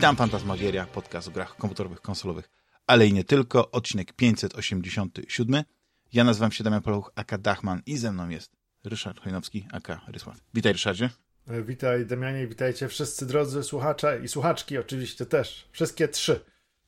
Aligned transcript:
Witam, 0.00 0.16
Fantasmagieria, 0.16 0.86
podcast 0.86 1.28
o 1.28 1.30
grach 1.30 1.56
komputerowych, 1.56 2.00
konsolowych, 2.00 2.50
ale 2.86 3.06
i 3.06 3.12
nie 3.12 3.24
tylko, 3.24 3.70
odcinek 3.70 4.12
587. 4.12 5.64
Ja 6.12 6.24
nazywam 6.24 6.52
się 6.52 6.64
Damian 6.64 6.82
Poluch, 6.82 7.12
aka 7.14 7.38
Dachman 7.38 7.82
i 7.86 7.96
ze 7.96 8.12
mną 8.12 8.28
jest 8.28 8.52
Ryszard 8.84 9.20
Chojnowski, 9.20 9.66
aka 9.72 10.00
Rysław. 10.08 10.36
Witaj 10.54 10.72
Ryszardzie. 10.72 11.10
E, 11.48 11.62
witaj 11.62 12.06
Damianie, 12.06 12.46
witajcie 12.46 12.88
wszyscy 12.88 13.26
drodzy 13.26 13.62
słuchacze 13.62 14.20
i 14.24 14.28
słuchaczki 14.28 14.78
oczywiście 14.78 15.26
też. 15.26 15.68
Wszystkie 15.72 16.08
trzy. 16.08 16.40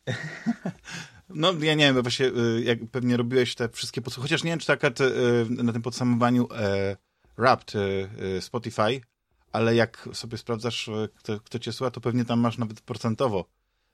No, 1.34 1.52
ja 1.52 1.74
nie 1.74 1.94
wiem, 1.94 2.02
właśnie 2.02 2.26
y, 2.26 2.62
jak 2.64 2.78
pewnie 2.90 3.16
robiłeś 3.16 3.54
te 3.54 3.68
wszystkie 3.68 4.02
podsumowania, 4.02 4.28
chociaż 4.28 4.44
nie 4.44 4.50
wiem, 4.50 4.58
czy 4.58 4.66
tak 4.66 4.82
na 5.50 5.72
tym 5.72 5.82
podsumowaniu 5.82 6.48
e, 6.54 6.96
Wrapped 7.38 7.72
e, 7.76 8.40
Spotify, 8.40 9.00
ale 9.52 9.74
jak 9.74 10.08
sobie 10.12 10.38
sprawdzasz, 10.38 10.90
kto, 11.14 11.40
kto 11.40 11.58
cię 11.58 11.72
słucha, 11.72 11.90
to 11.90 12.00
pewnie 12.00 12.24
tam 12.24 12.40
masz 12.40 12.58
nawet 12.58 12.80
procentowo, 12.80 13.44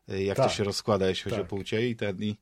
jak 0.08 0.36
tak, 0.36 0.46
to 0.46 0.52
się 0.52 0.64
rozkłada, 0.64 1.08
jeśli 1.08 1.24
chodzi 1.24 1.36
tak. 1.36 1.46
o 1.46 1.48
płcie 1.48 1.88
i 1.88 1.96
ten 1.96 2.22
i, 2.22 2.36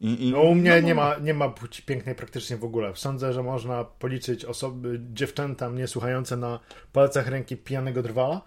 i, 0.00 0.28
i, 0.28 0.30
no 0.30 0.42
u 0.42 0.54
mnie 0.54 0.70
no, 0.70 0.88
nie, 0.88 0.94
ma, 0.94 1.18
nie 1.18 1.34
ma 1.34 1.48
płci 1.48 1.82
pięknej 1.82 2.14
praktycznie 2.14 2.56
w 2.56 2.64
ogóle. 2.64 2.92
Sądzę, 2.94 3.32
że 3.32 3.42
można 3.42 3.84
policzyć 3.84 4.44
osoby, 4.44 5.00
dziewczęta 5.12 5.70
mnie 5.70 5.86
słuchające 5.86 6.36
na 6.36 6.60
palcach 6.92 7.28
ręki 7.28 7.56
pijanego 7.56 8.02
drwala, 8.02 8.42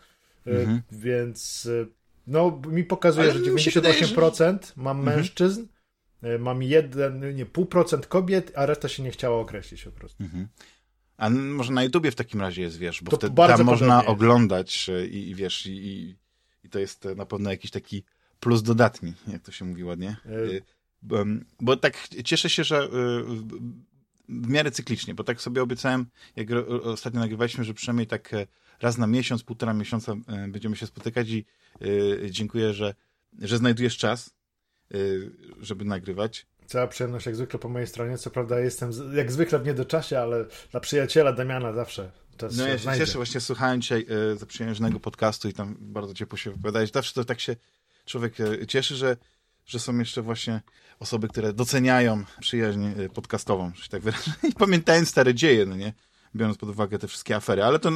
mhm. 0.46 0.82
więc 0.92 1.70
no 2.28 2.62
mi 2.68 2.84
pokazuje, 2.84 3.32
Ale 3.32 3.40
że 3.40 3.52
98% 3.52 4.58
mam 4.76 5.00
mhm. 5.00 5.18
mężczyzn, 5.18 5.66
E, 6.22 6.38
mam 6.38 6.64
jeden, 6.64 7.36
nie, 7.36 7.46
pół 7.46 7.66
procent 7.66 8.08
kobiet, 8.08 8.52
a 8.56 8.66
reszta 8.66 8.88
się 8.88 9.04
nie 9.04 9.12
chciała 9.12 9.40
określić 9.40 9.84
po 9.84 9.92
prostu. 9.92 10.24
Mhm. 10.24 10.48
A 11.20 11.30
może 11.30 11.74
na 11.74 11.84
YouTubie 11.84 12.12
w 12.12 12.16
takim 12.16 12.42
razie 12.42 12.62
jest, 12.62 12.78
wiesz, 12.78 13.04
bo 13.04 13.12
to 13.12 13.18
wtedy 13.18 13.36
tam 13.36 13.64
można 13.64 14.06
oglądać 14.06 14.90
e, 14.90 15.08
i, 15.08 15.30
i 15.30 15.36
wiesz, 15.36 15.66
i, 15.66 16.16
i, 16.64 16.70
to 16.70 16.80
jest 16.80 17.06
na 17.16 17.26
pewno 17.26 17.50
jakiś 17.50 17.72
taki 17.72 18.04
plus 18.40 18.64
dodatni, 18.64 19.14
jak 19.28 19.42
to 19.42 19.52
się 19.52 19.66
mówi 19.66 19.84
ładnie. 19.84 20.18
Y 20.26 20.62
bo, 21.62 21.78
tak 21.78 22.08
cieszę 22.26 22.50
się, 22.50 22.64
że 22.64 22.90
w 24.30 24.48
miarę 24.50 24.72
cyklicznie, 24.72 25.14
bo 25.14 25.24
tak 25.24 25.42
sobie 25.42 25.64
obiecałem, 25.64 26.06
jak 26.36 26.48
ostatnio 26.84 27.20
nagrywaliśmy, 27.20 27.64
że 27.64 27.74
przynajmniej 27.74 28.08
tak 28.08 28.32
raz 28.82 28.98
na 28.98 29.08
miesiąc, 29.08 29.44
półtora 29.44 29.74
miesiąca 29.74 30.16
będziemy 30.48 30.76
się 30.76 30.88
spotykać 30.88 31.30
i 31.30 31.46
dziękuję, 32.30 32.74
że, 32.74 32.94
że 33.40 33.58
znajdujesz 33.58 33.98
czas 33.98 34.36
żeby 35.62 35.86
nagrywać. 35.86 36.48
Cała 36.70 36.88
przyjemność 36.88 37.26
jak 37.26 37.36
zwykle 37.36 37.60
po 37.60 37.70
mojej 37.70 37.88
stronie. 37.88 38.18
Co 38.18 38.30
prawda 38.30 38.60
jestem 38.60 38.92
jak 39.14 39.32
zwykle 39.32 39.60
w 39.60 39.66
niedoczasie, 39.66 40.20
ale 40.20 40.46
dla 40.72 40.80
przyjaciela 40.80 41.34
Damiana 41.34 41.74
zawsze 41.74 42.12
czas 42.38 42.58
No 42.58 42.68
ja 42.68 42.74
się 42.74 42.84
znajdzie. 42.84 43.06
cieszę, 43.06 43.18
właśnie 43.18 43.42
słuchałem 43.42 43.82
dzisiaj 43.82 44.06
y, 44.34 44.38
zaprzyjaźnionego 44.38 45.00
podcastu 45.00 45.50
i 45.50 45.54
tam 45.54 45.78
bardzo 45.80 46.14
ciepło 46.14 46.38
się 46.38 46.52
wypowiadałeś. 46.52 46.92
Zawsze 46.92 47.14
to 47.14 47.26
tak 47.26 47.40
się 47.40 47.56
człowiek 48.06 48.40
y, 48.40 48.68
cieszy, 48.68 48.96
że, 48.96 49.18
że 49.66 49.80
są 49.80 49.98
jeszcze 49.98 50.22
właśnie 50.22 50.62
osoby, 51.00 51.28
które 51.28 51.54
doceniają 51.54 52.24
przyjaźń 52.40 52.86
podcastową, 53.14 53.72
że 53.76 53.90
tak 53.90 54.02
wyrażę. 54.02 54.32
I 54.50 54.54
pamiętają 54.54 55.06
stare 55.06 55.34
dzieje, 55.34 55.66
no 55.66 55.76
nie? 55.76 55.94
biorąc 56.36 56.58
pod 56.58 56.70
uwagę 56.70 57.00
te 57.00 57.08
wszystkie 57.08 57.36
afery. 57.36 57.64
Ale 57.64 57.80
to, 57.80 57.92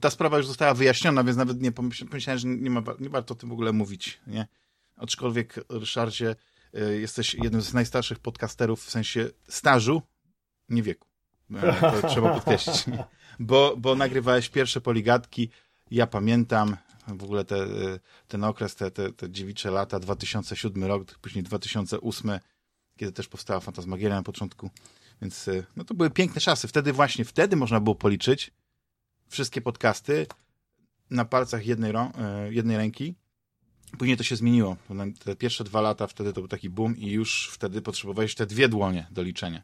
ta 0.00 0.10
sprawa 0.10 0.36
już 0.36 0.46
została 0.46 0.74
wyjaśniona, 0.74 1.24
więc 1.24 1.36
nawet 1.36 1.60
nie 1.60 1.72
pomyślałem, 1.72 2.38
że 2.38 2.48
nie, 2.48 2.70
ma, 2.70 2.82
nie 3.00 3.08
warto 3.08 3.34
o 3.34 3.36
tym 3.36 3.48
w 3.48 3.52
ogóle 3.52 3.72
mówić. 3.72 4.20
Nie? 4.26 4.46
Aczkolwiek, 4.96 5.54
Ryszardzie, 5.68 6.36
jesteś 7.00 7.34
jednym 7.34 7.62
z 7.62 7.74
najstarszych 7.74 8.18
podcasterów 8.18 8.84
w 8.84 8.90
sensie 8.90 9.30
stażu, 9.48 10.02
nie 10.68 10.82
wieku. 10.82 11.08
E, 11.54 11.80
to 11.80 12.08
trzeba 12.08 12.34
podkreślić. 12.34 12.84
Bo, 13.40 13.74
bo 13.76 13.94
nagrywałeś 13.94 14.48
pierwsze 14.48 14.80
poligatki. 14.80 15.50
Ja 15.90 16.06
pamiętam 16.06 16.76
w 17.08 17.24
ogóle 17.24 17.44
te, 17.44 17.56
y, 17.56 18.00
ten 18.28 18.44
okres, 18.44 18.74
te, 18.74 18.90
te, 18.90 19.12
te 19.12 19.30
dziewicze 19.30 19.70
lata, 19.70 20.00
2007 20.00 20.84
rok, 20.84 21.18
później 21.18 21.44
2008, 21.44 22.30
kiedy 22.96 23.12
też 23.12 23.28
powstała 23.28 23.60
Fantasmagieria 23.60 24.16
na 24.16 24.22
początku. 24.22 24.70
Więc 25.22 25.50
no 25.76 25.84
to 25.84 25.94
były 25.94 26.10
piękne 26.10 26.40
czasy. 26.40 26.68
Wtedy 26.68 26.92
właśnie, 26.92 27.24
wtedy 27.24 27.56
można 27.56 27.80
było 27.80 27.94
policzyć 27.94 28.50
wszystkie 29.28 29.60
podcasty 29.60 30.26
na 31.10 31.24
palcach 31.24 31.66
jednej, 31.66 31.92
jednej 32.50 32.76
ręki 32.76 33.14
Później 33.98 34.16
to 34.16 34.22
się 34.22 34.36
zmieniło. 34.36 34.76
Te 35.24 35.36
pierwsze 35.36 35.64
dwa 35.64 35.80
lata 35.80 36.06
wtedy 36.06 36.32
to 36.32 36.40
był 36.40 36.48
taki 36.48 36.70
boom 36.70 36.96
i 36.96 37.10
już 37.10 37.50
wtedy 37.52 37.82
potrzebowałeś 37.82 38.34
te 38.34 38.46
dwie 38.46 38.68
dłonie 38.68 39.06
do 39.10 39.22
liczenia. 39.22 39.62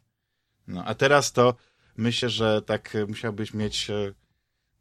No, 0.67 0.85
a 0.85 0.95
teraz 0.95 1.31
to 1.31 1.55
myślę, 1.97 2.29
że 2.29 2.61
tak 2.61 2.97
musiałbyś 3.07 3.53
mieć 3.53 3.89
e, 3.89 4.13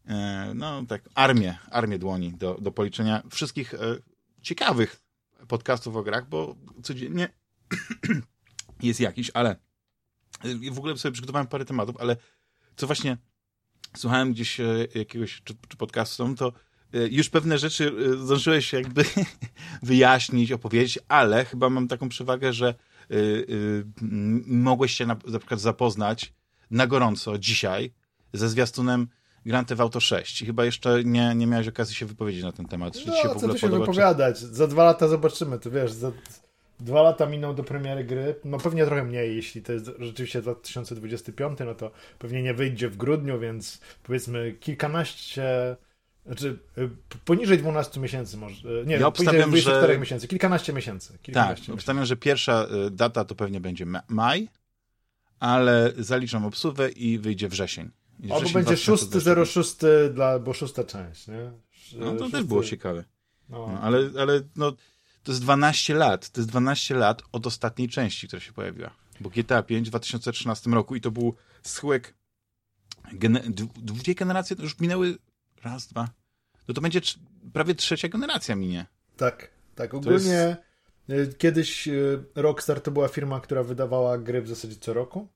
e, 0.07 0.53
no 0.55 0.87
tak 0.87 1.09
armię, 1.15 1.59
armię 1.71 1.99
dłoni 1.99 2.33
do, 2.33 2.59
do 2.61 2.73
policzenia 2.73 3.23
wszystkich 3.31 3.75
e, 3.75 3.79
ciekawych 4.43 5.03
podcastów 5.49 5.97
o 5.97 6.03
grach, 6.03 6.29
bo 6.29 6.57
codziennie 6.83 7.29
jest 8.83 9.01
jakiś, 9.01 9.31
ale 9.35 9.57
w 10.73 10.79
ogóle 10.79 10.99
sobie 10.99 11.13
przygotowałem 11.13 11.47
parę 11.47 11.65
tematów, 11.65 11.97
ale 11.97 12.17
co 12.77 12.87
właśnie 12.87 13.17
słuchałem 13.97 14.33
gdzieś 14.33 14.61
jakiegoś 14.95 15.43
czy, 15.45 15.55
czy 15.69 15.77
podcastu, 15.77 16.35
to 16.35 16.53
E, 16.53 16.68
już 16.93 17.31
pewne 17.31 17.59
rzeczy 17.59 17.93
e, 18.15 18.17
zdążyłeś 18.17 18.73
jakby 18.73 19.05
wyjaśnić, 19.83 20.53
opowiedzieć, 20.53 20.99
ale 21.09 21.45
chyba 21.45 21.71
mam 21.71 21.89
taką 21.89 22.09
przewagę, 22.09 22.53
że 22.53 22.75
y, 23.11 23.15
y, 23.17 23.85
mogłeś 24.47 24.95
się 24.95 25.07
na, 25.07 25.17
na 25.27 25.39
przykład 25.39 25.61
zapoznać 25.61 26.33
na 26.71 26.87
gorąco 26.87 27.39
dzisiaj 27.39 27.93
ze 28.33 28.49
zwiastunem 28.49 29.09
Grand 29.47 29.69
Theft 29.69 29.81
Auto 29.81 30.01
6 30.01 30.43
i 30.43 30.47
chyba 30.47 30.65
jeszcze 30.65 31.05
nie, 31.05 31.35
nie 31.35 31.47
miałeś 31.47 31.69
okazji 31.69 31.95
się 31.95 32.07
wypowiedzieć 32.07 32.43
na 32.43 32.53
ten 32.53 32.67
temat. 32.67 32.95
Czy 32.95 33.09
no, 33.09 33.15
się 33.15 33.29
w 33.29 33.31
ogóle 33.31 33.41
co 33.41 33.49
tu 33.49 33.59
się 33.59 33.67
podoba, 33.67 33.87
wypowiadać? 33.87 34.41
Czy... 34.41 34.47
Za 34.47 34.67
dwa 34.67 34.85
lata 34.85 35.09
zobaczymy, 35.09 35.59
to 35.59 35.71
wiesz, 35.71 35.93
za 35.93 36.13
dwa 36.81 37.03
lata 37.03 37.27
miną 37.27 37.55
do 37.55 37.65
premiery 37.65 38.05
gry, 38.05 38.35
no 38.45 38.59
pewnie 38.59 38.85
trochę 38.87 39.05
mniej, 39.05 39.37
jeśli 39.37 39.63
to 39.63 39.73
jest 39.73 39.91
rzeczywiście 39.99 40.43
2025, 40.43 41.59
no 41.65 41.75
to 41.75 41.91
pewnie 42.19 42.43
nie 42.43 42.55
wyjdzie 42.55 42.89
w 42.89 42.97
grudniu, 42.97 43.41
więc 43.41 43.81
powiedzmy 44.03 44.53
kilkanaście 44.61 45.77
znaczy, 46.29 46.59
y, 46.79 46.91
poniżej 47.25 47.59
12 47.59 48.01
miesięcy 48.01 48.37
może. 48.37 48.69
Y, 48.69 48.87
nie, 48.87 48.97
ja 48.97 49.11
poniżej 49.11 49.41
24 49.41 49.95
że... 49.95 50.01
miesięcy, 50.01 50.29
kilkanaście 50.29 50.73
miesięcy. 50.73 51.19
Kilkanaście 51.23 51.67
tak, 51.67 51.75
obstawiam, 51.75 52.05
że 52.05 52.17
pierwsza 52.17 52.67
y, 52.87 52.91
data 52.91 53.25
to 53.25 53.35
pewnie 53.35 53.61
będzie 53.61 53.87
maj, 54.09 54.49
ale 55.41 55.93
zaliczam 55.99 56.45
obsługę 56.45 56.89
i 56.89 57.19
wyjdzie 57.19 57.49
wrzesień. 57.49 57.91
I 58.21 58.33
Albo 58.33 58.51
będzie 58.51 58.75
6.06 58.75 60.13
dla, 60.15 60.39
bo 60.39 60.53
szósta 60.53 60.85
część, 60.85 61.29
nie? 61.29 61.51
No 61.97 62.17
to 62.17 62.31
też 62.31 62.45
było 62.45 62.65
ciekawe. 62.65 63.05
No. 63.49 63.69
no. 63.73 63.81
ale 63.81 64.11
ale 64.19 64.41
no, 64.57 64.73
to 65.23 65.33
jest 65.33 65.43
12 65.43 65.95
lat. 65.95 66.31
To 66.31 66.41
jest 66.41 66.51
12 66.51 66.95
lat 66.95 67.23
od 67.33 67.47
ostatniej 67.47 67.89
części, 67.89 68.27
która 68.27 68.41
się 68.41 68.53
pojawiła. 68.53 68.91
Bo 69.21 69.31
GTA 69.31 69.63
5 69.63 69.87
w 69.87 69.91
2013 69.91 70.71
roku 70.71 70.97
i 70.97 71.01
to 71.01 71.11
był 71.11 71.35
schyłek 71.63 72.15
dwie 73.77 74.15
generacje, 74.15 74.57
już 74.59 74.79
minęły 74.79 75.19
raz, 75.65 75.87
dwa, 75.87 76.09
no 76.69 76.75
to 76.75 76.81
będzie 76.81 77.01
prawie 77.53 77.75
trzecia 77.75 78.09
generacja 78.09 78.57
minie. 78.57 78.87
Tak, 79.17 79.51
tak. 79.75 79.95
Ogólnie 79.95 80.57
jest... 81.09 81.39
kiedyś 81.39 81.89
y, 81.89 82.25
Rockstar 82.35 82.81
to 82.81 82.91
była 82.91 83.09
firma, 83.09 83.41
która 83.41 83.63
wydawała 83.63 84.19
gry 84.19 84.43
w 84.43 84.49
zasadzie 84.49 84.77
co 84.77 84.93
roku. 84.93 85.29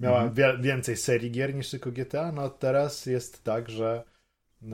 Miała 0.00 0.22
mhm. 0.22 0.62
więcej 0.62 0.96
serii 0.96 1.30
gier 1.30 1.54
niż 1.54 1.70
tylko 1.70 1.92
GTA, 1.92 2.32
no 2.32 2.42
a 2.42 2.50
teraz 2.50 3.06
jest 3.06 3.44
tak, 3.44 3.70
że 3.70 4.04
y, 4.62 4.66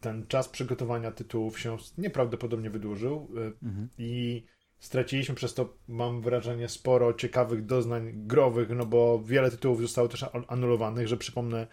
ten 0.00 0.26
czas 0.26 0.48
przygotowania 0.48 1.10
tytułów 1.10 1.60
się 1.60 1.76
nieprawdopodobnie 1.98 2.70
wydłużył 2.70 3.28
mhm. 3.62 3.88
i 3.98 4.44
straciliśmy 4.78 5.34
przez 5.34 5.54
to, 5.54 5.76
mam 5.88 6.20
wrażenie, 6.20 6.68
sporo 6.68 7.14
ciekawych 7.14 7.66
doznań 7.66 8.12
growych, 8.14 8.68
no 8.70 8.86
bo 8.86 9.22
wiele 9.24 9.50
tytułów 9.50 9.80
zostało 9.80 10.08
też 10.08 10.24
anulowanych, 10.48 11.08
że 11.08 11.16
przypomnę 11.16 11.66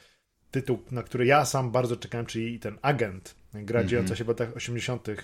tytuł, 0.51 0.83
na 0.91 1.03
który 1.03 1.25
ja 1.25 1.45
sam 1.45 1.71
bardzo 1.71 1.97
czekałem, 1.97 2.25
czyli 2.25 2.59
ten 2.59 2.77
Agent, 2.81 3.35
gra 3.53 3.79
mm 3.79 3.87
-hmm. 3.87 3.89
dziejąca 3.89 4.15
się 4.15 4.23
w 4.23 4.27
latach 4.27 4.55
80., 4.55 5.09
e, 5.09 5.15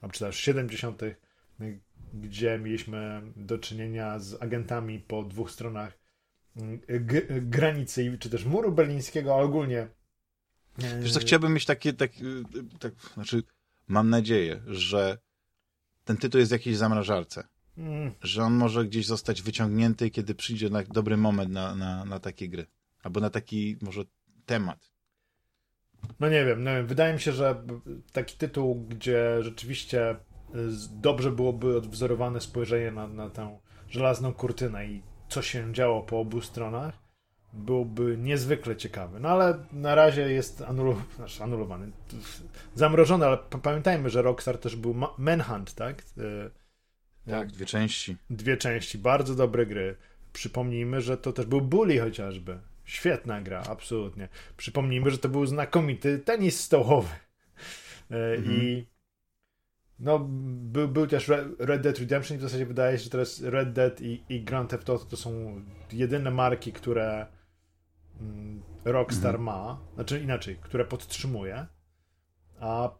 a 0.00 0.08
czy 0.08 0.20
też 0.20 0.36
70., 0.36 1.02
gdzie 2.14 2.58
mieliśmy 2.58 3.22
do 3.36 3.58
czynienia 3.58 4.18
z 4.18 4.42
agentami 4.42 5.00
po 5.00 5.22
dwóch 5.22 5.50
stronach 5.50 5.98
granicy, 7.42 8.18
czy 8.20 8.30
też 8.30 8.44
muru 8.44 8.72
berlińskiego, 8.72 9.34
a 9.34 9.38
ogólnie. 9.38 9.88
E, 10.82 11.00
Wiesz 11.00 11.12
co, 11.12 11.20
chciałbym 11.20 11.54
mieć 11.54 11.64
takie, 11.64 11.92
tak, 11.92 12.10
tak, 12.80 12.92
znaczy, 13.14 13.42
mam 13.88 14.10
nadzieję, 14.10 14.62
że 14.66 15.18
ten 16.04 16.16
tytuł 16.16 16.38
jest 16.38 16.50
w 16.50 16.52
jakiejś 16.52 16.76
zamrażarce. 16.76 17.48
Mm. 17.78 18.12
Że 18.22 18.42
on 18.42 18.54
może 18.54 18.84
gdzieś 18.84 19.06
zostać 19.06 19.42
wyciągnięty, 19.42 20.10
kiedy 20.10 20.34
przyjdzie 20.34 20.70
na 20.70 20.82
dobry 20.82 21.16
moment 21.16 21.50
na, 21.50 21.74
na, 21.74 22.04
na 22.04 22.20
takie 22.20 22.48
gry. 22.48 22.66
Albo 23.02 23.20
na 23.20 23.30
taki 23.30 23.76
może 23.80 24.04
temat. 24.46 24.90
No 26.20 26.28
nie 26.28 26.44
wiem, 26.44 26.64
nie 26.64 26.74
wiem, 26.74 26.86
wydaje 26.86 27.14
mi 27.14 27.20
się, 27.20 27.32
że 27.32 27.62
taki 28.12 28.36
tytuł, 28.36 28.86
gdzie 28.88 29.42
rzeczywiście 29.42 30.10
y, 30.10 30.16
dobrze 30.90 31.30
byłoby 31.30 31.76
odwzorowane 31.76 32.40
spojrzenie 32.40 32.90
na, 32.90 33.08
na 33.08 33.30
tę 33.30 33.58
żelazną 33.88 34.32
kurtynę 34.32 34.86
i 34.86 35.02
co 35.28 35.42
się 35.42 35.72
działo 35.72 36.02
po 36.02 36.20
obu 36.20 36.40
stronach, 36.40 37.04
byłby 37.52 38.16
niezwykle 38.18 38.76
ciekawy. 38.76 39.20
No 39.20 39.28
ale 39.28 39.64
na 39.72 39.94
razie 39.94 40.32
jest 40.32 40.62
anulu... 40.62 40.96
znaczy 41.16 41.42
anulowany, 41.42 41.92
zamrożony, 42.74 43.26
ale 43.26 43.38
pamiętajmy, 43.62 44.10
że 44.10 44.22
Rockstar 44.22 44.58
też 44.58 44.76
był 44.76 44.94
Manhunt, 45.18 45.74
tak? 45.74 46.02
E, 47.26 47.30
tak, 47.30 47.48
dwie 47.48 47.66
części. 47.66 48.16
Dwie 48.30 48.56
części, 48.56 48.98
bardzo 48.98 49.34
dobre 49.34 49.66
gry. 49.66 49.96
Przypomnijmy, 50.32 51.00
że 51.00 51.16
to 51.16 51.32
też 51.32 51.46
był 51.46 51.60
Bully 51.60 52.00
chociażby. 52.00 52.58
Świetna 52.84 53.40
gra, 53.40 53.62
absolutnie. 53.68 54.28
Przypomnijmy, 54.56 55.10
że 55.10 55.18
to 55.18 55.28
był 55.28 55.46
znakomity 55.46 56.18
tenis 56.18 56.60
stołowy. 56.60 57.14
E, 58.10 58.34
mhm. 58.34 58.56
I 58.56 58.86
no, 59.98 60.18
był, 60.18 60.88
był 60.88 61.06
też 61.06 61.28
Red 61.58 61.82
Dead 61.82 61.98
Redemption 61.98 62.36
i 62.36 62.38
w 62.38 62.42
zasadzie 62.42 62.66
wydaje 62.66 62.98
się, 62.98 63.04
że 63.04 63.10
teraz 63.10 63.42
Red 63.42 63.72
Dead 63.72 64.00
i, 64.00 64.24
i 64.28 64.44
Grand 64.44 64.70
Theft 64.70 64.90
Auto 64.90 65.04
to 65.04 65.16
są 65.16 65.62
jedyne 65.92 66.30
marki, 66.30 66.72
które 66.72 67.26
mm, 68.20 68.62
Rockstar 68.84 69.34
mhm. 69.34 69.42
ma, 69.44 69.80
znaczy 69.94 70.20
inaczej, 70.20 70.56
które 70.56 70.84
podtrzymuje, 70.84 71.66
a 72.60 72.90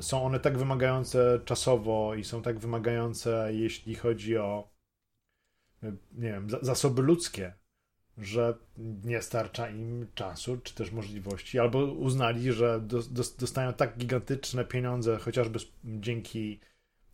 są 0.00 0.22
one 0.22 0.40
tak 0.40 0.58
wymagające 0.58 1.40
czasowo 1.44 2.14
i 2.14 2.24
są 2.24 2.42
tak 2.42 2.58
wymagające, 2.58 3.48
jeśli 3.54 3.94
chodzi 3.94 4.38
o 4.38 4.70
nie 6.12 6.32
wiem, 6.32 6.48
zasoby 6.62 7.02
ludzkie, 7.02 7.54
że 8.18 8.54
nie 9.04 9.22
starcza 9.22 9.70
im 9.70 10.06
czasu, 10.14 10.58
czy 10.62 10.74
też 10.74 10.92
możliwości, 10.92 11.58
albo 11.58 11.78
uznali, 11.78 12.52
że 12.52 12.80
dostają 13.38 13.72
tak 13.72 13.98
gigantyczne 13.98 14.64
pieniądze, 14.64 15.18
chociażby 15.18 15.58
dzięki 15.84 16.60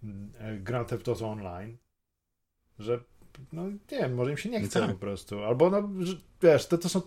mm, 0.02 0.32
Grand 0.64 0.88
Theft 0.88 1.08
Auto 1.08 1.28
Online, 1.30 1.76
że 2.78 3.00
no 3.52 3.66
nie 3.70 3.78
wiem, 3.90 4.14
może 4.14 4.30
im 4.30 4.36
się 4.36 4.48
nie 4.48 4.60
chce 4.60 4.80
tak. 4.80 4.90
po 4.90 4.96
prostu. 4.96 5.44
Albo 5.44 5.70
no, 5.70 5.88
wiesz, 6.42 6.66
to, 6.66 6.78
to 6.78 6.88
są 6.88 7.02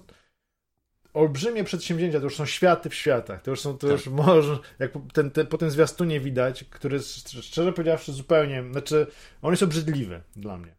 olbrzymie 1.13 1.63
przedsięwzięcia, 1.63 2.19
to 2.19 2.23
już 2.23 2.35
są 2.35 2.45
światy 2.45 2.89
w 2.89 2.95
światach, 2.95 3.41
to 3.41 3.51
już 3.51 3.61
są, 3.61 3.77
to 3.77 3.87
tak. 3.87 3.91
już 3.91 4.07
może, 4.07 4.57
jak 4.79 4.91
ten, 5.13 5.31
ten, 5.31 5.47
po 5.47 5.57
tym 5.57 5.71
zwiastunie 5.71 6.19
widać, 6.19 6.63
który 6.63 6.99
szczerze 7.41 7.73
powiedziawszy 7.73 8.13
zupełnie, 8.13 8.63
znaczy 8.71 9.07
on 9.41 9.51
jest 9.51 9.63
obrzydliwy 9.63 10.21
dla 10.35 10.57
mnie. 10.57 10.75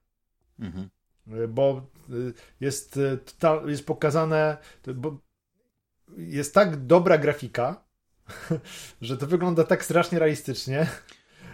Mhm. 0.58 0.88
Bo 1.48 1.86
y, 2.10 2.32
jest, 2.60 2.96
y, 2.96 3.18
jest 3.66 3.86
pokazane, 3.86 4.56
bo 4.94 5.18
jest 6.16 6.54
tak 6.54 6.86
dobra 6.86 7.18
grafika, 7.18 7.84
że 9.00 9.16
to 9.16 9.26
wygląda 9.26 9.64
tak 9.64 9.84
strasznie 9.84 10.18
realistycznie. 10.18 10.86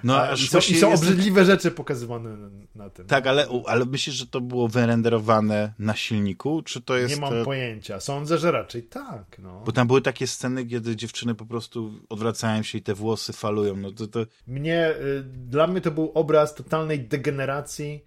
No, 0.04 0.34
I 0.34 0.46
są, 0.46 0.58
i 0.58 0.76
są 0.76 0.92
obrzydliwe 0.92 1.44
rzeczy 1.44 1.70
pokazywane 1.70 2.36
na 2.74 2.90
tym. 2.90 3.06
Tak, 3.06 3.26
ale, 3.26 3.46
ale 3.66 3.84
myślisz, 3.84 4.16
że 4.16 4.26
to 4.26 4.40
było 4.40 4.68
wyrenderowane 4.68 5.72
na 5.78 5.96
silniku, 5.96 6.62
czy 6.62 6.80
to 6.82 6.96
jest... 6.96 7.14
Nie 7.14 7.20
mam 7.20 7.44
pojęcia. 7.44 8.00
Sądzę, 8.00 8.38
że 8.38 8.50
raczej 8.50 8.82
tak. 8.82 9.38
No. 9.38 9.62
Bo 9.66 9.72
tam 9.72 9.86
były 9.86 10.02
takie 10.02 10.26
sceny, 10.26 10.66
kiedy 10.66 10.96
dziewczyny 10.96 11.34
po 11.34 11.46
prostu 11.46 11.92
odwracają 12.08 12.62
się 12.62 12.78
i 12.78 12.82
te 12.82 12.94
włosy 12.94 13.32
falują. 13.32 13.76
No 13.76 13.92
to, 13.92 14.06
to... 14.06 14.20
Mnie, 14.46 14.90
y, 14.90 15.22
dla 15.22 15.66
mnie 15.66 15.80
to 15.80 15.90
był 15.90 16.12
obraz 16.14 16.54
totalnej 16.54 17.00
degeneracji 17.00 18.04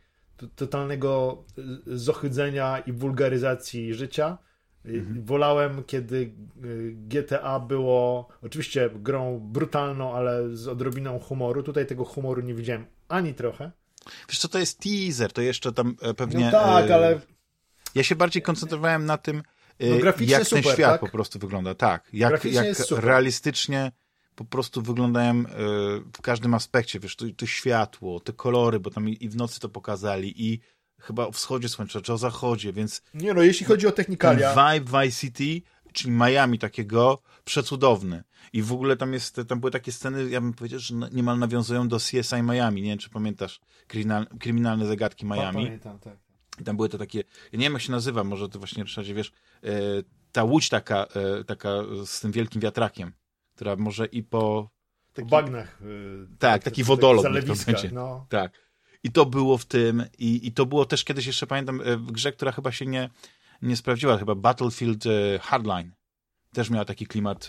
totalnego 0.55 1.43
y, 1.87 1.97
zohydzenia 1.97 2.79
i 2.79 2.91
wulgaryzacji 2.91 3.93
życia. 3.93 4.37
Mhm. 4.85 5.25
Wolałem, 5.25 5.83
kiedy 5.83 6.33
y, 6.63 6.93
GTA 6.95 7.59
było 7.59 8.27
oczywiście 8.41 8.89
grą 8.95 9.39
brutalną, 9.39 10.15
ale 10.15 10.55
z 10.55 10.67
odrobiną 10.67 11.19
humoru. 11.19 11.63
Tutaj 11.63 11.85
tego 11.85 12.05
humoru 12.05 12.41
nie 12.41 12.53
widziałem 12.53 12.85
ani 13.07 13.33
trochę. 13.33 13.71
Wiesz 14.29 14.39
co, 14.39 14.47
to 14.47 14.59
jest 14.59 14.79
teaser, 14.79 15.33
to 15.33 15.41
jeszcze 15.41 15.71
tam 15.71 15.95
e, 16.01 16.13
pewnie... 16.13 16.45
No 16.45 16.51
tak, 16.51 16.91
ale... 16.91 17.19
Ja 17.95 18.03
się 18.03 18.15
bardziej 18.15 18.41
koncentrowałem 18.41 19.05
na 19.05 19.17
tym, 19.17 19.43
no, 19.79 19.85
jak 20.19 20.45
super, 20.45 20.63
ten 20.63 20.73
świat 20.73 20.91
tak? 20.91 21.01
po 21.01 21.09
prostu 21.09 21.39
wygląda. 21.39 21.75
Tak, 21.75 22.09
jak, 22.13 22.45
jak 22.45 22.77
realistycznie 22.91 23.91
po 24.39 24.45
prostu 24.45 24.81
wyglądają 24.81 25.31
e, 25.31 25.43
w 26.17 26.21
każdym 26.21 26.53
aspekcie, 26.53 26.99
wiesz, 26.99 27.15
to, 27.15 27.25
to 27.37 27.45
światło, 27.45 28.19
te 28.19 28.33
kolory, 28.33 28.79
bo 28.79 28.89
tam 28.89 29.09
i 29.09 29.29
w 29.29 29.35
nocy 29.35 29.59
to 29.59 29.69
pokazali 29.69 30.45
i 30.45 30.59
chyba 30.99 31.27
o 31.27 31.31
wschodzie 31.31 31.69
słońca, 31.69 32.01
czy 32.01 32.13
o 32.13 32.17
zachodzie, 32.17 32.73
więc... 32.73 33.01
Nie 33.13 33.33
no, 33.33 33.41
jeśli 33.41 33.65
chodzi 33.65 33.87
o 33.87 33.91
technikalia... 33.91 34.49
Vibe 34.49 35.01
Vice 35.01 35.19
City, 35.19 35.61
czyli 35.93 36.11
Miami 36.11 36.59
takiego, 36.59 37.21
przecudowny. 37.45 38.23
I 38.53 38.61
w 38.61 38.73
ogóle 38.73 38.97
tam 38.97 39.13
jest, 39.13 39.41
tam 39.47 39.59
były 39.59 39.71
takie 39.71 39.91
sceny, 39.91 40.29
ja 40.29 40.41
bym 40.41 40.53
powiedział, 40.53 40.79
że 40.79 40.95
niemal 41.11 41.39
nawiązują 41.39 41.87
do 41.87 41.97
CSI 41.97 42.43
Miami, 42.43 42.81
nie 42.81 42.89
wiem, 42.89 42.99
czy 42.99 43.09
pamiętasz, 43.09 43.59
kryminal, 43.87 44.27
kryminalne 44.39 44.85
zagadki 44.85 45.25
Miami. 45.25 45.65
Pamiętam, 45.65 45.99
tak. 45.99 46.17
I 46.61 46.63
tam 46.63 46.75
były 46.75 46.89
to 46.89 46.97
takie, 46.97 47.19
ja 47.51 47.59
nie 47.59 47.65
wiem 47.65 47.73
jak 47.73 47.81
się 47.81 47.91
nazywa, 47.91 48.23
może 48.23 48.49
to 48.49 48.59
właśnie 48.59 48.83
Ryszardzie, 48.83 49.13
wiesz, 49.13 49.31
e, 49.63 49.69
ta 50.31 50.43
łódź 50.43 50.69
taka, 50.69 51.05
e, 51.05 51.43
taka 51.43 51.69
z 52.05 52.19
tym 52.19 52.31
wielkim 52.31 52.61
wiatrakiem 52.61 53.11
która 53.59 53.75
może 53.75 54.05
i 54.05 54.23
po... 54.23 54.69
Taki, 55.13 55.29
bagnach. 55.29 55.81
Yy, 55.81 56.27
tak, 56.39 56.63
taki 56.63 56.83
wodolot 56.83 57.23
to 57.23 57.53
będzie. 57.65 57.91
No. 57.91 58.25
Tak. 58.29 58.51
I 59.03 59.11
to 59.11 59.25
było 59.25 59.57
w 59.57 59.65
tym, 59.65 60.03
i, 60.17 60.47
i 60.47 60.51
to 60.51 60.65
było 60.65 60.85
też 60.85 61.03
kiedyś 61.03 61.25
jeszcze, 61.25 61.47
pamiętam, 61.47 61.81
e, 61.81 61.97
w 61.97 62.11
grze, 62.11 62.31
która 62.31 62.51
chyba 62.51 62.71
się 62.71 62.85
nie, 62.85 63.09
nie 63.61 63.75
sprawdziła, 63.75 64.17
chyba 64.17 64.35
Battlefield 64.35 65.05
e, 65.05 65.39
Hardline. 65.39 65.91
Też 66.53 66.69
miała 66.69 66.85
taki 66.85 67.07
klimat 67.07 67.47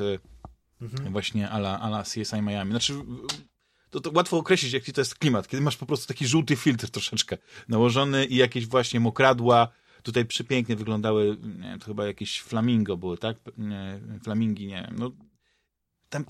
mhm. 0.83 1.13
właśnie 1.13 1.51
ala, 1.51 1.81
ala 1.81 2.03
CSI 2.03 2.43
Miami. 2.43 2.71
Znaczy, 2.71 2.95
to, 3.91 4.01
to 4.01 4.11
łatwo 4.15 4.39
określić, 4.39 4.73
jaki 4.73 4.93
to 4.93 5.01
jest 5.01 5.15
klimat, 5.15 5.49
kiedy 5.49 5.63
masz 5.63 5.77
po 5.77 5.87
prostu 5.87 6.07
taki 6.07 6.27
żółty 6.27 6.57
filtr 6.57 6.91
troszeczkę 6.91 7.39
nałożony 7.69 8.25
i 8.25 8.37
jakieś 8.37 8.67
właśnie 8.67 9.01
mokradła, 9.01 9.69
tutaj 10.03 10.25
przepięknie 10.25 10.77
wyglądały, 10.77 11.37
nie 11.59 11.69
wiem, 11.69 11.79
to 11.79 11.87
chyba 11.87 12.07
jakieś 12.07 12.41
flamingo 12.41 12.97
były, 12.97 13.19
tak? 13.19 13.37
Nie, 13.59 14.01
flamingi, 14.23 14.67
nie 14.67 14.83
wiem, 14.89 14.97
no 14.99 15.11
tam 16.11 16.25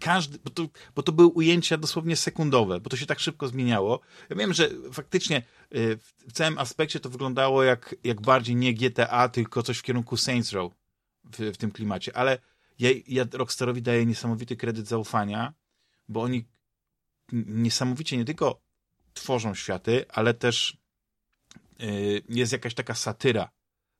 każdy, 0.00 0.38
bo 0.44 0.50
to, 0.50 0.68
bo 0.94 1.02
to 1.02 1.12
były 1.12 1.28
ujęcia 1.28 1.76
dosłownie 1.76 2.16
sekundowe, 2.16 2.80
bo 2.80 2.90
to 2.90 2.96
się 2.96 3.06
tak 3.06 3.20
szybko 3.20 3.48
zmieniało. 3.48 4.00
Ja 4.30 4.36
wiem, 4.36 4.52
że 4.52 4.70
faktycznie 4.92 5.42
y, 5.74 5.98
w 6.28 6.32
całym 6.32 6.58
aspekcie 6.58 7.00
to 7.00 7.10
wyglądało 7.10 7.62
jak, 7.62 7.94
jak 8.04 8.20
bardziej 8.20 8.56
nie 8.56 8.74
GTA, 8.74 9.28
tylko 9.28 9.62
coś 9.62 9.78
w 9.78 9.82
kierunku 9.82 10.16
Saints 10.16 10.52
Row 10.52 10.72
w, 11.24 11.38
w 11.38 11.56
tym 11.56 11.70
klimacie, 11.70 12.16
ale 12.16 12.38
ja, 12.78 12.90
ja 13.06 13.24
Rockstarowi 13.32 13.82
daję 13.82 14.06
niesamowity 14.06 14.56
kredyt 14.56 14.86
zaufania, 14.86 15.54
bo 16.08 16.22
oni 16.22 16.44
niesamowicie 17.32 18.16
nie 18.16 18.24
tylko 18.24 18.60
tworzą 19.14 19.54
światy, 19.54 20.04
ale 20.08 20.34
też 20.34 20.78
y, 21.82 22.22
jest 22.28 22.52
jakaś 22.52 22.74
taka 22.74 22.94
satyra 22.94 23.50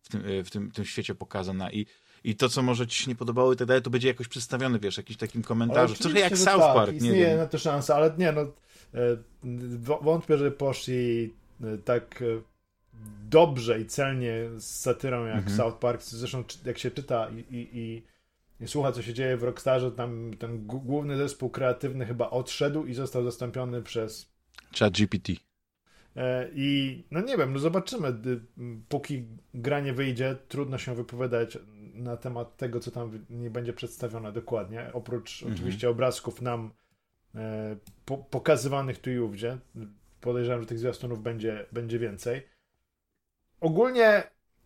w 0.02 0.08
tym, 0.08 0.26
y, 0.26 0.44
w 0.44 0.50
tym, 0.50 0.70
tym 0.70 0.84
świecie 0.84 1.14
pokazana 1.14 1.72
i 1.72 1.86
i 2.24 2.36
to, 2.36 2.48
co 2.48 2.62
może 2.62 2.86
ci 2.86 3.02
się 3.02 3.10
nie 3.10 3.14
podobało 3.14 3.52
i 3.52 3.56
tak 3.56 3.68
dalej, 3.68 3.82
to 3.82 3.90
będzie 3.90 4.08
jakoś 4.08 4.28
przedstawione, 4.28 4.78
wiesz, 4.78 4.96
jakiś 4.96 5.16
takim 5.16 5.42
komentarzu. 5.42 5.94
Trochę 5.94 6.20
jak 6.20 6.38
South 6.38 6.60
tak, 6.60 6.74
Park, 6.74 7.00
nie 7.00 7.12
wiem. 7.12 7.38
na 7.38 7.46
to 7.46 7.58
szansa, 7.58 7.94
ale 7.94 8.14
nie, 8.18 8.32
no 8.32 8.40
e, 8.40 9.16
wątpię, 10.02 10.38
że 10.38 10.50
poszli 10.50 11.34
e, 11.62 11.78
tak 11.78 12.22
e, 12.22 12.24
dobrze 13.28 13.80
i 13.80 13.86
celnie 13.86 14.48
z 14.56 14.64
satyrą 14.64 15.26
jak 15.26 15.36
mhm. 15.36 15.56
South 15.56 15.78
Park. 15.78 16.02
Zresztą 16.02 16.44
jak 16.64 16.78
się 16.78 16.90
czyta 16.90 17.28
i, 17.30 17.56
i, 17.56 17.78
i, 17.78 18.02
i 18.64 18.68
słucha, 18.68 18.92
co 18.92 19.02
się 19.02 19.14
dzieje 19.14 19.36
w 19.36 19.42
Rockstarze, 19.42 19.92
tam 19.92 20.30
ten 20.38 20.66
główny 20.66 21.16
zespół 21.16 21.50
kreatywny 21.50 22.06
chyba 22.06 22.30
odszedł 22.30 22.84
i 22.86 22.94
został 22.94 23.24
zastąpiony 23.24 23.82
przez 23.82 24.30
Chat 24.78 24.92
GPT. 24.92 25.32
I 26.54 27.02
no 27.10 27.20
nie 27.20 27.36
wiem, 27.36 27.52
no 27.52 27.58
zobaczymy. 27.58 28.14
Póki 28.88 29.24
gra 29.54 29.80
nie 29.80 29.92
wyjdzie, 29.92 30.36
trudno 30.48 30.78
się 30.78 30.94
wypowiadać 30.94 31.58
na 31.94 32.16
temat 32.16 32.56
tego, 32.56 32.80
co 32.80 32.90
tam 32.90 33.26
nie 33.30 33.50
będzie 33.50 33.72
przedstawione 33.72 34.32
dokładnie. 34.32 34.90
Oprócz 34.92 35.42
mhm. 35.42 35.54
oczywiście 35.54 35.90
obrazków 35.90 36.42
nam 36.42 36.70
e, 37.34 37.76
po, 38.04 38.18
pokazywanych 38.18 38.98
tu 38.98 39.10
i 39.10 39.18
ówdzie. 39.18 39.58
Podejrzewam, 40.20 40.60
że 40.60 40.66
tych 40.66 40.78
zwiastunów 40.78 41.22
będzie, 41.22 41.66
będzie 41.72 41.98
więcej. 41.98 42.42
Ogólnie 43.60 44.22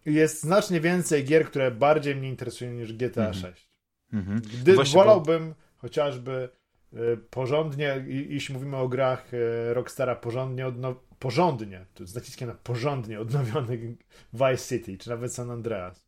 jest 0.07 0.41
znacznie 0.41 0.81
więcej 0.81 1.25
gier, 1.25 1.47
które 1.47 1.71
bardziej 1.71 2.17
mnie 2.17 2.29
interesują 2.29 2.73
niż 2.73 2.93
GTA 2.93 3.27
mhm. 3.27 3.35
6. 3.35 3.69
Mhm. 4.13 4.41
Gdy 4.61 4.75
Właśnie, 4.75 5.01
wolałbym 5.01 5.49
bo... 5.49 5.55
chociażby 5.77 6.49
e, 6.93 7.17
porządnie, 7.17 8.05
jeśli 8.09 8.55
mówimy 8.55 8.77
o 8.77 8.89
grach 8.89 9.35
e, 9.35 9.75
Rockstara, 9.75 10.17
porządnie, 10.17 10.67
odno... 10.67 11.01
porządnie, 11.19 11.87
to 11.95 12.07
z 12.07 12.15
naciskiem 12.15 12.49
na 12.49 12.55
porządnie 12.55 13.21
odnowiony 13.21 13.97
Vice 14.33 14.69
City, 14.69 14.99
czy 14.99 15.11
nawet 15.11 15.35
San 15.35 15.51
Andreas. 15.51 16.04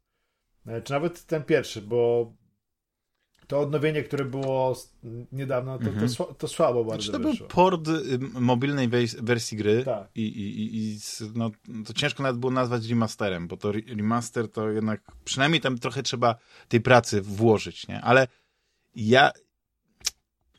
E, 0.66 0.82
czy 0.82 0.92
nawet 0.92 1.26
ten 1.26 1.42
pierwszy, 1.42 1.82
bo 1.82 2.32
to 3.46 3.60
odnowienie, 3.60 4.02
które 4.02 4.24
było 4.24 4.76
niedawno, 5.32 5.78
to, 5.78 5.88
mhm. 5.88 6.14
to, 6.14 6.24
to, 6.24 6.48
słabo 6.48 6.84
bardzo 6.84 7.02
znaczy, 7.02 7.22
To 7.22 7.28
wyszło. 7.28 7.46
był 7.46 7.54
port 7.54 7.88
y, 7.88 8.18
mobilnej 8.40 8.88
wersji 9.18 9.56
gry 9.56 9.84
tak. 9.84 10.08
i, 10.14 10.22
i, 10.22 10.76
i 10.76 10.98
no, 11.34 11.50
to 11.86 11.92
ciężko 11.92 12.22
nawet 12.22 12.38
było 12.38 12.52
nazwać 12.52 12.86
remasterem, 12.86 13.48
bo 13.48 13.56
to 13.56 13.72
remaster 13.72 14.50
to 14.50 14.70
jednak 14.70 15.12
przynajmniej 15.24 15.60
tam 15.60 15.78
trochę 15.78 16.02
trzeba 16.02 16.34
tej 16.68 16.80
pracy 16.80 17.22
włożyć, 17.22 17.88
nie? 17.88 18.00
Ale 18.00 18.28
ja 18.94 19.32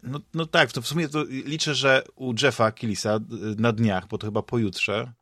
no, 0.03 0.19
no 0.33 0.45
tak, 0.45 0.71
to 0.71 0.81
w 0.81 0.87
sumie 0.87 1.09
to 1.09 1.23
liczę, 1.29 1.75
że 1.75 2.03
u 2.15 2.33
Jeffa 2.43 2.71
Killisa 2.71 3.15
y, 3.15 3.19
na 3.61 3.71
dniach, 3.71 4.07
bo 4.07 4.17
to 4.17 4.27
chyba 4.27 4.41
pojutrze, 4.41 5.13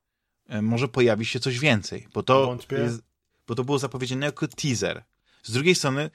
y, 0.53 0.61
może 0.61 0.87
pojawi 0.87 1.25
się 1.25 1.39
coś 1.39 1.59
więcej, 1.59 2.07
bo 2.13 2.23
to 2.23 2.45
Wątpię. 2.45 2.75
jest 2.75 3.03
bo 3.47 3.55
to 3.55 3.63
było 3.63 3.79
zapowiedziane 3.79 4.25
jako 4.25 4.47
teaser. 4.47 5.03
Z 5.43 5.51
drugiej 5.51 5.75
strony, 5.75 6.09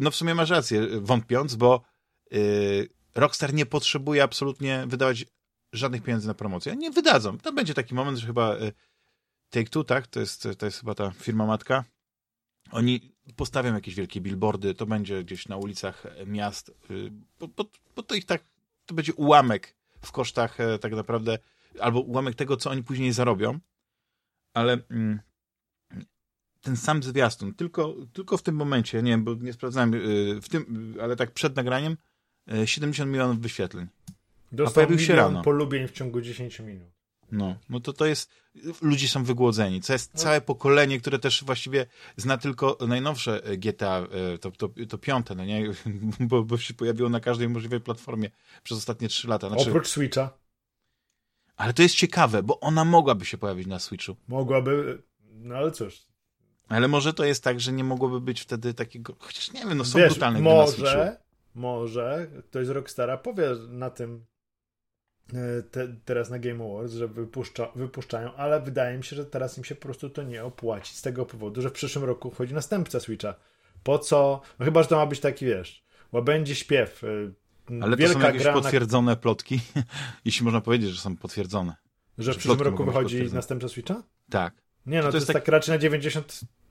no 0.00 0.10
w 0.10 0.16
sumie 0.16 0.34
masz 0.34 0.50
rację, 0.50 0.86
wątpiąc, 1.00 1.54
bo 1.54 1.82
yy, 2.30 2.88
Rockstar 3.14 3.54
nie 3.54 3.66
potrzebuje 3.66 4.22
absolutnie 4.22 4.84
wydawać 4.86 5.24
żadnych 5.72 6.02
pieniędzy 6.02 6.28
na 6.28 6.34
promocję. 6.34 6.76
Nie 6.76 6.90
wydadzą. 6.90 7.38
To 7.38 7.52
będzie 7.52 7.74
taki 7.74 7.94
moment, 7.94 8.18
że 8.18 8.26
chyba 8.26 8.56
yy, 8.56 8.72
Take-Two, 9.50 9.84
tak? 9.84 10.06
To 10.06 10.20
jest, 10.20 10.48
to 10.58 10.66
jest 10.66 10.80
chyba 10.80 10.94
ta 10.94 11.10
firma 11.10 11.46
matka. 11.46 11.84
Oni 12.70 13.12
postawią 13.36 13.74
jakieś 13.74 13.94
wielkie 13.94 14.20
billboardy, 14.20 14.74
to 14.74 14.86
będzie 14.86 15.24
gdzieś 15.24 15.48
na 15.48 15.56
ulicach 15.56 16.04
miast, 16.26 16.72
yy, 16.90 17.12
bo, 17.38 17.48
bo, 17.48 17.64
bo 17.96 18.02
to 18.02 18.14
ich 18.14 18.26
tak, 18.26 18.44
to 18.86 18.94
będzie 18.94 19.14
ułamek 19.14 19.76
w 20.02 20.12
kosztach 20.12 20.60
e, 20.60 20.78
tak 20.78 20.92
naprawdę, 20.92 21.38
albo 21.80 22.00
ułamek 22.00 22.34
tego, 22.34 22.56
co 22.56 22.70
oni 22.70 22.82
później 22.82 23.12
zarobią, 23.12 23.58
ale 24.54 24.78
mm, 24.90 25.20
ten 26.62 26.76
sam 26.76 27.02
zwiastun, 27.02 27.54
tylko, 27.54 27.94
tylko 28.12 28.36
w 28.36 28.42
tym 28.42 28.54
momencie, 28.54 29.02
nie 29.02 29.10
wiem, 29.10 29.24
bo 29.24 29.34
nie 29.34 29.52
sprawdzałem, 29.52 29.94
y, 29.94 30.40
w 30.42 30.48
tym, 30.48 30.94
ale 31.02 31.16
tak 31.16 31.30
przed 31.30 31.56
nagraniem, 31.56 31.96
70 32.64 33.08
y, 33.08 33.12
milionów 33.12 33.40
wyświetleń. 33.40 33.86
Dostał 34.52 34.70
A 34.70 34.74
pojawił 34.74 35.06
się 35.06 35.16
rano. 35.16 35.42
polubień 35.42 35.88
w 35.88 35.92
ciągu 35.92 36.20
10 36.20 36.60
minut. 36.60 36.88
No, 37.32 37.56
no 37.68 37.80
to 37.80 37.92
to 37.92 38.06
jest, 38.06 38.30
ludzie 38.82 39.08
są 39.08 39.24
wygłodzeni. 39.24 39.80
To 39.80 39.92
jest 39.92 40.12
całe 40.14 40.40
pokolenie, 40.40 41.00
które 41.00 41.18
też 41.18 41.44
właściwie 41.44 41.86
zna 42.16 42.38
tylko 42.38 42.78
najnowsze 42.88 43.42
GTA, 43.58 44.06
y, 44.34 44.38
to, 44.38 44.50
to, 44.50 44.68
to 44.88 44.98
piąte, 44.98 45.34
no 45.34 45.44
nie? 45.44 45.70
Bo, 46.20 46.42
bo 46.42 46.58
się 46.58 46.74
pojawiło 46.74 47.08
na 47.08 47.20
każdej 47.20 47.48
możliwej 47.48 47.80
platformie 47.80 48.30
przez 48.62 48.78
ostatnie 48.78 49.08
3 49.08 49.28
lata. 49.28 49.48
Znaczy... 49.48 49.68
Oprócz 49.70 49.88
Switcha. 49.88 50.30
Ale 51.56 51.72
to 51.72 51.82
jest 51.82 51.94
ciekawe, 51.94 52.42
bo 52.42 52.60
ona 52.60 52.84
mogłaby 52.84 53.24
się 53.24 53.38
pojawić 53.38 53.66
na 53.66 53.78
Switchu. 53.78 54.16
Mogłaby, 54.28 55.02
no 55.30 55.54
ale 55.54 55.70
cóż, 55.70 56.02
ale 56.76 56.88
może 56.88 57.14
to 57.14 57.24
jest 57.24 57.44
tak, 57.44 57.60
że 57.60 57.72
nie 57.72 57.84
mogłoby 57.84 58.20
być 58.20 58.40
wtedy 58.40 58.74
takiego. 58.74 59.14
Chociaż 59.18 59.52
nie 59.52 59.60
wiem, 59.60 59.78
no 59.78 59.84
są 59.84 59.98
Wiesz, 59.98 60.12
brutalne 60.12 60.40
może, 60.40 61.16
może 61.54 62.26
ktoś 62.50 62.66
z 62.66 62.70
Rockstara 62.70 63.16
powie 63.16 63.48
na 63.68 63.90
tym 63.90 64.24
e, 65.34 65.62
te, 65.62 65.88
teraz 66.04 66.30
na 66.30 66.38
Game 66.38 66.64
Awards, 66.64 66.92
że 66.92 67.08
wypuszcza, 67.08 67.68
wypuszczają, 67.74 68.34
ale 68.34 68.60
wydaje 68.60 68.98
mi 68.98 69.04
się, 69.04 69.16
że 69.16 69.24
teraz 69.26 69.58
im 69.58 69.64
się 69.64 69.74
po 69.74 69.82
prostu 69.82 70.10
to 70.10 70.22
nie 70.22 70.44
opłaci 70.44 70.94
z 70.94 71.02
tego 71.02 71.26
powodu, 71.26 71.62
że 71.62 71.70
w 71.70 71.72
przyszłym 71.72 72.04
roku 72.04 72.30
wchodzi 72.30 72.54
następca 72.54 73.00
Switcha. 73.00 73.34
Po 73.82 73.98
co? 73.98 74.40
No 74.58 74.64
chyba, 74.64 74.82
że 74.82 74.88
to 74.88 74.96
ma 74.96 75.06
być 75.06 75.20
taki, 75.20 75.46
wiesz, 75.46 75.84
łabędzi 76.12 76.54
śpiew. 76.54 77.04
E, 77.04 77.82
ale 77.82 77.96
to 77.96 78.08
są 78.08 78.20
jakieś 78.20 78.44
potwierdzone 78.44 79.12
na... 79.12 79.16
plotki, 79.16 79.60
jeśli 80.24 80.44
można 80.44 80.60
powiedzieć, 80.60 80.90
że 80.90 81.00
są 81.00 81.16
potwierdzone. 81.16 81.74
Że 82.18 82.34
w 82.34 82.36
przyszłym 82.36 82.60
roku 82.60 82.84
wychodzi 82.84 83.32
następca 83.32 83.68
Switcha? 83.68 84.02
Tak. 84.30 84.62
Nie, 84.86 84.98
no 84.98 85.04
to, 85.04 85.10
to 85.10 85.16
jest, 85.16 85.28
jest 85.28 85.32
tak... 85.32 85.42
tak 85.42 85.52
raczej 85.52 85.74
na 85.74 85.78
90 85.78 86.26
procent, 86.26 86.61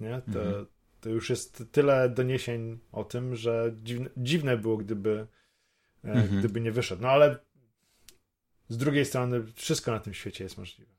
nie? 0.00 0.22
To, 0.32 0.42
mhm. 0.42 0.66
to 1.00 1.08
już 1.08 1.30
jest 1.30 1.64
tyle 1.72 2.08
doniesień 2.08 2.78
o 2.92 3.04
tym, 3.04 3.36
że 3.36 3.74
dziwne, 3.82 4.10
dziwne 4.16 4.56
było, 4.56 4.76
gdyby, 4.76 5.26
e, 6.04 6.12
mhm. 6.12 6.38
gdyby 6.38 6.60
nie 6.60 6.72
wyszedł. 6.72 7.02
No 7.02 7.08
ale 7.08 7.38
z 8.68 8.76
drugiej 8.76 9.04
strony 9.04 9.44
wszystko 9.54 9.90
na 9.90 10.00
tym 10.00 10.14
świecie 10.14 10.44
jest 10.44 10.58
możliwe. 10.58 10.92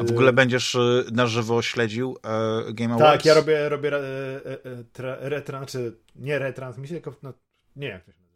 A 0.00 0.04
w 0.04 0.10
ogóle 0.10 0.32
będziesz 0.32 0.74
e, 0.74 1.04
na 1.12 1.26
żywo 1.26 1.62
śledził 1.62 2.16
e, 2.24 2.72
Game 2.72 2.94
Awards? 2.94 3.12
Tak, 3.12 3.24
ja 3.24 3.34
robię, 3.34 3.68
robię 3.68 3.92
tra, 4.92 5.16
retrans, 5.20 5.70
czy 5.70 5.96
nie 6.16 6.38
retransmisję, 6.38 7.00
tylko 7.00 7.18
no, 7.22 7.32
nie 7.76 7.88
jak 7.88 8.04
to 8.04 8.12
się 8.12 8.27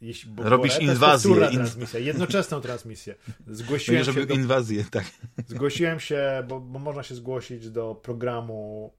jeśli, 0.00 0.30
bo 0.30 0.42
Robisz 0.42 0.80
inwazję. 0.80 1.34
In... 1.34 1.56
transmisję, 1.56 2.00
jednoczesną 2.00 2.60
transmisję. 2.60 3.14
Zgłosiłem 3.46 4.04
się 4.04 4.26
do, 4.26 4.34
inwazję, 4.34 4.84
tak. 4.90 5.04
Zgłosiłem 5.46 6.00
się, 6.00 6.44
bo, 6.48 6.60
bo 6.60 6.78
można 6.78 7.02
się 7.02 7.14
zgłosić 7.14 7.70
do 7.70 7.94
programu 7.94 8.92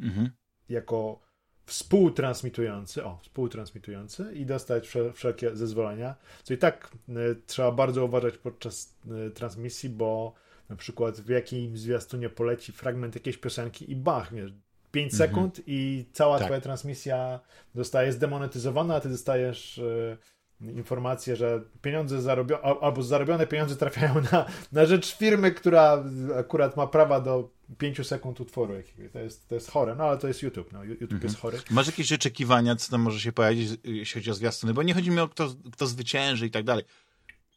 mhm. 0.00 0.30
jako 0.68 1.20
współtransmitujący, 1.66 3.04
o, 3.04 3.18
współtransmitujący 3.22 4.32
i 4.34 4.46
dostać 4.46 4.88
wszelkie 5.14 5.56
zezwolenia, 5.56 6.14
co 6.42 6.54
i 6.54 6.58
tak 6.58 6.90
y, 7.08 7.12
trzeba 7.46 7.72
bardzo 7.72 8.04
uważać 8.04 8.38
podczas 8.38 8.98
y, 9.26 9.30
transmisji, 9.30 9.88
bo 9.88 10.34
na 10.68 10.76
przykład 10.76 11.20
w 11.20 11.28
jakim 11.28 11.76
zwiastunie 11.76 12.28
poleci 12.28 12.72
fragment 12.72 13.14
jakiejś 13.14 13.36
piosenki 13.36 13.90
i 13.92 13.96
bach, 13.96 14.34
wiesz, 14.34 14.52
5 14.92 15.12
mhm. 15.12 15.30
sekund 15.30 15.60
i 15.66 16.04
cała 16.12 16.38
tak. 16.38 16.46
twoja 16.46 16.60
transmisja 16.60 17.40
zostaje 17.74 18.12
zdemonetyzowana, 18.12 18.94
a 18.94 19.00
ty 19.00 19.08
dostajesz 19.08 19.78
y, 19.78 20.18
informację, 20.60 21.36
że 21.36 21.62
pieniądze 21.82 22.22
zarobione, 22.22 22.62
albo 22.62 23.02
zarobione 23.02 23.46
pieniądze 23.46 23.76
trafiają 23.76 24.14
na, 24.32 24.46
na 24.72 24.86
rzecz 24.86 25.16
firmy, 25.16 25.52
która 25.52 26.04
akurat 26.38 26.76
ma 26.76 26.86
prawa 26.86 27.20
do 27.20 27.50
5 27.78 28.06
sekund 28.06 28.40
utworu. 28.40 28.74
To 29.12 29.18
jest, 29.18 29.48
to 29.48 29.54
jest 29.54 29.70
chore, 29.70 29.94
no 29.94 30.04
ale 30.04 30.18
to 30.18 30.28
jest 30.28 30.42
YouTube. 30.42 30.72
No, 30.72 30.84
YouTube 30.84 31.12
mhm. 31.12 31.22
jest 31.22 31.40
chory. 31.40 31.58
Masz 31.70 31.86
jakieś 31.86 32.12
oczekiwania, 32.12 32.76
co 32.76 32.90
tam 32.90 33.00
może 33.00 33.20
się 33.20 33.32
pojawić, 33.32 33.70
jeśli 33.84 34.20
chodzi 34.20 34.30
o 34.30 34.34
zwiastuny? 34.34 34.74
Bo 34.74 34.82
nie 34.82 34.94
chodzi 34.94 35.10
mi 35.10 35.20
o 35.20 35.28
kto, 35.28 35.54
kto 35.72 35.86
zwycięży 35.86 36.46
i 36.46 36.50
tak 36.50 36.64
dalej. 36.64 36.84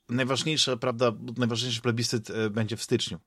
Najważniejsze, 0.10 0.78
prawda, 0.78 1.12
najważniejszy 1.38 1.82
plebiscyt 1.82 2.30
e, 2.30 2.50
będzie 2.50 2.78
w 2.78 2.84
styczniu, 2.84 3.20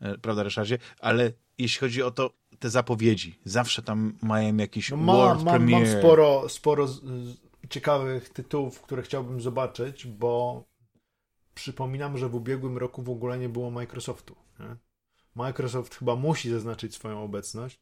e, 0.00 0.18
prawda, 0.18 0.42
Ryszardzie? 0.42 0.78
Ale 0.98 1.32
jeśli 1.58 1.80
chodzi 1.80 2.02
o 2.02 2.10
to, 2.10 2.41
te 2.62 2.70
zapowiedzi, 2.70 3.38
zawsze 3.44 3.82
tam 3.82 4.18
mają 4.22 4.56
jakiś 4.56 4.90
no 4.90 4.96
ma, 4.96 5.12
world 5.12 5.44
mam, 5.44 5.54
premiere. 5.54 5.92
Mam 5.92 6.00
sporo, 6.00 6.48
sporo 6.48 6.88
ciekawych 7.70 8.28
tytułów, 8.28 8.80
które 8.80 9.02
chciałbym 9.02 9.40
zobaczyć, 9.40 10.06
bo 10.06 10.64
przypominam, 11.54 12.18
że 12.18 12.28
w 12.28 12.34
ubiegłym 12.34 12.78
roku 12.78 13.02
w 13.02 13.10
ogóle 13.10 13.38
nie 13.38 13.48
było 13.48 13.70
Microsoftu. 13.70 14.36
Nie? 14.60 14.76
Microsoft 15.34 15.94
chyba 15.94 16.16
musi 16.16 16.50
zaznaczyć 16.50 16.94
swoją 16.94 17.24
obecność, 17.24 17.80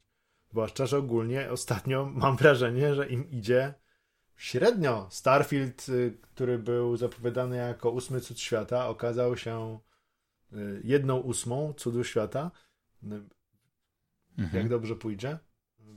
zwłaszcza, 0.51 0.87
że 0.87 0.99
ogólnie 0.99 1.51
ostatnio 1.51 2.11
mam 2.23 2.37
wrażenie, 2.37 2.95
że 2.95 3.09
im 3.09 3.31
idzie 3.31 3.75
średnio. 4.37 5.07
Starfield, 5.11 5.89
y, 5.89 6.19
który 6.23 6.59
był 6.59 6.97
zapowiadany 6.97 7.57
jako 7.57 7.91
ósmy 7.91 8.21
cud 8.21 8.41
świata, 8.41 8.89
okazał 8.89 9.37
się 9.37 9.79
y, 10.53 10.81
jedną 10.85 11.17
ósmą 11.19 11.75
cudu 11.77 12.05
świata. 12.05 12.51
Mhm. 14.41 14.63
Jak 14.63 14.71
dobrze 14.71 14.97
pójdzie. 14.97 15.39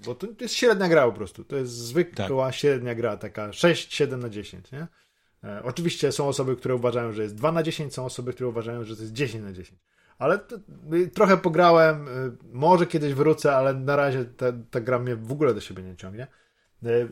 Bo 0.06 0.16
to 0.16 0.28
jest 0.42 0.54
średnia 0.54 0.90
gra 0.90 1.06
po 1.06 1.14
prostu. 1.14 1.44
To 1.44 1.56
jest 1.56 1.72
zwykła 1.72 2.46
tak. 2.46 2.56
średnia 2.56 2.96
gra, 2.96 3.18
taka 3.18 3.50
6-7 3.50 4.18
na 4.18 4.30
10, 4.30 4.72
nie? 4.72 4.88
E, 5.44 5.64
oczywiście 5.64 6.12
są 6.12 6.28
osoby, 6.28 6.56
które 6.56 6.76
uważają, 6.76 7.12
że 7.14 7.24
jest 7.24 7.36
2 7.36 7.52
na 7.52 7.64
10, 7.64 7.94
są 7.94 8.06
osoby, 8.06 8.34
które 8.34 8.50
uważają, 8.50 8.84
że 8.84 8.96
to 8.96 9.02
jest 9.02 9.14
10 9.14 9.44
na 9.44 9.54
10. 9.54 9.80
Ale 10.18 10.40
to, 10.40 10.56
y, 10.94 11.08
trochę 11.08 11.38
pograłem, 11.38 12.08
y, 12.08 12.38
może 12.52 12.88
kiedyś 12.88 13.14
wrócę, 13.14 13.56
ale 13.56 13.74
na 13.74 13.96
razie 13.96 14.26
ta, 14.26 14.46
ta 14.72 14.82
gra 14.82 15.00
mnie 15.00 15.16
w 15.16 15.32
ogóle 15.32 15.54
do 15.54 15.62
siebie 15.62 15.84
nie 15.84 15.96
ciągnie. 15.96 16.28
E, 16.84 17.08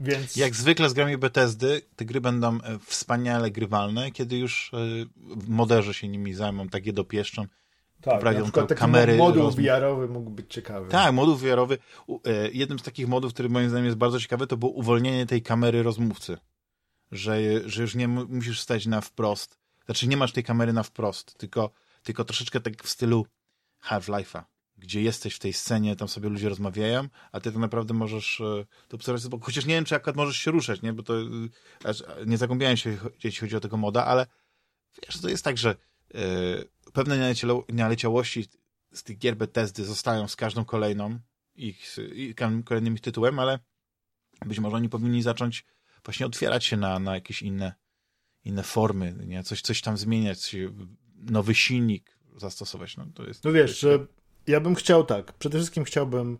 więc... 0.00 0.36
Jak 0.36 0.54
zwykle 0.54 0.88
z 0.88 0.92
grami 0.92 1.18
Bethesdy, 1.18 1.82
te 1.96 2.04
gry 2.04 2.20
będą 2.20 2.54
e, 2.62 2.78
wspaniale 2.86 3.50
grywalne, 3.50 4.12
kiedy 4.12 4.38
już 4.38 4.70
e, 4.74 4.78
moderzy 5.48 5.94
się 5.94 6.08
nimi 6.08 6.34
zajmą, 6.34 6.68
tak 6.68 6.86
je 6.86 6.92
dopieszczą 6.92 7.46
tak, 8.00 8.24
na 8.24 8.42
przykład 8.42 8.68
taki 8.68 8.80
kamery. 8.80 9.16
moduł 9.16 9.50
VR-owy 9.50 10.08
mógł 10.08 10.30
być 10.30 10.54
ciekawy. 10.54 10.88
Tak, 10.88 11.14
moduł 11.14 11.36
VR-owy. 11.36 11.78
E, 12.24 12.50
jednym 12.52 12.78
z 12.78 12.82
takich 12.82 13.08
modów, 13.08 13.32
który 13.32 13.48
moim 13.48 13.68
zdaniem 13.68 13.86
jest 13.86 13.98
bardzo 13.98 14.20
ciekawy, 14.20 14.46
to 14.46 14.56
było 14.56 14.72
uwolnienie 14.72 15.26
tej 15.26 15.42
kamery 15.42 15.82
rozmówcy. 15.82 16.38
Że, 17.12 17.38
że 17.66 17.82
już 17.82 17.94
nie 17.94 18.08
musisz 18.08 18.60
stać 18.60 18.86
na 18.86 19.00
wprost. 19.00 19.58
Znaczy 19.84 20.08
nie 20.08 20.16
masz 20.16 20.32
tej 20.32 20.44
kamery 20.44 20.72
na 20.72 20.82
wprost, 20.82 21.38
tylko, 21.38 21.70
tylko 22.02 22.24
troszeczkę 22.24 22.60
tak 22.60 22.82
w 22.82 22.88
stylu 22.88 23.26
Half-Life'a, 23.84 24.42
gdzie 24.76 25.02
jesteś 25.02 25.34
w 25.34 25.38
tej 25.38 25.52
scenie, 25.52 25.96
tam 25.96 26.08
sobie 26.08 26.28
ludzie 26.28 26.48
rozmawiają, 26.48 27.08
a 27.32 27.40
ty 27.40 27.52
tak 27.52 27.60
naprawdę 27.60 27.94
możesz 27.94 28.40
e, 28.40 28.64
to 28.88 28.96
obserwować. 28.96 29.42
Chociaż 29.42 29.66
nie 29.66 29.74
wiem, 29.74 29.84
czy 29.84 29.94
akurat 29.94 30.16
możesz 30.16 30.36
się 30.36 30.50
ruszać, 30.50 30.82
nie? 30.82 30.92
Bo 30.92 31.02
to 31.02 31.14
e, 31.20 31.24
nie 32.26 32.38
zagłębiałem 32.38 32.76
się, 32.76 32.96
jeśli 33.24 33.40
chodzi 33.40 33.56
o 33.56 33.60
tego 33.60 33.76
moda, 33.76 34.04
ale 34.04 34.26
wiesz, 35.02 35.20
to 35.20 35.28
jest 35.28 35.44
tak, 35.44 35.58
że 35.58 35.74
pewne 36.92 37.34
naleciałości 37.68 38.48
z 38.92 39.02
tych 39.02 39.18
gier 39.18 39.36
Bethesdy 39.36 39.84
zostają 39.84 40.28
z 40.28 40.36
każdą 40.36 40.64
kolejną 40.64 41.18
ich, 41.54 41.96
ich 42.14 42.34
kolejnym 42.64 42.94
ich 42.94 43.00
tytułem, 43.00 43.38
ale 43.38 43.58
być 44.46 44.58
może 44.58 44.76
oni 44.76 44.88
powinni 44.88 45.22
zacząć 45.22 45.66
właśnie 46.04 46.26
otwierać 46.26 46.64
się 46.64 46.76
na, 46.76 46.98
na 46.98 47.14
jakieś 47.14 47.42
inne, 47.42 47.74
inne 48.44 48.62
formy, 48.62 49.14
nie? 49.26 49.42
Coś, 49.42 49.62
coś 49.62 49.80
tam 49.80 49.96
zmieniać, 49.96 50.56
nowy 51.16 51.54
silnik 51.54 52.18
zastosować. 52.36 52.96
No, 52.96 53.06
to 53.14 53.24
jest, 53.24 53.44
no 53.44 53.52
wiesz, 53.52 53.80
że 53.80 54.06
ja 54.46 54.60
bym 54.60 54.74
chciał 54.74 55.04
tak, 55.04 55.32
przede 55.32 55.58
wszystkim 55.58 55.84
chciałbym 55.84 56.38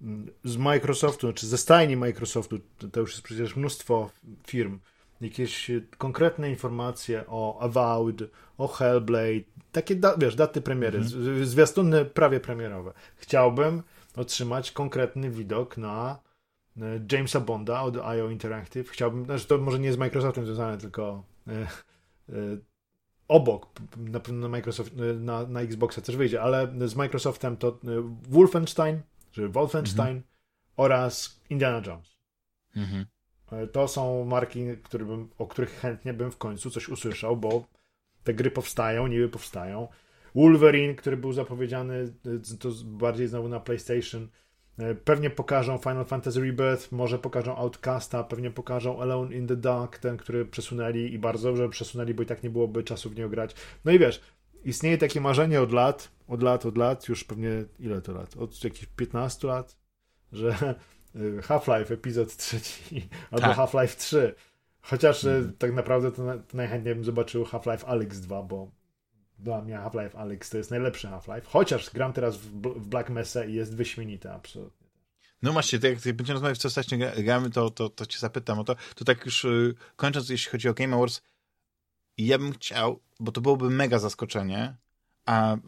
mm, 0.00 0.30
z 0.44 0.56
Microsoftu, 0.56 1.18
czy 1.18 1.26
znaczy 1.26 1.46
ze 1.46 1.58
stajni 1.58 1.96
Microsoftu, 1.96 2.58
to 2.92 3.00
już 3.00 3.10
jest 3.10 3.22
przecież 3.22 3.56
mnóstwo 3.56 4.10
firm, 4.46 4.80
jakieś 5.20 5.70
konkretne 5.98 6.50
informacje 6.50 7.24
o 7.26 7.60
Avowed, 7.60 8.30
o 8.58 8.68
Hellblade, 8.68 9.44
takie, 9.72 9.96
da, 9.96 10.16
wiesz, 10.16 10.34
daty 10.34 10.60
premiery, 10.60 10.98
mhm. 10.98 11.46
zwiastuny 11.46 12.04
prawie 12.04 12.40
premierowe. 12.40 12.92
Chciałbym 13.16 13.82
otrzymać 14.16 14.72
konkretny 14.72 15.30
widok 15.30 15.76
na 15.76 16.18
e, 16.76 16.80
Jamesa 17.12 17.40
Bonda 17.40 17.80
od 17.80 17.96
IO 17.96 18.30
Interactive. 18.30 18.90
Chciałbym, 18.90 19.24
znaczy 19.24 19.46
to 19.46 19.58
może 19.58 19.78
nie 19.78 19.92
z 19.92 19.96
Microsoftem 19.96 20.46
związane, 20.46 20.78
tylko 20.78 21.24
e, 21.46 21.52
e, 21.52 21.66
obok, 23.28 23.68
na 23.96 24.20
pewno 24.20 24.40
na 24.40 24.48
Microsoft, 24.48 24.92
na, 25.20 25.46
na 25.46 25.60
Xboxa 25.60 26.00
też 26.00 26.16
wyjdzie, 26.16 26.42
ale 26.42 26.88
z 26.88 26.96
Microsoftem 26.96 27.56
to 27.56 27.78
Wolfenstein, 28.28 29.00
czy 29.32 29.48
Wolfenstein 29.48 30.16
mhm. 30.16 30.24
oraz 30.76 31.40
Indiana 31.50 31.82
Jones. 31.86 32.18
Mhm. 32.76 33.06
To 33.72 33.88
są 33.88 34.24
marki, 34.24 34.64
bym, 34.92 35.28
o 35.38 35.46
których 35.46 35.70
chętnie 35.70 36.14
bym 36.14 36.30
w 36.30 36.38
końcu 36.38 36.70
coś 36.70 36.88
usłyszał, 36.88 37.36
bo 37.36 37.64
te 38.24 38.34
gry 38.34 38.50
powstają, 38.50 39.06
niby 39.06 39.28
powstają. 39.28 39.88
Wolverine, 40.34 40.94
który 40.94 41.16
był 41.16 41.32
zapowiedziany, 41.32 42.12
to 42.60 42.68
bardziej 42.84 43.28
znowu 43.28 43.48
na 43.48 43.60
PlayStation. 43.60 44.28
Pewnie 45.04 45.30
pokażą 45.30 45.78
Final 45.78 46.04
Fantasy 46.04 46.40
Rebirth, 46.40 46.92
może 46.92 47.18
pokażą 47.18 47.56
Outcasta, 47.56 48.24
pewnie 48.24 48.50
pokażą 48.50 49.00
Alone 49.00 49.34
in 49.34 49.46
the 49.46 49.56
Dark, 49.56 49.98
ten, 49.98 50.16
który 50.16 50.44
przesunęli 50.44 51.12
i 51.12 51.18
bardzo 51.18 51.48
dobrze 51.48 51.68
przesunęli, 51.68 52.14
bo 52.14 52.22
i 52.22 52.26
tak 52.26 52.42
nie 52.42 52.50
byłoby 52.50 52.82
czasu 52.82 53.10
w 53.10 53.16
niego 53.16 53.28
grać. 53.28 53.54
No 53.84 53.92
i 53.92 53.98
wiesz, 53.98 54.20
istnieje 54.64 54.98
takie 54.98 55.20
marzenie 55.20 55.60
od 55.60 55.72
lat, 55.72 56.10
od 56.28 56.42
lat, 56.42 56.66
od 56.66 56.78
lat, 56.78 57.08
już 57.08 57.24
pewnie 57.24 57.64
ile 57.78 58.02
to 58.02 58.12
lat? 58.12 58.36
Od 58.36 58.64
jakichś 58.64 58.86
15 58.86 59.48
lat, 59.48 59.76
że 60.32 60.74
Half-Life 61.42 61.94
epizod 61.94 62.36
trzeci 62.36 63.08
albo 63.30 63.46
tak. 63.46 63.56
Half-Life 63.56 63.96
3. 63.96 64.34
Chociaż 64.82 65.24
mm. 65.24 65.52
tak 65.58 65.72
naprawdę 65.72 66.12
to, 66.12 66.16
to 66.48 66.56
najchętniej 66.56 66.94
bym 66.94 67.04
zobaczył 67.04 67.44
Half-Life 67.44 67.86
Alyx 67.86 68.20
2, 68.20 68.42
bo 68.42 68.70
dla 69.38 69.62
mnie 69.62 69.74
Half-Life 69.74 70.18
Alyx 70.18 70.50
to 70.50 70.58
jest 70.58 70.70
najlepszy 70.70 71.08
Half-Life. 71.08 71.46
Chociaż 71.50 71.90
gram 71.90 72.12
teraz 72.12 72.36
w, 72.36 72.60
w 72.60 72.88
Black 72.88 73.10
Mesa 73.10 73.44
i 73.44 73.54
jest 73.54 73.76
wyśmienity, 73.76 74.30
absolutnie. 74.30 74.88
No 75.42 75.52
właśnie, 75.52 75.78
tak 75.78 76.06
jak 76.06 76.16
będziemy 76.16 76.34
rozmawiać, 76.34 76.58
co 76.58 76.68
ostatnio 76.68 76.98
gramy, 77.16 77.50
to, 77.50 77.70
to, 77.70 77.88
to 77.88 78.06
cię 78.06 78.18
zapytam 78.18 78.58
o 78.58 78.64
to. 78.64 78.76
To 78.94 79.04
tak 79.04 79.24
już 79.24 79.44
y, 79.44 79.74
kończąc, 79.96 80.28
jeśli 80.28 80.50
chodzi 80.50 80.68
o 80.68 80.74
Game 80.74 80.96
Awards, 80.96 81.22
ja 82.18 82.38
bym 82.38 82.52
chciał, 82.52 83.00
bo 83.20 83.32
to 83.32 83.40
byłoby 83.40 83.70
mega 83.70 83.98
zaskoczenie, 83.98 84.76
a 85.26 85.54
y, 85.54 85.58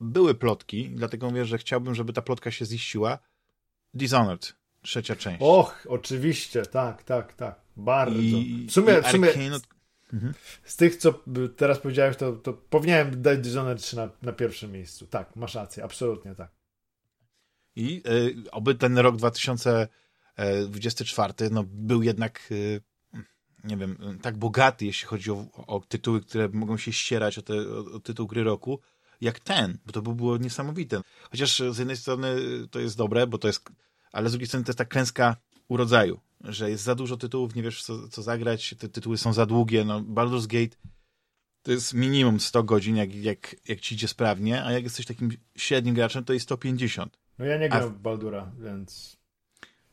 były 0.00 0.34
plotki, 0.34 0.90
dlatego 0.90 1.28
mówię, 1.30 1.44
że 1.44 1.58
chciałbym, 1.58 1.94
żeby 1.94 2.12
ta 2.12 2.22
plotka 2.22 2.50
się 2.50 2.64
ziściła. 2.64 3.18
Dishonored, 3.94 4.56
trzecia 4.82 5.16
część. 5.16 5.38
Och, 5.40 5.86
oczywiście, 5.88 6.66
tak, 6.66 7.02
tak, 7.02 7.34
tak. 7.34 7.60
Bardzo. 7.76 8.18
I, 8.18 8.66
w 8.68 8.72
sumie, 8.72 9.02
w 9.02 9.08
sumie 9.08 9.28
mhm. 10.12 10.34
z 10.64 10.76
tych, 10.76 10.96
co 10.96 11.14
teraz 11.56 11.78
powiedziałeś, 11.78 12.16
to, 12.16 12.32
to 12.32 12.52
powinienem 12.52 13.22
dać 13.22 13.38
Dishonored 13.38 13.82
3 13.82 13.96
na, 13.96 14.08
na 14.22 14.32
pierwszym 14.32 14.72
miejscu. 14.72 15.06
Tak, 15.06 15.36
masz 15.36 15.54
rację, 15.54 15.84
absolutnie 15.84 16.34
tak. 16.34 16.50
I 17.76 18.02
y, 18.06 18.34
oby 18.50 18.74
ten 18.74 18.98
rok 18.98 19.16
2024 19.16 21.32
no, 21.50 21.64
był 21.66 22.02
jednak, 22.02 22.48
y, 22.50 22.80
nie 23.64 23.76
wiem, 23.76 24.18
tak 24.22 24.36
bogaty, 24.36 24.86
jeśli 24.86 25.06
chodzi 25.06 25.30
o, 25.30 25.46
o, 25.66 25.80
tytuły, 25.80 26.20
które 26.20 26.48
mogą 26.48 26.76
się 26.76 26.92
ścierać 26.92 27.38
o, 27.38 27.42
te, 27.42 27.54
o, 27.54 27.84
o 27.94 28.00
tytuł 28.00 28.26
gry 28.26 28.44
roku, 28.44 28.80
jak 29.22 29.40
ten, 29.40 29.78
bo 29.86 29.92
to 29.92 30.02
by 30.02 30.14
było 30.14 30.36
niesamowite. 30.36 31.00
Chociaż 31.30 31.62
z 31.70 31.78
jednej 31.78 31.96
strony 31.96 32.36
to 32.70 32.80
jest 32.80 32.96
dobre, 32.96 33.26
bo 33.26 33.38
to 33.38 33.48
jest, 33.48 33.68
ale 34.12 34.28
z 34.28 34.32
drugiej 34.32 34.48
strony 34.48 34.64
to 34.64 34.70
jest 34.70 34.78
ta 34.78 34.84
klęska 34.84 35.36
urodzaju, 35.68 36.20
że 36.40 36.70
jest 36.70 36.84
za 36.84 36.94
dużo 36.94 37.16
tytułów, 37.16 37.54
nie 37.54 37.62
wiesz 37.62 37.82
co, 37.82 38.08
co 38.08 38.22
zagrać, 38.22 38.74
te 38.78 38.88
tytuły 38.88 39.18
są 39.18 39.32
za 39.32 39.46
długie, 39.46 39.84
no 39.84 40.00
Baldur's 40.00 40.46
Gate 40.46 40.76
to 41.62 41.72
jest 41.72 41.94
minimum 41.94 42.40
100 42.40 42.62
godzin, 42.62 42.96
jak, 42.96 43.14
jak, 43.14 43.56
jak 43.68 43.80
ci 43.80 43.94
idzie 43.94 44.08
sprawnie, 44.08 44.64
a 44.64 44.72
jak 44.72 44.84
jesteś 44.84 45.06
takim 45.06 45.30
średnim 45.56 45.94
graczem, 45.94 46.24
to 46.24 46.32
jest 46.32 46.44
150. 46.44 47.18
No 47.38 47.44
ja 47.44 47.58
nie 47.58 47.68
gram 47.68 47.82
a... 47.82 47.86
w 47.86 47.98
Baldura, 47.98 48.52
więc 48.58 49.16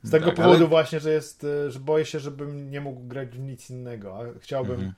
z 0.03 0.11
tego 0.11 0.25
tak, 0.25 0.35
powodu 0.35 0.55
ale... 0.55 0.67
właśnie, 0.67 0.99
że 0.99 1.11
jest, 1.11 1.45
że 1.67 1.79
boję 1.79 2.05
się, 2.05 2.19
żebym 2.19 2.71
nie 2.71 2.81
mógł 2.81 3.07
grać 3.07 3.29
w 3.29 3.39
nic 3.39 3.69
innego, 3.69 4.17
a 4.19 4.39
chciałbym 4.39 4.75
mhm. 4.75 4.93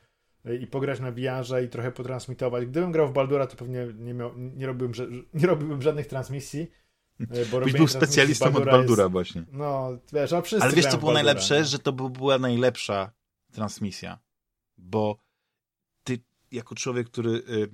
E, 0.45 0.55
i 0.55 0.67
pograć 0.67 0.99
na 0.99 1.11
VR-ze 1.11 1.63
i 1.63 1.69
trochę 1.69 1.91
potransmitować. 1.91 2.65
Gdybym 2.65 2.91
grał 2.91 3.07
w 3.07 3.13
Baldura, 3.13 3.47
to 3.47 3.55
pewnie 3.55 3.87
nie, 3.99 4.13
miał, 4.13 4.31
nie, 4.37 4.67
robiłbym, 4.67 5.07
nie 5.33 5.47
robiłbym 5.47 5.81
żadnych 5.81 6.07
transmisji, 6.07 6.71
e, 7.19 7.45
bo 7.45 7.59
Byś 7.59 7.73
był 7.73 7.87
specjalistą 7.87 8.45
Baldura 8.45 8.71
od 8.71 8.77
Baldura 8.77 9.03
jest, 9.03 9.11
właśnie. 9.11 9.43
No, 9.51 9.97
wiesz, 10.13 10.33
a 10.33 10.41
wszyscy 10.41 10.65
Ale 10.65 10.73
wiesz, 10.73 10.85
co 10.85 10.97
było 10.97 11.13
Baldura, 11.13 11.23
najlepsze? 11.23 11.57
Nie? 11.57 11.65
Że 11.65 11.79
to 11.79 11.93
była 11.93 12.39
najlepsza 12.39 13.11
transmisja, 13.51 14.19
bo 14.77 15.17
ty, 16.03 16.19
jako 16.51 16.75
człowiek, 16.75 17.07
który 17.07 17.31
y, 17.31 17.69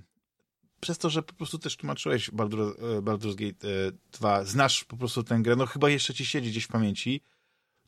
przez 0.79 0.97
to, 0.97 1.09
że 1.09 1.23
po 1.23 1.33
prostu 1.33 1.59
też 1.59 1.77
tłumaczyłeś 1.77 2.31
Baldur, 2.31 2.75
e, 2.79 3.01
Baldur's 3.01 3.35
Gate 3.35 3.91
2, 4.11 4.39
e, 4.39 4.45
znasz 4.45 4.83
po 4.83 4.97
prostu 4.97 5.23
tę 5.23 5.39
grę, 5.39 5.55
no 5.55 5.65
chyba 5.65 5.89
jeszcze 5.89 6.13
ci 6.13 6.25
siedzi 6.25 6.49
gdzieś 6.49 6.63
w 6.63 6.67
pamięci, 6.67 7.21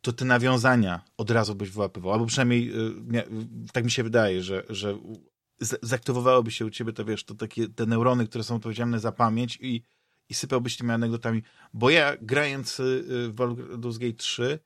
to 0.02 0.14
te 0.14 0.26
nawiązania 0.26 1.06
od 1.18 1.32
razu 1.32 1.56
byś 1.56 1.70
wyłapywał, 1.70 2.14
albo 2.14 2.26
przynajmniej 2.26 2.72
e, 3.14 3.24
tak 3.74 3.84
mi 3.84 3.92
się 3.92 4.04
wydaje, 4.04 4.44
że, 4.44 4.64
że 4.70 4.98
zaktywowałoby 5.82 6.52
się 6.52 6.66
u 6.66 6.70
ciebie 6.70 6.94
to, 6.94 7.06
wiesz, 7.06 7.24
to 7.24 7.36
takie 7.36 7.68
te 7.68 7.86
neurony, 7.86 8.28
które 8.28 8.44
są 8.44 8.56
odpowiedzialne 8.56 9.00
za 9.00 9.12
pamięć 9.12 9.58
i, 9.62 9.84
i 10.30 10.34
sypałbyś 10.34 10.78
tymi 10.78 10.92
anegdotami, 10.92 11.44
bo 11.74 11.90
ja 11.90 12.18
grając 12.22 12.76
w 13.08 13.34
Baldur's 13.36 14.00
Gate 14.00 14.18
3 14.18 14.60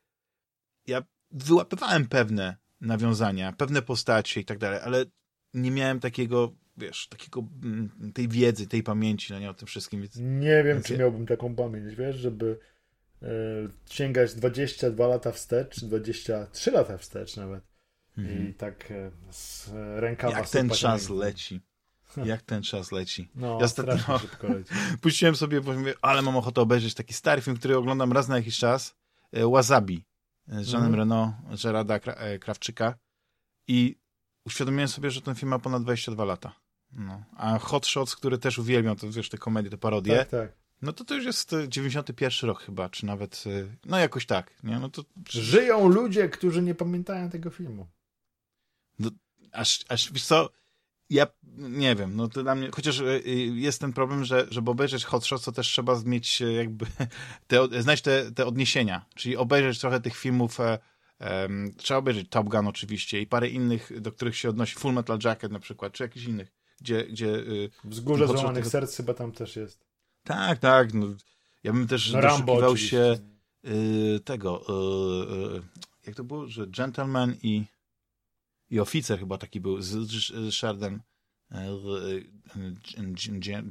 ja 0.87 1.03
wyłapywałem 1.31 2.07
pewne 2.07 2.57
nawiązania, 2.81 3.51
pewne 3.51 3.81
postacie 3.81 4.41
i 4.41 4.45
tak 4.45 4.57
dalej, 4.57 4.79
ale 4.83 5.05
nie 5.53 5.71
miałem 5.71 5.99
takiego 5.99 6.55
wiesz, 6.77 7.07
takiego, 7.07 7.47
mm, 7.63 8.11
tej 8.13 8.27
wiedzy, 8.27 8.67
tej 8.67 8.83
pamięci, 8.83 9.33
no 9.33 9.39
nie 9.39 9.49
o 9.49 9.53
tym 9.53 9.67
wszystkim. 9.67 10.01
Więc, 10.01 10.15
nie 10.15 10.63
wiem, 10.63 10.83
czy 10.83 10.97
miałbym 10.97 11.25
taką 11.25 11.55
pamięć, 11.55 11.95
wiesz, 11.95 12.15
żeby 12.15 12.59
sięgać 13.89 14.33
22 14.33 15.07
lata 15.07 15.31
wstecz, 15.31 15.79
23 15.79 16.71
lata 16.71 16.97
wstecz 16.97 17.37
nawet. 17.37 17.63
Mhm. 18.17 18.49
I 18.49 18.53
tak 18.53 18.91
e, 18.91 19.11
z 19.31 19.69
rękawa 19.95 20.37
Jak 20.37 20.49
ten 20.49 20.69
czas 20.69 21.09
leci. 21.09 21.61
Jak 22.25 22.41
ten 22.41 22.63
czas 22.63 22.91
leci. 22.91 23.29
No, 23.35 23.47
ja 23.47 23.65
ostatnio 23.65 24.19
szybko 24.19 24.47
leci. 24.47 24.73
puściłem 25.01 25.35
sobie, 25.35 25.61
bo 25.61 25.73
mówię, 25.73 25.93
ale 26.01 26.21
mam 26.21 26.37
ochotę 26.37 26.61
obejrzeć 26.61 26.93
taki 26.93 27.13
stary 27.13 27.41
film, 27.41 27.57
który 27.57 27.77
oglądam 27.77 28.11
raz 28.11 28.27
na 28.27 28.37
jakiś 28.37 28.57
czas. 28.57 28.95
E, 29.31 29.51
Wasabi 29.51 30.05
z 30.47 30.67
Jeanem 30.71 30.93
mhm. 30.93 30.95
Reno, 30.95 31.33
Gerarda 31.63 31.95
e, 31.95 32.39
Krawczyka. 32.39 32.95
I 33.67 33.99
uświadomiłem 34.45 34.87
sobie, 34.87 35.11
że 35.11 35.21
ten 35.21 35.35
film 35.35 35.49
ma 35.49 35.59
ponad 35.59 35.83
22 35.83 36.25
lata. 36.25 36.55
No. 36.91 37.23
A 37.37 37.59
Hot 37.59 37.87
Shots, 37.87 38.15
który 38.15 38.37
też 38.37 38.59
uwielbiam, 38.59 38.95
to 38.95 39.11
wiesz, 39.11 39.29
te 39.29 39.37
komedie, 39.37 39.69
te 39.69 39.77
parodie. 39.77 40.17
Tak, 40.17 40.29
tak. 40.29 40.62
No 40.83 40.93
to 40.93 41.05
to 41.05 41.15
już 41.15 41.25
jest 41.25 41.55
91 41.67 42.47
rok 42.47 42.63
chyba, 42.63 42.89
czy 42.89 43.05
nawet, 43.05 43.43
y, 43.47 43.75
no 43.85 43.97
jakoś 43.97 44.25
tak, 44.25 44.51
nie? 44.63 44.79
No 44.79 44.89
to... 44.89 45.03
Żyją 45.29 45.87
ludzie, 45.87 46.29
którzy 46.29 46.61
nie 46.61 46.75
pamiętają 46.75 47.29
tego 47.29 47.49
filmu. 47.49 47.87
No, 48.99 49.09
aż, 49.51 49.85
aż, 49.89 50.13
wiesz 50.13 50.25
co, 50.25 50.49
ja 51.09 51.27
nie 51.57 51.95
wiem, 51.95 52.15
no 52.15 52.27
to 52.27 52.43
dla 52.43 52.55
mnie, 52.55 52.69
chociaż 52.75 52.99
y, 52.99 53.21
jest 53.55 53.81
ten 53.81 53.93
problem, 53.93 54.25
że 54.25 54.47
żeby 54.49 54.71
obejrzeć 54.71 55.05
Hot 55.05 55.25
Shots, 55.25 55.45
to 55.45 55.51
też 55.51 55.67
trzeba 55.67 56.01
mieć 56.05 56.41
jakby, 56.41 56.85
te, 57.47 57.81
znać 57.81 58.01
te, 58.01 58.31
te 58.31 58.45
odniesienia, 58.45 59.05
czyli 59.15 59.37
obejrzeć 59.37 59.79
trochę 59.79 60.01
tych 60.01 60.15
filmów, 60.15 60.57
um, 60.59 61.73
trzeba 61.77 61.97
obejrzeć 61.97 62.29
Top 62.29 62.49
Gun 62.49 62.67
oczywiście 62.67 63.21
i 63.21 63.27
parę 63.27 63.49
innych, 63.49 64.01
do 64.01 64.11
których 64.11 64.37
się 64.37 64.49
odnosi, 64.49 64.75
Full 64.75 64.93
Metal 64.93 65.19
Jacket 65.23 65.51
na 65.51 65.59
przykład, 65.59 65.93
czy 65.93 66.03
jakichś 66.03 66.25
innych 66.25 66.51
gdzie... 66.81 67.05
gdzie 67.05 67.27
y, 67.27 67.69
Wzgórze 67.83 68.27
złamanych 68.27 68.63
tego... 68.63 68.69
serc 68.69 68.97
chyba 68.97 69.13
tam 69.13 69.31
też 69.31 69.55
jest. 69.55 69.92
Tak, 70.23 70.59
tak. 70.59 70.93
No, 70.93 71.07
ja 71.63 71.73
bym 71.73 71.87
też 71.87 72.11
no, 72.11 72.21
doszukiwał 72.21 72.77
się 72.77 73.17
y, 73.65 74.19
tego, 74.19 74.61
y, 74.69 75.57
y, 75.57 75.61
jak 76.07 76.15
to 76.15 76.23
było, 76.23 76.47
że 76.47 76.67
gentleman 76.67 77.35
i, 77.43 77.65
i 78.69 78.79
oficer 78.79 79.19
chyba 79.19 79.37
taki 79.37 79.59
był 79.59 79.81
z, 79.81 79.89
z 79.89 80.31
Richardem 80.31 81.01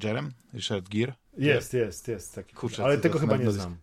Jerem, 0.03 0.33
Richard 0.55 0.89
Gere. 0.89 1.15
Jest, 1.39 1.75
jest, 1.75 2.09
jest 2.09 2.35
taki. 2.35 2.55
Kurczę, 2.55 2.85
ale 2.85 2.99
tego 2.99 3.19
chyba 3.19 3.37
nie 3.37 3.51
znam. 3.51 3.77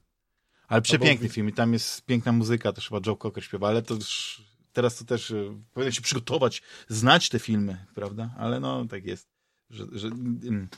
Ale 0.67 0.82
przepiękny 0.82 1.25
Albo... 1.25 1.34
film 1.34 1.49
i 1.49 1.53
tam 1.53 1.73
jest 1.73 2.05
piękna 2.05 2.32
muzyka, 2.32 2.73
też 2.73 2.89
chyba 2.89 3.01
Joe 3.05 3.15
Cocker 3.15 3.43
śpiewa, 3.43 3.67
ale 3.67 3.82
to 3.82 3.93
już 3.93 4.41
teraz 4.73 4.97
to 4.97 5.05
też 5.05 5.32
e, 5.32 5.62
powinien 5.73 5.91
się 5.91 6.01
przygotować, 6.01 6.62
znać 6.88 7.29
te 7.29 7.39
filmy, 7.39 7.86
prawda? 7.95 8.36
Ale 8.38 8.60
no, 8.60 8.86
tak 8.86 9.05
jest, 9.05 9.27
że, 9.69 9.86
że 9.91 10.08
um, 10.08 10.69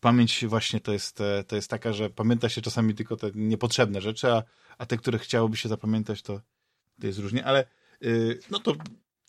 pamięć 0.00 0.46
właśnie 0.46 0.80
to 0.80 0.92
jest, 0.92 1.20
e, 1.20 1.44
to 1.44 1.56
jest 1.56 1.70
taka, 1.70 1.92
że 1.92 2.10
pamięta 2.10 2.48
się 2.48 2.62
czasami 2.62 2.94
tylko 2.94 3.16
te 3.16 3.30
niepotrzebne 3.34 4.00
rzeczy, 4.00 4.32
a, 4.32 4.42
a 4.78 4.86
te, 4.86 4.96
które 4.96 5.18
chciałoby 5.18 5.56
się 5.56 5.68
zapamiętać, 5.68 6.22
to, 6.22 6.40
to 7.00 7.06
jest 7.06 7.18
różnie, 7.18 7.44
ale 7.44 7.64
yy, 8.00 8.38
no 8.50 8.58
to 8.58 8.74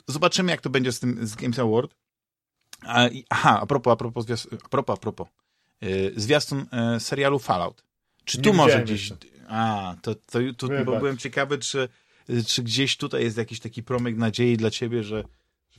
zobaczymy, 0.07 0.51
jak 0.51 0.61
to 0.61 0.69
będzie 0.69 0.91
z 0.91 0.99
tym 0.99 1.27
z 1.27 1.35
Games 1.35 1.59
Award. 1.59 1.95
A, 2.81 3.07
i, 3.07 3.25
aha, 3.29 3.59
a 3.61 3.65
propos, 3.65 3.93
a 3.93 3.95
propos, 3.95 4.25
a 4.63 4.67
propos, 4.69 4.97
a 4.97 4.99
propos 4.99 5.27
yy, 5.81 6.13
zwiastun 6.15 6.65
yy, 6.93 6.99
serialu 6.99 7.39
Fallout. 7.39 7.83
Czy 8.25 8.41
tu 8.41 8.53
może 8.53 8.83
gdzieś... 8.83 9.09
Jeszcze. 9.09 9.27
A, 9.47 9.95
to, 10.01 10.15
to, 10.15 10.39
to, 10.57 10.67
to 10.67 10.99
byłem 10.99 11.17
ciekawy, 11.17 11.57
czy 11.57 11.89
czy 12.47 12.63
gdzieś 12.63 12.97
tutaj 12.97 13.23
jest 13.23 13.37
jakiś 13.37 13.59
taki 13.59 13.83
promyk 13.83 14.17
nadziei 14.17 14.57
dla 14.57 14.71
ciebie, 14.71 15.03
że 15.03 15.23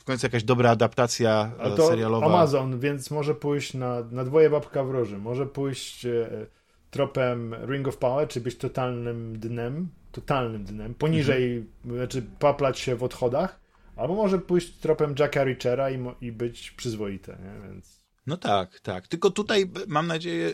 w 0.00 0.04
końcu 0.04 0.26
jakaś 0.26 0.44
dobra 0.44 0.70
adaptacja 0.70 1.52
A 1.58 1.70
to 1.70 1.88
serialowa. 1.88 2.26
Amazon, 2.26 2.80
więc 2.80 3.10
może 3.10 3.34
pójść 3.34 3.74
na, 3.74 4.02
na 4.10 4.24
dwoje 4.24 4.50
babka 4.50 4.84
w 4.84 4.90
roży. 4.90 5.18
Może 5.18 5.46
pójść 5.46 6.06
e, 6.06 6.46
tropem 6.90 7.54
Ring 7.68 7.88
of 7.88 7.96
Power, 7.96 8.28
czy 8.28 8.40
być 8.40 8.56
totalnym 8.56 9.38
dnem, 9.38 9.88
totalnym 10.12 10.64
dnem, 10.64 10.94
poniżej, 10.94 11.56
mhm. 11.56 11.96
znaczy 11.96 12.22
paplać 12.38 12.78
się 12.78 12.96
w 12.96 13.02
odchodach, 13.02 13.60
Albo 14.00 14.14
może 14.14 14.38
pójść 14.38 14.72
tropem 14.72 15.14
Jacka 15.18 15.44
Richera 15.44 15.90
i, 15.90 15.98
i 16.20 16.32
być 16.32 16.70
przyzwoite, 16.70 17.38
nie? 17.42 17.68
Więc... 17.68 18.00
No 18.26 18.36
tak, 18.36 18.80
tak. 18.80 19.08
Tylko 19.08 19.30
tutaj 19.30 19.70
mam 19.86 20.06
nadzieję 20.06 20.52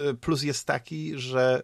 y, 0.00 0.14
plus 0.14 0.42
jest 0.42 0.66
taki, 0.66 1.18
że 1.18 1.62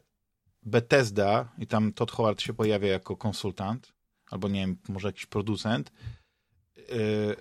Bethesda 0.62 1.52
i 1.58 1.66
tam 1.66 1.92
Todd 1.92 2.10
Howard 2.10 2.40
się 2.40 2.54
pojawia 2.54 2.88
jako 2.88 3.16
konsultant, 3.16 3.92
albo 4.30 4.48
nie 4.48 4.60
wiem, 4.60 4.76
może 4.88 5.08
jakiś 5.08 5.26
producent, 5.26 5.92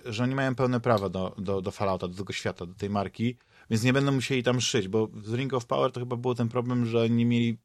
że 0.04 0.24
oni 0.24 0.34
mają 0.34 0.54
pełne 0.54 0.80
prawa 0.80 1.08
do, 1.08 1.34
do, 1.38 1.62
do 1.62 1.70
Fallouta, 1.70 2.08
do 2.08 2.14
tego 2.14 2.32
świata, 2.32 2.66
do 2.66 2.74
tej 2.74 2.90
marki, 2.90 3.36
więc 3.70 3.82
nie 3.82 3.92
będą 3.92 4.12
musieli 4.12 4.42
tam 4.42 4.60
szyć, 4.60 4.88
bo 4.88 5.08
z 5.22 5.34
Ring 5.34 5.54
of 5.54 5.66
Power 5.66 5.92
to 5.92 6.00
chyba 6.00 6.16
był 6.16 6.34
ten 6.34 6.48
problem, 6.48 6.86
że 6.86 7.10
nie 7.10 7.26
mieli 7.26 7.58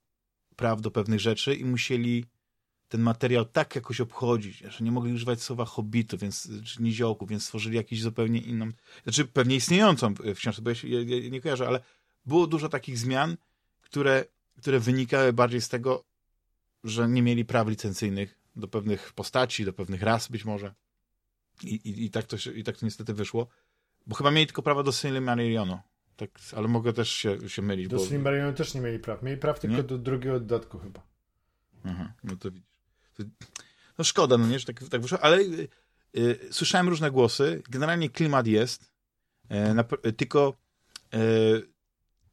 praw 0.55 0.81
do 0.81 0.91
pewnych 0.91 1.19
rzeczy 1.19 1.55
i 1.55 1.65
musieli 1.65 2.25
ten 2.87 3.01
materiał 3.01 3.45
tak 3.45 3.75
jakoś 3.75 4.01
obchodzić, 4.01 4.57
że 4.57 4.83
nie 4.83 4.91
mogli 4.91 5.13
używać 5.13 5.41
słowa 5.41 5.65
hobbitu, 5.65 6.17
więc, 6.17 6.49
czy 6.65 6.83
niziołku, 6.83 7.25
więc 7.25 7.43
stworzyli 7.43 7.75
jakiś 7.75 8.01
zupełnie 8.01 8.39
inną, 8.39 8.69
znaczy 9.03 9.25
pewnie 9.25 9.55
istniejącą 9.55 10.13
wciąż, 10.35 10.61
bo 10.61 10.69
ja, 10.69 10.75
się, 10.75 10.87
ja, 10.87 11.17
ja 11.17 11.29
nie 11.29 11.41
kojarzę, 11.41 11.67
ale 11.67 11.83
było 12.25 12.47
dużo 12.47 12.69
takich 12.69 12.97
zmian, 12.97 13.37
które, 13.81 14.25
które 14.57 14.79
wynikały 14.79 15.33
bardziej 15.33 15.61
z 15.61 15.69
tego, 15.69 16.03
że 16.83 17.09
nie 17.09 17.21
mieli 17.21 17.45
praw 17.45 17.67
licencyjnych 17.67 18.39
do 18.55 18.67
pewnych 18.67 19.13
postaci, 19.13 19.65
do 19.65 19.73
pewnych 19.73 20.03
ras 20.03 20.27
być 20.27 20.45
może. 20.45 20.73
I, 21.63 21.75
i, 21.75 22.05
i, 22.05 22.09
tak, 22.09 22.25
to, 22.25 22.37
i 22.55 22.63
tak 22.63 22.77
to 22.77 22.85
niestety 22.85 23.13
wyszło. 23.13 23.47
Bo 24.07 24.15
chyba 24.15 24.31
mieli 24.31 24.47
tylko 24.47 24.61
prawa 24.61 24.83
do 24.83 24.91
Silmarillionu. 24.91 25.79
Tak, 26.15 26.29
ale 26.55 26.67
mogę 26.67 26.93
też 26.93 27.11
się, 27.11 27.49
się 27.49 27.61
mylić. 27.61 27.87
Do 27.87 27.97
bo... 27.97 28.05
Silmarillionu 28.05 28.53
też 28.53 28.73
nie 28.73 28.81
mieli 28.81 28.99
praw. 28.99 29.23
Mieli 29.23 29.37
praw 29.37 29.59
tylko 29.59 29.77
nie? 29.77 29.83
do 29.83 29.97
drugiego 29.97 30.39
dodatku 30.39 30.79
chyba. 30.79 31.01
Aha, 31.85 32.13
no 32.23 32.35
to 32.35 32.51
widzisz. 32.51 32.69
No 33.97 34.03
szkoda, 34.03 34.37
no 34.37 34.47
nie, 34.47 34.59
że 34.59 34.65
tak, 34.65 34.83
tak 34.89 35.01
wyszło, 35.01 35.19
ale 35.21 35.37
y, 35.37 35.67
y, 36.17 36.47
słyszałem 36.51 36.89
różne 36.89 37.11
głosy. 37.11 37.63
Generalnie 37.69 38.09
klimat 38.09 38.47
jest, 38.47 38.91
y, 39.51 39.73
na, 39.73 39.83
tylko 40.17 40.57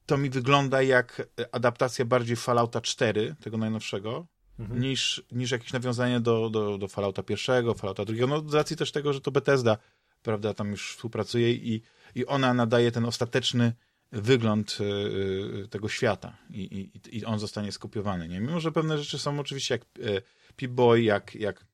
to 0.07 0.19
mi 0.19 0.31
wygląda 0.31 0.83
jak 0.83 1.29
adaptacja 1.53 2.05
bardziej 2.05 2.37
Fallouta 2.37 2.81
4, 2.81 3.35
tego 3.41 3.57
najnowszego, 3.57 4.27
mhm. 4.59 4.81
niż, 4.81 5.23
niż 5.33 5.51
jakieś 5.51 5.73
nawiązanie 5.73 6.21
do, 6.21 6.51
do, 6.51 6.79
do 6.79 6.89
Fallouta 6.89 7.23
pierwszego, 7.23 7.75
Fallouta 7.75 8.05
drugiego. 8.05 8.27
No 8.27 8.49
z 8.49 8.55
racji 8.55 8.77
też 8.77 8.93
tego, 8.93 9.13
że 9.13 9.21
to 9.21 9.31
Bethesda, 9.31 9.79
prawda, 10.23 10.55
tam 10.55 10.71
już 10.71 10.91
współpracuje 10.91 11.53
i, 11.53 11.83
i 12.15 12.27
ona 12.27 12.55
nadaje 12.55 12.93
ten 12.93 13.05
ostateczny 13.05 13.73
wygląd 14.13 14.79
y, 14.81 15.69
tego 15.69 15.89
świata 15.89 16.37
I, 16.51 16.61
i, 16.61 17.19
i 17.19 17.25
on 17.25 17.39
zostanie 17.39 17.73
skopiowany, 17.73 18.29
nie? 18.29 18.41
Mimo, 18.41 18.61
że 18.61 18.73
pewne 18.73 18.99
rzeczy 18.99 19.19
są 19.19 19.41
oczywiście 19.41 19.75
jak 19.75 19.83
y, 19.99 20.23
Pip-Boy, 20.57 20.97
jak, 21.03 21.35
jak, 21.35 21.65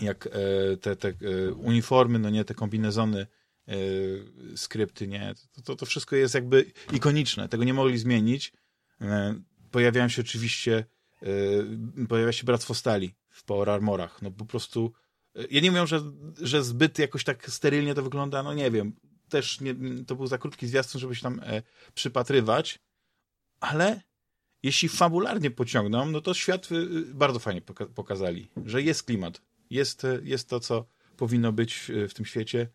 jak 0.00 0.26
y, 0.26 0.30
te, 0.76 0.96
te 0.96 1.14
uniformy, 1.54 2.18
no 2.18 2.30
nie, 2.30 2.44
te 2.44 2.54
kombinezony, 2.54 3.26
skrypty, 4.56 5.08
nie? 5.08 5.34
To, 5.54 5.62
to, 5.62 5.76
to 5.76 5.86
wszystko 5.86 6.16
jest 6.16 6.34
jakby 6.34 6.64
ikoniczne, 6.92 7.48
tego 7.48 7.64
nie 7.64 7.74
mogli 7.74 7.98
zmienić. 7.98 8.52
Pojawiają 9.70 10.08
się 10.08 10.22
oczywiście 10.22 10.84
pojawia 12.08 12.32
się 12.32 12.44
Bractwo 12.44 12.74
Stali 12.74 13.14
w 13.28 13.44
Power 13.44 13.70
Armorach. 13.70 14.22
No 14.22 14.30
po 14.30 14.44
prostu 14.44 14.92
yy, 15.34 15.46
ja 15.50 15.60
nie 15.60 15.70
wiem, 15.70 15.86
że, 15.86 16.00
że 16.40 16.64
zbyt 16.64 16.98
jakoś 16.98 17.24
tak 17.24 17.50
sterylnie 17.50 17.94
to 17.94 18.02
wygląda, 18.02 18.42
no 18.42 18.54
nie 18.54 18.70
wiem. 18.70 18.92
Też 19.28 19.60
nie, 19.60 19.74
to 20.06 20.16
był 20.16 20.26
za 20.26 20.38
krótki 20.38 20.66
zwiastun, 20.66 21.00
żeby 21.00 21.14
się 21.14 21.22
tam 21.22 21.40
e, 21.42 21.62
przypatrywać, 21.94 22.78
ale 23.60 24.00
jeśli 24.62 24.88
fabularnie 24.88 25.50
pociągną, 25.50 26.06
no 26.06 26.20
to 26.20 26.34
świat 26.34 26.72
y, 26.72 27.14
bardzo 27.14 27.38
fajnie 27.38 27.62
poka 27.62 27.86
pokazali, 27.86 28.50
że 28.66 28.82
jest 28.82 29.02
klimat, 29.02 29.42
jest, 29.70 30.06
jest 30.22 30.48
to, 30.48 30.60
co 30.60 30.86
powinno 31.16 31.52
być 31.52 31.90
w 32.08 32.14
tym 32.14 32.26
świecie 32.26 32.68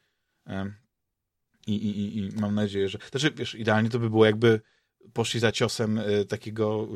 i, 1.67 1.75
i, 1.75 2.17
i 2.17 2.31
mam 2.35 2.55
nadzieję, 2.55 2.89
że... 2.89 2.97
Znaczy, 3.11 3.31
wiesz, 3.31 3.55
idealnie 3.55 3.89
to 3.89 3.99
by 3.99 4.09
było, 4.09 4.25
jakby 4.25 4.61
poszli 5.13 5.39
za 5.39 5.51
ciosem 5.51 5.97
e, 5.97 6.25
takiego 6.25 6.87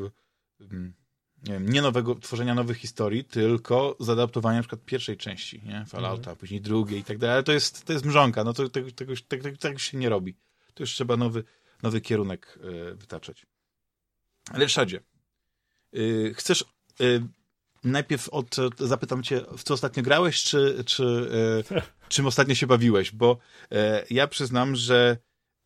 nie, 1.46 1.52
wiem, 1.52 1.68
nie 1.68 1.82
nowego, 1.82 2.14
tworzenia 2.14 2.54
nowych 2.54 2.76
historii, 2.76 3.24
tylko 3.24 3.96
zadaptowania 4.00 4.56
na 4.56 4.62
przykład 4.62 4.84
pierwszej 4.84 5.16
części, 5.16 5.62
nie? 5.64 5.84
Fallouta, 5.88 6.30
mm. 6.30 6.36
później 6.36 6.60
drugiej 6.60 7.00
i 7.00 7.04
tak 7.04 7.18
dalej, 7.18 7.34
ale 7.34 7.42
to 7.42 7.52
jest, 7.52 7.84
to 7.84 7.92
jest 7.92 8.04
mrzonka, 8.04 8.44
no 8.44 8.52
to 8.52 8.68
tego, 8.68 8.90
tego, 8.92 9.12
tego, 9.28 9.56
tego, 9.56 9.78
się 9.78 9.98
nie 9.98 10.08
robi. 10.08 10.36
To 10.74 10.82
już 10.82 10.90
trzeba 10.90 11.16
nowy, 11.16 11.44
nowy 11.82 12.00
kierunek 12.00 12.58
y, 12.90 12.94
wytaczać. 12.94 13.46
Ale 14.50 14.64
Ryszardzie, 14.64 15.00
y, 15.96 16.34
chcesz 16.36 16.64
y, 17.00 17.22
najpierw 17.84 18.28
od, 18.28 18.56
zapytam 18.78 19.22
cię, 19.22 19.40
w 19.56 19.62
co 19.62 19.74
ostatnio 19.74 20.02
grałeś, 20.02 20.42
czy, 20.42 20.84
czy 20.86 21.30
czym 22.08 22.26
ostatnio 22.26 22.54
się 22.54 22.66
bawiłeś, 22.66 23.12
bo 23.12 23.38
ja 24.10 24.26
przyznam, 24.26 24.76
że 24.76 25.16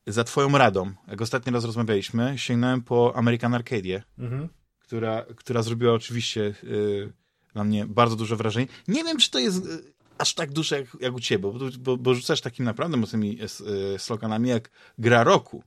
za 0.07 0.25
twoją 0.25 0.59
radą, 0.59 0.93
jak 1.09 1.23
ostatni 1.23 1.53
raz 1.53 1.65
rozmawialiśmy, 1.65 2.35
sięgnąłem 2.37 2.83
po 2.83 3.17
American 3.17 3.55
Arcadia. 3.55 4.03
Mhm 4.19 4.49
która, 4.93 5.25
która 5.37 5.63
zrobiła 5.63 5.95
oczywiście 5.95 6.55
y, 6.65 7.13
na 7.55 7.65
mnie 7.65 7.87
bardzo 7.87 8.17
duże 8.17 8.37
wrażenie. 8.37 8.67
Nie 8.89 9.05
wiem, 9.05 9.19
czy 9.19 9.31
to 9.31 9.39
jest 9.39 9.67
y, 9.67 9.93
aż 10.19 10.35
tak 10.35 10.53
duże 10.53 10.81
jak, 10.81 10.87
jak 11.01 11.15
u 11.15 11.21
ciebie, 11.21 11.43
bo, 11.43 11.59
bo, 11.79 11.97
bo 11.97 12.15
rzucasz 12.15 12.41
takimi 12.41 12.67
naprawdę 12.67 12.97
mocnymi 12.97 13.39
y, 13.95 13.99
sloganami 13.99 14.49
jak 14.49 14.71
gra 14.99 15.25
roku. 15.25 15.63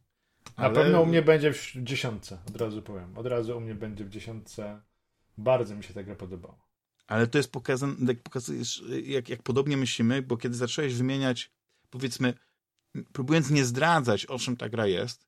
Ale... 0.56 0.70
Na 0.70 0.76
pewno 0.76 1.02
u 1.02 1.06
mnie 1.06 1.22
będzie 1.22 1.54
w 1.54 1.72
dziesiątce, 1.76 2.38
od 2.48 2.56
razu 2.56 2.82
powiem. 2.82 3.18
Od 3.18 3.26
razu 3.26 3.58
u 3.58 3.62
mnie 3.62 3.76
będzie 3.76 4.06
w 4.06 4.10
dziesiątce. 4.10 4.82
Bardzo 5.38 5.76
mi 5.76 5.84
się 5.84 5.94
ta 5.94 6.04
gra 6.04 6.16
podobała. 6.16 6.58
Ale 7.08 7.28
to 7.28 7.38
jest 7.38 7.52
pokazane, 7.52 7.96
jak 8.08 8.24
pokazujesz, 8.24 8.84
jak, 9.04 9.30
jak 9.30 9.44
podobnie 9.44 9.78
myślimy, 9.78 10.22
bo 10.22 10.38
kiedy 10.38 10.56
zacząłeś 10.56 10.96
wymieniać, 10.96 11.52
powiedzmy, 11.90 12.34
próbując 13.14 13.50
nie 13.50 13.66
zdradzać, 13.66 14.26
o 14.26 14.40
czym 14.40 14.58
ta 14.58 14.70
gra 14.70 14.88
jest, 14.88 15.28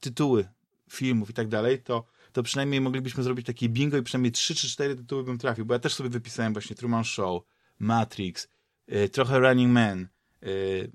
tytuły 0.00 0.48
filmów 0.90 1.30
i 1.30 1.34
tak 1.34 1.48
dalej, 1.48 1.82
to 1.82 2.13
to 2.34 2.42
przynajmniej 2.42 2.80
moglibyśmy 2.80 3.22
zrobić 3.22 3.46
takie 3.46 3.68
bingo 3.68 3.96
i 3.96 4.02
przynajmniej 4.02 4.32
3 4.32 4.54
czy 4.54 4.68
4 4.68 4.96
tytuły 4.96 5.24
bym 5.24 5.38
trafił, 5.38 5.66
bo 5.66 5.74
ja 5.74 5.80
też 5.80 5.94
sobie 5.94 6.10
wypisałem 6.10 6.52
właśnie 6.52 6.76
Truman 6.76 7.04
Show, 7.04 7.42
Matrix, 7.78 8.48
y, 8.92 9.08
trochę 9.08 9.38
Running 9.38 9.72
Man, 9.72 10.08
y, 10.42 10.92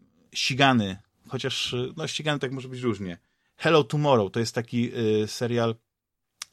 chociaż 1.27 1.73
y, 1.73 1.93
no 1.97 2.07
Ścigany 2.07 2.39
tak 2.39 2.51
może 2.51 2.69
być 2.69 2.81
różnie. 2.81 3.17
Hello 3.57 3.83
Tomorrow 3.83 4.31
to 4.31 4.39
jest 4.39 4.55
taki 4.55 4.91
y, 4.97 5.27
serial 5.27 5.75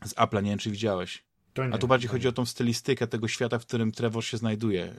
z 0.05 0.15
Apple'a, 0.15 0.43
nie 0.43 0.51
wiem 0.51 0.59
czy 0.59 0.71
widziałeś. 0.71 1.25
Nie, 1.59 1.75
A 1.75 1.79
tu 1.79 1.89
bardziej 1.89 2.09
chodzi 2.09 2.29
o 2.29 2.33
tą 2.33 2.47
stylistykę 2.47 3.07
tego 3.07 3.29
świata, 3.29 3.59
w 3.59 3.67
którym 3.67 3.93
Trevor 3.93 4.25
się 4.25 4.37
znajduje. 4.37 4.95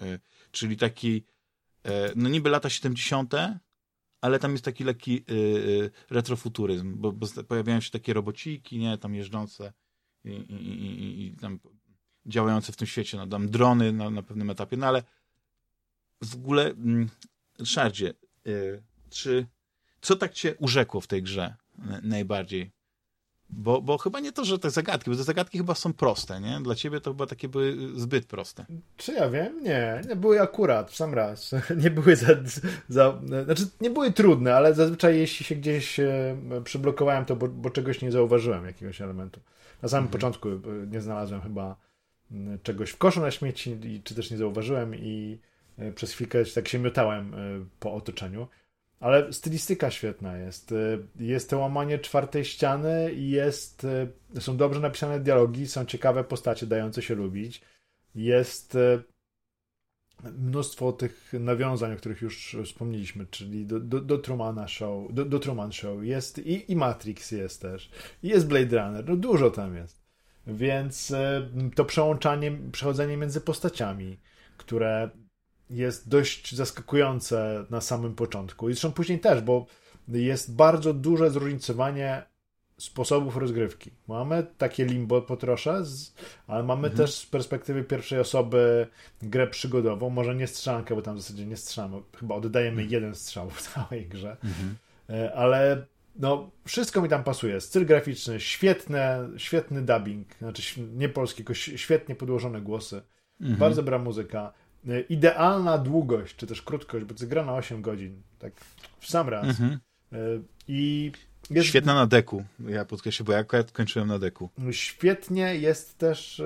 Czyli 0.52 0.78
taki, 0.78 1.24
no 2.16 2.30
niby 2.30 2.50
lata 2.50 2.70
70., 2.70 3.34
ale 4.22 4.40
tam 4.40 4.52
jest 4.52 4.66
taki 4.66 4.84
lekki 4.84 5.24
y, 5.32 5.34
y, 5.34 5.92
retrofuturyzm, 6.10 6.98
bo, 6.98 7.12
bo, 7.12 7.28
pojawiają 7.48 7.82
się 7.82 7.92
takie 7.92 8.14
robociki, 8.14 8.78
nie, 8.78 8.98
tam 8.98 9.16
jeżdżące 9.16 9.74
i, 10.24 10.30
i, 10.30 10.54
i, 10.84 11.26
i 11.26 11.36
tam 11.36 11.60
działające 12.26 12.72
w 12.72 12.76
tym 12.76 12.88
świecie, 12.88 13.18
no, 13.18 13.28
tam 13.28 13.50
drony 13.50 13.94
na, 13.94 14.10
na 14.10 14.24
pewnym 14.24 14.50
etapie, 14.50 14.78
no 14.78 14.88
ale 14.88 15.04
w 16.22 16.36
ogóle, 16.36 16.66
mm, 16.66 17.10
Ryszardzie, 17.60 18.14
y, 18.48 18.84
czy 19.10 19.48
co 20.02 20.16
tak 20.16 20.34
cię 20.34 20.56
urzekło 20.56 21.02
w 21.02 21.08
tej 21.08 21.24
grze 21.24 21.56
najbardziej? 22.04 22.72
Bo, 23.50 23.82
bo 23.82 23.98
chyba 23.98 24.20
nie 24.20 24.32
to, 24.32 24.46
że 24.46 24.60
te 24.60 24.70
zagadki, 24.70 25.10
bo 25.12 25.18
te 25.18 25.24
zagadki 25.24 25.58
chyba 25.58 25.76
są 25.76 25.94
proste, 25.94 26.42
nie? 26.42 26.60
Dla 26.62 26.76
ciebie 26.76 27.02
to 27.02 27.12
chyba 27.12 27.26
takie 27.26 27.50
były 27.50 27.78
zbyt 27.96 28.26
proste. 28.26 28.66
Czy 28.98 29.14
ja 29.14 29.30
wiem? 29.30 29.64
Nie, 29.64 30.02
nie 30.10 30.16
były 30.16 30.42
akurat, 30.42 30.92
w 30.92 30.96
sam 30.96 31.14
raz. 31.14 31.52
Nie 31.84 31.92
były 31.92 32.16
za, 32.16 32.28
za, 32.90 33.20
znaczy 33.46 33.64
nie 33.82 33.90
były 33.90 34.12
trudne, 34.12 34.56
ale 34.56 34.74
zazwyczaj 34.74 35.20
jeśli 35.20 35.46
się 35.46 35.56
gdzieś 35.56 36.00
e, 36.00 36.38
przyblokowałem, 36.64 37.26
to 37.26 37.36
bo, 37.36 37.48
bo 37.48 37.70
czegoś 37.70 38.02
nie 38.02 38.12
zauważyłem, 38.12 38.66
jakiegoś 38.66 39.02
elementu. 39.02 39.40
Na 39.82 39.90
samym 39.90 40.06
mhm. 40.06 40.12
początku 40.12 40.50
e, 40.50 40.88
nie 40.92 41.02
znalazłem 41.02 41.42
chyba 41.42 41.76
czegoś 42.64 42.90
w 42.90 42.98
koszu 42.98 43.22
na 43.22 43.32
śmieci, 43.32 44.02
czy 44.04 44.16
też 44.16 44.32
nie 44.32 44.38
zauważyłem 44.38 44.96
i 44.96 45.40
e, 45.78 45.92
przez 45.92 46.12
chwilkę 46.12 46.46
tak 46.46 46.68
się 46.68 46.80
miotałem 46.80 47.36
po 47.80 47.94
otoczeniu. 47.94 48.48
Ale 49.00 49.34
stylistyka 49.34 49.92
świetna 49.92 50.38
jest. 50.38 50.72
Y, 50.72 51.08
jest 51.20 51.50
to 51.50 51.60
łamanie 51.60 52.00
czwartej 52.00 52.46
ściany 52.46 53.14
i 53.14 53.30
jest, 53.30 53.84
y, 54.36 54.42
są 54.42 54.58
dobrze 54.58 54.80
napisane 54.80 55.20
dialogi, 55.20 55.68
są 55.68 55.86
ciekawe 55.86 56.24
postacie 56.24 56.66
dające 56.66 57.02
się 57.02 57.16
lubić. 57.16 57.62
Jest 58.16 58.76
y, 58.76 59.04
mnóstwo 60.24 60.92
tych 60.92 61.34
nawiązań, 61.34 61.94
o 61.94 61.98
których 61.98 62.22
już 62.22 62.58
wspomnieliśmy, 62.66 63.26
czyli 63.26 63.66
do, 63.66 63.80
do, 63.80 64.02
do 64.02 64.18
Trumana 64.18 64.68
Show, 64.68 65.14
do, 65.14 65.26
do, 65.26 65.40
Truman 65.40 65.72
Show. 65.72 66.04
Jest 66.04 66.40
i, 66.40 66.72
i 66.72 66.76
Matrix 66.76 67.32
jest 67.32 67.62
też. 67.62 67.90
I 68.24 68.28
jest 68.28 68.48
Blade 68.48 68.78
Runner. 68.78 69.10
No 69.10 69.16
dużo 69.16 69.52
tam 69.52 69.76
jest. 69.76 70.08
Więc 70.48 71.14
to 71.76 71.86
przełączanie, 71.86 72.58
przechodzenie 72.72 73.18
między 73.18 73.42
postaciami, 73.42 74.20
które 74.58 75.10
jest 75.70 76.10
dość 76.10 76.56
zaskakujące 76.56 77.66
na 77.70 77.82
samym 77.82 78.16
początku. 78.16 78.70
I 78.70 78.74
zresztą 78.74 78.92
później 78.92 79.20
też, 79.20 79.42
bo 79.42 79.66
jest 80.08 80.56
bardzo 80.56 80.94
duże 80.94 81.30
zróżnicowanie 81.30 82.24
sposobów 82.78 83.38
rozgrywki. 83.38 83.92
Mamy 84.08 84.48
takie 84.58 84.86
limbo 84.86 85.22
po 85.22 85.38
trosze, 85.38 85.84
ale 86.48 86.64
mamy 86.64 86.88
mhm. 86.88 86.98
też 86.98 87.16
z 87.16 87.26
perspektywy 87.26 87.84
pierwszej 87.84 88.20
osoby 88.20 88.88
grę 89.22 89.48
przygodową, 89.48 90.10
może 90.10 90.36
nie 90.36 90.48
strzelankę, 90.48 90.96
bo 90.96 91.02
tam 91.02 91.16
w 91.16 91.22
zasadzie 91.22 91.46
nie 91.46 91.58
strzelamy, 91.58 92.02
chyba 92.20 92.36
oddajemy 92.36 92.82
mhm. 92.82 92.90
jeden 92.90 93.16
strzał 93.16 93.50
w 93.50 93.62
całej 93.62 94.08
grze, 94.08 94.38
mhm. 94.44 94.76
E, 95.10 95.34
ale 95.34 95.86
no, 96.16 96.52
wszystko 96.66 97.02
mi 97.02 97.10
tam 97.10 97.24
pasuje. 97.24 97.62
Styl 97.62 97.86
graficzny, 97.86 98.40
świetne, 98.40 99.30
świetny 99.38 99.82
dubbing, 99.82 100.28
znaczy 100.38 100.82
nie 100.96 101.10
polski, 101.10 101.38
tylko 101.38 101.54
świetnie 101.54 102.16
podłożone 102.16 102.62
głosy, 102.62 103.02
mhm. 103.42 103.60
bardzo 103.60 103.82
dobra 103.82 104.00
muzyka, 104.00 104.54
idealna 105.10 105.78
długość, 105.78 106.36
czy 106.36 106.48
też 106.48 106.62
krótkość, 106.62 107.06
bo 107.06 107.14
to 107.14 107.28
gra 107.28 107.46
na 107.46 107.54
8 107.54 107.82
godzin, 107.82 108.22
tak 108.40 108.54
w 109.00 109.10
sam 109.10 109.30
raz. 109.30 109.46
Mhm. 109.46 109.80
E, 110.12 110.18
I 110.68 111.12
jest... 111.50 111.68
Świetna 111.68 111.94
na 111.94 112.08
deku. 112.08 112.44
Ja 112.60 112.86
podkreślę, 112.86 113.26
bo 113.26 113.32
ja 113.32 113.40
akurat 113.40 113.72
kończyłem 113.72 114.08
na 114.08 114.20
deku. 114.20 114.50
Świetnie 114.72 115.56
jest 115.56 115.98
też 115.98 116.42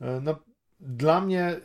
no, 0.00 0.38
dla 0.80 1.20
mnie 1.20 1.60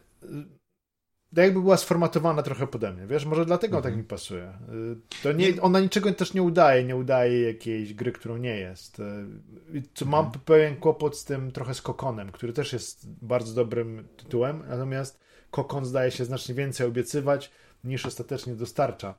jakby 1.42 1.62
była 1.62 1.78
sformatowana 1.78 2.44
trochę 2.44 2.68
pode 2.68 2.94
mnie, 2.94 3.08
wiesz, 3.08 3.26
może 3.26 3.46
dlatego 3.46 3.78
mhm. 3.78 3.94
tak 3.94 4.04
mi 4.04 4.08
pasuje. 4.08 4.44
Y, 4.44 5.22
to 5.24 5.32
nie, 5.32 5.62
ona 5.62 5.80
niczego 5.80 6.14
też 6.14 6.34
nie 6.34 6.44
udaje, 6.44 6.84
nie 6.84 6.96
udaje 6.96 7.42
jakiejś 7.42 7.94
gry, 7.94 8.12
którą 8.12 8.38
nie 8.38 8.58
jest. 8.58 9.00
Y, 9.00 9.84
co 9.94 10.06
mam 10.06 10.26
mhm. 10.26 10.44
pewien 10.46 10.76
kłopot 10.76 11.18
z 11.18 11.26
tym 11.26 11.52
trochę 11.52 11.74
z 11.74 11.82
Kokonem, 11.82 12.32
który 12.32 12.54
też 12.54 12.74
jest 12.74 13.10
bardzo 13.22 13.54
dobrym 13.54 14.08
tytułem, 14.18 14.64
natomiast 14.70 15.20
Kokon 15.52 15.86
zdaje 15.86 16.12
się 16.12 16.26
znacznie 16.26 16.56
więcej 16.56 16.88
obiecywać 16.88 17.52
niż 17.84 18.06
ostatecznie 18.06 18.56
dostarcza. 18.56 19.16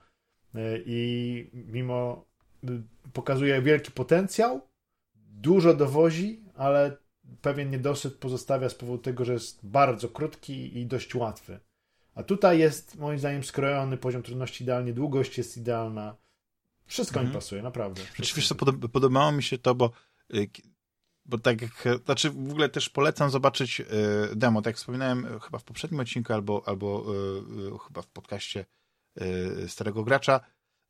Y, 0.54 0.82
I 0.86 1.50
mimo 1.52 2.26
pokazuje 3.12 3.62
wielki 3.62 3.92
potencjał, 3.92 4.60
dużo 5.14 5.74
dowozi, 5.74 6.44
ale 6.54 6.96
pewien 7.42 7.70
niedosyt 7.70 8.14
pozostawia 8.14 8.68
z 8.68 8.74
powodu 8.74 8.98
tego, 8.98 9.24
że 9.24 9.32
jest 9.32 9.66
bardzo 9.66 10.08
krótki 10.08 10.78
i 10.78 10.86
dość 10.86 11.14
łatwy. 11.14 11.60
A 12.16 12.22
tutaj 12.22 12.58
jest 12.58 12.94
moim 12.94 13.18
zdaniem 13.18 13.44
skrojony 13.44 13.96
poziom 13.96 14.22
trudności 14.22 14.64
idealnie, 14.64 14.92
długość 14.92 15.38
jest 15.38 15.56
idealna. 15.56 16.16
Wszystko 16.86 17.20
mhm. 17.20 17.28
mi 17.28 17.34
pasuje, 17.34 17.62
naprawdę. 17.62 18.02
Wiesz 18.18 18.48
co, 18.48 18.54
podobało 18.88 19.32
mi 19.32 19.42
się 19.42 19.58
to, 19.58 19.74
bo 19.74 19.90
y, 20.34 20.50
bo 21.24 21.38
tak 21.38 21.62
jak, 21.62 21.84
znaczy 22.04 22.30
w 22.30 22.50
ogóle 22.50 22.68
też 22.68 22.88
polecam 22.88 23.30
zobaczyć 23.30 23.80
y, 23.80 23.84
demo, 24.36 24.62
tak 24.62 24.66
jak 24.66 24.76
wspominałem 24.76 25.24
y, 25.24 25.40
chyba 25.40 25.58
w 25.58 25.64
poprzednim 25.64 26.00
odcinku 26.00 26.32
albo, 26.32 26.62
albo 26.66 27.06
chyba 27.86 28.02
w 28.02 28.06
podcaście 28.06 28.64
Starego 29.66 30.04
Gracza, 30.04 30.40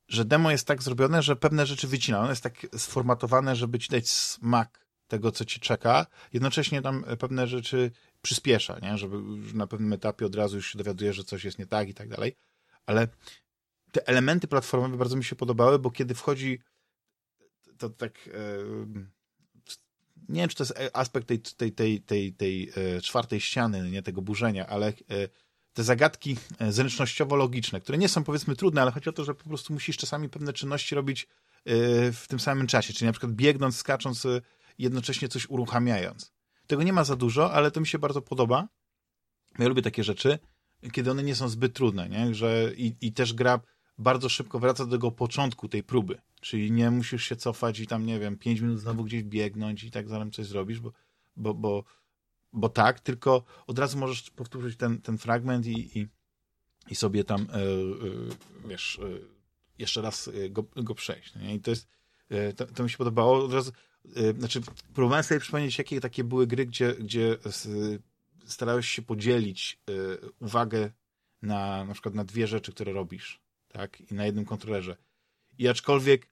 że 0.08 0.24
demo 0.24 0.50
jest 0.50 0.66
tak 0.66 0.82
zrobione, 0.82 1.22
że 1.22 1.36
pewne 1.36 1.66
rzeczy 1.66 1.88
wycina. 1.88 2.20
Ono 2.20 2.30
jest 2.30 2.42
tak 2.42 2.66
sformatowane, 2.76 3.56
żeby 3.56 3.78
ci 3.78 3.88
dać 3.88 4.08
smak 4.08 4.86
tego, 5.08 5.32
co 5.32 5.44
ci 5.44 5.60
czeka. 5.60 6.06
Jednocześnie 6.32 6.82
tam 6.82 7.04
pewne 7.18 7.46
rzeczy 7.46 7.90
przyspiesza, 8.26 8.78
nie? 8.82 8.98
żeby 8.98 9.16
na 9.54 9.66
pewnym 9.66 9.92
etapie 9.92 10.26
od 10.26 10.34
razu 10.34 10.56
już 10.56 10.72
się 10.72 10.78
dowiaduje, 10.78 11.12
że 11.12 11.24
coś 11.24 11.44
jest 11.44 11.58
nie 11.58 11.66
tak 11.66 11.88
i 11.88 11.94
tak 11.94 12.08
dalej. 12.08 12.36
Ale 12.86 13.08
te 13.92 14.08
elementy 14.08 14.48
platformowe 14.48 14.96
bardzo 14.96 15.16
mi 15.16 15.24
się 15.24 15.36
podobały, 15.36 15.78
bo 15.78 15.90
kiedy 15.90 16.14
wchodzi 16.14 16.58
to 17.78 17.90
tak 17.90 18.28
nie 20.28 20.40
wiem, 20.40 20.48
czy 20.48 20.56
to 20.56 20.62
jest 20.62 20.74
aspekt 20.92 21.28
tej, 21.28 21.38
tej, 21.38 21.72
tej, 21.72 22.00
tej, 22.00 22.32
tej 22.32 22.70
e, 22.76 23.00
czwartej 23.00 23.40
ściany, 23.40 23.90
nie 23.90 24.02
tego 24.02 24.22
burzenia, 24.22 24.66
ale 24.66 24.88
e, 24.88 24.92
te 25.72 25.84
zagadki 25.84 26.36
e, 26.58 26.72
zręcznościowo-logiczne, 26.72 27.80
które 27.80 27.98
nie 27.98 28.08
są 28.08 28.24
powiedzmy 28.24 28.56
trudne, 28.56 28.82
ale 28.82 28.90
chodzi 28.90 29.10
o 29.10 29.12
to, 29.12 29.24
że 29.24 29.34
po 29.34 29.44
prostu 29.44 29.72
musisz 29.72 29.96
czasami 29.96 30.28
pewne 30.28 30.52
czynności 30.52 30.94
robić 30.94 31.28
w 32.12 32.24
tym 32.28 32.40
samym 32.40 32.66
czasie, 32.66 32.92
czyli 32.92 33.06
na 33.06 33.12
przykład 33.12 33.32
biegnąc, 33.32 33.76
skacząc, 33.76 34.26
jednocześnie 34.78 35.28
coś 35.28 35.50
uruchamiając. 35.50 36.32
Tego 36.66 36.82
nie 36.82 36.92
ma 36.92 37.04
za 37.04 37.16
dużo, 37.16 37.52
ale 37.52 37.70
to 37.70 37.80
mi 37.80 37.86
się 37.86 37.98
bardzo 37.98 38.22
podoba. 38.22 38.68
Ja 39.58 39.68
lubię 39.68 39.82
takie 39.82 40.04
rzeczy, 40.04 40.38
kiedy 40.92 41.10
one 41.10 41.22
nie 41.22 41.34
są 41.34 41.48
zbyt 41.48 41.74
trudne, 41.74 42.08
nie? 42.08 42.34
Że 42.34 42.72
i, 42.76 42.96
i 43.00 43.12
też 43.12 43.34
gra 43.34 43.60
bardzo 43.98 44.28
szybko 44.28 44.58
wraca 44.58 44.84
do 44.84 44.90
tego 44.90 45.10
początku 45.10 45.68
tej 45.68 45.82
próby. 45.82 46.18
Czyli 46.40 46.72
nie 46.72 46.90
musisz 46.90 47.24
się 47.24 47.36
cofać 47.36 47.80
i 47.80 47.86
tam, 47.86 48.06
nie 48.06 48.18
wiem, 48.18 48.38
pięć 48.38 48.60
minut 48.60 48.80
znowu 48.80 49.04
gdzieś 49.04 49.22
biegnąć 49.22 49.84
i 49.84 49.90
tak 49.90 50.08
zaraz 50.08 50.28
coś 50.32 50.46
zrobisz, 50.46 50.80
bo, 50.80 50.92
bo, 51.36 51.54
bo, 51.54 51.84
bo 52.52 52.68
tak, 52.68 53.00
tylko 53.00 53.44
od 53.66 53.78
razu 53.78 53.98
możesz 53.98 54.30
powtórzyć 54.30 54.76
ten, 54.76 55.02
ten 55.02 55.18
fragment 55.18 55.66
i, 55.66 55.98
i, 55.98 56.08
i 56.88 56.94
sobie 56.94 57.24
tam, 57.24 57.46
e, 57.52 57.54
e, 57.54 58.68
wiesz, 58.68 58.98
e, 58.98 59.18
jeszcze 59.78 60.02
raz 60.02 60.30
go, 60.50 60.64
go 60.76 60.94
przejść. 60.94 61.34
Nie? 61.34 61.54
I 61.54 61.60
to 61.60 61.70
jest, 61.70 61.88
to, 62.56 62.66
to 62.66 62.82
mi 62.82 62.90
się 62.90 62.98
podobało. 62.98 63.44
Od 63.44 63.52
razu 63.52 63.72
znaczy, 64.38 64.60
próbowałem 64.94 65.24
sobie 65.24 65.40
przypomnieć, 65.40 65.78
jakie 65.78 66.00
takie 66.00 66.24
były 66.24 66.46
gry, 66.46 66.66
gdzie, 66.66 66.94
gdzie 66.94 67.36
starałeś 68.46 68.88
się 68.88 69.02
podzielić 69.02 69.78
y, 69.90 70.18
uwagę 70.40 70.90
na 71.42 71.84
na 71.84 71.92
przykład 71.92 72.14
na 72.14 72.24
dwie 72.24 72.46
rzeczy, 72.46 72.72
które 72.72 72.92
robisz, 72.92 73.40
tak? 73.68 74.00
I 74.00 74.14
na 74.14 74.26
jednym 74.26 74.44
kontrolerze. 74.44 74.96
I 75.58 75.68
aczkolwiek 75.68 76.28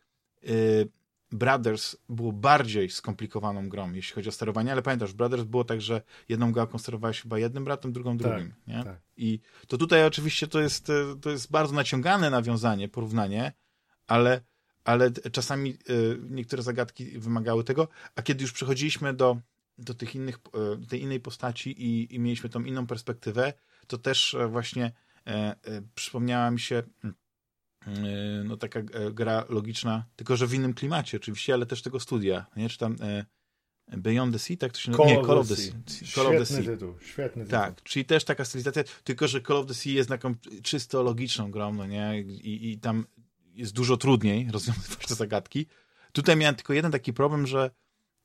y, 0.48 0.88
Brothers 1.32 1.96
było 2.08 2.32
bardziej 2.32 2.90
skomplikowaną 2.90 3.68
grą, 3.68 3.92
jeśli 3.92 4.14
chodzi 4.14 4.28
o 4.28 4.32
sterowanie, 4.32 4.72
ale 4.72 4.82
pamiętasz, 4.82 5.12
Brothers 5.12 5.42
było 5.42 5.64
tak, 5.64 5.80
że 5.80 6.02
jedną 6.28 6.52
gałką 6.52 6.78
sterowałeś 6.78 7.20
chyba 7.20 7.38
jednym 7.38 7.64
bratem, 7.64 7.92
drugą 7.92 8.18
tak, 8.18 8.30
drugim, 8.30 8.54
nie? 8.66 8.84
Tak. 8.84 9.00
I 9.16 9.40
to 9.68 9.78
tutaj 9.78 10.06
oczywiście 10.06 10.48
to 10.48 10.60
jest, 10.60 10.92
to 11.20 11.30
jest 11.30 11.50
bardzo 11.50 11.74
naciągane 11.74 12.30
nawiązanie, 12.30 12.88
porównanie, 12.88 13.52
ale 14.06 14.40
ale 14.84 15.10
czasami 15.10 15.78
y, 15.90 16.18
niektóre 16.30 16.62
zagadki 16.62 17.18
wymagały 17.18 17.64
tego, 17.64 17.88
a 18.16 18.22
kiedy 18.22 18.42
już 18.42 18.52
przechodziliśmy 18.52 19.14
do, 19.14 19.36
do 19.78 19.94
tych 19.94 20.14
innych, 20.14 20.38
y, 20.84 20.86
tej 20.86 21.02
innej 21.02 21.20
postaci 21.20 21.70
i, 21.82 22.14
i 22.14 22.18
mieliśmy 22.18 22.48
tą 22.50 22.64
inną 22.64 22.86
perspektywę, 22.86 23.52
to 23.86 23.98
też 23.98 24.34
e, 24.34 24.48
właśnie 24.48 24.92
e, 25.26 25.30
e, 25.30 25.56
przypomniała 25.94 26.50
mi 26.50 26.60
się 26.60 26.82
no 28.44 28.56
taka 28.56 28.82
gra 29.12 29.44
logiczna, 29.48 30.04
tylko 30.16 30.36
że 30.36 30.46
w 30.46 30.54
innym 30.54 30.74
klimacie 30.74 31.16
oczywiście, 31.16 31.54
ale 31.54 31.66
też 31.66 31.82
tego 31.82 32.00
studia, 32.00 32.46
nie? 32.56 32.68
Czy 32.68 32.78
tam 32.78 32.96
Beyond 33.88 34.32
the 34.32 34.38
Sea, 34.38 34.56
tak 34.56 34.72
to 34.72 34.78
się 34.78 34.90
nazywa? 34.90 35.08
Nie, 35.08 35.26
Call 35.26 35.38
of 35.38 35.48
the 35.48 35.56
Sea. 35.56 35.72
Call 36.14 36.26
of 36.26 36.32
the 36.32 36.46
sea. 36.46 36.62
tytuł, 36.62 36.94
świetny 37.00 37.44
tytuł. 37.44 37.58
Tak, 37.58 37.82
czyli 37.82 38.04
też 38.04 38.24
taka 38.24 38.44
stylizacja, 38.44 38.84
tylko 39.04 39.28
że 39.28 39.40
Call 39.40 39.56
of 39.56 39.66
the 39.66 39.74
Sea 39.74 39.92
jest 39.92 40.08
taką 40.08 40.34
czysto 40.62 41.02
logiczną 41.02 41.50
grą, 41.50 41.74
no 41.74 41.86
nie? 41.86 42.20
I, 42.20 42.72
i 42.72 42.78
tam 42.78 43.06
jest 43.54 43.72
dużo 43.72 43.96
trudniej 43.96 44.48
rozwiązywać 44.52 45.06
te 45.06 45.14
zagadki. 45.14 45.66
Tutaj 46.12 46.36
miałem 46.36 46.54
tylko 46.54 46.72
jeden 46.72 46.92
taki 46.92 47.12
problem, 47.12 47.46
że 47.46 47.70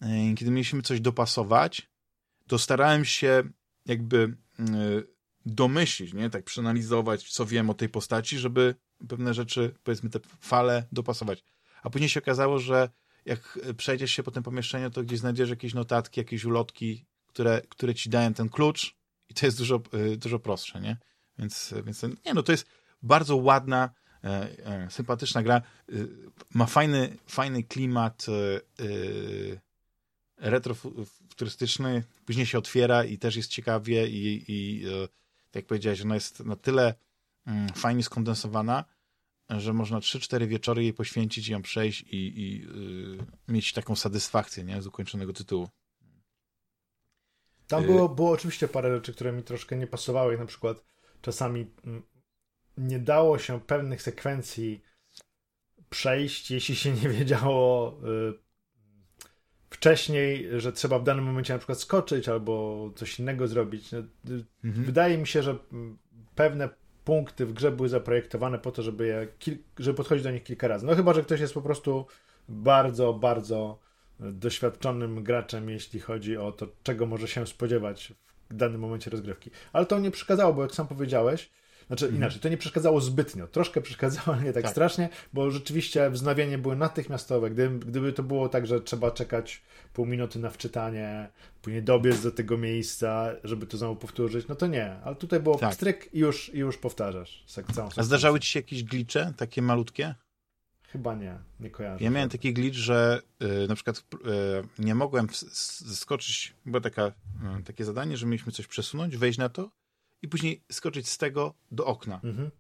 e, 0.02 0.08
kiedy 0.36 0.52
mieliśmy 0.52 0.82
coś 0.82 1.02
dopasować, 1.02 1.90
to 2.48 2.60
starałem 2.60 3.06
się 3.06 3.44
jakby 3.86 4.38
e, 4.60 4.64
domyślić, 5.46 6.14
nie? 6.14 6.30
tak 6.30 6.44
przeanalizować, 6.44 7.32
co 7.32 7.46
wiem 7.46 7.70
o 7.70 7.74
tej 7.74 7.90
postaci, 7.90 8.38
żeby 8.38 8.76
pewne 9.08 9.34
rzeczy, 9.34 9.76
powiedzmy 9.84 10.10
te 10.10 10.20
fale 10.40 10.88
dopasować. 10.92 11.44
A 11.84 11.90
później 11.90 12.10
się 12.10 12.20
okazało, 12.20 12.60
że 12.60 12.90
jak 13.26 13.60
przejdziesz 13.78 14.12
się 14.12 14.24
po 14.24 14.32
tym 14.32 14.44
pomieszczeniu, 14.44 14.90
to 14.90 15.04
gdzieś 15.04 15.20
znajdziesz 15.20 15.50
jakieś 15.50 15.74
notatki, 15.74 16.20
jakieś 16.20 16.46
ulotki, 16.46 17.06
które, 17.28 17.62
które 17.70 17.96
ci 17.96 18.10
dają 18.10 18.34
ten 18.34 18.50
klucz 18.50 18.96
i 19.30 19.34
to 19.34 19.46
jest 19.46 19.58
dużo, 19.58 19.82
e, 19.94 20.18
dużo 20.18 20.40
prostsze, 20.40 20.82
nie? 20.82 20.98
Więc, 21.40 21.74
więc 21.86 22.04
nie, 22.26 22.34
no 22.34 22.44
to 22.44 22.52
jest 22.52 22.68
bardzo 23.02 23.36
ładna, 23.36 23.90
sympatyczna 24.90 25.44
gra. 25.44 25.56
E, 25.56 25.62
ma 26.54 26.66
fajny, 26.66 27.18
fajny 27.28 27.64
klimat 27.64 28.26
retrofuturystyczny. 30.38 32.04
Później 32.26 32.46
się 32.46 32.58
otwiera 32.58 33.04
i 33.04 33.18
też 33.18 33.36
jest 33.36 33.50
ciekawie 33.50 34.08
i, 34.08 34.46
i 34.48 34.86
tak 35.52 35.56
jak 35.56 35.66
powiedziałeś, 35.66 36.02
ona 36.02 36.16
jest 36.16 36.40
na 36.40 36.56
tyle 36.56 36.94
mm, 37.48 37.70
fajnie 37.70 38.04
skondensowana, 38.04 38.86
że 39.50 39.74
można 39.74 40.00
3-4 40.00 40.48
wieczory 40.48 40.84
jej 40.84 40.94
poświęcić 40.94 41.48
i 41.48 41.52
ją 41.52 41.62
przejść 41.62 42.02
i, 42.02 42.34
i 42.36 42.68
mieć 43.48 43.74
taką 43.74 43.96
satysfakcję 43.96 44.64
nie? 44.64 44.82
z 44.82 44.88
ukończonego 44.88 45.34
tytułu. 45.34 45.70
Tam 47.68 47.86
było, 47.86 48.10
było 48.10 48.32
oczywiście 48.32 48.68
parę 48.68 48.96
rzeczy, 48.96 49.14
które 49.14 49.32
mi 49.32 49.44
troszkę 49.44 49.78
nie 49.78 49.88
pasowały, 49.88 50.38
na 50.38 50.46
przykład 50.46 50.84
czasami 51.22 51.68
mm, 51.84 52.04
nie 52.80 53.00
dało 53.00 53.40
się 53.40 53.60
pewnych 53.62 54.02
sekwencji 54.02 54.82
przejść, 55.90 56.52
jeśli 56.52 56.76
się 56.76 56.92
nie 56.92 57.10
wiedziało 57.10 57.98
y, 58.30 58.34
wcześniej, 59.70 60.48
że 60.58 60.74
trzeba 60.74 61.00
w 61.00 61.04
danym 61.04 61.26
momencie 61.26 61.54
na 61.54 61.60
przykład 61.60 61.80
skoczyć 61.80 62.30
albo 62.30 62.90
coś 62.96 63.20
innego 63.20 63.48
zrobić. 63.48 63.92
No, 63.92 64.00
y, 64.00 64.46
mhm. 64.64 64.86
Wydaje 64.86 65.18
mi 65.18 65.28
się, 65.28 65.44
że 65.44 65.58
pewne 66.36 66.70
punkty 67.06 67.46
w 67.46 67.54
grze 67.54 67.72
były 67.72 67.90
zaprojektowane 67.90 68.60
po 68.60 68.72
to, 68.72 68.82
żeby, 68.82 69.08
je 69.08 69.28
żeby 69.80 69.98
podchodzić 69.98 70.24
do 70.24 70.32
nich 70.32 70.44
kilka 70.44 70.68
razy. 70.68 70.86
No 70.86 70.96
chyba, 70.96 71.14
że 71.14 71.24
ktoś 71.24 71.40
jest 71.40 71.54
po 71.54 71.62
prostu 71.62 72.06
bardzo, 72.50 73.14
bardzo 73.14 73.80
doświadczonym 74.20 75.24
graczem, 75.24 75.70
jeśli 75.70 76.00
chodzi 76.00 76.38
o 76.38 76.52
to, 76.52 76.68
czego 76.84 77.06
może 77.06 77.28
się 77.28 77.48
spodziewać 77.48 78.14
w 78.50 78.56
danym 78.56 78.82
momencie 78.82 79.10
rozgrywki. 79.12 79.52
Ale 79.74 79.86
to 79.86 80.00
nie 80.00 80.12
przeszkadzało, 80.12 80.54
bo 80.54 80.62
jak 80.62 80.72
sam 80.72 80.88
powiedziałeś, 80.88 81.50
Znaczy 81.90 82.06
mhm. 82.06 82.22
inaczej, 82.22 82.42
to 82.42 82.50
nie 82.50 82.58
przeszkadzało 82.58 83.02
zbytnio. 83.02 83.48
Troszkę 83.48 83.82
przeszkadzało, 83.82 84.34
ale 84.34 84.44
nie 84.44 84.54
tak, 84.54 84.64
tak, 84.64 84.72
strasznie, 84.72 85.10
bo 85.34 85.52
rzeczywiście 85.52 86.10
wznowienia 86.10 86.58
były 86.58 86.76
natychmiastowe. 86.76 87.50
Gdyby, 87.50 87.86
gdyby 87.86 88.14
to 88.14 88.24
było 88.24 88.50
tak, 88.50 88.68
że 88.68 88.82
trzeba 88.82 89.12
czekać 89.12 89.62
pół 89.94 90.06
minuty 90.06 90.40
na 90.40 90.50
wczytanie, 90.50 91.30
później 91.62 91.84
dobiec 91.84 92.22
do 92.22 92.32
tego 92.32 92.58
miejsca, 92.58 93.32
żeby 93.44 93.68
to 93.68 93.78
znowu 93.78 93.96
powtórzyć, 93.96 94.48
no 94.48 94.56
to 94.56 94.68
nie. 94.68 94.96
Ale 95.04 95.16
tutaj 95.16 95.40
było 95.40 95.58
tak. 95.58 95.74
stryk 95.74 96.10
i 96.14 96.20
już, 96.20 96.54
i 96.54 96.58
już 96.58 96.78
powtarzasz. 96.78 97.44
Całą 97.74 97.90
A 97.96 98.04
zdarzały 98.04 98.40
ci 98.40 98.50
się 98.50 98.60
jakieś 98.60 98.84
glicze, 98.84 99.34
takie 99.38 99.62
malutkie? 99.62 100.16
Chyba 100.84 101.16
nie, 101.16 101.38
nie 101.60 101.70
kojarzę. 101.70 102.04
Ja 102.04 102.10
miałem 102.10 102.30
taki 102.30 102.54
glitch, 102.54 102.78
że 102.78 103.22
y, 103.64 103.68
na 103.68 103.76
przykład 103.76 103.98
y, 103.98 104.04
nie 104.80 104.96
mogłem 104.96 105.28
skoczyć, 105.94 106.54
było 106.66 106.82
taka, 106.82 107.08
y, 107.60 107.64
takie 107.64 107.86
zadanie, 107.86 108.18
że 108.18 108.26
mieliśmy 108.26 108.52
coś 108.52 108.68
przesunąć, 108.68 109.18
wejść 109.18 109.40
na 109.40 109.50
to 109.50 109.70
i 110.22 110.28
później 110.28 110.64
skoczyć 110.72 111.10
z 111.10 111.18
tego 111.18 111.54
do 111.72 111.86
okna. 111.86 112.20
Mhm. 112.24 112.52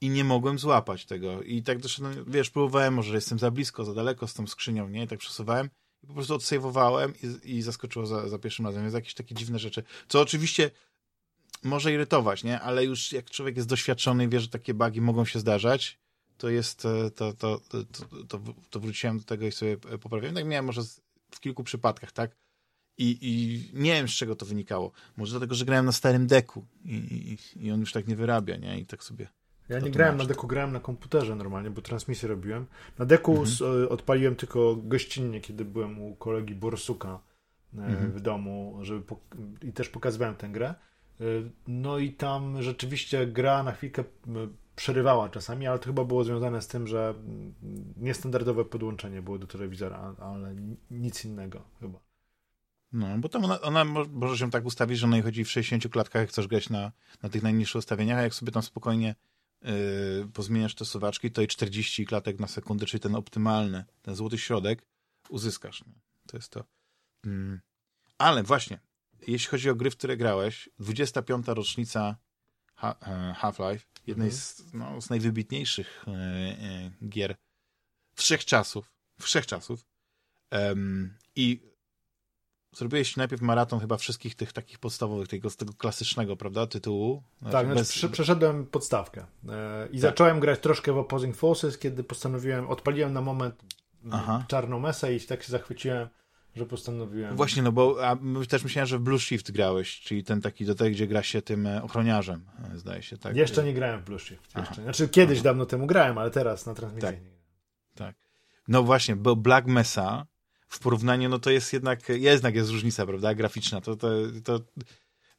I 0.00 0.10
nie 0.10 0.24
mogłem 0.24 0.58
złapać 0.58 1.06
tego. 1.06 1.42
I 1.42 1.62
tak 1.62 1.78
doszedłem, 1.78 2.24
wiesz, 2.26 2.50
próbowałem, 2.50 2.94
może 2.94 3.14
jestem 3.14 3.38
za 3.38 3.50
blisko, 3.50 3.84
za 3.84 3.94
daleko 3.94 4.26
z 4.26 4.34
tą 4.34 4.46
skrzynią, 4.46 4.88
nie? 4.88 5.02
I 5.04 5.08
tak 5.08 5.18
przesuwałem 5.18 5.70
i 6.02 6.06
po 6.06 6.14
prostu 6.14 6.34
odsejwowałem 6.34 7.12
i, 7.44 7.56
i 7.56 7.62
zaskoczyło 7.62 8.06
za, 8.06 8.28
za 8.28 8.38
pierwszym 8.38 8.66
razem. 8.66 8.82
Więc 8.82 8.94
jakieś 8.94 9.14
takie 9.14 9.34
dziwne 9.34 9.58
rzeczy. 9.58 9.82
Co 10.08 10.20
oczywiście 10.20 10.70
może 11.62 11.92
irytować, 11.92 12.44
nie? 12.44 12.60
Ale 12.60 12.84
już 12.84 13.12
jak 13.12 13.30
człowiek 13.30 13.56
jest 13.56 13.68
doświadczony 13.68 14.24
i 14.24 14.28
wie, 14.28 14.40
że 14.40 14.48
takie 14.48 14.74
bugi 14.74 15.00
mogą 15.00 15.24
się 15.24 15.38
zdarzać, 15.38 15.98
to 16.38 16.48
jest, 16.48 16.84
e, 16.84 17.10
to, 17.10 17.32
to, 17.32 17.60
to, 17.68 17.84
to, 18.28 18.40
to 18.70 18.80
wróciłem 18.80 19.18
do 19.18 19.24
tego 19.24 19.46
i 19.46 19.52
sobie 19.52 19.76
poprawiłem. 19.76 20.34
Tak 20.34 20.46
miałem 20.46 20.64
może 20.64 20.82
w 21.30 21.40
kilku 21.40 21.64
przypadkach, 21.64 22.12
tak? 22.12 22.36
I, 22.98 23.18
I 23.20 23.62
nie 23.80 23.92
wiem, 23.92 24.08
z 24.08 24.10
czego 24.10 24.36
to 24.36 24.46
wynikało. 24.46 24.92
Może 25.16 25.32
dlatego, 25.32 25.54
że 25.54 25.64
grałem 25.64 25.86
na 25.86 25.92
starym 25.92 26.26
deku 26.26 26.66
i, 26.84 26.94
i, 26.94 27.66
i 27.66 27.72
on 27.72 27.80
już 27.80 27.92
tak 27.92 28.08
nie 28.08 28.16
wyrabia, 28.16 28.56
nie? 28.56 28.80
I 28.80 28.86
tak 28.86 29.04
sobie... 29.04 29.28
Ja 29.68 29.78
nie 29.78 29.90
grałem 29.90 30.16
na 30.16 30.24
deku, 30.24 30.46
grałem 30.46 30.72
na 30.72 30.80
komputerze 30.80 31.36
normalnie, 31.36 31.70
bo 31.70 31.82
transmisję 31.82 32.28
robiłem. 32.28 32.66
Na 32.98 33.06
deku 33.06 33.36
mhm. 33.36 33.84
E, 33.84 33.88
odpaliłem 33.88 34.36
tylko 34.36 34.76
gościnnie, 34.76 35.40
kiedy 35.40 35.64
byłem 35.64 36.02
u 36.02 36.14
kolegi 36.16 36.54
Borsuka 36.54 37.20
e, 37.78 37.82
mhm. 37.82 38.12
w 38.12 38.20
domu, 38.20 38.78
żeby 38.82 39.02
i 39.62 39.72
też 39.72 39.88
pokazywałem 39.88 40.34
tę 40.34 40.48
grę. 40.48 40.74
No 41.68 41.98
i 41.98 42.12
tam 42.12 42.62
rzeczywiście 42.62 43.26
gra 43.26 43.62
na 43.62 43.72
chwilkę 43.72 44.04
przerywała 44.76 45.28
czasami, 45.28 45.66
ale 45.66 45.78
to 45.78 45.84
chyba 45.84 46.04
było 46.04 46.24
związane 46.24 46.62
z 46.62 46.68
tym, 46.68 46.86
że 46.86 47.14
niestandardowe 47.96 48.64
podłączenie 48.64 49.22
było 49.22 49.38
do 49.38 49.46
telewizora, 49.46 50.14
ale 50.18 50.54
nic 50.90 51.24
innego 51.24 51.62
chyba. 51.80 52.03
No, 52.94 53.18
bo 53.18 53.28
tam 53.28 53.44
ona, 53.44 53.60
ona 53.60 53.84
może 53.84 54.38
się 54.38 54.50
tak 54.50 54.64
ustawić, 54.64 54.98
że 54.98 55.06
ona 55.06 55.22
chodzi 55.22 55.44
w 55.44 55.50
60 55.50 55.88
klatkach, 55.88 56.20
jak 56.20 56.28
chcesz 56.28 56.46
grać 56.46 56.70
na, 56.70 56.92
na 57.22 57.28
tych 57.28 57.42
najniższych 57.42 57.78
ustawieniach, 57.78 58.18
a 58.18 58.22
jak 58.22 58.34
sobie 58.34 58.52
tam 58.52 58.62
spokojnie 58.62 59.14
yy, 59.62 59.70
pozmieniasz 60.32 60.74
te 60.74 60.84
suwaczki, 60.84 61.30
to 61.30 61.42
i 61.42 61.46
40 61.46 62.06
klatek 62.06 62.40
na 62.40 62.46
sekundę, 62.46 62.86
czyli 62.86 63.00
ten 63.00 63.14
optymalny, 63.14 63.84
ten 64.02 64.14
złoty 64.14 64.38
środek 64.38 64.86
uzyskasz. 65.28 65.84
Nie? 65.86 65.92
To 66.26 66.36
jest 66.36 66.48
to. 66.48 66.64
Mm. 67.24 67.60
Ale 68.18 68.42
właśnie, 68.42 68.80
jeśli 69.26 69.48
chodzi 69.48 69.70
o 69.70 69.74
gry, 69.74 69.90
w 69.90 69.96
które 69.96 70.16
grałeś, 70.16 70.68
25. 70.78 71.46
rocznica 71.46 72.16
E, 72.82 73.34
Half-Life, 73.38 73.86
jednej 74.06 74.28
mhm. 74.28 74.42
z, 74.42 74.72
no, 74.74 75.00
z 75.00 75.10
najwybitniejszych 75.10 76.04
e, 76.06 76.10
e, 76.10 76.90
gier 77.08 77.36
wszechczasów, 78.14 78.92
wszechczasów. 79.20 79.86
Um, 80.52 81.18
I 81.36 81.60
zrobiłeś 82.76 83.16
najpierw 83.16 83.42
maraton 83.42 83.80
chyba 83.80 83.96
wszystkich 83.96 84.34
tych 84.34 84.52
takich 84.52 84.78
podstawowych, 84.78 85.28
tego, 85.28 85.50
tego 85.50 85.72
klasycznego, 85.72 86.36
prawda, 86.36 86.66
tytułu. 86.66 87.22
Znaczy 87.38 87.52
tak, 87.52 87.68
bez... 87.68 87.92
znaczy, 87.92 88.08
przeszedłem 88.08 88.66
podstawkę 88.66 89.26
e, 89.48 89.86
i 89.86 89.90
tak. 89.90 90.00
zacząłem 90.00 90.40
grać 90.40 90.60
troszkę 90.60 90.92
w 90.92 90.98
Opposing 90.98 91.36
Forces, 91.36 91.78
kiedy 91.78 92.04
postanowiłem, 92.04 92.68
odpaliłem 92.68 93.12
na 93.12 93.20
moment 93.20 93.62
Aha. 94.10 94.44
czarną 94.48 94.80
mesę 94.80 95.14
i 95.14 95.20
tak 95.20 95.42
się 95.42 95.52
zachwyciłem, 95.52 96.08
że 96.56 96.66
postanowiłem. 96.66 97.36
Właśnie, 97.36 97.62
no 97.62 97.72
bo 97.72 98.08
a 98.08 98.16
też 98.48 98.64
myślałem, 98.64 98.86
że 98.86 98.98
w 98.98 99.02
Blue 99.02 99.18
Shift 99.18 99.50
grałeś, 99.50 100.00
czyli 100.00 100.24
ten 100.24 100.40
taki 100.40 100.64
do 100.64 100.74
tego, 100.74 100.90
gdzie 100.90 101.06
gra 101.06 101.22
się 101.22 101.42
tym 101.42 101.66
e, 101.66 101.82
ochroniarzem, 101.82 102.44
e, 102.74 102.78
zdaje 102.78 103.02
się, 103.02 103.18
tak? 103.18 103.36
Jeszcze 103.36 103.64
nie 103.64 103.74
grałem 103.74 104.00
w 104.00 104.04
Blue 104.04 104.18
Shift. 104.18 104.56
Jeszcze. 104.56 104.82
Znaczy 104.82 105.08
kiedyś 105.08 105.38
Aha. 105.38 105.44
dawno 105.44 105.66
temu 105.66 105.86
grałem, 105.86 106.18
ale 106.18 106.30
teraz 106.30 106.66
na 106.66 106.74
transmisji 106.74 107.08
tak. 107.08 107.16
Tak. 107.94 108.16
No 108.68 108.82
właśnie, 108.82 109.16
bo 109.16 109.36
Black 109.36 109.66
Mesa 109.66 110.26
w 110.74 110.78
porównaniu, 110.78 111.28
no 111.28 111.38
to 111.38 111.50
jest 111.50 111.72
jednak, 111.72 112.08
jednak 112.08 112.54
jest 112.54 112.70
różnica, 112.70 113.06
prawda, 113.06 113.34
graficzna, 113.34 113.80
to, 113.80 113.96
to, 113.96 114.08
to 114.44 114.60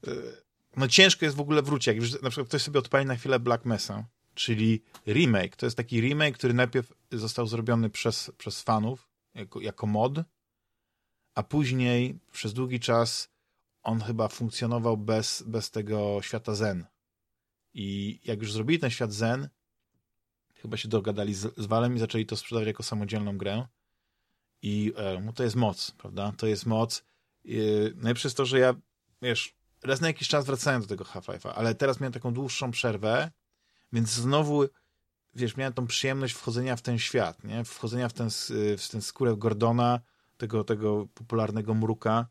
e, 0.07 0.11
no 0.77 0.87
ciężko 0.87 1.25
jest 1.25 1.37
w 1.37 1.39
ogóle 1.39 1.61
wrócić, 1.61 1.87
jak 1.87 1.95
już 1.95 2.21
na 2.21 2.29
przykład 2.29 2.47
ktoś 2.47 2.61
sobie 2.61 2.79
odpali 2.79 3.05
na 3.05 3.15
chwilę 3.15 3.39
Black 3.39 3.65
Mesa, 3.65 4.05
czyli 4.33 4.81
remake, 5.07 5.55
to 5.55 5.65
jest 5.65 5.77
taki 5.77 6.01
remake, 6.01 6.37
który 6.37 6.53
najpierw 6.53 6.93
został 7.11 7.47
zrobiony 7.47 7.89
przez, 7.89 8.31
przez 8.37 8.61
fanów, 8.61 9.09
jako, 9.33 9.61
jako 9.61 9.87
mod, 9.87 10.13
a 11.35 11.43
później 11.43 12.19
przez 12.31 12.53
długi 12.53 12.79
czas 12.79 13.29
on 13.83 14.01
chyba 14.01 14.27
funkcjonował 14.27 14.97
bez, 14.97 15.43
bez 15.47 15.71
tego 15.71 16.19
świata 16.21 16.55
Zen. 16.55 16.85
I 17.73 18.19
jak 18.25 18.41
już 18.41 18.53
zrobili 18.53 18.79
ten 18.79 18.89
świat 18.89 19.13
Zen, 19.13 19.49
chyba 20.53 20.77
się 20.77 20.87
dogadali 20.87 21.33
z, 21.33 21.57
z 21.57 21.65
Valem 21.65 21.95
i 21.95 21.99
zaczęli 21.99 22.25
to 22.25 22.37
sprzedawać 22.37 22.67
jako 22.67 22.83
samodzielną 22.83 23.37
grę. 23.37 23.67
I 24.61 24.93
e, 24.97 25.21
no 25.21 25.33
to 25.33 25.43
jest 25.43 25.55
moc, 25.55 25.91
prawda? 25.91 26.33
To 26.37 26.47
jest 26.47 26.65
moc. 26.65 27.03
I, 27.43 27.59
najlepsze 27.95 28.27
jest 28.27 28.37
to, 28.37 28.45
że 28.45 28.59
ja, 28.59 28.73
wiesz, 29.21 29.55
raz 29.83 30.01
na 30.01 30.07
jakiś 30.07 30.27
czas 30.27 30.45
wracałem 30.45 30.81
do 30.81 30.87
tego 30.87 31.03
Half-Life'a, 31.03 31.51
ale 31.55 31.75
teraz 31.75 31.99
miałem 31.99 32.13
taką 32.13 32.33
dłuższą 32.33 32.71
przerwę, 32.71 33.31
więc 33.93 34.09
znowu, 34.09 34.65
wiesz, 35.33 35.57
miałem 35.57 35.73
tą 35.73 35.87
przyjemność 35.87 36.33
wchodzenia 36.33 36.75
w 36.75 36.81
ten 36.81 36.99
świat, 36.99 37.43
nie? 37.43 37.63
Wchodzenia 37.63 38.09
w 38.09 38.13
ten, 38.13 38.29
w 38.77 38.89
ten 38.91 39.01
skórę 39.01 39.35
Gordona, 39.37 39.99
tego, 40.37 40.63
tego 40.63 41.07
popularnego 41.13 41.73
mruka 41.73 42.27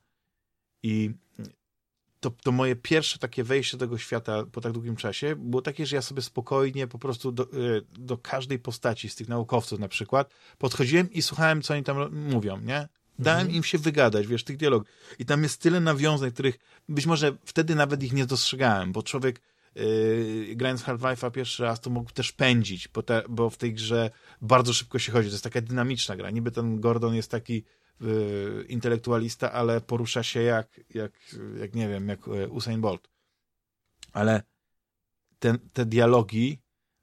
i 0.83 1.15
to, 2.25 2.31
to 2.31 2.53
moje 2.53 2.77
pierwsze 2.77 3.19
takie 3.19 3.45
wejście 3.45 3.77
do 3.77 3.87
tego 3.87 3.99
świata 3.99 4.45
po 4.53 4.61
tak 4.61 4.73
długim 4.73 4.97
czasie 4.97 5.37
było 5.37 5.63
takie, 5.63 5.87
że 5.87 5.97
ja 5.97 6.03
sobie 6.03 6.23
spokojnie 6.23 6.87
po 6.87 6.99
prostu 6.99 7.33
do, 7.33 7.43
e, 7.43 7.47
do 7.99 8.19
każdej 8.19 8.59
postaci 8.59 9.09
z 9.09 9.15
tych 9.15 9.29
naukowców 9.29 9.79
na 9.79 9.89
przykład 9.89 10.31
podchodziłem 10.59 11.13
i 11.13 11.23
słuchałem, 11.23 11.63
co 11.63 11.75
oni 11.75 11.83
tam 11.83 12.15
mówią, 12.15 12.61
nie? 12.61 12.89
Dałem 13.19 13.41
mhm. 13.41 13.57
im 13.57 13.65
się 13.65 13.79
wygadać, 13.79 14.27
wiesz, 14.27 14.45
tych 14.45 14.57
dialogów. 14.57 14.89
I 15.19 15.25
tam 15.25 15.43
jest 15.43 15.61
tyle 15.61 15.81
nawiązań, 15.81 16.31
których 16.31 16.59
być 16.89 17.07
może 17.07 17.37
wtedy 17.45 17.75
nawet 17.75 18.03
ich 18.03 18.13
nie 18.13 18.27
dostrzegałem, 18.27 18.93
bo 18.93 19.03
człowiek 19.03 19.41
yy, 19.75 20.55
grając 20.57 20.83
Half-Life'a 20.83 21.31
pierwszy 21.31 21.63
raz, 21.63 21.81
to 21.81 21.91
mógł 21.91 22.11
też 22.11 22.33
pędzić, 22.33 22.89
bo, 22.89 23.03
te, 23.03 23.23
bo 23.29 23.51
w 23.51 23.57
tej 23.57 23.75
grze 23.75 24.11
bardzo 24.43 24.73
szybko 24.73 24.99
się 24.99 25.13
chodzi. 25.13 25.29
To 25.29 25.35
jest 25.35 25.45
taka 25.45 25.61
dynamiczna 25.61 26.17
gra. 26.17 26.31
Niby 26.31 26.51
ten 26.51 26.81
Gordon 26.81 27.15
jest 27.15 27.31
taki 27.31 27.65
Y, 28.03 28.67
intelektualista, 28.69 29.53
ale 29.53 29.81
porusza 29.81 30.23
się 30.23 30.43
jak, 30.43 30.81
jak, 30.91 31.13
jak 31.61 31.75
nie 31.75 31.89
wiem, 31.89 32.09
jak 32.09 32.29
y, 32.29 32.49
Usain 32.49 32.81
Bolt. 32.81 33.09
Ale 34.13 34.43
ten, 35.39 35.59
te 35.73 35.87
dialogi, 35.87 36.59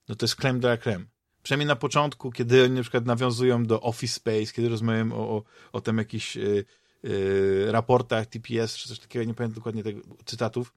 no 0.07 0.15
to 0.15 0.25
jest 0.25 0.35
creme 0.35 0.59
de 0.59 0.67
la 0.67 0.77
creme. 0.77 1.05
Przynajmniej 1.43 1.67
na 1.67 1.75
początku, 1.75 2.31
kiedy 2.31 2.63
oni 2.63 2.75
na 2.75 2.81
przykład 2.81 3.05
nawiązują 3.05 3.65
do 3.65 3.81
Office 3.81 4.15
Space, 4.15 4.45
kiedy 4.45 4.69
rozmawiają 4.69 5.13
o, 5.13 5.37
o, 5.37 5.43
o 5.71 5.81
tym 5.81 5.97
jakichś 5.97 6.37
y, 6.37 6.65
y, 7.05 7.67
raportach 7.71 8.25
TPS, 8.25 8.77
czy 8.77 8.89
coś 8.89 8.99
takiego, 8.99 9.25
nie 9.25 9.33
pamiętam 9.33 9.55
dokładnie 9.55 9.83
tego 9.83 10.01
cytatów, 10.25 10.73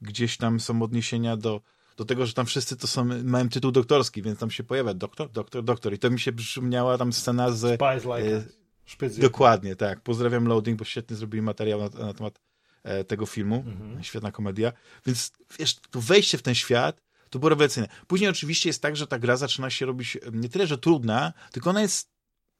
gdzieś 0.00 0.36
tam 0.36 0.60
są 0.60 0.82
odniesienia 0.82 1.36
do 1.36 1.60
do 1.98 2.04
tego, 2.04 2.26
że 2.26 2.32
tam 2.32 2.46
wszyscy 2.46 2.76
to 2.76 2.86
są, 2.86 3.04
mają 3.24 3.48
tytuł 3.48 3.72
doktorski, 3.72 4.22
więc 4.22 4.38
tam 4.38 4.50
się 4.50 4.64
pojawia 4.64 4.94
doktor, 4.94 5.30
doktor, 5.30 5.64
doktor. 5.64 5.94
I 5.94 5.98
to 5.98 6.10
mi 6.10 6.20
się 6.20 6.32
przypomniała 6.32 6.98
tam 6.98 7.12
scena 7.12 7.50
z... 7.50 7.62
Like 7.62 8.36
e, 8.36 9.20
Dokładnie, 9.20 9.76
tak. 9.76 10.00
Pozdrawiam 10.00 10.48
Loading, 10.48 10.78
bo 10.78 10.84
świetnie 10.84 11.16
zrobili 11.16 11.42
materiał 11.42 11.80
na, 11.80 12.06
na 12.06 12.14
temat 12.14 12.40
e, 12.82 13.04
tego 13.04 13.26
filmu. 13.26 13.64
Mhm. 13.66 14.04
Świetna 14.04 14.32
komedia. 14.32 14.72
Więc 15.06 15.32
wiesz, 15.58 15.76
to 15.90 16.00
wejście 16.00 16.38
w 16.38 16.42
ten 16.42 16.54
świat 16.54 17.02
to 17.30 17.38
było 17.38 17.48
rewelacyjne. 17.48 17.88
Później 18.06 18.30
oczywiście 18.30 18.68
jest 18.68 18.82
tak, 18.82 18.96
że 18.96 19.06
ta 19.06 19.18
gra 19.18 19.36
zaczyna 19.36 19.70
się 19.70 19.86
robić 19.86 20.16
e, 20.16 20.20
nie 20.32 20.48
tyle, 20.48 20.66
że 20.66 20.78
trudna, 20.78 21.32
tylko 21.52 21.70
ona 21.70 21.82
jest 21.82 22.10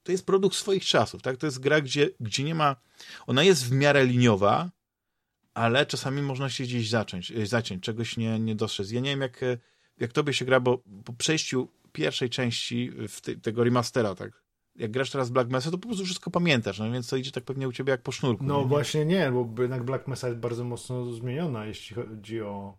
to 0.02 0.12
jest 0.12 0.26
produkt 0.26 0.56
swoich 0.56 0.84
czasów, 0.84 1.22
tak? 1.22 1.36
To 1.36 1.46
jest 1.46 1.58
gra, 1.58 1.80
gdzie, 1.80 2.10
gdzie 2.20 2.44
nie 2.44 2.54
ma... 2.54 2.76
Ona 3.26 3.42
jest 3.42 3.64
w 3.64 3.72
miarę 3.72 4.06
liniowa, 4.06 4.70
ale 5.58 5.86
czasami 5.86 6.22
można 6.22 6.50
się 6.50 6.64
gdzieś 6.64 6.88
zacząć, 6.88 7.30
e, 7.32 7.46
zaciąć, 7.46 7.82
czegoś 7.82 8.16
nie, 8.16 8.38
nie 8.38 8.54
dostrzec. 8.54 8.90
Ja 8.90 9.00
nie 9.00 9.10
wiem, 9.10 9.20
jak, 9.20 9.42
e, 9.42 9.58
jak 10.00 10.12
tobie 10.12 10.32
się 10.32 10.44
gra, 10.44 10.60
bo 10.60 10.78
po 11.04 11.12
przejściu 11.12 11.68
pierwszej 11.92 12.30
części 12.30 12.90
te, 13.22 13.36
tego 13.36 13.64
remastera, 13.64 14.14
tak, 14.14 14.42
jak 14.76 14.90
grasz 14.90 15.10
teraz 15.10 15.30
Black 15.30 15.50
Mesa, 15.50 15.70
to 15.70 15.78
po 15.78 15.88
prostu 15.88 16.04
wszystko 16.04 16.30
pamiętasz, 16.30 16.78
no 16.78 16.92
więc 16.92 17.08
to 17.08 17.16
idzie 17.16 17.30
tak 17.30 17.44
pewnie 17.44 17.68
u 17.68 17.72
ciebie 17.72 17.90
jak 17.90 18.02
po 18.02 18.12
sznurku. 18.12 18.44
No 18.44 18.60
nie? 18.60 18.66
właśnie 18.66 19.04
nie, 19.04 19.32
bo 19.32 19.62
jednak 19.62 19.84
Black 19.84 20.08
Mesa 20.08 20.28
jest 20.28 20.40
bardzo 20.40 20.64
mocno 20.64 21.12
zmieniona, 21.12 21.66
jeśli 21.66 21.96
chodzi 21.96 22.40
o 22.40 22.78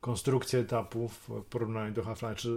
konstrukcję 0.00 0.60
etapów 0.60 1.28
w 1.28 1.44
porównaniu 1.44 1.94
do 1.94 2.02
Half-Life. 2.02 2.48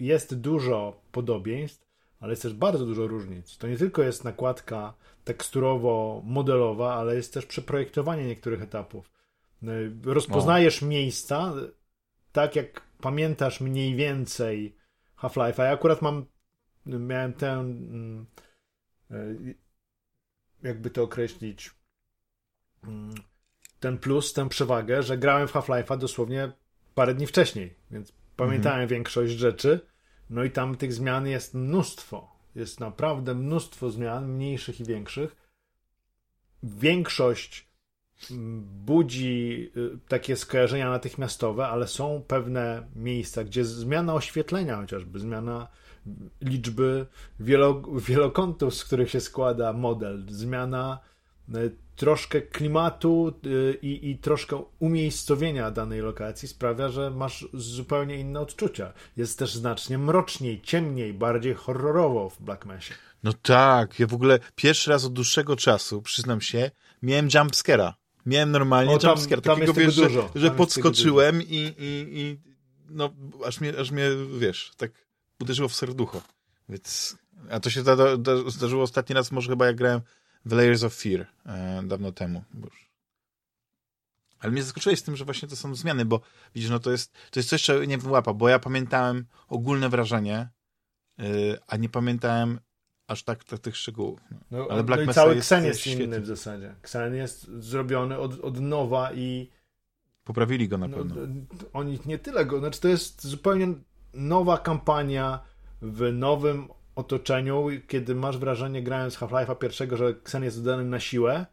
Jest 0.00 0.34
dużo 0.34 1.00
podobieństw, 1.12 1.89
ale 2.20 2.32
jest 2.32 2.42
też 2.42 2.54
bardzo 2.54 2.86
dużo 2.86 3.06
różnic. 3.06 3.58
To 3.58 3.68
nie 3.68 3.76
tylko 3.76 4.02
jest 4.02 4.24
nakładka 4.24 4.94
teksturowo-modelowa, 5.24 6.94
ale 6.94 7.14
jest 7.14 7.34
też 7.34 7.46
przeprojektowanie 7.46 8.26
niektórych 8.26 8.62
etapów. 8.62 9.10
Rozpoznajesz 10.04 10.82
o. 10.82 10.86
miejsca, 10.86 11.52
tak 12.32 12.56
jak 12.56 12.82
pamiętasz 13.00 13.60
mniej 13.60 13.94
więcej 13.94 14.76
Half-Life, 15.16 15.62
a 15.62 15.66
ja 15.66 15.72
akurat 15.72 16.02
mam, 16.02 16.26
miałem 16.86 17.32
ten, 17.32 17.58
mm, 17.60 18.26
jakby 20.62 20.90
to 20.90 21.02
określić, 21.02 21.70
mm, 22.84 23.14
ten 23.80 23.98
plus, 23.98 24.32
tę 24.32 24.48
przewagę, 24.48 25.02
że 25.02 25.18
grałem 25.18 25.48
w 25.48 25.52
Half-Life'a 25.52 25.98
dosłownie 25.98 26.52
parę 26.94 27.14
dni 27.14 27.26
wcześniej, 27.26 27.74
więc 27.90 28.12
pamiętałem 28.36 28.80
mhm. 28.80 28.88
większość 28.88 29.32
rzeczy, 29.32 29.89
no 30.30 30.44
i 30.44 30.50
tam 30.50 30.76
tych 30.76 30.92
zmian 30.92 31.26
jest 31.26 31.54
mnóstwo. 31.54 32.40
Jest 32.54 32.80
naprawdę 32.80 33.34
mnóstwo 33.34 33.90
zmian, 33.90 34.28
mniejszych 34.28 34.80
i 34.80 34.84
większych. 34.84 35.36
Większość 36.62 37.68
mm, 38.30 38.64
budzi 38.84 39.70
y, 39.76 39.98
takie 40.08 40.36
skojarzenia 40.36 40.90
natychmiastowe, 40.90 41.66
ale 41.66 41.88
są 41.88 42.24
pewne 42.28 42.88
miejsca, 42.96 43.44
gdzie 43.44 43.64
zmiana 43.64 44.14
oświetlenia 44.14 44.76
chociażby, 44.76 45.18
zmiana 45.18 45.68
liczby 46.40 47.06
wielo, 47.40 47.82
wielokątów, 47.82 48.74
z 48.74 48.84
których 48.84 49.10
się 49.10 49.20
składa 49.20 49.72
model, 49.72 50.26
zmiana 50.28 51.00
y, 51.54 51.76
troszkę 52.00 52.40
klimatu 52.42 53.32
y, 53.46 53.78
i, 53.82 54.10
i 54.10 54.18
troszkę 54.18 54.64
umiejscowienia 54.78 55.70
danej 55.70 56.00
lokacji 56.00 56.48
sprawia, 56.48 56.88
że 56.88 57.10
masz 57.10 57.48
zupełnie 57.52 58.16
inne 58.16 58.40
odczucia. 58.40 58.92
Jest 59.16 59.38
też 59.38 59.54
znacznie 59.54 59.98
mroczniej, 59.98 60.60
ciemniej, 60.62 61.14
bardziej 61.14 61.54
horrorowo 61.54 62.30
w 62.30 62.42
Black 62.42 62.66
Mesie. 62.66 62.94
No 63.22 63.32
tak, 63.32 63.98
ja 63.98 64.06
w 64.06 64.14
ogóle 64.14 64.38
pierwszy 64.54 64.90
raz 64.90 65.04
od 65.04 65.12
dłuższego 65.12 65.56
czasu, 65.56 66.02
przyznam 66.02 66.40
się, 66.40 66.70
miałem 67.02 67.28
jumpscare'a. 67.28 67.92
Miałem 68.26 68.50
normalnie 68.50 68.94
o, 68.94 68.98
jumpscare, 69.02 69.40
takiego, 69.40 69.72
wiesz, 69.72 69.94
że, 69.94 70.08
że 70.34 70.50
podskoczyłem 70.50 71.42
i, 71.42 71.74
i, 71.78 72.06
i 72.18 72.38
no, 72.90 73.10
aż 73.46 73.60
mnie, 73.60 73.78
aż 73.78 73.90
mnie, 73.90 74.08
wiesz, 74.38 74.72
tak 74.76 74.90
uderzyło 75.40 75.68
w 75.68 75.74
serducho. 75.74 76.22
Więc, 76.68 77.16
a 77.50 77.60
to 77.60 77.70
się 77.70 77.82
zdarzyło 78.46 78.82
ostatni 78.82 79.14
raz 79.14 79.32
może 79.32 79.48
chyba 79.48 79.66
jak 79.66 79.76
grałem 79.76 80.00
w 80.44 80.52
Layers 80.52 80.82
of 80.82 80.94
Fear 80.94 81.26
e, 81.46 81.82
dawno 81.82 82.12
temu. 82.12 82.44
Ale 84.40 84.52
mnie 84.52 84.62
zaskoczyłeś 84.62 84.98
z 84.98 85.02
tym, 85.02 85.16
że 85.16 85.24
właśnie 85.24 85.48
to 85.48 85.56
są 85.56 85.74
zmiany, 85.74 86.04
bo 86.04 86.20
widzisz, 86.54 86.70
no 86.70 86.78
to 86.78 86.90
jest, 86.90 87.12
to 87.30 87.40
jest 87.40 87.48
coś, 87.48 87.64
co 87.64 87.84
nie 87.84 87.98
wyłapa, 87.98 88.34
bo 88.34 88.48
ja 88.48 88.58
pamiętałem 88.58 89.26
ogólne 89.48 89.88
wrażenie, 89.88 90.48
yy, 91.18 91.58
a 91.66 91.76
nie 91.76 91.88
pamiętałem 91.88 92.60
aż 93.06 93.22
tak, 93.22 93.44
tak 93.44 93.60
tych 93.60 93.76
szczegółów. 93.76 94.20
No. 94.30 94.38
No, 94.50 94.66
Ale 94.70 94.84
Black 94.84 95.02
no 95.06 95.12
i 95.12 95.14
cały 95.14 95.34
Xen 95.34 95.64
jest, 95.64 95.86
jest 95.86 96.00
inny 96.00 96.20
w 96.20 96.26
zasadzie. 96.26 96.74
Xen 96.82 97.14
jest 97.14 97.50
zrobiony 97.58 98.18
od, 98.18 98.40
od 98.40 98.60
nowa 98.60 99.12
i 99.12 99.50
poprawili 100.24 100.68
go 100.68 100.78
na 100.78 100.88
no, 100.88 100.96
pewno. 100.96 101.16
Oni 101.72 101.98
nie 102.06 102.18
tyle 102.18 102.46
go, 102.46 102.58
znaczy 102.58 102.80
to 102.80 102.88
jest 102.88 103.26
zupełnie 103.26 103.74
nowa 104.14 104.58
kampania 104.58 105.40
w 105.82 106.12
nowym 106.12 106.68
otoczeniu, 107.00 107.66
kiedy 107.88 108.14
masz 108.14 108.38
wrażenie, 108.38 108.82
grając 108.82 109.18
Half-Life'a 109.18 109.58
pierwszego, 109.58 109.96
że 109.96 110.06
Xen 110.06 110.44
jest 110.44 110.64
dodany 110.64 110.84
na 110.84 111.00
siłę, 111.00 111.46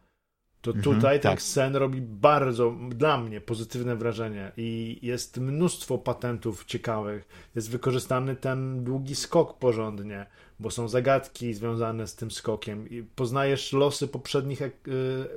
to 0.60 0.70
mhm, 0.70 0.94
tutaj 0.94 1.20
ten 1.20 1.30
tak. 1.30 1.38
Xen 1.38 1.76
robi 1.76 2.00
bardzo, 2.00 2.74
dla 2.88 3.18
mnie, 3.18 3.40
pozytywne 3.40 3.96
wrażenie 3.96 4.52
i 4.56 4.98
jest 5.02 5.38
mnóstwo 5.38 5.98
patentów 5.98 6.64
ciekawych. 6.64 7.28
Jest 7.54 7.70
wykorzystany 7.70 8.36
ten 8.36 8.84
długi 8.84 9.14
skok 9.14 9.58
porządnie, 9.58 10.26
bo 10.60 10.70
są 10.70 10.88
zagadki 10.88 11.54
związane 11.54 12.06
z 12.06 12.14
tym 12.14 12.30
skokiem 12.30 12.88
i 12.88 13.02
poznajesz 13.02 13.72
losy 13.72 14.08
poprzednich 14.08 14.62
ek 14.62 14.88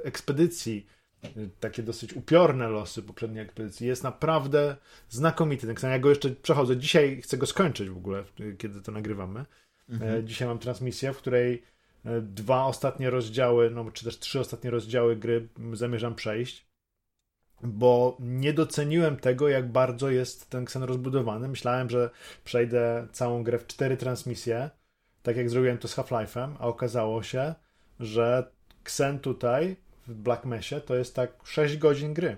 ekspedycji, 0.03 0.85
takie 1.59 1.83
dosyć 1.83 2.13
upiorne 2.13 2.69
losy 2.69 3.03
poprzedniej 3.03 3.43
ekspedycji. 3.43 3.87
Jest 3.87 4.03
naprawdę 4.03 4.75
znakomity 5.09 5.73
ten. 5.73 5.91
Ja 5.91 5.99
go 5.99 6.09
jeszcze 6.09 6.29
przechodzę. 6.29 6.77
Dzisiaj 6.77 7.21
chcę 7.21 7.37
go 7.37 7.45
skończyć 7.45 7.89
w 7.89 7.97
ogóle, 7.97 8.23
kiedy 8.57 8.81
to 8.81 8.91
nagrywamy. 8.91 9.45
Mhm. 9.91 10.15
E, 10.15 10.23
dzisiaj 10.23 10.47
mam 10.47 10.59
transmisję, 10.59 11.13
w 11.13 11.17
której 11.17 11.63
e, 12.05 12.21
dwa 12.21 12.65
ostatnie 12.65 13.09
rozdziały, 13.09 13.69
no 13.69 13.91
czy 13.91 14.05
też 14.05 14.19
trzy 14.19 14.39
ostatnie 14.39 14.69
rozdziały 14.71 15.15
gry 15.15 15.47
zamierzam 15.73 16.15
przejść, 16.15 16.71
bo 17.63 18.17
nie 18.19 18.53
doceniłem 18.53 19.17
tego, 19.17 19.49
jak 19.49 19.71
bardzo 19.71 20.09
jest 20.09 20.49
ten 20.49 20.63
Xen 20.63 20.83
rozbudowany. 20.83 21.47
Myślałem, 21.47 21.89
że 21.89 22.09
przejdę 22.43 23.07
całą 23.11 23.43
grę 23.43 23.59
w 23.59 23.67
cztery 23.67 23.97
transmisje, 23.97 24.69
tak 25.23 25.37
jak 25.37 25.49
zrobiłem 25.49 25.77
to 25.77 25.87
z 25.87 25.95
Half-Life'em, 25.95 26.55
a 26.59 26.67
okazało 26.67 27.23
się, 27.23 27.55
że 27.99 28.51
Xen 28.83 29.19
tutaj 29.19 29.75
w 30.07 30.13
Black 30.13 30.45
Mesie 30.45 30.81
to 30.81 30.95
jest 30.95 31.15
tak 31.15 31.31
6 31.43 31.77
godzin 31.77 32.13
gry. 32.13 32.37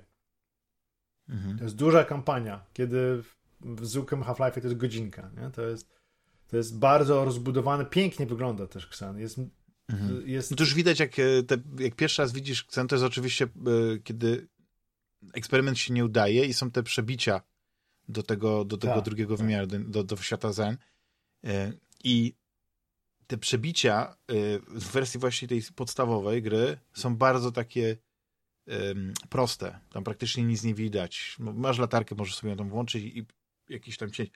Mhm. 1.30 1.58
To 1.58 1.64
jest 1.64 1.76
duża 1.76 2.04
kampania, 2.04 2.66
kiedy 2.74 3.24
w 3.62 3.86
zwykłym 3.86 4.24
Half-Life 4.24 4.62
to 4.62 4.68
jest 4.68 4.78
godzinka. 4.78 5.30
Nie? 5.38 5.50
To 5.50 5.62
jest 5.62 5.93
to 6.48 6.58
jest 6.58 6.80
bardzo 6.80 7.26
rozbudowane, 7.26 7.86
pięknie 7.86 8.26
wygląda 8.26 8.68
też 8.68 8.86
Xen. 8.86 9.20
Jest, 9.20 9.40
mhm. 9.90 10.30
jest... 10.30 10.52
No 10.52 10.58
to 10.58 10.64
już 10.64 10.74
widać, 10.74 11.00
jak, 11.00 11.20
e, 11.20 11.44
te, 11.44 11.58
jak 11.80 11.96
pierwszy 11.96 12.22
raz 12.22 12.32
widzisz 12.32 12.64
Xen, 12.64 12.88
to 12.88 12.96
jest 12.96 13.06
oczywiście, 13.06 13.46
e, 13.46 14.00
kiedy 14.04 14.48
eksperyment 15.34 15.80
się 15.80 15.94
nie 15.94 16.06
udaje 16.06 16.46
i 16.46 16.54
są 16.54 16.72
te 16.72 16.84
przebicia 16.84 17.42
do 18.10 18.24
tego, 18.24 18.66
do 18.66 18.78
tego 18.78 18.94
tak, 18.94 19.06
drugiego 19.06 19.38
tak. 19.38 19.46
wymiaru, 19.46 19.68
do, 19.68 20.04
do 20.04 20.18
świata 20.18 20.54
Zen. 20.54 20.78
E, 21.44 21.74
I 22.04 22.34
te 23.28 23.38
przebicia 23.38 24.16
w 24.68 24.92
wersji 24.92 25.20
właśnie 25.20 25.48
tej 25.48 25.62
podstawowej 25.76 26.42
gry 26.42 26.78
są 26.94 27.16
bardzo 27.16 27.52
takie 27.52 27.98
proste. 29.30 29.80
Tam 29.90 30.04
praktycznie 30.04 30.44
nic 30.44 30.64
nie 30.64 30.74
widać. 30.74 31.36
Masz 31.40 31.80
latarkę, 31.80 32.16
możesz 32.16 32.36
sobie 32.36 32.52
ją 32.52 32.58
tam 32.58 32.70
włączyć 32.70 33.04
i 33.04 33.26
jakiś 33.70 33.98
tam 33.98 34.12
cień 34.12 34.28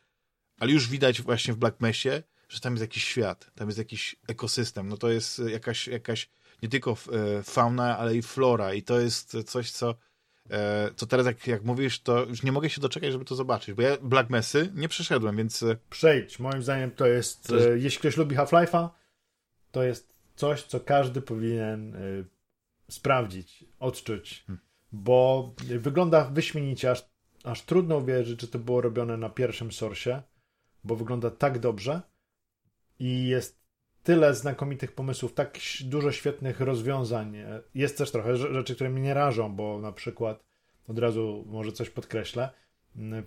ale 0.58 0.72
już 0.72 0.90
widać 0.90 1.22
właśnie 1.22 1.54
w 1.54 1.58
Black 1.58 1.82
Mesie, 1.82 2.24
że 2.50 2.60
tam 2.60 2.74
jest 2.74 2.82
jakiś 2.82 3.04
świat, 3.04 3.52
tam 3.56 3.68
jest 3.68 3.78
jakiś 3.78 4.16
ekosystem. 4.28 4.90
No 4.90 4.98
to 4.98 5.10
jest 5.10 5.40
jakaś, 5.40 5.88
jakaś 5.88 6.30
nie 6.64 6.70
tylko 6.70 6.92
e, 6.92 7.44
fauna, 7.44 7.98
ale 7.98 8.16
i 8.16 8.22
flora 8.22 8.74
i 8.74 8.84
to 8.84 9.00
jest 9.00 9.38
coś, 9.46 9.72
co 9.72 9.96
e, 10.50 10.90
co 10.96 11.06
teraz 11.06 11.26
jak, 11.26 11.48
jak 11.48 11.64
mówisz, 11.64 12.00
to 12.00 12.26
już 12.26 12.44
nie 12.44 12.52
mogę 12.52 12.70
się 12.70 12.82
doczekać, 12.82 13.12
żeby 13.12 13.26
to 13.26 13.36
zobaczyć, 13.36 13.76
bo 13.76 13.82
ja 13.82 13.98
Black 14.02 14.30
Messy 14.30 14.72
nie 14.76 14.88
przeszedłem, 14.88 15.38
więc... 15.38 15.64
E, 15.64 15.78
Przejdź, 15.90 16.40
moim 16.40 16.64
zdaniem 16.64 16.92
to 16.92 17.08
jest, 17.08 17.48
to 17.48 17.56
jest... 17.56 17.84
jeśli 17.84 18.00
ktoś 18.00 18.18
lubi 18.18 18.36
Half-Life'a, 18.36 18.90
to 19.72 19.84
jest 19.84 20.14
coś, 20.36 20.64
co 20.64 20.80
każdy 20.80 21.22
powinien 21.22 21.96
y, 21.96 22.26
sprawdzić, 22.90 23.66
odczuć, 23.80 24.44
hmm. 24.48 24.66
bo 24.92 25.54
wygląda 25.58 26.26
wyśmienicie, 26.26 26.92
aż, 26.92 27.06
aż 27.44 27.62
trudno 27.62 27.98
uwierzyć, 27.98 28.42
że 28.42 28.48
to 28.48 28.60
było 28.60 28.82
robione 28.82 29.18
na 29.18 29.30
pierwszym 29.30 29.72
source 29.72 30.24
bo 30.88 30.96
wygląda 30.96 31.32
tak 31.32 31.60
dobrze 31.60 32.02
i 33.00 33.28
jest 33.28 33.60
tyle 34.04 34.34
znakomitych 34.34 34.92
pomysłów, 34.92 35.34
tak 35.34 35.58
dużo 35.84 36.12
świetnych 36.12 36.60
rozwiązań. 36.60 37.38
Jest 37.76 37.98
też 37.98 38.12
trochę 38.12 38.38
rzeczy, 38.38 38.76
które 38.76 38.90
mnie 38.90 39.02
nie 39.02 39.14
rażą, 39.14 39.56
bo 39.56 39.80
na 39.80 39.92
przykład 39.92 40.44
od 40.88 41.00
razu 41.00 41.46
może 41.48 41.72
coś 41.72 41.90
podkreślę. 41.90 42.50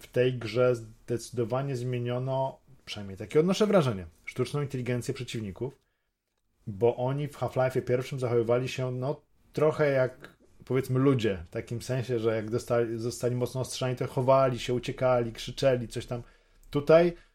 W 0.00 0.06
tej 0.06 0.34
grze 0.34 0.74
zdecydowanie 0.74 1.76
zmieniono, 1.76 2.60
przynajmniej 2.84 3.18
takie 3.18 3.40
odnoszę 3.40 3.66
wrażenie, 3.66 4.06
sztuczną 4.24 4.62
inteligencję 4.62 5.14
przeciwników, 5.14 5.78
bo 6.66 6.96
oni 6.96 7.28
w 7.28 7.36
Half-Life 7.36 7.82
pierwszym 7.82 8.20
zachowywali 8.20 8.68
się 8.68 8.92
no 8.92 9.20
trochę 9.52 9.90
jak 9.90 10.36
powiedzmy 10.64 10.98
ludzie, 10.98 11.44
w 11.48 11.50
takim 11.50 11.82
sensie, 11.82 12.18
że 12.18 12.36
jak 12.36 12.50
dostali, 12.50 12.98
zostali 12.98 13.36
mocno 13.36 13.60
ostrzani, 13.60 13.96
to 13.96 14.06
chowali 14.06 14.58
się, 14.58 14.74
uciekali, 14.74 15.32
krzyczeli, 15.32 15.88
coś 15.88 16.06
tam. 16.06 16.22
Tutaj 16.70 17.12
E, 17.12 17.29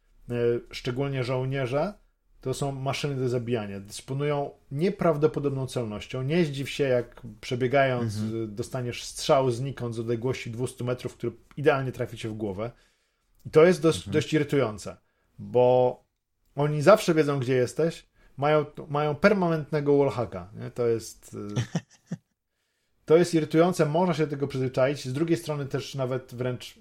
szczególnie 0.71 1.23
żołnierze, 1.23 1.93
to 2.41 2.53
są 2.53 2.71
maszyny 2.71 3.15
do 3.15 3.29
zabijania. 3.29 3.79
Dysponują 3.79 4.51
nieprawdopodobną 4.71 5.67
celnością. 5.67 6.21
Nie 6.21 6.45
zdziw 6.45 6.69
się, 6.69 6.83
jak 6.83 7.21
przebiegając, 7.41 8.17
mhm. 8.17 8.55
dostaniesz 8.55 9.03
strzał 9.03 9.51
znikąd 9.51 9.95
z 9.95 9.99
odległości 9.99 10.51
200 10.51 10.83
metrów, 10.83 11.13
który 11.13 11.31
idealnie 11.57 11.91
trafi 11.91 12.17
cię 12.17 12.29
w 12.29 12.33
głowę. 12.33 12.71
I 13.45 13.49
to 13.49 13.65
jest 13.65 13.81
dość, 13.81 13.97
mhm. 13.97 14.13
dość 14.13 14.33
irytujące, 14.33 14.97
bo 15.39 16.03
oni 16.55 16.81
zawsze 16.81 17.13
wiedzą, 17.13 17.39
gdzie 17.39 17.55
jesteś, 17.55 18.05
mają, 18.37 18.65
mają 18.89 19.15
permanentnego 19.15 19.97
wallhacka. 19.97 20.51
Nie? 20.55 20.71
To 20.71 20.87
jest. 20.87 21.37
E, 21.57 21.61
to 23.05 23.17
jest 23.17 23.33
irytujące, 23.33 23.85
można 23.85 24.13
się 24.13 24.23
do 24.23 24.29
tego 24.29 24.47
przyzwyczaić. 24.47 25.05
Z 25.05 25.13
drugiej 25.13 25.37
strony 25.37 25.65
też 25.65 25.95
nawet 25.95 26.35
wręcz 26.35 26.79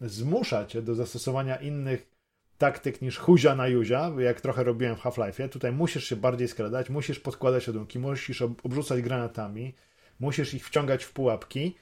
e, 0.00 0.08
zmusza 0.08 0.66
cię 0.66 0.82
do 0.82 0.94
zastosowania 0.94 1.56
innych 1.56 2.17
taktyk 2.58 3.02
niż 3.02 3.18
huzia 3.18 3.54
na 3.54 3.68
juzia, 3.68 4.12
jak 4.18 4.40
trochę 4.40 4.64
robiłem 4.64 4.96
w 4.96 5.00
Half-Life'ie. 5.00 5.48
Tutaj 5.48 5.72
musisz 5.72 6.04
się 6.04 6.16
bardziej 6.16 6.48
skradać, 6.48 6.90
musisz 6.90 7.20
podkładać 7.20 7.68
ładunki, 7.68 7.98
musisz 7.98 8.42
obrzucać 8.42 9.02
granatami, 9.02 9.74
musisz 10.20 10.54
ich 10.54 10.66
wciągać 10.66 11.04
w 11.04 11.12
pułapki, 11.12 11.74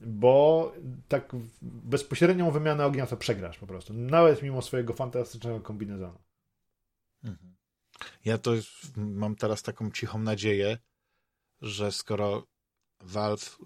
bo 0.00 0.72
tak 1.08 1.32
bezpośrednią 1.62 2.50
wymianę 2.50 2.86
ognia 2.86 3.06
to 3.06 3.16
przegrasz 3.16 3.58
po 3.58 3.66
prostu, 3.66 3.94
nawet 3.94 4.42
mimo 4.42 4.62
swojego 4.62 4.92
fantastycznego 4.92 5.60
kombinezonu. 5.60 6.18
Mhm. 7.24 7.54
Ja 8.24 8.38
to 8.38 8.52
mam 8.96 9.36
teraz 9.36 9.62
taką 9.62 9.90
cichą 9.90 10.18
nadzieję, 10.18 10.78
że 11.60 11.92
skoro 11.92 12.46
Valve, 13.00 13.58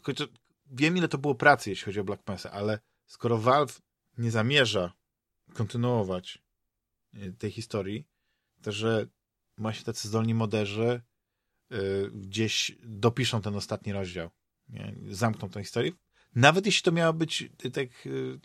wiem 0.67 0.97
ile 0.97 1.09
to 1.09 1.19
było 1.19 1.35
pracy, 1.35 1.71
jeśli 1.71 1.85
chodzi 1.85 2.01
o 2.01 2.05
Black 2.05 2.29
Mesa, 2.29 2.51
ale 2.51 2.79
skoro 3.07 3.39
Valve 3.39 3.83
nie 4.19 4.31
zamierza 4.31 4.93
kontynuować 5.55 6.46
tej 7.39 7.51
historii, 7.51 8.07
to 8.63 8.73
że 8.73 9.07
właśnie 9.59 9.85
tacy 9.85 10.09
zdolni 10.09 10.35
moderzy 10.35 11.01
y, 11.73 12.11
gdzieś 12.15 12.77
dopiszą 12.83 13.43
ten 13.43 13.55
ostatni 13.55 13.93
rozdział. 13.93 14.31
Nie? 14.69 14.95
Zamkną 15.11 15.49
tę 15.49 15.63
historię. 15.63 15.93
Nawet 16.35 16.67
jeśli 16.67 16.83
to 16.83 16.93
miało 16.93 17.13
być 17.13 17.49
tak, 17.73 17.89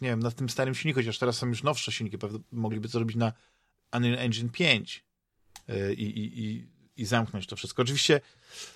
nie 0.02 0.10
wiem, 0.10 0.20
na 0.20 0.32
tym 0.32 0.50
starym 0.50 0.76
silniku, 0.76 1.00
chociaż 1.00 1.18
teraz 1.18 1.38
są 1.38 1.48
już 1.48 1.64
nowsze 1.64 1.92
silniki, 1.92 2.18
pewnie 2.18 2.40
mogliby 2.52 2.90
to 2.90 3.00
robić 3.00 3.18
na 3.18 3.34
Unreal 3.94 4.20
Engine 4.20 4.50
5 4.50 5.06
i, 5.98 6.04
i, 6.04 6.68
i, 7.02 7.06
zamknąć 7.06 7.48
to 7.48 7.56
wszystko. 7.56 7.82
Oczywiście 7.82 8.22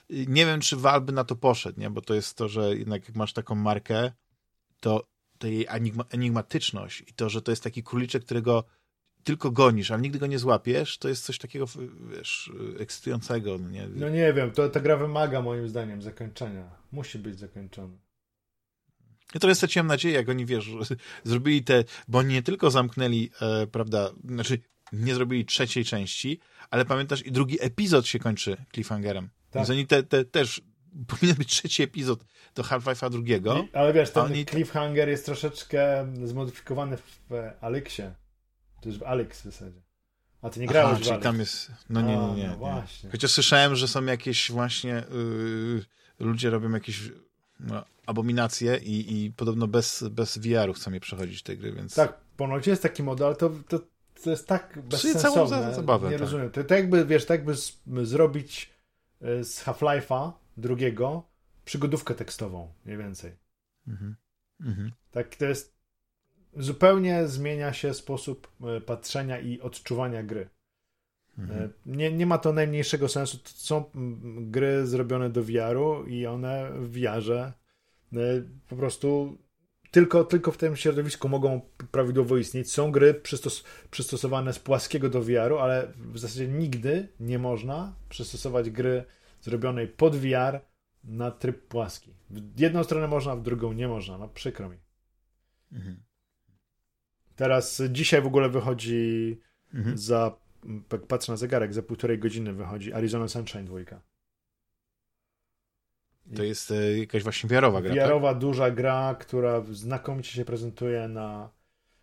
nie 0.10 0.46
wiem, 0.46 0.62
czy 0.62 0.76
Valve 0.76 1.12
na 1.12 1.24
to 1.24 1.36
poszedł, 1.36 1.80
nie? 1.80 1.90
bo 1.90 2.02
to 2.02 2.14
jest 2.14 2.38
to, 2.38 2.50
że 2.50 2.76
jednak 2.78 3.08
jak 3.08 3.16
masz 3.16 3.34
taką 3.34 3.56
markę, 3.56 4.12
to, 4.80 5.08
to 5.38 5.48
jej 5.48 5.66
enigma, 5.70 6.04
enigmatyczność 6.10 7.04
i 7.08 7.14
to, 7.14 7.30
że 7.30 7.42
to 7.42 7.52
jest 7.52 7.64
taki 7.64 7.84
króliczek, 7.84 8.26
którego 8.26 8.64
tylko 9.26 9.52
gonisz, 9.52 9.92
ale 9.92 10.02
nigdy 10.02 10.20
go 10.20 10.28
nie 10.28 10.40
złapiesz, 10.40 10.98
to 10.98 11.10
jest 11.10 11.26
coś 11.26 11.38
takiego, 11.38 11.66
wiesz, 12.12 12.52
ekscytującego. 12.80 13.58
No 13.58 13.70
nie, 13.70 13.88
no 13.96 14.10
nie 14.10 14.34
wiem, 14.34 14.52
to 14.52 14.70
ta 14.70 14.80
gra 14.80 14.98
wymaga 14.98 15.42
moim 15.42 15.70
zdaniem 15.70 16.02
zakończenia. 16.02 16.70
Musi 16.92 17.20
być 17.20 17.40
zakończona. 17.40 17.98
Ja 19.34 19.40
trochę 19.40 19.56
straciłem 19.56 19.88
nadzieję, 19.88 20.16
jak 20.16 20.30
oni, 20.30 20.46
wiesz, 20.46 20.70
zrobili 21.24 21.64
te, 21.64 21.84
bo 22.08 22.24
nie 22.24 22.42
tylko 22.42 22.72
zamknęli, 22.72 23.30
e, 23.42 23.68
prawda, 23.68 24.12
znaczy 24.26 24.60
nie 24.94 25.16
zrobili 25.16 25.46
trzeciej 25.46 25.86
części, 25.86 26.40
ale 26.70 26.86
pamiętasz, 26.86 27.26
i 27.26 27.32
drugi 27.32 27.58
epizod 27.62 28.08
się 28.08 28.20
kończy 28.20 28.58
cliffhangerem. 28.74 29.30
Tak. 29.50 29.60
Więc 29.60 29.70
oni 29.70 29.88
te, 29.88 30.04
te, 30.04 30.26
też 30.26 30.62
powinien 31.12 31.36
być 31.36 31.50
trzeci 31.50 31.84
epizod 31.84 32.26
do 32.56 32.64
Half-Life'a 32.64 33.10
drugiego. 33.10 33.58
I, 33.58 33.76
ale 33.76 33.94
wiesz, 33.94 34.12
ten 34.12 34.24
oni... 34.24 34.46
cliffhanger 34.46 35.10
jest 35.10 35.26
troszeczkę 35.26 36.08
zmodyfikowany 36.24 36.98
w 36.98 37.32
Alexie. 37.62 38.16
To 38.86 38.90
jest 38.90 39.02
w 39.02 39.04
Alex 39.04 39.42
w 39.42 39.44
zasadzie. 39.44 39.82
A 40.42 40.50
ty 40.50 40.60
nie 40.60 40.68
grałeś 40.68 40.92
Aha, 40.92 41.00
w 41.00 41.08
czyli 41.08 41.22
tam 41.22 41.40
jest... 41.40 41.72
No 41.90 42.02
nie, 42.02 42.18
nie, 42.18 42.34
nie. 42.36 42.48
no 42.48 42.56
właśnie. 42.56 43.10
Chociaż 43.10 43.32
słyszałem, 43.32 43.76
że 43.76 43.88
są 43.88 44.06
jakieś 44.06 44.52
właśnie... 44.52 45.04
Yy, 45.12 45.86
ludzie 46.20 46.50
robią 46.50 46.72
jakieś 46.72 47.12
no, 47.60 47.86
abominacje 48.06 48.78
i, 48.78 49.26
i 49.26 49.32
podobno 49.32 49.68
bez, 49.68 50.04
bez 50.12 50.38
VR-u 50.38 50.74
chcą 50.74 50.92
je 50.92 51.00
przechodzić 51.00 51.44
te 51.44 51.58
gry, 51.58 51.72
więc... 51.72 51.96
Tak, 51.96 52.18
ponoć 52.38 52.68
jest 52.68 52.84
taki 52.84 53.04
model, 53.04 53.28
ale 53.28 53.36
to, 53.36 53.52
to, 53.68 53.80
to 54.24 54.30
jest 54.30 54.48
tak 54.48 54.80
bezsensowne. 54.84 55.50
Całą 55.50 55.74
zabawę, 55.74 56.08
nie 56.08 56.14
tak. 56.14 56.22
rozumiem. 56.22 56.52
To, 56.52 56.64
to 56.64 56.76
jakby, 56.76 57.06
wiesz, 57.06 57.26
tak 57.26 57.40
jakby 57.40 57.56
z, 57.56 57.82
zrobić 58.04 58.70
y, 59.22 59.44
z 59.44 59.64
Half-Life'a 59.64 60.32
drugiego 60.58 61.24
przygodówkę 61.66 62.16
tekstową, 62.16 62.74
mniej 62.86 62.98
więcej. 62.98 63.32
Mhm. 63.88 64.16
Mhm. 64.62 64.92
Tak, 65.12 65.36
to 65.36 65.46
jest 65.46 65.75
zupełnie 66.58 67.28
zmienia 67.28 67.74
się 67.74 67.94
sposób 67.94 68.48
y, 68.78 68.82
patrzenia 68.82 69.40
i 69.40 69.62
odczuwania 69.62 70.24
gry. 70.24 70.50
Mhm. 71.38 71.64
Y, 71.64 71.70
nie, 71.86 72.12
nie 72.12 72.26
ma 72.26 72.38
to 72.38 72.54
najmniejszego 72.54 73.08
sensu. 73.08 73.38
To 73.38 73.50
są 73.50 73.84
gry 74.38 74.88
zrobione 74.88 75.30
do 75.30 75.44
VR-u 75.44 76.06
i 76.06 76.26
one 76.26 76.72
w 76.74 76.92
VR-ze 76.92 77.54
po 78.70 78.76
prostu 78.76 79.38
tylko, 79.92 80.24
tylko 80.24 80.52
w 80.52 80.58
tym 80.58 80.76
środowisku 80.76 81.30
mogą 81.30 81.62
prawidłowo 81.92 82.38
istnieć. 82.38 82.72
Są 82.72 82.92
gry 82.92 83.14
przystos 83.14 83.64
przystosowane 83.92 84.54
z 84.54 84.60
płaskiego 84.60 85.10
do 85.10 85.22
VR-u, 85.22 85.58
ale 85.58 85.94
w 85.98 86.20
zasadzie 86.20 86.48
nigdy 86.48 87.08
nie 87.20 87.40
można 87.40 87.96
przystosować 88.10 88.70
gry 88.70 89.04
zrobionej 89.42 89.88
pod 89.88 90.16
VR 90.16 90.62
na 91.04 91.32
tryb 91.32 91.68
płaski. 91.68 92.14
W 92.30 92.60
jedną 92.60 92.84
stronę 92.84 93.08
można, 93.08 93.36
w 93.36 93.42
drugą 93.42 93.74
nie 93.74 93.88
można. 93.88 94.18
No 94.18 94.28
przykro 94.28 94.70
mi. 94.70 94.78
Mhm. 95.72 96.04
Teraz 97.36 97.82
dzisiaj 97.90 98.22
w 98.22 98.28
ogóle 98.28 98.50
wychodzi 98.50 99.38
mhm. 99.74 99.98
za, 99.98 100.36
patrzę 101.08 101.32
na 101.32 101.38
zegarek, 101.38 101.74
za 101.74 101.82
półtorej 101.82 102.20
godziny 102.20 102.54
wychodzi 102.54 102.94
Arizona 102.94 103.28
Sunshine 103.28 103.66
2. 103.66 103.80
To 106.36 106.44
jest 106.44 106.72
e, 106.72 106.98
jakaś 106.98 107.24
właśnie 107.24 107.50
wiarowa 107.50 107.82
gra. 107.82 107.96
Wiarowa, 107.96 108.30
tak? 108.30 108.38
duża 108.38 108.72
gra, 108.72 109.16
która 109.20 109.64
znakomicie 109.72 110.32
się 110.32 110.46
prezentuje 110.46 111.08
na 111.08 111.50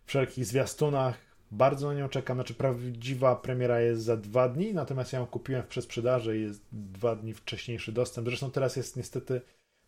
wszelkich 0.05 0.45
zwiastunach. 0.45 1.17
Bardzo 1.51 1.87
na 1.87 1.93
nią 1.93 2.09
czekam. 2.09 2.37
Znaczy, 2.37 2.53
prawdziwa 2.53 3.35
premiera 3.35 3.81
jest 3.81 4.03
za 4.03 4.17
dwa 4.17 4.49
dni, 4.49 4.73
natomiast 4.73 5.13
ja 5.13 5.19
ją 5.19 5.25
kupiłem 5.25 5.63
w 5.63 5.67
przesprzedaży 5.67 6.37
i 6.37 6.41
jest 6.41 6.61
dwa 6.71 7.15
dni 7.15 7.33
wcześniejszy 7.33 7.91
dostęp. 7.91 8.27
Zresztą 8.27 8.51
teraz 8.51 8.75
jest 8.75 8.97
niestety 8.97 9.41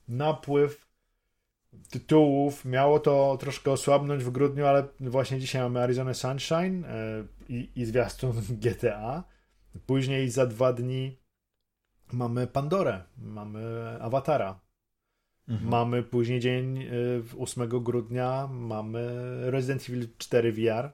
napływ 0.07 0.84
tytułów. 1.89 2.65
Miało 2.65 2.99
to 2.99 3.37
troszkę 3.39 3.71
osłabnąć 3.71 4.23
w 4.23 4.29
grudniu, 4.29 4.65
ale 4.65 4.87
właśnie 4.99 5.39
dzisiaj 5.39 5.61
mamy 5.61 5.81
Arizona 5.81 6.13
Sunshine 6.13 6.83
yy, 7.49 7.57
i, 7.57 7.69
i 7.75 7.85
zwiastun 7.85 8.33
GTA. 8.63 9.23
Później 9.85 10.29
za 10.29 10.45
dwa 10.45 10.73
dni 10.73 11.17
mamy 12.11 12.47
Pandorę, 12.47 13.03
mamy 13.17 13.85
Awatara. 14.01 14.59
Mhm. 15.47 15.69
Mamy 15.69 16.03
później 16.03 16.39
dzień 16.39 16.87
8 17.39 17.63
y, 17.63 17.67
grudnia, 17.67 18.47
mamy 18.51 19.11
Resident 19.51 19.89
Evil 19.89 20.07
4 20.17 20.51
VR. 20.51 20.93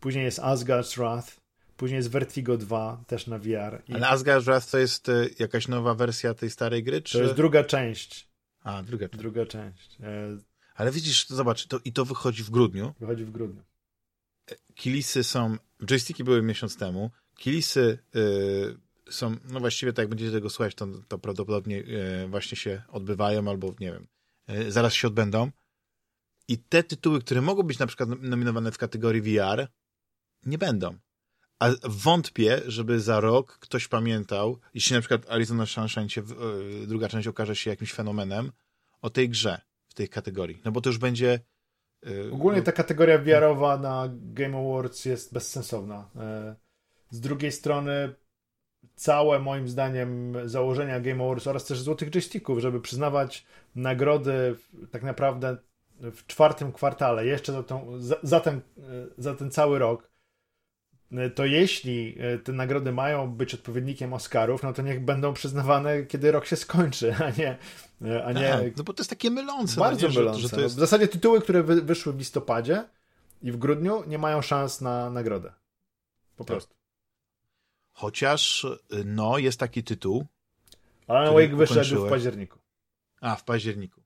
Później 0.00 0.24
jest 0.24 0.40
Asgard's 0.40 0.96
Wrath. 0.96 1.40
Później 1.76 1.96
jest 1.96 2.10
Vertigo 2.10 2.56
2, 2.56 3.04
też 3.06 3.26
na 3.26 3.38
VR. 3.38 3.82
I... 3.88 3.94
Ale 3.94 4.06
Asgard's 4.06 4.42
Wrath 4.42 4.70
to 4.70 4.78
jest 4.78 5.08
y, 5.08 5.30
jakaś 5.38 5.68
nowa 5.68 5.94
wersja 5.94 6.34
tej 6.34 6.50
starej 6.50 6.82
gry? 6.82 7.02
Czy... 7.02 7.18
To 7.18 7.24
jest 7.24 7.36
druga 7.36 7.64
część. 7.64 8.28
A, 8.66 8.82
druga 8.82 9.08
część. 9.08 9.22
Druga 9.22 9.46
część. 9.46 10.00
E... 10.00 10.38
Ale 10.74 10.90
widzisz, 10.90 11.28
zobacz, 11.28 11.66
to, 11.66 11.80
i 11.84 11.92
to 11.92 12.04
wychodzi 12.04 12.42
w 12.42 12.50
grudniu. 12.50 12.94
Wychodzi 13.00 13.24
w 13.24 13.30
grudniu. 13.30 13.62
E, 14.50 14.54
kilisy 14.74 15.24
są... 15.24 15.56
Joysticki 15.84 16.24
były 16.24 16.42
miesiąc 16.42 16.76
temu. 16.76 17.10
Kilisy... 17.36 17.98
Yy 18.14 18.86
są, 19.10 19.36
no 19.44 19.60
właściwie 19.60 19.92
tak 19.92 20.02
jak 20.02 20.08
będziecie 20.08 20.32
tego 20.32 20.50
słuchać, 20.50 20.74
to, 20.74 20.86
to 21.08 21.18
prawdopodobnie 21.18 21.84
e, 21.84 22.28
właśnie 22.28 22.56
się 22.56 22.82
odbywają 22.88 23.50
albo, 23.50 23.74
nie 23.80 23.92
wiem, 23.92 24.06
e, 24.46 24.70
zaraz 24.70 24.94
się 24.94 25.08
odbędą. 25.08 25.50
I 26.48 26.58
te 26.58 26.82
tytuły, 26.82 27.20
które 27.20 27.42
mogą 27.42 27.62
być 27.62 27.78
na 27.78 27.86
przykład 27.86 28.08
nominowane 28.20 28.72
w 28.72 28.78
kategorii 28.78 29.22
VR, 29.22 29.68
nie 30.46 30.58
będą. 30.58 30.98
A 31.58 31.68
wątpię, 31.82 32.60
żeby 32.66 33.00
za 33.00 33.20
rok 33.20 33.58
ktoś 33.58 33.88
pamiętał, 33.88 34.58
jeśli 34.74 34.94
na 34.94 35.00
przykład 35.00 35.30
Arizona 35.30 35.66
Sunshine 35.66 36.08
się, 36.08 36.20
e, 36.20 36.86
druga 36.86 37.08
część 37.08 37.28
okaże 37.28 37.56
się 37.56 37.70
jakimś 37.70 37.92
fenomenem, 37.92 38.52
o 39.02 39.10
tej 39.10 39.28
grze 39.28 39.60
w 39.88 39.94
tej 39.94 40.08
kategorii. 40.08 40.62
No 40.64 40.72
bo 40.72 40.80
to 40.80 40.88
już 40.88 40.98
będzie... 40.98 41.40
Ogólnie 42.32 42.62
ta 42.62 42.72
kategoria 42.72 43.18
VR-owa 43.18 43.78
na 43.78 44.08
Game 44.12 44.58
Awards 44.58 45.04
jest 45.04 45.32
bezsensowna. 45.32 46.10
Z 47.10 47.20
drugiej 47.20 47.52
strony 47.52 48.14
całe, 48.94 49.38
moim 49.38 49.68
zdaniem, 49.68 50.36
założenia 50.44 51.00
Game 51.00 51.24
Awards 51.24 51.46
oraz 51.46 51.64
też 51.64 51.80
złotych 51.80 52.10
joysticków, 52.10 52.58
żeby 52.58 52.80
przyznawać 52.80 53.46
nagrody 53.74 54.56
tak 54.90 55.02
naprawdę 55.02 55.56
w 56.00 56.26
czwartym 56.26 56.72
kwartale, 56.72 57.26
jeszcze 57.26 57.52
za, 57.52 57.62
tą, 57.62 58.00
za, 58.00 58.16
za, 58.22 58.40
ten, 58.40 58.60
za 59.18 59.34
ten 59.34 59.50
cały 59.50 59.78
rok, 59.78 60.10
to 61.34 61.44
jeśli 61.44 62.18
te 62.44 62.52
nagrody 62.52 62.92
mają 62.92 63.30
być 63.30 63.54
odpowiednikiem 63.54 64.12
Oscarów, 64.12 64.62
no 64.62 64.72
to 64.72 64.82
niech 64.82 65.04
będą 65.04 65.32
przyznawane, 65.32 66.02
kiedy 66.02 66.32
rok 66.32 66.46
się 66.46 66.56
skończy, 66.56 67.14
a 67.14 67.30
nie. 67.30 67.58
A 68.24 68.32
nie... 68.32 68.48
Tak, 68.48 68.76
no 68.76 68.84
bo 68.84 68.92
to 68.92 69.00
jest 69.00 69.10
takie 69.10 69.30
mylące. 69.30 69.74
No 69.76 69.82
Bardzo 69.82 70.06
no 70.06 70.12
nie, 70.12 70.18
mylące. 70.18 70.40
Że, 70.40 70.48
że 70.48 70.56
to 70.56 70.60
jest... 70.60 70.76
W 70.76 70.78
zasadzie 70.78 71.08
tytuły, 71.08 71.40
które 71.40 71.62
wy, 71.62 71.82
wyszły 71.82 72.12
w 72.12 72.18
listopadzie 72.18 72.84
i 73.42 73.52
w 73.52 73.56
grudniu, 73.56 74.04
nie 74.06 74.18
mają 74.18 74.42
szans 74.42 74.80
na 74.80 75.10
nagrodę. 75.10 75.52
Po 76.36 76.44
tak. 76.44 76.54
prostu. 76.54 76.74
Chociaż, 77.92 78.64
y, 78.64 78.78
no, 79.04 79.38
jest 79.38 79.60
taki 79.60 79.84
tytuł. 79.84 80.26
Alan 81.06 81.34
Wake 81.34 81.56
wyszedł 81.56 82.06
w 82.06 82.10
październiku. 82.10 82.58
A, 83.20 83.36
w 83.36 83.44
październiku. 83.44 84.02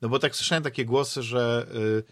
No 0.00 0.08
bo 0.08 0.18
tak 0.18 0.36
słyszałem 0.36 0.64
takie 0.64 0.84
głosy, 0.84 1.22
że, 1.22 1.66
yy, 1.74 2.04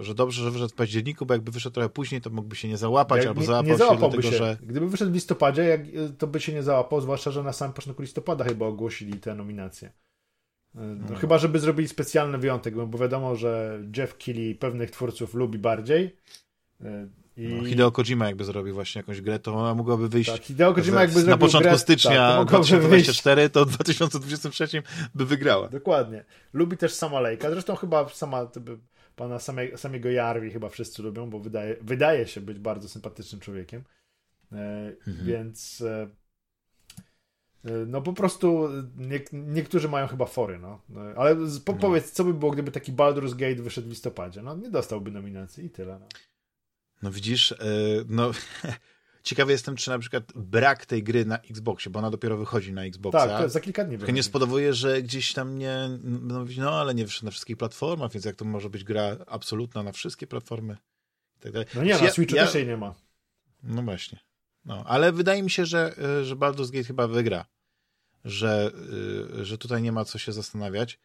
że 0.00 0.14
dobrze, 0.14 0.42
że 0.42 0.50
wyszedł 0.50 0.70
w 0.70 0.74
październiku, 0.74 1.26
bo 1.26 1.34
jakby 1.34 1.52
wyszedł 1.52 1.74
trochę 1.74 1.88
później, 1.88 2.20
to 2.20 2.30
mógłby 2.30 2.56
się 2.56 2.68
nie 2.68 2.76
załapać, 2.76 3.18
jak 3.18 3.28
albo 3.28 3.40
nie, 3.40 3.46
załapał 3.46 3.70
nie 3.72 3.78
się 3.78 3.96
dlatego, 3.98 4.22
się. 4.22 4.30
że... 4.30 4.56
Gdyby 4.62 4.88
wyszedł 4.88 5.10
w 5.10 5.14
listopadzie, 5.14 5.74
y, 5.74 6.12
to 6.18 6.26
by 6.26 6.40
się 6.40 6.52
nie 6.52 6.62
załapał, 6.62 7.00
zwłaszcza, 7.00 7.30
że 7.30 7.42
na 7.42 7.52
samym 7.52 7.74
początku 7.74 8.02
listopada 8.02 8.44
chyba 8.44 8.66
ogłosili 8.66 9.20
te 9.20 9.34
nominacje. 9.34 9.88
Y, 9.88 9.92
no, 10.74 11.06
no. 11.10 11.16
Chyba, 11.16 11.38
żeby 11.38 11.58
zrobili 11.58 11.88
specjalny 11.88 12.38
wyjątek, 12.38 12.74
bo 12.86 12.98
wiadomo, 12.98 13.36
że 13.36 13.82
Jeff 13.96 14.16
Keighley 14.16 14.54
pewnych 14.54 14.90
twórców 14.90 15.34
lubi 15.34 15.58
bardziej. 15.58 16.16
I... 17.36 17.48
No, 17.48 17.64
Hideo 17.64 17.92
Kojima 17.92 18.26
jakby 18.26 18.44
zrobił 18.44 18.74
właśnie 18.74 18.98
jakąś 18.98 19.20
grę, 19.20 19.38
to 19.38 19.54
ona 19.54 19.74
mogłaby 19.74 20.08
wyjść 20.08 20.30
tak, 20.30 20.42
Hideo 20.42 20.74
Kojima 20.74 21.00
jakby 21.00 21.24
na 21.24 21.38
początku 21.38 21.68
grę, 21.68 21.78
stycznia 21.78 22.36
tak, 22.36 22.48
2024, 22.48 23.50
to 23.50 23.66
w 23.66 23.68
2023 23.68 24.82
by 25.14 25.26
wygrała. 25.26 25.68
Dokładnie. 25.68 26.24
Lubi 26.52 26.76
też 26.76 26.94
sama 26.94 27.20
Lejka, 27.20 27.50
zresztą 27.50 27.76
chyba 27.76 28.08
sama 28.08 28.46
pana 29.16 29.38
samego, 29.38 29.78
samego 29.78 30.10
Jarvi 30.10 30.50
chyba 30.50 30.68
wszyscy 30.68 31.02
lubią, 31.02 31.30
bo 31.30 31.40
wydaje, 31.40 31.76
wydaje 31.80 32.26
się 32.26 32.40
być 32.40 32.58
bardzo 32.58 32.88
sympatycznym 32.88 33.40
człowiekiem. 33.40 33.84
E, 34.52 34.56
mhm. 35.06 35.26
Więc 35.26 35.80
e, 35.80 36.08
no 37.86 38.02
po 38.02 38.12
prostu 38.12 38.68
nie, 38.96 39.20
niektórzy 39.32 39.88
mają 39.88 40.06
chyba 40.06 40.26
fory, 40.26 40.58
no. 40.58 40.80
Ale 41.16 41.36
po, 41.64 41.72
no. 41.72 41.78
powiedz, 41.78 42.12
co 42.12 42.24
by 42.24 42.34
było, 42.34 42.52
gdyby 42.52 42.70
taki 42.70 42.92
Baldur's 42.92 43.36
Gate 43.36 43.62
wyszedł 43.62 43.86
w 43.86 43.90
listopadzie? 43.90 44.42
No 44.42 44.56
nie 44.56 44.70
dostałby 44.70 45.10
nominacji 45.10 45.64
i 45.64 45.70
tyle. 45.70 45.98
No, 45.98 46.06
no 47.02 47.10
widzisz, 47.10 47.54
no 48.08 48.30
ciekawy 49.24 49.52
jestem, 49.52 49.76
czy 49.76 49.90
na 49.90 49.98
przykład 49.98 50.32
brak 50.34 50.86
tej 50.86 51.02
gry 51.02 51.24
na 51.24 51.38
Xboxie, 51.38 51.90
bo 51.90 51.98
ona 51.98 52.10
dopiero 52.10 52.36
wychodzi 52.36 52.72
na 52.72 52.84
Xboxa. 52.84 53.26
Tak, 53.26 53.50
za 53.50 53.60
kilka 53.60 53.84
dni 53.84 54.12
nie 54.12 54.22
spodobuje, 54.22 54.74
że 54.74 55.02
gdzieś 55.02 55.32
tam 55.32 55.58
nie, 55.58 55.88
no, 56.02 56.44
no 56.58 56.80
ale 56.80 56.94
nie 56.94 57.04
wyszedł 57.04 57.24
na 57.24 57.30
wszystkich 57.30 57.56
platformach, 57.56 58.12
więc 58.12 58.24
jak 58.24 58.36
to 58.36 58.44
może 58.44 58.70
być 58.70 58.84
gra 58.84 59.16
absolutna 59.26 59.82
na 59.82 59.92
wszystkie 59.92 60.26
platformy 60.26 60.76
tak 61.40 61.52
dalej. 61.52 61.68
No 61.74 61.84
nie, 61.84 61.98
na 61.98 62.10
Switchu 62.10 62.36
ja, 62.36 62.44
też 62.44 62.54
jej 62.54 62.66
nie 62.66 62.76
ma. 62.76 62.94
No 63.62 63.82
właśnie. 63.82 64.18
No, 64.64 64.84
ale 64.86 65.12
wydaje 65.12 65.42
mi 65.42 65.50
się, 65.50 65.66
że, 65.66 65.94
że 66.22 66.36
Baldur's 66.36 66.70
Gate 66.70 66.84
chyba 66.84 67.08
wygra 67.08 67.44
że, 68.24 68.72
y, 69.40 69.44
że 69.44 69.58
tutaj 69.58 69.82
nie 69.82 69.92
ma 69.92 70.04
co 70.04 70.18
się 70.18 70.32
zastanawiać. 70.32 70.98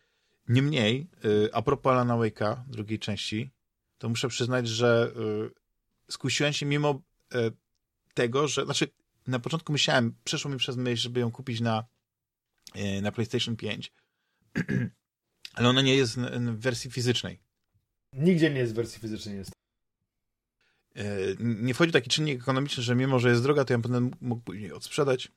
Niemniej, 0.48 1.08
y, 1.26 1.50
a 1.54 1.62
propos 1.62 1.92
Alana 1.92 2.14
Wake'a, 2.14 2.56
drugiej 2.68 3.00
części, 3.00 3.50
to 3.98 4.10
muszę 4.10 4.28
przyznać, 4.28 4.68
że 4.68 5.12
y, 6.08 6.12
skusiłem 6.12 6.54
się 6.54 6.66
mimo 6.66 7.02
tego, 8.20 8.48
że, 8.48 8.66
znaczy 8.66 8.88
na 9.28 9.40
początku 9.40 9.72
myślałem, 9.72 10.16
przeszło 10.24 10.52
mi 10.52 10.58
przez 10.58 10.78
myśl, 10.78 11.02
żeby 11.02 11.20
ją 11.20 11.32
kupić 11.32 11.62
na, 11.62 11.84
na 13.02 13.12
PlayStation 13.12 13.56
5, 13.56 13.94
ale 15.56 15.70
ona 15.70 15.82
nie 15.82 15.96
jest 15.96 16.20
w 16.20 16.60
wersji 16.60 16.92
fizycznej. 16.92 17.40
Nigdzie 18.14 18.50
nie 18.50 18.60
jest 18.60 18.74
w 18.74 18.76
wersji 18.76 19.00
fizycznej. 19.00 19.36
Jest. 19.36 19.52
Nie 21.40 21.74
wchodzi 21.74 21.92
taki 21.92 22.10
czynnik 22.10 22.42
ekonomiczny, 22.42 22.84
że 22.84 22.96
mimo, 22.96 23.20
że 23.20 23.30
jest 23.30 23.44
droga, 23.44 23.66
to 23.66 23.74
ja 23.74 23.80
będę 23.80 24.18
mógł 24.22 24.42
później 24.42 24.72
odsprzedać 24.72 25.32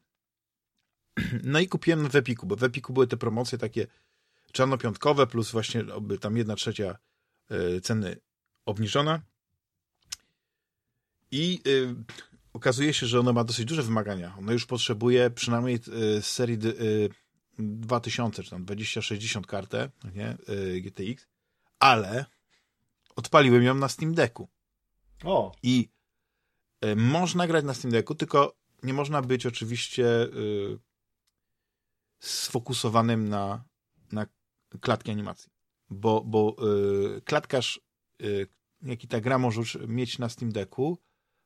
no 1.53 1.61
i 1.61 1.69
kupiłem 1.69 2.11
w 2.11 2.17
Epiku, 2.17 2.47
bo 2.47 2.57
w 2.57 2.65
Epiku 2.65 2.93
były 2.93 3.07
te 3.07 3.17
promocje 3.17 3.59
takie 3.59 3.87
czarnopiątkowe, 4.53 5.27
plus 5.27 5.51
właśnie 5.51 5.85
tam 6.21 6.37
jedna 6.37 6.55
trzecia 6.57 6.99
e, 7.51 7.81
ceny 7.81 8.17
obniżona. 8.67 9.23
I 11.31 11.61
y, 11.67 11.95
okazuje 12.53 12.95
się, 12.95 13.07
że 13.07 13.21
ona 13.21 13.33
ma 13.33 13.45
dosyć 13.45 13.65
duże 13.65 13.83
wymagania. 13.83 14.35
Ona 14.39 14.53
już 14.53 14.67
potrzebuje 14.67 15.31
przynajmniej 15.31 15.77
y, 15.77 16.23
z 16.23 16.27
serii 16.27 16.59
y, 16.65 17.09
2000 17.59 18.43
czy 18.43 18.51
tam 18.51 18.65
2060 18.65 19.47
kartę, 19.47 19.91
nie? 20.15 20.37
GTX, 20.81 21.27
ale 21.79 22.25
odpaliłem 23.17 23.63
ją 23.63 23.75
na 23.75 23.89
Steam 23.89 24.15
Decku. 24.15 24.49
O. 25.25 25.53
I 25.63 25.89
można 26.97 27.47
grać 27.47 27.65
na 27.65 27.75
Steam 27.75 27.93
Decku, 27.93 28.15
tylko 28.15 28.57
nie 28.83 28.95
można 28.95 29.23
być 29.23 29.47
oczywiście 29.47 30.07
sfokusowanym 32.21 33.29
na, 33.29 33.65
na 34.13 34.27
klatki 34.81 35.11
animacji. 35.11 35.53
Bo, 35.91 36.25
bo 36.25 36.57
klatkarz, 37.25 37.81
jaki 38.83 39.09
ta 39.09 39.21
gra 39.21 39.39
może 39.39 39.63
mieć 39.89 40.19
na 40.19 40.29
Steam 40.29 40.53
Decku, 40.53 40.99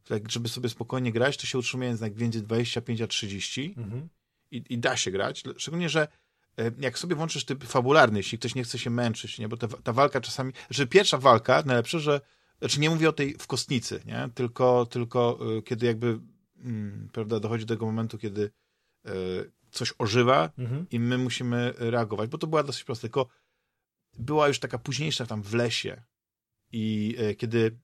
tak, 0.08 0.30
żeby 0.30 0.48
sobie 0.48 0.68
spokojnie 0.68 1.12
grać, 1.12 1.36
to 1.36 1.46
się 1.46 1.58
utrzymuje 1.58 1.90
jednak 1.90 2.16
między 2.16 2.42
25 2.42 3.00
a 3.00 3.06
30 3.06 3.74
mhm. 3.76 4.08
i, 4.50 4.64
i, 4.68 4.78
da 4.78 4.96
się 4.96 5.10
grać. 5.10 5.42
Szczególnie, 5.56 5.88
że 5.88 6.08
y, 6.60 6.72
jak 6.78 6.98
sobie 6.98 7.16
włączysz 7.16 7.44
typ 7.44 7.64
fabularny, 7.64 8.18
jeśli 8.18 8.38
ktoś 8.38 8.54
nie 8.54 8.64
chce 8.64 8.78
się 8.78 8.90
męczyć, 8.90 9.38
nie? 9.38 9.48
bo 9.48 9.56
ta, 9.56 9.68
ta 9.68 9.92
walka 9.92 10.20
czasami, 10.20 10.52
że 10.70 10.86
pierwsza 10.86 11.18
walka, 11.18 11.62
najlepsze, 11.66 12.00
że 12.00 12.20
znaczy 12.58 12.80
nie 12.80 12.90
mówię 12.90 13.08
o 13.08 13.12
tej 13.12 13.34
w 13.38 13.46
kostnicy, 13.46 14.00
nie? 14.06 14.28
Tylko, 14.34 14.86
tylko 14.86 15.38
y, 15.58 15.62
kiedy 15.62 15.86
jakby 15.86 16.20
mm, 16.64 17.08
prawda, 17.12 17.40
dochodzi 17.40 17.66
do 17.66 17.74
tego 17.74 17.86
momentu, 17.86 18.18
kiedy 18.18 18.50
y, 19.06 19.10
coś 19.70 19.94
ożywa 19.98 20.50
mhm. 20.58 20.86
i 20.90 21.00
my 21.00 21.18
musimy 21.18 21.74
reagować, 21.76 22.30
bo 22.30 22.38
to 22.38 22.46
była 22.46 22.62
dosyć 22.62 22.84
prosta, 22.84 23.00
tylko 23.00 23.26
była 24.18 24.48
już 24.48 24.58
taka 24.58 24.78
późniejsza 24.78 25.26
tam 25.26 25.42
w 25.42 25.54
lesie 25.54 26.02
i 26.72 27.16
e, 27.18 27.34
kiedy 27.34 27.78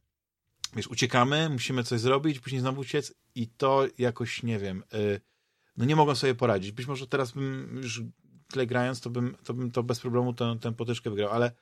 wiesz, 0.73 0.89
uciekamy, 0.89 1.49
musimy 1.49 1.85
coś 1.85 2.01
zrobić, 2.01 2.41
później 2.41 2.61
znowu 2.61 2.81
uciec 2.81 3.15
i 3.35 3.49
to 3.49 3.87
jakoś, 3.99 4.43
nie 4.43 4.59
wiem, 4.59 4.83
e, 4.93 5.21
no 5.77 5.85
nie 5.85 5.97
mogą 5.97 6.15
sobie 6.15 6.35
poradzić. 6.35 6.73
Być 6.73 6.87
może 6.87 7.07
teraz 7.07 7.33
bym 7.33 7.77
już 7.83 8.03
tyle 8.49 8.67
grając, 8.67 9.01
to 9.01 9.11
bym 9.11 9.37
to, 9.45 9.55
bym 9.55 9.71
to 9.71 9.83
bez 9.83 10.01
problemu 10.01 10.35
tę, 10.35 10.59
tę 10.61 10.73
potyczkę 10.73 11.11
wygrał, 11.11 11.31
ale 11.31 11.53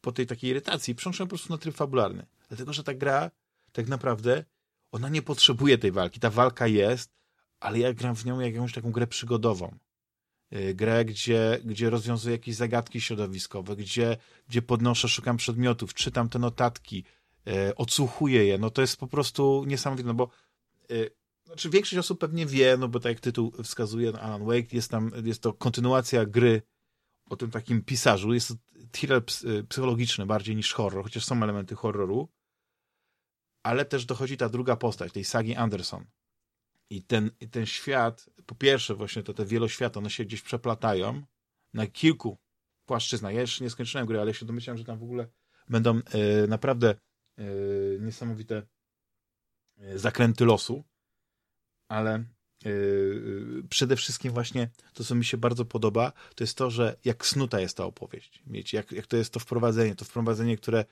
po 0.00 0.12
tej 0.12 0.26
takiej 0.26 0.50
irytacji 0.50 0.94
przełączyłem 0.94 1.28
po 1.28 1.36
prostu 1.36 1.52
na 1.52 1.58
tryb 1.58 1.74
fabularny. 1.74 2.26
Dlatego, 2.48 2.72
że 2.72 2.84
ta 2.84 2.94
gra 2.94 3.30
tak 3.72 3.88
naprawdę 3.88 4.44
ona 4.92 5.08
nie 5.08 5.22
potrzebuje 5.22 5.78
tej 5.78 5.92
walki. 5.92 6.20
Ta 6.20 6.30
walka 6.30 6.66
jest, 6.66 7.14
ale 7.60 7.78
ja 7.78 7.92
gram 7.92 8.16
w 8.16 8.24
nią 8.24 8.40
jakąś 8.40 8.72
taką 8.72 8.92
grę 8.92 9.06
przygodową. 9.06 9.78
Y, 10.52 10.74
grę, 10.74 11.04
gdzie, 11.04 11.60
gdzie 11.64 11.90
rozwiązuję 11.90 12.32
jakieś 12.32 12.54
zagadki 12.54 13.00
środowiskowe, 13.00 13.76
gdzie, 13.76 14.16
gdzie 14.48 14.62
podnoszę, 14.62 15.08
szukam 15.08 15.36
przedmiotów, 15.36 15.94
czytam 15.94 16.28
te 16.28 16.38
notatki, 16.38 17.04
e, 17.48 17.74
odsłuchuję 17.74 18.44
je. 18.44 18.58
No 18.58 18.70
to 18.70 18.80
jest 18.80 18.96
po 18.96 19.06
prostu 19.06 19.64
niesamowite, 19.66 20.06
no 20.06 20.14
bo 20.14 20.30
e, 20.90 20.94
znaczy 21.46 21.70
większość 21.70 21.98
osób 21.98 22.20
pewnie 22.20 22.46
wie, 22.46 22.76
no 22.76 22.88
bo 22.88 23.00
tak 23.00 23.12
jak 23.12 23.20
tytuł 23.20 23.52
wskazuje, 23.64 24.12
no 24.12 24.20
Alan 24.20 24.44
Wake, 24.44 24.72
jest 24.72 24.90
tam, 24.90 25.12
jest 25.24 25.42
to 25.42 25.52
kontynuacja 25.52 26.26
gry 26.26 26.62
o 27.30 27.36
tym 27.36 27.50
takim 27.50 27.82
pisarzu, 27.82 28.34
jest 28.34 28.48
to 28.48 28.54
thriller 28.92 29.24
psychologiczny 29.68 30.26
bardziej 30.26 30.56
niż 30.56 30.72
horror, 30.72 31.04
chociaż 31.04 31.24
są 31.24 31.42
elementy 31.42 31.74
horroru, 31.74 32.28
ale 33.62 33.84
też 33.84 34.04
dochodzi 34.04 34.36
ta 34.36 34.48
druga 34.48 34.76
postać, 34.76 35.12
tej 35.12 35.24
sagi 35.24 35.54
Anderson, 35.54 36.04
i 36.90 37.02
ten, 37.02 37.30
i 37.40 37.48
ten 37.48 37.66
świat, 37.66 38.30
po 38.46 38.54
pierwsze 38.54 38.94
właśnie 38.94 39.22
to 39.22 39.34
te 39.34 39.44
wieloświaty, 39.44 39.98
one 39.98 40.10
się 40.10 40.24
gdzieś 40.24 40.42
przeplatają 40.42 41.22
na 41.74 41.86
kilku 41.86 42.38
płaszczyznach. 42.86 43.34
Ja 43.34 43.40
jeszcze 43.40 43.64
nie 43.64 43.70
skończyłem 43.70 44.06
gry, 44.06 44.20
ale 44.20 44.34
się 44.34 44.46
domyślam, 44.46 44.78
że 44.78 44.84
tam 44.84 44.98
w 44.98 45.02
ogóle 45.02 45.28
będą 45.68 45.96
e, 45.96 46.46
naprawdę 46.48 46.90
e, 46.90 46.94
niesamowite 48.00 48.62
e, 49.78 49.98
zakręty 49.98 50.44
losu, 50.44 50.84
ale 51.88 52.14
e, 52.14 52.24
przede 53.70 53.96
wszystkim 53.96 54.32
właśnie 54.32 54.70
to, 54.94 55.04
co 55.04 55.14
mi 55.14 55.24
się 55.24 55.36
bardzo 55.36 55.64
podoba, 55.64 56.12
to 56.34 56.44
jest 56.44 56.56
to, 56.56 56.70
że 56.70 56.96
jak 57.04 57.26
snuta 57.26 57.60
jest 57.60 57.76
ta 57.76 57.84
opowieść. 57.84 58.42
Wiecie, 58.46 58.76
jak, 58.76 58.92
jak 58.92 59.06
to 59.06 59.16
jest 59.16 59.32
to 59.32 59.40
wprowadzenie, 59.40 59.94
to 59.94 60.04
wprowadzenie, 60.04 60.56
które 60.56 60.84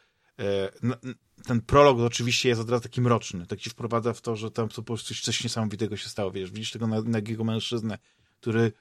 ten 1.44 1.61
prolog 1.61 1.99
oczywiście 1.99 2.49
jest 2.49 2.61
od 2.61 2.70
razu 2.70 2.82
taki 2.82 3.01
mroczny, 3.01 3.47
tak 3.47 3.61
ci 3.61 3.70
wprowadza 3.70 4.12
w 4.12 4.20
to, 4.20 4.36
że 4.36 4.51
tam 4.51 4.68
po 4.68 4.82
prostu 4.82 5.14
coś, 5.14 5.44
niesamowitego 5.44 5.97
się 5.97 6.09
stało, 6.09 6.30
wiesz, 6.30 6.51
widzisz 6.51 6.70
tego 6.70 6.86
nagiego 6.86 7.44
mężczyznę, 7.44 7.99
który 8.40 8.72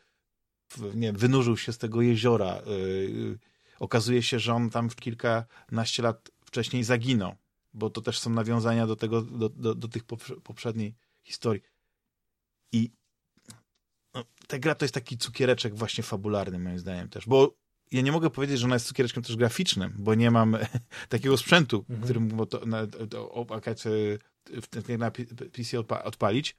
nie, 0.96 1.14
wynurzył 1.14 1.58
się 1.58 1.74
z 1.74 1.78
tego 1.78 2.02
jeziora, 2.02 2.62
okazuje 3.80 4.24
się, 4.24 4.40
że 4.40 4.54
on 4.54 4.70
tam 4.70 4.90
w 4.90 4.96
kilkanaście 4.96 6.04
lat 6.04 6.32
wcześniej 6.46 6.84
zaginął, 6.84 7.36
bo 7.76 7.90
to 7.90 8.02
też 8.02 8.20
są 8.20 8.30
nawiązania 8.30 8.88
do 8.88 8.96
tego, 8.96 9.22
do, 9.22 9.50
do, 9.50 9.76
do 9.76 9.88
tych 9.88 10.04
poprzedniej 10.44 10.96
historii. 11.24 11.62
I 12.72 12.92
no, 14.14 14.24
ta 14.48 14.60
gra 14.60 14.76
to 14.76 14.86
jest 14.86 14.94
taki 14.94 15.18
cukiereczek 15.18 15.76
właśnie 15.76 16.04
fabularny, 16.04 16.60
moim 16.60 16.80
zdaniem 16.80 17.10
też, 17.10 17.28
bo 17.28 17.56
ja 17.92 18.02
nie 18.02 18.12
mogę 18.12 18.30
powiedzieć, 18.30 18.60
że 18.60 18.66
ona 18.66 18.76
jest 18.76 18.88
cukiereczkiem 18.88 19.24
też 19.24 19.36
graficznym, 19.36 19.94
bo 19.98 20.16
nie 20.16 20.32
mam 20.32 20.58
takiego 21.10 21.38
sprzętu, 21.38 21.78
mhm. 21.78 22.02
którym 22.02 22.24
mógłbym 22.24 22.48
to, 22.48 22.66
na, 22.66 22.82
na 24.98 25.12
PC 25.52 25.80
odpalić, 26.04 26.56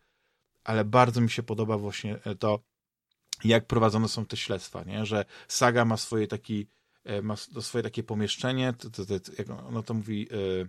ale 0.64 0.85
bardzo 0.85 1.21
mi 1.21 1.31
się 1.31 1.43
podoba 1.43 1.79
właśnie 1.79 2.19
to, 2.39 2.61
jak 3.45 3.67
prowadzone 3.67 4.09
są 4.09 4.27
te 4.27 4.37
śledztwa, 4.37 4.85
nie? 4.85 5.07
że 5.07 5.25
Saga 5.49 5.85
ma 5.85 5.97
swoje 5.97 6.27
taki 6.27 6.67
e, 7.05 7.23
ma 7.23 7.37
swoje 7.37 7.83
takie 7.83 8.03
pomieszczenie, 8.03 8.73
to, 8.73 8.91
to, 8.91 9.07
to, 9.07 9.14
jak 9.39 9.51
ono 9.51 9.83
to 9.83 9.95
mówi, 9.95 10.29
e, 10.31 10.67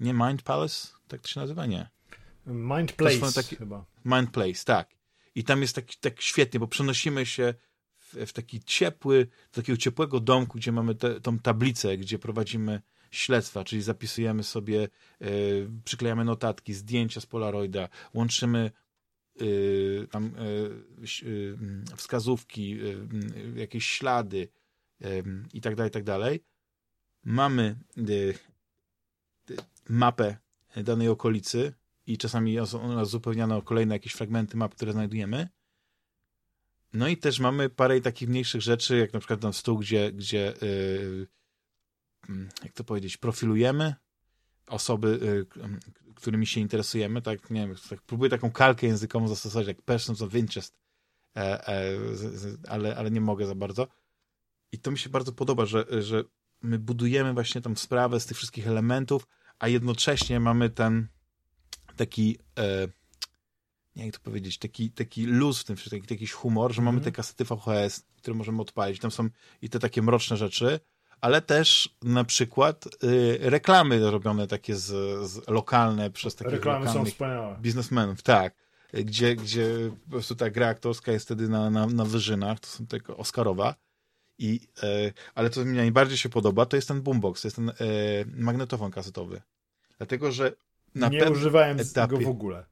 nie 0.00 0.14
Mind 0.14 0.42
Palace, 0.42 0.88
tak 1.08 1.20
to 1.20 1.28
się 1.28 1.40
nazywa, 1.40 1.66
nie? 1.66 1.88
Mind 2.46 2.92
Place 2.92 3.32
taki, 3.34 3.56
chyba. 3.56 3.84
Mind 4.04 4.30
Place, 4.30 4.64
tak. 4.64 4.94
I 5.34 5.44
tam 5.44 5.62
jest 5.62 5.74
tak, 5.74 5.84
tak 6.00 6.20
świetnie, 6.20 6.60
bo 6.60 6.66
przenosimy 6.66 7.26
się 7.26 7.54
w 7.98 8.32
taki 8.32 8.60
ciepły, 8.60 9.26
takiego 9.50 9.76
ciepłego 9.76 10.20
domku, 10.20 10.58
gdzie 10.58 10.72
mamy 10.72 10.94
te, 10.94 11.20
tą 11.20 11.38
tablicę, 11.38 11.98
gdzie 11.98 12.18
prowadzimy 12.18 12.82
śledztwa, 13.10 13.64
czyli 13.64 13.82
zapisujemy 13.82 14.42
sobie, 14.42 14.88
y, 15.22 15.68
przyklejamy 15.84 16.24
notatki, 16.24 16.74
zdjęcia 16.74 17.20
z 17.20 17.26
Polaroida, 17.26 17.88
łączymy 18.14 18.70
y, 19.42 20.08
tam 20.10 20.26
y, 20.26 21.96
wskazówki, 21.96 22.78
jakieś 23.56 23.86
ślady 23.86 24.48
i 25.52 25.60
tak 25.60 25.74
dalej, 25.74 25.88
i 25.88 25.92
tak 25.92 26.04
dalej. 26.04 26.44
Mamy 27.24 27.76
mapę 29.88 30.36
danej 30.76 31.08
okolicy 31.08 31.74
i 32.06 32.18
czasami 32.18 32.58
ona 32.58 33.02
uzupełniana 33.02 33.56
o 33.56 33.62
kolejne 33.62 33.94
jakieś 33.94 34.12
fragmenty 34.12 34.56
map, 34.56 34.74
które 34.74 34.92
znajdujemy 34.92 35.48
no 36.94 37.08
i 37.08 37.16
też 37.16 37.40
mamy 37.40 37.70
parę 37.70 38.00
takich 38.00 38.28
mniejszych 38.28 38.62
rzeczy, 38.62 38.96
jak 38.96 39.12
na 39.12 39.18
przykład 39.18 39.40
ten 39.40 39.52
stół, 39.52 39.78
gdzie, 39.78 40.12
gdzie 40.12 40.54
yy, 40.62 41.28
jak 42.64 42.72
to 42.72 42.84
powiedzieć, 42.84 43.16
profilujemy 43.16 43.94
osoby, 44.66 45.46
yy, 45.56 45.78
którymi 46.14 46.46
się 46.46 46.60
interesujemy, 46.60 47.22
tak, 47.22 47.50
nie 47.50 47.66
wiem, 47.66 47.76
tak, 47.90 48.02
próbuję 48.02 48.30
taką 48.30 48.50
kalkę 48.50 48.86
językową 48.86 49.28
zastosować, 49.28 49.66
jak 49.66 49.82
persons 49.82 50.22
of 50.22 50.34
interest, 50.34 50.78
e, 51.36 51.68
e, 51.68 51.98
ale, 52.68 52.96
ale 52.96 53.10
nie 53.10 53.20
mogę 53.20 53.46
za 53.46 53.54
bardzo. 53.54 53.88
I 54.72 54.78
to 54.78 54.90
mi 54.90 54.98
się 54.98 55.10
bardzo 55.10 55.32
podoba, 55.32 55.66
że, 55.66 56.02
że 56.02 56.24
my 56.62 56.78
budujemy 56.78 57.32
właśnie 57.32 57.60
tą 57.60 57.76
sprawę 57.76 58.20
z 58.20 58.26
tych 58.26 58.36
wszystkich 58.36 58.66
elementów, 58.66 59.26
a 59.58 59.68
jednocześnie 59.68 60.40
mamy 60.40 60.70
ten 60.70 61.08
taki 61.96 62.38
e, 62.58 62.88
nie 63.96 64.06
jak 64.06 64.14
to 64.14 64.20
powiedzieć, 64.20 64.58
taki, 64.58 64.90
taki 64.90 65.26
luz 65.26 65.60
w 65.60 65.64
tym 65.64 65.76
wszystkim, 65.76 66.02
taki, 66.02 66.14
jakiś 66.14 66.32
humor, 66.32 66.72
że 66.72 66.82
mamy 66.82 66.98
mhm. 66.98 67.04
te 67.04 67.16
kasety 67.16 67.44
VHS, 67.44 68.06
które 68.16 68.36
możemy 68.36 68.62
odpalić. 68.62 69.00
Tam 69.00 69.10
są 69.10 69.28
i 69.62 69.68
te 69.68 69.78
takie 69.78 70.02
mroczne 70.02 70.36
rzeczy, 70.36 70.80
ale 71.20 71.42
też 71.42 71.96
na 72.02 72.24
przykład 72.24 72.86
y, 73.04 73.38
reklamy 73.40 74.10
robione 74.10 74.46
takie 74.46 74.76
z, 74.76 74.86
z 75.30 75.48
lokalne 75.48 76.10
przez 76.10 76.34
takich 76.34 76.52
reklamy 76.52 76.88
są 76.88 77.04
wspaniałe. 77.04 77.56
biznesmenów, 77.60 78.22
tak. 78.22 78.54
Gdzie, 78.92 79.36
gdzie 79.36 79.66
po 80.04 80.10
prostu 80.10 80.34
ta 80.34 80.50
gra 80.50 80.68
aktorska 80.68 81.12
jest 81.12 81.24
wtedy 81.24 81.48
na, 81.48 81.70
na, 81.70 81.86
na 81.86 82.04
wyżynach, 82.04 82.60
to 82.60 82.66
są 82.66 82.86
tylko 82.86 83.16
Oscarowa. 83.16 83.74
I, 84.38 84.68
e, 84.82 85.12
ale 85.34 85.50
co 85.50 85.64
mi 85.64 85.76
najbardziej 85.76 86.18
się 86.18 86.28
podoba, 86.28 86.66
to 86.66 86.76
jest 86.76 86.88
ten 86.88 87.02
boombox, 87.02 87.42
to 87.42 87.48
jest 87.48 87.56
ten 87.56 87.68
e, 87.68 87.74
magnetofon 88.36 88.90
kasetowy. 88.90 89.42
Dlatego, 89.98 90.32
że 90.32 90.52
na 90.94 91.08
nie 91.08 91.30
używałem 91.30 91.80
etapie, 91.80 92.18
go 92.18 92.24
w 92.24 92.28
ogóle. 92.28 92.66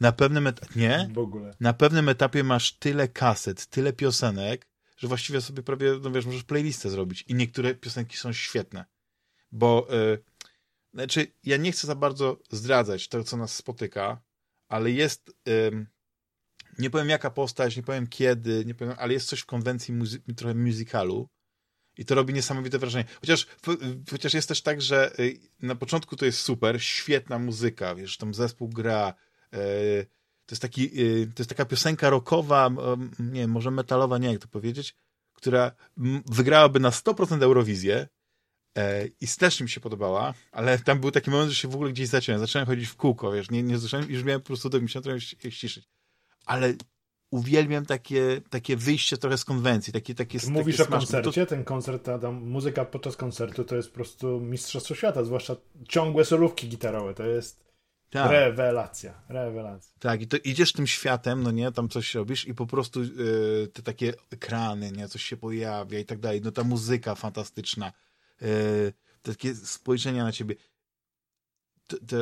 Na 0.00 0.12
pewnym 0.12 0.46
etapie, 0.46 0.80
nie? 0.80 1.10
W 1.12 1.18
ogóle. 1.18 1.54
Na 1.60 1.72
pewnym 1.72 2.08
etapie 2.08 2.44
masz 2.44 2.72
tyle 2.72 3.08
kaset, 3.08 3.66
tyle 3.66 3.92
piosenek, 3.92 4.66
że 4.96 5.08
właściwie 5.08 5.40
sobie 5.40 5.62
prawie, 5.62 5.92
no 6.02 6.10
wiesz, 6.10 6.26
możesz 6.26 6.44
playlistę 6.44 6.90
zrobić 6.90 7.24
i 7.28 7.34
niektóre 7.34 7.74
piosenki 7.74 8.16
są 8.16 8.32
świetne. 8.32 8.84
Bo, 9.52 9.88
y, 9.94 10.18
znaczy, 10.94 11.26
ja 11.44 11.56
nie 11.56 11.72
chcę 11.72 11.86
za 11.86 11.94
bardzo 11.94 12.38
zdradzać 12.50 13.08
to, 13.08 13.24
co 13.24 13.36
nas 13.36 13.54
spotyka, 13.54 14.20
ale 14.68 14.90
jest, 14.90 15.34
y, 15.48 15.86
nie 16.78 16.90
powiem 16.90 17.08
jaka 17.08 17.30
postać, 17.30 17.76
nie 17.76 17.82
powiem 17.82 18.06
kiedy, 18.06 18.64
nie 18.64 18.74
powiem, 18.74 18.94
ale 18.98 19.12
jest 19.12 19.28
coś 19.28 19.40
w 19.40 19.46
konwencji 19.46 19.94
muzy- 19.94 20.34
trochę 20.36 20.54
musicalu 20.54 21.28
i 21.96 22.04
to 22.04 22.14
robi 22.14 22.34
niesamowite 22.34 22.78
wrażenie. 22.78 23.04
Chociaż, 23.20 23.46
chociaż 24.10 24.34
jest 24.34 24.48
też 24.48 24.62
tak, 24.62 24.82
że 24.82 25.18
y, 25.18 25.40
na 25.60 25.74
początku 25.74 26.16
to 26.16 26.24
jest 26.24 26.40
super, 26.40 26.82
świetna 26.82 27.38
muzyka, 27.38 27.94
wiesz, 27.94 28.16
tam 28.16 28.34
zespół 28.34 28.68
gra, 28.68 29.14
y, 29.54 30.06
to 30.46 30.52
jest, 30.52 30.62
taki, 30.62 31.00
y, 31.00 31.26
to 31.34 31.40
jest 31.42 31.48
taka 31.48 31.64
piosenka 31.64 32.10
rockowa, 32.10 32.70
nie 33.18 33.40
wiem, 33.40 33.50
może 33.50 33.70
metalowa, 33.70 34.18
nie 34.18 34.32
jak 34.32 34.40
to 34.40 34.48
powiedzieć, 34.48 34.96
która 35.34 35.72
wygrałaby 36.26 36.80
na 36.80 36.90
100% 36.90 37.42
Eurowizję 37.42 38.08
e, 38.76 39.06
i 39.06 39.26
też 39.38 39.60
mi 39.60 39.68
się 39.68 39.80
podobała, 39.80 40.34
ale 40.52 40.78
tam 40.78 41.00
był 41.00 41.10
taki 41.10 41.30
moment, 41.30 41.50
że 41.50 41.56
się 41.56 41.68
w 41.68 41.74
ogóle 41.74 41.92
gdzieś 41.92 42.08
zacząłem. 42.08 42.40
Zacząłem 42.40 42.66
chodzić 42.66 42.88
w 42.88 42.96
kółko, 42.96 43.32
wiesz, 43.32 43.50
nie, 43.50 43.62
nie 43.62 43.76
już 44.08 44.24
miałem 44.24 44.40
po 44.40 44.46
prostu 44.46 44.68
do 44.68 44.80
trochę 45.02 45.20
ściszyć. 45.20 45.88
Ale 46.48 46.74
uwielbiam 47.30 47.86
takie, 47.86 48.40
takie 48.50 48.76
wyjście 48.76 49.16
trochę 49.18 49.38
z 49.38 49.44
konwencji, 49.44 49.92
takie, 49.92 50.14
takie 50.14 50.38
Mówisz 50.50 50.76
takie 50.76 50.88
o 50.88 50.92
koncercie, 50.92 51.46
to... 51.46 51.50
ten 51.50 51.64
koncert, 51.64 52.04
ta, 52.04 52.18
ta 52.18 52.30
muzyka 52.30 52.84
podczas 52.84 53.16
koncertu 53.16 53.64
to 53.64 53.76
jest 53.76 53.88
po 53.88 53.94
prostu 53.94 54.40
mistrzostwo 54.40 54.94
świata, 54.94 55.24
zwłaszcza 55.24 55.56
ciągłe 55.88 56.24
solówki 56.24 56.68
gitarowe, 56.68 57.14
to 57.14 57.26
jest 57.26 57.68
tak. 58.10 58.30
Rewelacja, 58.30 59.22
rewelacja. 59.28 59.92
Tak, 59.98 60.22
i 60.22 60.26
to 60.26 60.36
idziesz 60.44 60.72
tym 60.72 60.86
światem, 60.86 61.42
no 61.42 61.50
nie, 61.50 61.72
tam 61.72 61.88
coś 61.88 62.14
robisz 62.14 62.48
i 62.48 62.54
po 62.54 62.66
prostu 62.66 63.02
yy, 63.02 63.68
te 63.72 63.82
takie 63.82 64.12
ekrany, 64.30 64.92
nie, 64.92 65.08
coś 65.08 65.22
się 65.22 65.36
pojawia 65.36 65.98
i 65.98 66.04
tak 66.04 66.18
dalej, 66.18 66.40
no 66.44 66.52
ta 66.52 66.64
muzyka 66.64 67.14
fantastyczna, 67.14 67.92
yy, 68.40 68.92
takie 69.22 69.54
spojrzenia 69.54 70.24
na 70.24 70.32
ciebie. 70.32 70.54
To, 71.86 71.96
to, 71.96 72.16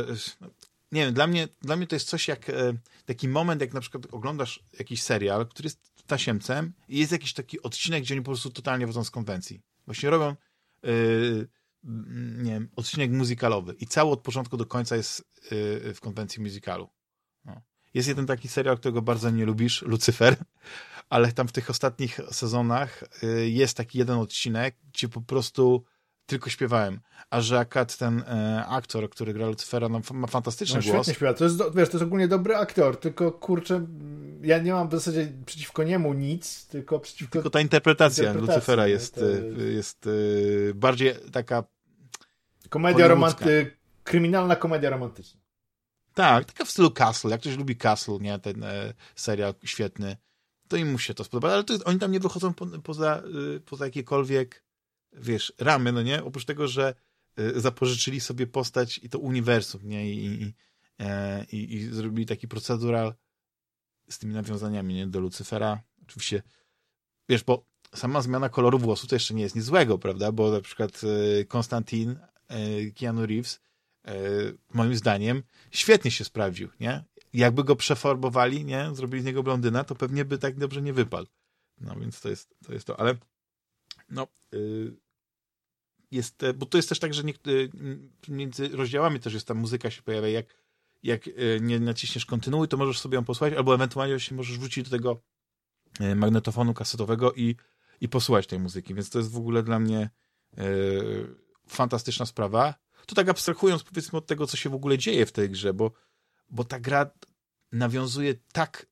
nie 0.92 1.04
wiem, 1.04 1.14
dla 1.14 1.26
mnie, 1.26 1.48
dla 1.62 1.76
mnie 1.76 1.86
to 1.86 1.96
jest 1.96 2.08
coś 2.08 2.28
jak 2.28 2.48
yy, 2.48 2.78
taki 3.06 3.28
moment, 3.28 3.60
jak 3.60 3.74
na 3.74 3.80
przykład 3.80 4.06
oglądasz 4.10 4.64
jakiś 4.78 5.02
serial, 5.02 5.46
który 5.48 5.66
jest 5.66 6.06
tasiemcem 6.06 6.72
i 6.88 6.98
jest 6.98 7.12
jakiś 7.12 7.32
taki 7.32 7.62
odcinek, 7.62 8.02
gdzie 8.02 8.14
oni 8.14 8.22
po 8.22 8.30
prostu 8.30 8.50
totalnie 8.50 8.86
wodzą 8.86 9.04
z 9.04 9.10
konwencji. 9.10 9.62
Właśnie 9.86 10.10
robią 10.10 10.36
Mm, 11.86 12.42
nie 12.42 12.52
wiem, 12.52 12.68
odcinek 12.76 13.10
muzykalowy 13.10 13.74
i 13.80 13.86
cały 13.86 14.10
od 14.10 14.20
początku 14.20 14.56
do 14.56 14.66
końca 14.66 14.96
jest 14.96 15.24
yy, 15.50 15.94
w 15.94 16.00
konwencji 16.00 16.42
muzykalu. 16.42 16.88
No. 17.44 17.62
Jest 17.94 18.08
jeden 18.08 18.26
taki 18.26 18.48
serial, 18.48 18.78
którego 18.78 19.02
bardzo 19.02 19.30
nie 19.30 19.46
lubisz, 19.46 19.82
Lucyfer, 19.82 20.36
ale 21.08 21.32
tam 21.32 21.48
w 21.48 21.52
tych 21.52 21.70
ostatnich 21.70 22.20
sezonach 22.30 23.04
jest 23.46 23.76
taki 23.76 23.98
jeden 23.98 24.18
odcinek, 24.18 24.76
gdzie 24.92 25.08
po 25.08 25.20
prostu 25.20 25.84
tylko 26.26 26.50
śpiewałem. 26.50 27.00
A 27.30 27.40
że 27.40 27.58
akad 27.58 27.96
ten 27.96 28.20
e, 28.20 28.64
aktor, 28.68 29.10
który 29.10 29.32
gra 29.32 29.46
Lucyfera, 29.46 29.88
no, 29.88 30.00
ma 30.12 30.26
fantastyczny 30.26 30.76
no, 30.76 30.82
głos. 30.82 30.94
Świetnie 30.94 31.14
śpiewa. 31.14 31.34
To 31.34 31.44
jest, 31.44 31.56
wiesz, 31.56 31.88
to 31.88 31.96
jest 31.96 32.02
ogólnie 32.02 32.28
dobry 32.28 32.56
aktor, 32.56 33.00
tylko 33.00 33.32
kurczę, 33.32 33.86
ja 34.42 34.58
nie 34.58 34.72
mam 34.72 34.88
w 34.88 34.92
zasadzie 34.92 35.32
przeciwko 35.46 35.82
niemu 35.82 36.14
nic, 36.14 36.66
tylko 36.66 37.00
przeciwko... 37.00 37.32
Tylko 37.32 37.50
ta 37.50 37.60
interpretacja, 37.60 38.24
interpretacja 38.24 38.54
Lucyfera 38.54 38.86
jest, 38.86 39.16
jest... 39.16 39.58
jest, 39.58 40.06
jest 40.06 40.08
bardziej 40.74 41.14
taka 41.32 41.64
Komedia 42.68 43.08
romantyczna. 43.08 43.52
Kryminalna 44.04 44.56
komedia 44.56 44.90
romantyczna. 44.90 45.40
Tak, 46.14 46.44
taka 46.44 46.64
w 46.64 46.70
stylu 46.70 46.90
Castle. 46.90 47.30
Jak 47.30 47.40
ktoś 47.40 47.56
lubi 47.56 47.76
Castle, 47.76 48.18
nie? 48.20 48.38
Ten 48.38 48.64
e, 48.64 48.94
serial 49.16 49.54
świetny, 49.64 50.16
to 50.68 50.76
im 50.76 50.92
mu 50.92 50.98
się 50.98 51.14
to 51.14 51.24
spodoba. 51.24 51.52
Ale 51.52 51.64
to, 51.64 51.74
oni 51.84 51.98
tam 51.98 52.12
nie 52.12 52.20
wychodzą 52.20 52.54
po, 52.54 52.66
poza, 52.66 53.22
y, 53.56 53.60
poza 53.60 53.84
jakiekolwiek, 53.84 54.64
wiesz, 55.16 55.52
ramy, 55.58 55.92
no 55.92 56.02
nie? 56.02 56.24
Oprócz 56.24 56.44
tego, 56.44 56.68
że 56.68 56.94
y, 57.38 57.60
zapożyczyli 57.60 58.20
sobie 58.20 58.46
postać 58.46 59.00
i 59.02 59.08
to 59.08 59.18
uniwersum, 59.18 59.88
nie? 59.88 60.10
I, 60.10 60.42
i, 60.42 60.54
e, 61.00 61.44
i, 61.52 61.74
i 61.74 61.84
zrobili 61.84 62.26
taki 62.26 62.48
procedural 62.48 63.14
z 64.10 64.18
tymi 64.18 64.34
nawiązaniami, 64.34 64.94
nie? 64.94 65.06
Do 65.06 65.20
Lucyfera. 65.20 65.82
Oczywiście, 66.02 66.42
wiesz, 67.28 67.44
bo 67.44 67.66
sama 67.94 68.22
zmiana 68.22 68.48
koloru 68.48 68.78
włosów 68.78 69.08
to 69.08 69.16
jeszcze 69.16 69.34
nie 69.34 69.42
jest 69.42 69.56
nic 69.56 69.64
złego, 69.64 69.98
prawda? 69.98 70.32
Bo 70.32 70.50
na 70.50 70.60
przykład 70.60 71.00
y, 71.04 71.44
Konstantin 71.44 72.18
E, 72.48 72.90
Keanu 72.90 73.26
Reeves, 73.26 73.60
moim 74.74 74.96
zdaniem, 74.96 75.42
świetnie 75.70 76.10
się 76.10 76.24
sprawdził, 76.24 76.68
nie? 76.80 77.04
Jakby 77.32 77.64
go 77.64 77.76
przefarbowali, 77.76 78.64
nie? 78.64 78.90
Zrobili 78.94 79.22
z 79.22 79.26
niego 79.26 79.42
blondyna, 79.42 79.84
to 79.84 79.94
pewnie 79.94 80.24
by 80.24 80.38
tak 80.38 80.58
dobrze 80.58 80.82
nie 80.82 80.92
wypadł. 80.92 81.28
No 81.80 81.96
więc 81.96 82.20
to 82.20 82.28
jest 82.28 82.54
to, 82.66 82.72
jest 82.72 82.86
to. 82.86 83.00
ale 83.00 83.14
no 84.10 84.26
y, 84.54 84.96
jest, 86.10 86.42
bo 86.54 86.66
to 86.66 86.78
jest 86.78 86.88
też 86.88 86.98
tak, 86.98 87.14
że 87.14 87.22
y, 87.22 87.70
między 88.28 88.68
rozdziałami 88.68 89.20
też 89.20 89.34
jest 89.34 89.46
ta 89.46 89.54
muzyka 89.54 89.90
się 89.90 90.02
pojawia, 90.02 90.28
jak, 90.28 90.46
jak 91.02 91.28
y, 91.28 91.58
nie 91.62 91.80
naciśniesz 91.80 92.26
kontynuuj, 92.26 92.68
to 92.68 92.76
możesz 92.76 92.98
sobie 92.98 93.16
ją 93.16 93.24
posłuchać, 93.24 93.54
albo 93.54 93.74
ewentualnie 93.74 94.20
się 94.20 94.34
możesz 94.34 94.58
wrzucić 94.58 94.84
do 94.84 94.90
tego 94.90 95.22
magnetofonu 96.16 96.74
kasetowego 96.74 97.32
i, 97.32 97.56
i 98.00 98.08
posłuchać 98.08 98.46
tej 98.46 98.58
muzyki, 98.58 98.94
więc 98.94 99.10
to 99.10 99.18
jest 99.18 99.30
w 99.30 99.36
ogóle 99.36 99.62
dla 99.62 99.78
mnie 99.78 100.10
fantastyczna 101.68 102.26
sprawa. 102.26 102.74
To 103.06 103.14
tak 103.14 103.28
abstrahując 103.28 103.82
powiedzmy 103.82 104.18
od 104.18 104.26
tego, 104.26 104.46
co 104.46 104.56
się 104.56 104.70
w 104.70 104.74
ogóle 104.74 104.98
dzieje 104.98 105.26
w 105.26 105.32
tej 105.32 105.50
grze, 105.50 105.74
bo, 105.74 105.92
bo 106.50 106.64
ta 106.64 106.80
gra 106.80 107.10
nawiązuje 107.72 108.34
tak 108.52 108.86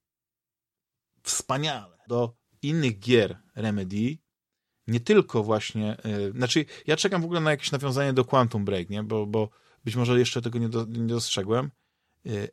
wspaniale 1.23 1.99
do 2.09 2.37
innych 2.63 2.99
gier 2.99 3.39
Remedy, 3.57 4.19
nie 4.87 5.01
tylko 5.01 5.43
właśnie, 5.43 5.97
yy, 6.05 6.33
znaczy 6.33 6.65
ja 6.87 6.97
czekam 6.97 7.23
w 7.23 7.25
ogóle 7.25 7.41
na 7.41 7.51
jakieś 7.51 7.73
nawiązanie 7.73 8.13
do 8.13 8.25
Quantum 8.25 8.65
Break, 8.65 8.91
nie? 8.91 9.03
Bo, 9.03 9.27
bo 9.27 9.51
być 9.85 9.97
może 9.97 10.19
jeszcze 10.19 10.43
tego 10.43 10.59
nie, 10.59 10.69
do, 10.69 10.85
nie 10.85 11.07
dostrzegłem. 11.07 11.71
Yy, 12.25 12.49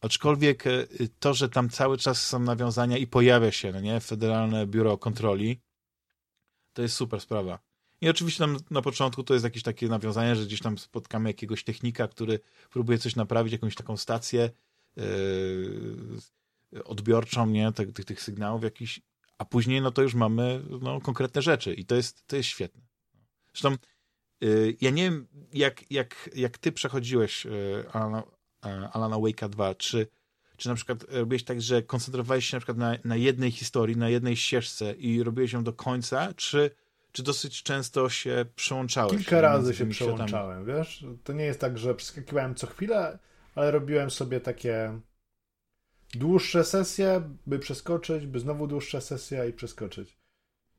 aczkolwiek 0.00 0.64
yy, 0.64 1.08
to, 1.18 1.34
że 1.34 1.48
tam 1.48 1.70
cały 1.70 1.98
czas 1.98 2.26
są 2.26 2.38
nawiązania 2.38 2.96
i 2.96 3.06
pojawia 3.06 3.52
się, 3.52 3.72
no 3.72 3.80
nie, 3.80 4.00
Federalne 4.00 4.66
Biuro 4.66 4.98
Kontroli, 4.98 5.60
to 6.72 6.82
jest 6.82 6.96
super 6.96 7.20
sprawa. 7.20 7.58
I 8.00 8.08
oczywiście 8.08 8.38
tam 8.38 8.56
na 8.70 8.82
początku 8.82 9.22
to 9.24 9.34
jest 9.34 9.44
jakieś 9.44 9.62
takie 9.62 9.88
nawiązanie, 9.88 10.36
że 10.36 10.44
gdzieś 10.44 10.60
tam 10.60 10.78
spotkamy 10.78 11.30
jakiegoś 11.30 11.64
technika, 11.64 12.08
który 12.08 12.40
próbuje 12.70 12.98
coś 12.98 13.16
naprawić, 13.16 13.52
jakąś 13.52 13.74
taką 13.74 13.96
stację 13.96 14.50
yy, 14.96 16.84
odbiorczą, 16.84 17.46
nie, 17.46 17.72
tych, 17.72 17.92
tych, 17.92 18.04
tych 18.04 18.22
sygnałów 18.22 18.62
jakiś, 18.62 19.00
a 19.40 19.44
później 19.44 19.80
no 19.80 19.90
to 19.90 20.02
już 20.02 20.14
mamy 20.14 20.62
no, 20.80 21.00
konkretne 21.00 21.42
rzeczy 21.42 21.74
i 21.74 21.84
to 21.84 21.94
jest, 21.94 22.26
to 22.26 22.36
jest 22.36 22.48
świetne. 22.48 22.82
Zresztą 23.52 23.76
yy, 24.40 24.76
ja 24.80 24.90
nie 24.90 25.02
wiem, 25.02 25.26
jak, 25.52 25.90
jak, 25.90 26.30
jak 26.34 26.58
ty 26.58 26.72
przechodziłeś 26.72 27.44
yy, 27.44 27.84
Alana, 27.92 28.22
yy, 28.64 28.88
Alana 28.92 29.16
Wake'a 29.16 29.48
2, 29.48 29.74
czy 29.74 30.06
czy 30.56 30.68
na 30.68 30.74
przykład 30.74 31.04
robiłeś 31.08 31.44
tak, 31.44 31.62
że 31.62 31.82
koncentrowałeś 31.82 32.46
się 32.46 32.56
na 32.56 32.60
przykład 32.60 32.78
na, 32.78 32.96
na 33.04 33.16
jednej 33.16 33.50
historii, 33.50 33.96
na 33.96 34.08
jednej 34.08 34.36
ścieżce 34.36 34.92
i 34.92 35.22
robiłeś 35.22 35.52
ją 35.52 35.64
do 35.64 35.72
końca, 35.72 36.34
czy 36.36 36.70
czy 37.12 37.22
dosyć 37.22 37.62
często 37.62 38.08
się 38.08 38.44
przełączałeś? 38.56 39.16
Kilka 39.16 39.40
razy 39.40 39.74
się 39.74 39.88
przełączałem, 39.88 40.64
wiesz? 40.64 41.04
To 41.24 41.32
nie 41.32 41.44
jest 41.44 41.60
tak, 41.60 41.78
że 41.78 41.94
przeskakiwałem 41.94 42.54
co 42.54 42.66
chwilę, 42.66 43.18
ale 43.54 43.70
robiłem 43.70 44.10
sobie 44.10 44.40
takie 44.40 45.00
dłuższe 46.14 46.64
sesje, 46.64 47.22
by 47.46 47.58
przeskoczyć, 47.58 48.26
by 48.26 48.40
znowu 48.40 48.66
dłuższa 48.66 49.00
sesja 49.00 49.44
i 49.44 49.52
przeskoczyć. 49.52 50.18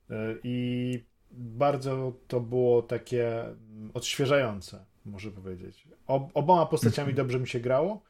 E, 0.09 0.36
I 0.43 1.05
bardzo 1.32 2.13
to 2.27 2.39
było 2.39 2.82
takie 2.82 3.45
odświeżające, 3.93 4.86
może 5.05 5.32
powiedzieć. 5.32 5.88
Ob 6.07 6.29
oboma 6.34 6.65
postaciami 6.65 7.13
dobrze 7.13 7.39
mi 7.39 7.47
się 7.47 7.59
grało. 7.59 8.01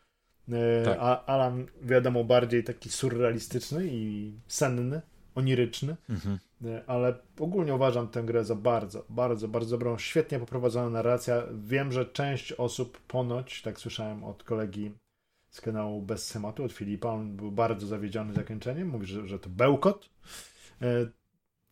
Tak. 0.85 0.97
A 0.99 1.25
Alan, 1.25 1.65
wiadomo, 1.81 2.23
bardziej 2.23 2.63
taki 2.63 2.89
surrealistyczny 2.89 3.87
i 3.87 4.33
senny, 4.47 5.01
oniryczny, 5.35 5.95
mhm. 6.09 6.37
ale 6.87 7.15
ogólnie 7.39 7.75
uważam 7.75 8.07
tę 8.07 8.23
grę 8.23 8.43
za 8.45 8.55
bardzo, 8.55 9.05
bardzo, 9.09 9.47
bardzo 9.47 9.77
dobrą, 9.77 9.97
świetnie 9.97 10.39
poprowadzona 10.39 10.89
narracja. 10.89 11.43
Wiem, 11.63 11.91
że 11.91 12.05
część 12.05 12.53
osób 12.53 13.01
ponoć, 13.01 13.61
tak 13.61 13.79
słyszałem 13.79 14.23
od 14.23 14.43
kolegi 14.43 14.91
z 15.51 15.61
kanału 15.61 16.01
Bez 16.01 16.27
Schematu, 16.27 16.63
od 16.63 16.71
Filipa, 16.71 17.09
on 17.09 17.35
był 17.35 17.51
bardzo 17.51 17.87
zawiedziony 17.87 18.33
zakończeniem, 18.33 18.87
mówi, 18.87 19.05
że, 19.05 19.27
że 19.27 19.39
to 19.39 19.49
bełkot. 19.49 20.09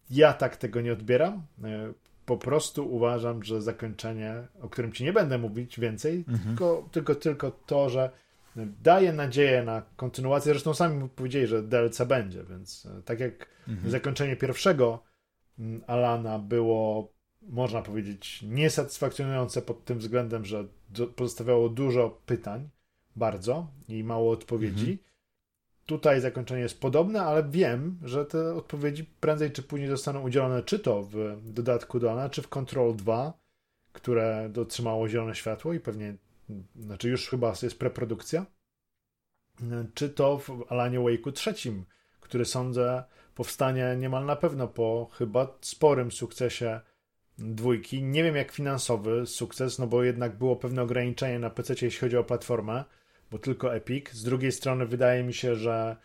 Ja 0.10 0.34
tak 0.34 0.58
tego 0.58 0.82
nie 0.82 0.94
odbieram. 0.94 1.46
Po 2.26 2.38
prostu 2.38 2.96
uważam, 2.96 3.44
że 3.44 3.62
zakończenie, 3.62 4.48
o 4.62 4.70
którym 4.70 4.92
ci 4.92 5.04
nie 5.04 5.14
będę 5.14 5.38
mówić 5.38 5.80
więcej, 5.80 6.26
mhm. 6.28 6.40
tylko, 6.50 6.90
tylko, 6.92 7.16
tylko 7.16 7.52
to, 7.52 7.90
że 7.90 8.12
daje 8.84 9.14
nadzieję 9.14 9.64
na 9.64 9.82
kontynuację. 9.96 10.52
Zresztą 10.52 10.74
sami 10.74 11.10
powiedzieli, 11.10 11.48
że 11.48 11.64
DLC 11.64 12.02
będzie, 12.02 12.44
więc 12.44 12.86
e, 12.86 13.02
tak 13.02 13.20
jak 13.20 13.48
mhm. 13.68 13.92
zakończenie 13.92 14.36
pierwszego 14.36 15.04
mm, 15.60 15.82
Alana 15.88 16.40
było, 16.40 17.12
można 17.42 17.82
powiedzieć, 17.82 18.44
niesatysfakcjonujące 18.48 19.62
pod 19.62 19.86
tym 19.86 20.00
względem, 20.00 20.46
że 20.46 20.66
pozostawiało 21.16 21.70
dużo 21.70 22.22
pytań, 22.26 22.70
bardzo 23.20 23.68
i 23.88 24.04
mało 24.04 24.32
odpowiedzi. 24.32 24.92
Mhm. 24.92 24.98
Tutaj 25.86 26.22
zakończenie 26.22 26.62
jest 26.62 26.82
podobne, 26.82 27.22
ale 27.22 27.44
wiem, 27.50 28.00
że 28.04 28.26
te 28.26 28.56
odpowiedzi 28.56 29.06
prędzej 29.20 29.52
czy 29.52 29.64
później 29.64 29.90
zostaną 29.90 30.22
udzielone 30.22 30.64
czy 30.64 30.80
to 30.80 31.04
w 31.04 31.42
dodatku 31.54 32.00
do 32.00 32.12
Alana, 32.12 32.30
czy 32.30 32.42
w 32.42 32.48
Control 32.48 32.96
2, 32.96 33.34
które 33.92 34.50
dotrzymało 34.50 35.10
zielone 35.10 35.36
światło 35.36 35.74
i 35.74 35.80
pewnie 35.80 36.16
znaczy 36.76 37.10
już 37.10 37.30
chyba 37.30 37.54
jest 37.62 37.80
preprodukcja, 37.80 38.46
czy 39.94 40.10
to 40.10 40.38
w 40.38 40.66
Alanie 40.70 41.00
Wake'u 41.00 41.32
trzecim, 41.32 41.86
który 42.20 42.46
sądzę 42.46 43.04
powstanie 43.36 43.96
niemal 44.00 44.26
na 44.26 44.36
pewno 44.36 44.68
po 44.68 45.10
chyba 45.14 45.58
sporym 45.62 46.12
sukcesie 46.12 46.82
dwójki. 47.38 48.04
Nie 48.04 48.24
wiem 48.24 48.36
jak 48.36 48.52
finansowy 48.52 49.26
sukces, 49.26 49.80
no 49.80 49.88
bo 49.88 50.04
jednak 50.04 50.38
było 50.38 50.56
pewne 50.56 50.82
ograniczenie 50.82 51.40
na 51.40 51.50
PC, 51.50 51.74
jeśli 51.82 52.00
chodzi 52.00 52.18
o 52.18 52.24
platformę, 52.24 52.84
bo 53.32 53.40
tylko 53.40 53.76
Epic. 53.76 54.12
Z 54.12 54.24
drugiej 54.24 54.52
strony 54.52 54.86
wydaje 54.86 55.24
mi 55.24 55.34
się, 55.34 55.56
że 55.56 55.98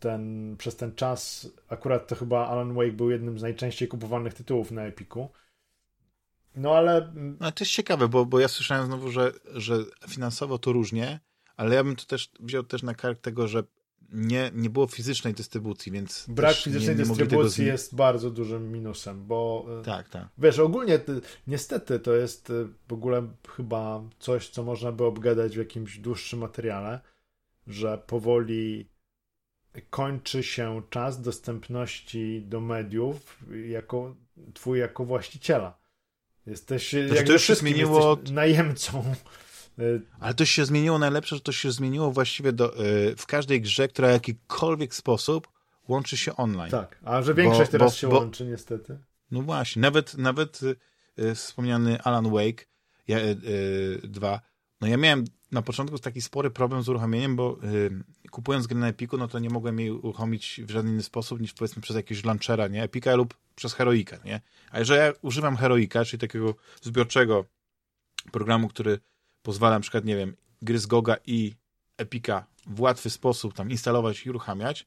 ten, 0.00 0.54
przez 0.58 0.76
ten 0.76 0.94
czas 0.94 1.48
akurat 1.68 2.08
to 2.08 2.14
chyba 2.14 2.46
Alan 2.46 2.74
Wake 2.74 2.92
był 2.92 3.10
jednym 3.10 3.38
z 3.38 3.42
najczęściej 3.42 3.88
kupowanych 3.88 4.34
tytułów 4.34 4.70
na 4.70 4.82
Epiku. 4.82 5.28
No 6.56 6.74
ale... 6.74 7.12
No, 7.14 7.52
to 7.52 7.64
jest 7.64 7.72
ciekawe, 7.72 8.08
bo, 8.08 8.26
bo 8.26 8.40
ja 8.40 8.48
słyszałem 8.48 8.86
znowu, 8.86 9.10
że, 9.10 9.32
że 9.54 9.76
finansowo 10.08 10.58
to 10.58 10.72
różnie, 10.72 11.20
ale 11.56 11.74
ja 11.74 11.84
bym 11.84 11.96
to 11.96 12.04
też 12.04 12.30
wziął 12.40 12.62
też 12.62 12.82
na 12.82 12.94
kark 12.94 13.20
tego, 13.20 13.48
że 13.48 13.62
nie, 14.12 14.50
nie 14.54 14.70
było 14.70 14.86
fizycznej 14.86 15.34
dystrybucji, 15.34 15.92
więc. 15.92 16.26
Brak 16.28 16.56
fizycznej 16.56 16.96
nie, 16.96 17.02
nie 17.02 17.08
dystrybucji 17.08 17.66
jest 17.66 17.94
bardzo 17.94 18.30
dużym 18.30 18.72
minusem, 18.72 19.26
bo. 19.26 19.66
E, 19.80 19.84
tak, 19.84 20.08
tak. 20.08 20.28
Wiesz, 20.38 20.58
ogólnie 20.58 21.00
niestety 21.46 22.00
to 22.00 22.14
jest 22.14 22.50
e, 22.50 22.68
w 22.88 22.92
ogóle 22.92 23.28
chyba 23.56 24.02
coś, 24.18 24.48
co 24.48 24.62
można 24.62 24.92
by 24.92 25.04
obgadać 25.04 25.54
w 25.54 25.58
jakimś 25.58 25.98
dłuższym 25.98 26.38
materiale, 26.38 27.00
że 27.66 27.98
powoli 28.06 28.88
kończy 29.90 30.42
się 30.42 30.82
czas 30.90 31.20
dostępności 31.20 32.42
do 32.46 32.60
mediów 32.60 33.38
jako 33.68 34.16
twój 34.54 34.78
jako 34.78 35.04
właściciela. 35.04 35.78
Jesteś 36.46 36.92
znaczy, 37.06 37.24
to 37.24 37.32
już 37.32 37.42
się 37.42 37.54
zmieniło 37.54 38.18
najemcą. 38.32 39.14
Ale 40.20 40.34
to 40.34 40.44
się 40.44 40.64
zmieniło 40.64 40.98
najlepsze, 40.98 41.36
że 41.36 41.42
to 41.42 41.52
się 41.52 41.72
zmieniło 41.72 42.10
właściwie 42.10 42.52
do, 42.52 42.76
e, 42.76 43.16
w 43.16 43.26
każdej 43.26 43.60
grze, 43.60 43.88
która 43.88 44.08
w 44.08 44.12
jakikolwiek 44.12 44.94
sposób 44.94 45.48
łączy 45.88 46.16
się 46.16 46.36
online. 46.36 46.70
Tak, 46.70 46.98
a 47.04 47.22
że 47.22 47.34
większość 47.34 47.70
bo, 47.70 47.72
teraz 47.72 47.92
bo, 47.92 47.96
się 47.96 48.08
bo, 48.08 48.18
łączy 48.18 48.46
niestety. 48.46 48.98
No 49.30 49.42
właśnie, 49.42 49.82
nawet, 49.82 50.14
nawet 50.14 50.60
y, 51.18 51.34
wspomniany 51.34 52.02
Alan 52.02 52.30
Wake 52.30 52.66
ja, 53.08 53.18
y, 53.18 53.36
y, 54.04 54.08
2, 54.08 54.40
no 54.80 54.86
ja 54.86 54.96
miałem 54.96 55.24
na 55.52 55.62
początku 55.62 55.98
taki 55.98 56.22
spory 56.22 56.50
problem 56.50 56.82
z 56.82 56.88
uruchomieniem, 56.88 57.36
bo 57.36 57.58
y, 57.64 57.90
kupując 58.30 58.66
grę 58.66 58.78
na 58.78 58.88
Epiku, 58.88 59.16
no 59.16 59.28
to 59.28 59.38
nie 59.38 59.50
mogłem 59.50 59.80
jej 59.80 59.90
uruchomić 59.90 60.60
w 60.64 60.70
żaden 60.70 60.92
inny 60.92 61.02
sposób 61.02 61.40
niż 61.40 61.52
powiedzmy 61.52 61.82
przez 61.82 61.96
jakiegoś 61.96 62.24
launchera, 62.24 62.68
nie? 62.68 62.82
Epika 62.82 63.14
lub 63.14 63.34
przez 63.54 63.74
Heroika, 63.74 64.16
nie? 64.24 64.40
A 64.70 64.78
jeżeli 64.78 65.00
ja 65.00 65.12
używam 65.22 65.56
Heroika, 65.56 66.04
czyli 66.04 66.20
takiego 66.20 66.54
zbiorczego 66.82 67.44
programu, 68.32 68.68
który 68.68 69.00
pozwala 69.42 69.74
na 69.74 69.80
przykład, 69.80 70.04
nie 70.04 70.16
wiem, 70.16 70.36
gry 70.62 70.78
z 70.78 70.86
Goga 70.86 71.16
i 71.26 71.54
Epika 71.96 72.46
w 72.66 72.80
łatwy 72.80 73.10
sposób 73.10 73.54
tam 73.54 73.70
instalować 73.70 74.26
i 74.26 74.30
uruchamiać, 74.30 74.86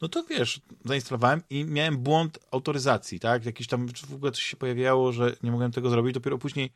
no 0.00 0.08
to 0.08 0.24
wiesz, 0.24 0.60
zainstalowałem 0.84 1.42
i 1.50 1.64
miałem 1.64 1.98
błąd 1.98 2.38
autoryzacji, 2.50 3.20
tak? 3.20 3.46
Jakiś 3.46 3.66
tam 3.66 3.88
w 3.88 4.14
ogóle 4.14 4.32
coś 4.32 4.42
się 4.42 4.56
pojawiało, 4.56 5.12
że 5.12 5.36
nie 5.42 5.50
mogłem 5.50 5.72
tego 5.72 5.90
zrobić. 5.90 6.14
Dopiero 6.14 6.38
później 6.38 6.72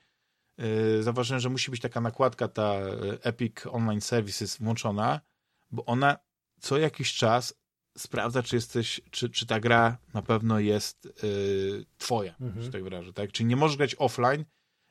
yy, 0.58 1.02
zauważyłem, 1.02 1.40
że 1.40 1.48
musi 1.48 1.70
być 1.70 1.80
taka 1.80 2.00
nakładka, 2.00 2.48
ta 2.48 2.80
yy, 2.80 3.18
Epic 3.22 3.54
Online 3.70 4.00
Services 4.00 4.56
włączona, 4.56 5.20
bo 5.70 5.84
ona 5.84 6.16
co 6.60 6.78
jakiś 6.78 7.14
czas 7.14 7.54
sprawdza, 7.98 8.42
czy 8.42 8.56
jesteś, 8.56 9.00
czy, 9.10 9.30
czy 9.30 9.46
ta 9.46 9.60
gra 9.60 9.98
na 10.14 10.22
pewno 10.22 10.58
jest 10.58 11.08
yy, 11.22 11.84
twoja, 11.98 12.34
mhm. 12.40 12.62
że 12.62 12.70
tak 12.70 12.84
wyrażę, 12.84 13.12
tak? 13.12 13.32
Czyli 13.32 13.46
nie 13.46 13.56
możesz 13.56 13.76
grać 13.76 13.96
offline, 13.98 14.44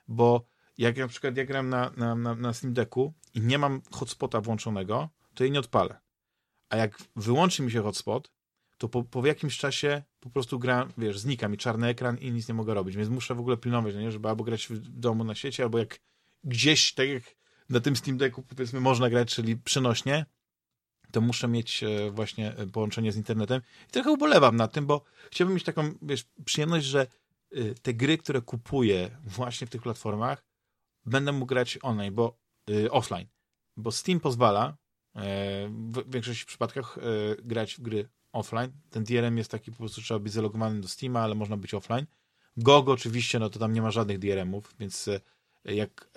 bo 0.07 0.45
jak 0.79 0.97
na 0.97 1.07
przykład 1.07 1.37
ja 1.37 1.45
gram 1.45 1.69
na, 1.69 1.91
na, 1.97 2.15
na, 2.15 2.35
na 2.35 2.53
Steam 2.53 2.73
Decku 2.73 3.13
i 3.33 3.41
nie 3.41 3.57
mam 3.57 3.81
hotspota 3.91 4.41
włączonego, 4.41 5.09
to 5.33 5.43
jej 5.43 5.51
nie 5.51 5.59
odpalę. 5.59 5.99
A 6.69 6.77
jak 6.77 6.97
wyłączy 7.15 7.63
mi 7.63 7.71
się 7.71 7.81
hotspot, 7.81 8.31
to 8.77 8.89
po, 8.89 9.03
po 9.03 9.25
jakimś 9.25 9.57
czasie 9.57 10.03
po 10.19 10.29
prostu 10.29 10.59
gra, 10.59 10.87
wiesz, 10.97 11.19
znika 11.19 11.47
mi 11.47 11.57
czarny 11.57 11.87
ekran 11.87 12.17
i 12.17 12.31
nic 12.31 12.47
nie 12.47 12.53
mogę 12.53 12.73
robić, 12.73 12.95
więc 12.95 13.09
muszę 13.09 13.35
w 13.35 13.39
ogóle 13.39 13.57
pilnować, 13.57 13.95
nie? 13.95 14.11
żeby 14.11 14.29
albo 14.29 14.43
grać 14.43 14.67
w 14.67 14.79
domu 14.79 15.23
na 15.23 15.35
sieci, 15.35 15.63
albo 15.63 15.79
jak 15.79 15.99
gdzieś, 16.43 16.93
tak 16.93 17.09
jak 17.09 17.23
na 17.69 17.79
tym 17.79 17.95
Steam 17.95 18.17
Decku 18.17 18.43
powiedzmy 18.43 18.79
można 18.79 19.09
grać, 19.09 19.35
czyli 19.35 19.57
przenośnie, 19.57 20.25
to 21.11 21.21
muszę 21.21 21.47
mieć 21.47 21.83
e, 21.83 22.11
właśnie 22.11 22.55
e, 22.55 22.67
połączenie 22.67 23.11
z 23.11 23.17
internetem. 23.17 23.61
I 23.87 23.91
trochę 23.91 24.11
ubolewam 24.11 24.55
na 24.55 24.67
tym, 24.67 24.85
bo 24.85 25.03
chciałbym 25.31 25.55
mieć 25.55 25.63
taką, 25.63 25.93
wiesz, 26.01 26.25
przyjemność, 26.45 26.85
że 26.85 27.07
e, 27.51 27.73
te 27.81 27.93
gry, 27.93 28.17
które 28.17 28.41
kupuję 28.41 29.17
właśnie 29.23 29.67
w 29.67 29.69
tych 29.69 29.81
platformach, 29.81 30.48
będę 31.05 31.31
mógł 31.31 31.45
grać 31.45 31.79
online, 31.81 32.15
bo 32.15 32.37
offline. 32.91 33.27
Bo 33.77 33.91
Steam 33.91 34.19
pozwala 34.19 34.77
w 35.75 36.11
większości 36.11 36.45
przypadkach 36.45 36.97
grać 37.43 37.75
w 37.75 37.81
gry 37.81 38.09
offline. 38.31 38.71
Ten 38.89 39.03
DRM 39.03 39.37
jest 39.37 39.51
taki, 39.51 39.71
po 39.71 39.77
prostu 39.77 40.01
trzeba 40.01 40.19
być 40.19 40.33
zalogowany 40.33 40.81
do 40.81 40.87
Steama, 40.87 41.19
ale 41.19 41.35
można 41.35 41.57
być 41.57 41.73
offline. 41.73 42.05
GOG 42.57 42.89
oczywiście, 42.89 43.39
no 43.39 43.49
to 43.49 43.59
tam 43.59 43.73
nie 43.73 43.81
ma 43.81 43.91
żadnych 43.91 44.19
DRM-ów, 44.19 44.75
więc 44.79 45.09
jak 45.65 46.09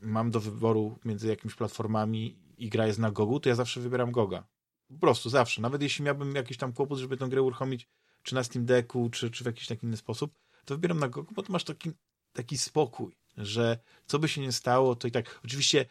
mam 0.00 0.30
do 0.30 0.40
wyboru 0.40 0.98
między 1.04 1.28
jakimiś 1.28 1.54
platformami 1.54 2.38
i 2.58 2.68
gra 2.68 2.86
jest 2.86 2.98
na 2.98 3.10
Gogu, 3.10 3.40
to 3.40 3.48
ja 3.48 3.54
zawsze 3.54 3.80
wybieram 3.80 4.12
Goga. 4.12 4.46
Po 4.88 4.98
prostu, 4.98 5.30
zawsze. 5.30 5.62
Nawet 5.62 5.82
jeśli 5.82 6.04
miałbym 6.04 6.34
jakiś 6.34 6.56
tam 6.56 6.72
kłopot, 6.72 6.98
żeby 6.98 7.16
tę 7.16 7.28
grę 7.28 7.42
uruchomić, 7.42 7.88
czy 8.22 8.34
na 8.34 8.44
Steam 8.44 8.64
Decku, 8.64 9.10
czy, 9.10 9.30
czy 9.30 9.44
w 9.44 9.46
jakiś 9.46 9.66
taki 9.66 9.86
inny 9.86 9.96
sposób, 9.96 10.38
to 10.64 10.74
wybieram 10.74 10.98
na 10.98 11.08
Gogu, 11.08 11.34
bo 11.34 11.42
to 11.42 11.52
masz 11.52 11.64
taki, 11.64 11.90
taki 12.32 12.58
spokój, 12.58 13.16
że 13.36 13.78
co 14.06 14.18
by 14.18 14.28
się 14.28 14.40
nie 14.40 14.52
stało, 14.52 14.96
to 14.96 15.08
i 15.08 15.10
tak. 15.10 15.40
Oczywiście 15.44 15.86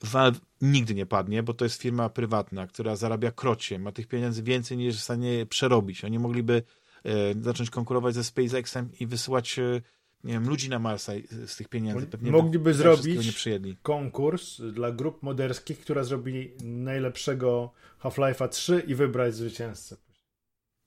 Valve 0.00 0.40
nigdy 0.60 0.94
nie 0.94 1.06
padnie, 1.06 1.42
bo 1.42 1.54
to 1.54 1.64
jest 1.64 1.82
firma 1.82 2.08
prywatna, 2.08 2.66
która 2.66 2.96
zarabia 2.96 3.32
krocie, 3.32 3.78
ma 3.78 3.92
tych 3.92 4.06
pieniędzy 4.06 4.42
więcej 4.42 4.76
niż 4.76 4.86
jest 4.86 4.98
w 4.98 5.02
stanie 5.02 5.46
przerobić. 5.46 6.04
Oni 6.04 6.18
mogliby 6.18 6.62
e, 7.04 7.42
zacząć 7.42 7.70
konkurować 7.70 8.14
ze 8.14 8.24
SpaceXem 8.24 8.88
i 9.00 9.06
wysyłać 9.06 9.58
e, 9.58 9.80
nie 10.24 10.32
wiem, 10.32 10.48
ludzi 10.48 10.68
na 10.68 10.78
Marsa 10.78 11.12
z 11.46 11.56
tych 11.56 11.68
pieniędzy. 11.68 12.06
Pewnie 12.06 12.30
Mogliby 12.30 12.74
zrobić 12.74 13.38
konkurs 13.82 14.60
dla 14.60 14.92
grup 14.92 15.22
moderskich, 15.22 15.80
która 15.80 16.04
zrobi 16.04 16.52
najlepszego 16.64 17.72
Half-Life'a 18.02 18.48
3 18.48 18.84
i 18.86 18.94
wybrać 18.94 19.34
zwycięzcę. 19.34 19.96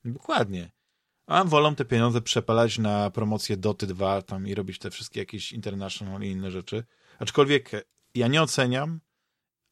Dokładnie. 0.04 0.70
A 1.26 1.44
wolą 1.44 1.74
te 1.74 1.84
pieniądze 1.84 2.20
przepalać 2.20 2.78
na 2.78 3.10
promocję 3.10 3.56
Doty 3.56 3.86
2 3.86 4.22
tam 4.22 4.48
i 4.48 4.54
robić 4.54 4.78
te 4.78 4.90
wszystkie 4.90 5.20
jakieś 5.20 5.52
international 5.52 6.22
i 6.22 6.30
inne 6.30 6.50
rzeczy. 6.50 6.84
Aczkolwiek 7.18 7.70
ja 8.14 8.28
nie 8.28 8.42
oceniam, 8.42 9.00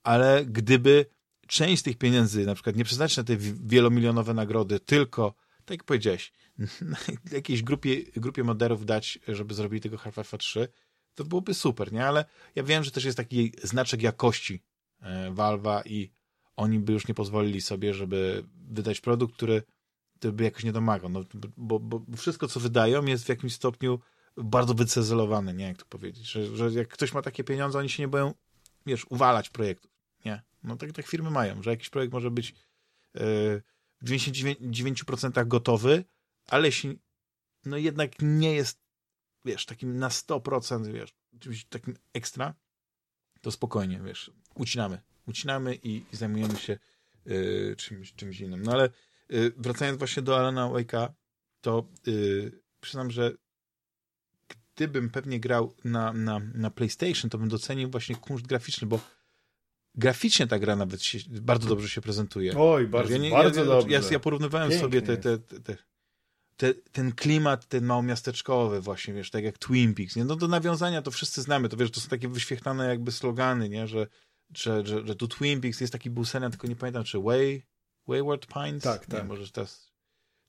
ale 0.03 0.45
gdyby 0.47 1.07
część 1.47 1.81
z 1.81 1.83
tych 1.83 1.99
pieniędzy 1.99 2.47
na 2.47 2.55
przykład 2.55 2.77
nie 2.77 2.85
przeznaczyć 2.85 3.17
na 3.17 3.25
te 3.25 3.37
wielomilionowe 3.37 4.35
nagrody, 4.35 4.81
tylko, 4.81 5.35
tak 5.65 5.79
jak 5.79 5.85
powiedziałeś, 5.85 6.33
jakiejś 7.33 7.63
grupie, 7.63 8.03
grupie 8.17 8.45
moderów 8.45 8.87
dać, 8.87 9.19
żeby 9.29 9.55
zrobili 9.55 9.81
tego 9.81 9.97
Half-Life 9.97 10.39
3, 10.39 10.69
to 11.15 11.25
byłoby 11.25 11.55
super, 11.55 11.93
nie? 11.93 12.07
Ale 12.07 12.25
ja 12.55 12.63
wiem, 12.63 12.85
że 12.85 12.91
też 12.91 13.05
jest 13.05 13.17
taki 13.17 13.53
znaczek 13.63 14.03
jakości 14.03 14.63
e, 15.01 15.31
Valve'a 15.31 15.83
i 15.87 16.13
oni 16.57 16.79
by 16.79 16.93
już 16.93 17.09
nie 17.09 17.15
pozwolili 17.15 17.61
sobie, 17.61 17.95
żeby 17.95 18.45
wydać 18.71 19.01
produkt, 19.01 19.35
który, 19.35 19.63
który 19.63 19.84
by 20.33 20.45
jakoś 20.45 20.65
nie 20.65 20.73
domagał, 20.73 21.11
no, 21.11 21.25
bo, 21.57 21.81
bo, 21.81 22.17
wszystko, 22.17 22.49
co 22.49 22.61
wydają 22.61 23.05
jest 23.05 23.25
w 23.25 23.29
jakimś 23.29 23.55
stopniu 23.55 24.01
bardzo 24.37 24.75
wycezelowane, 24.75 25.55
nie? 25.55 25.65
Jak 25.65 25.77
to 25.77 25.85
powiedzieć, 25.85 26.27
że, 26.27 26.57
że 26.57 26.71
jak 26.71 26.89
ktoś 26.89 27.13
ma 27.13 27.23
takie 27.23 27.45
pieniądze, 27.45 27.79
oni 27.79 27.89
się 27.89 28.03
nie 28.03 28.09
boją, 28.09 28.35
wiesz, 28.87 29.07
uwalać 29.09 29.51
projektów, 29.51 29.91
nie? 30.25 30.43
No 30.63 30.77
tak, 30.77 30.93
tak 30.93 31.07
firmy 31.07 31.31
mają, 31.31 31.63
że 31.63 31.71
jakiś 31.71 31.91
projekt 31.91 32.13
może 32.13 32.31
być 32.31 32.55
yy, 33.15 33.63
w 34.01 34.11
99% 34.11 35.49
gotowy, 35.49 36.05
ale 36.47 36.69
jeśli 36.69 36.99
no 37.65 37.77
jednak 37.77 38.13
nie 38.21 38.55
jest, 38.55 38.81
wiesz, 39.45 39.67
takim 39.67 39.99
na 39.99 40.09
100%, 40.09 40.93
wiesz, 40.93 41.15
czymś 41.41 41.65
takim 41.65 41.95
ekstra, 42.13 42.55
to 43.41 43.51
spokojnie, 43.51 44.01
wiesz, 44.05 44.31
ucinamy. 44.55 45.01
Ucinamy 45.27 45.75
i, 45.75 46.05
i 46.13 46.17
zajmujemy 46.17 46.57
się 46.57 46.79
yy, 47.27 47.75
czymś, 47.79 48.15
czymś 48.15 48.41
innym. 48.41 48.63
No 48.63 48.73
ale 48.73 48.91
wracając 49.57 49.99
właśnie 49.99 50.23
do 50.23 50.39
Alana 50.39 50.69
Wake'a, 50.69 51.09
to 51.61 51.89
yy, 52.07 52.61
przyznam, 52.81 53.11
że 53.11 53.33
gdybym 54.75 55.11
pewnie 55.11 55.41
grał 55.41 55.75
na, 55.85 56.13
na, 56.13 56.39
na 56.55 56.71
PlayStation, 56.71 57.31
to 57.31 57.39
bym 57.39 57.49
docenił 57.49 57.91
właśnie 57.91 58.17
kunszt 58.17 58.47
graficzny, 58.47 58.87
bo 58.87 59.01
graficznie 59.95 60.47
ta 60.47 60.59
gra 60.59 60.77
nawet 60.77 61.03
się, 61.03 61.19
bardzo 61.29 61.69
dobrze 61.69 61.89
się 61.89 62.01
prezentuje. 62.01 62.59
Oj, 62.59 62.87
bardzo, 62.89 63.13
ja 63.13 63.19
nie, 63.19 63.31
bardzo 63.31 63.61
ja, 63.61 63.67
dobrze. 63.67 63.91
Ja, 63.91 64.01
ja 64.11 64.21
porównywałem 64.21 64.69
Pięknie 64.69 64.85
sobie 64.85 65.03
te, 65.03 65.17
te, 65.17 65.39
te, 65.39 65.77
te, 66.57 66.75
ten 66.75 67.13
klimat, 67.13 67.67
ten 67.67 67.85
małomiasteczkowy 67.85 68.81
właśnie, 68.81 69.15
wiesz, 69.15 69.31
tak 69.31 69.45
jak 69.45 69.59
Twin 69.59 69.95
Peaks, 69.95 70.17
nie? 70.17 70.25
No 70.25 70.37
do 70.37 70.49
nawiązania 70.49 71.03
to 71.03 71.11
wszyscy 71.11 71.43
znamy, 71.43 71.69
to 71.69 71.77
wiesz, 71.77 71.91
to 71.91 72.01
są 72.01 72.09
takie 72.09 72.29
wyświechtane 72.29 72.89
jakby 72.89 73.13
slogany, 73.13 73.69
nie? 73.69 73.89
Że, 73.89 74.07
że, 74.55 74.87
że, 74.87 75.07
że 75.07 75.17
tu 75.17 75.29
Twin 75.29 75.61
Peaks 75.61 75.81
jest 75.81 75.93
taki 75.93 76.11
był 76.11 76.25
tylko 76.25 76.67
nie 76.67 76.77
pamiętam, 76.77 77.05
czy 77.05 77.19
Way, 77.19 77.63
Wayward 78.09 78.47
Pines? 78.47 78.83
Tak, 78.83 79.09
nie, 79.09 79.19
tak. 79.19 79.27
Może 79.27 79.53
też, 79.53 79.71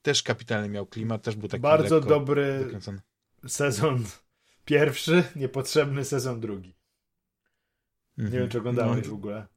też 0.02 0.24
kapitalny 0.24 0.70
miał 0.70 0.86
klimat, 0.86 1.22
też 1.22 1.36
był 1.36 1.50
taki 1.50 1.62
Bardzo 1.62 2.02
dobry 2.02 2.60
wykręcony. 2.60 3.02
sezon 3.48 4.04
pierwszy, 4.66 5.24
niepotrzebny 5.36 6.06
sezon 6.06 6.40
drugi. 6.40 6.76
Nie 8.18 8.24
mm 8.24 8.34
-hmm. 8.34 8.40
wiem, 8.40 8.50
czy 8.50 8.58
oglądałeś 8.58 9.06
no, 9.06 9.12
w 9.12 9.14
ogóle 9.14 9.48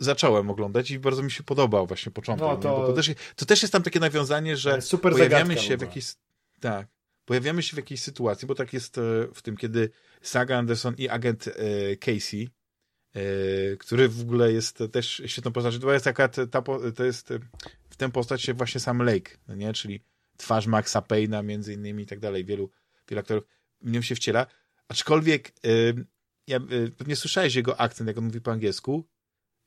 zacząłem 0.00 0.50
oglądać 0.50 0.90
i 0.90 0.98
bardzo 0.98 1.22
mi 1.22 1.30
się 1.30 1.42
podobał 1.42 1.86
właśnie 1.86 2.12
początek. 2.12 2.48
No 2.48 2.56
to... 2.56 2.86
to... 2.86 2.92
też, 2.92 3.10
to 3.36 3.46
też 3.46 3.62
jest 3.62 3.72
tam 3.72 3.82
takie 3.82 4.00
nawiązanie, 4.00 4.56
że 4.56 4.78
pojawiamy 5.02 5.58
się 5.58 5.76
w 5.76 5.80
jakiejś... 5.80 6.14
Tak. 6.60 6.88
Pojawiamy 7.24 7.62
się 7.62 7.74
w 7.74 7.76
jakiejś 7.76 8.02
sytuacji, 8.02 8.48
bo 8.48 8.54
tak 8.54 8.72
jest 8.72 8.98
e, 8.98 9.02
w 9.34 9.42
tym, 9.42 9.56
kiedy 9.56 9.90
Saga 10.22 10.58
Anderson 10.58 10.94
i 10.98 11.08
agent 11.08 11.48
e, 11.48 11.96
Casey, 11.96 12.48
który 13.78 14.08
w 14.08 14.20
ogóle 14.20 14.52
jest 14.52 14.82
też 14.92 15.22
świetną 15.26 15.52
postacią, 15.52 15.78
to 15.78 15.92
jest 15.92 16.04
taka, 16.04 16.28
ta, 16.28 16.62
to 16.96 17.04
jest 17.04 17.32
w 17.90 17.96
tę 17.96 18.10
postać 18.10 18.42
się 18.42 18.54
właśnie 18.54 18.80
sam 18.80 19.02
Lake, 19.02 19.30
nie? 19.48 19.72
czyli 19.72 20.00
twarz 20.36 20.66
Maxa 20.66 21.02
Payna 21.02 21.42
między 21.42 21.72
innymi 21.72 22.02
i 22.02 22.06
tak 22.06 22.20
dalej, 22.20 22.44
wielu, 22.44 22.70
wielu 23.08 23.20
aktorów 23.20 23.44
w 23.82 23.90
nią 23.90 24.02
się 24.02 24.14
wciela, 24.14 24.46
aczkolwiek 24.88 25.52
ja, 26.46 26.60
pewnie 26.96 27.16
słyszałeś 27.16 27.54
jego 27.54 27.80
akcent, 27.80 28.08
jak 28.08 28.18
on 28.18 28.24
mówi 28.24 28.40
po 28.40 28.50
angielsku, 28.52 29.04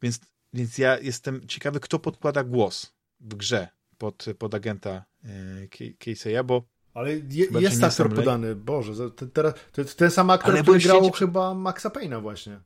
więc, 0.01 0.19
więc 0.53 0.77
ja 0.77 0.99
jestem 0.99 1.47
ciekawy, 1.47 1.79
kto 1.79 1.99
podkłada 1.99 2.43
głos 2.43 2.93
w 3.19 3.35
grze 3.35 3.67
pod, 3.97 4.25
pod 4.37 4.55
agenta 4.55 5.05
e, 5.23 5.67
Casey'a, 5.99 6.43
bo 6.43 6.63
ale 6.93 7.11
je, 7.13 7.47
jest 7.59 7.83
aktor 7.83 8.15
podany, 8.15 8.55
Boże, 8.55 9.11
ten, 9.11 9.31
teraz, 9.31 9.53
to, 9.71 9.83
ten 9.85 10.11
sam 10.11 10.29
aktor, 10.29 10.51
Ale 10.51 10.61
który 10.63 10.79
grał 10.79 11.11
chyba 11.11 11.53
Maxa 11.53 11.89
Payna 11.89 12.21
właśnie. 12.21 12.59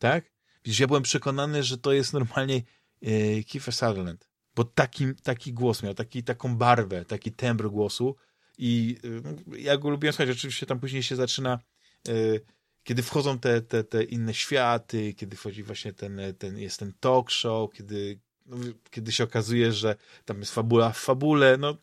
Tak? 0.00 0.32
Widzisz, 0.64 0.80
ja 0.80 0.86
byłem 0.86 1.02
przekonany, 1.02 1.62
że 1.62 1.78
to 1.78 1.92
jest 1.92 2.12
normalnie 2.12 2.62
e, 3.02 3.44
Kiefer 3.44 3.74
Sutherland, 3.74 4.28
bo 4.54 4.64
taki, 4.64 5.14
taki 5.22 5.52
głos 5.52 5.82
miał, 5.82 5.94
taki, 5.94 6.22
taką 6.24 6.56
barwę, 6.56 7.04
taki 7.04 7.32
tembr 7.32 7.68
głosu 7.68 8.16
i 8.58 8.96
e, 9.54 9.58
ja 9.58 9.76
go 9.76 9.90
lubiłem 9.90 10.12
słuchać, 10.12 10.36
oczywiście 10.36 10.66
tam 10.66 10.80
później 10.80 11.02
się 11.02 11.16
zaczyna 11.16 11.58
e, 12.08 12.12
kiedy 12.82 13.02
wchodzą 13.02 13.38
te, 13.38 13.62
te, 13.62 13.84
te 13.84 14.02
inne 14.02 14.34
światy, 14.34 15.14
kiedy 15.14 15.36
wchodzi 15.36 15.62
właśnie 15.62 15.92
ten, 15.92 16.20
ten 16.38 16.58
jest 16.58 16.78
ten 16.78 16.92
talk 17.00 17.30
show, 17.30 17.72
kiedy, 17.72 18.20
no, 18.46 18.56
kiedy 18.90 19.12
się 19.12 19.24
okazuje, 19.24 19.72
że 19.72 19.96
tam 20.24 20.40
jest 20.40 20.54
fabula 20.54 20.92
w 20.92 20.98
fabule, 20.98 21.56
no 21.56 21.74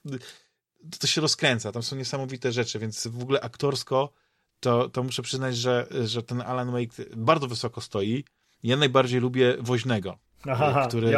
to, 0.91 0.97
to 0.99 1.07
się 1.07 1.21
rozkręca, 1.21 1.71
tam 1.71 1.83
są 1.83 1.95
niesamowite 1.95 2.51
rzeczy, 2.51 2.79
więc 2.79 3.07
w 3.07 3.21
ogóle 3.21 3.41
aktorsko 3.41 4.13
to, 4.59 4.89
to 4.89 5.03
muszę 5.03 5.21
przyznać, 5.21 5.57
że, 5.57 5.87
że 6.05 6.23
ten 6.23 6.41
Alan 6.41 6.71
Wake 6.71 7.15
bardzo 7.15 7.47
wysoko 7.47 7.81
stoi. 7.81 8.23
Ja 8.63 8.77
najbardziej 8.77 9.19
lubię 9.19 9.57
Woźnego, 9.59 10.17
Aha, 10.49 10.87
który, 10.87 11.17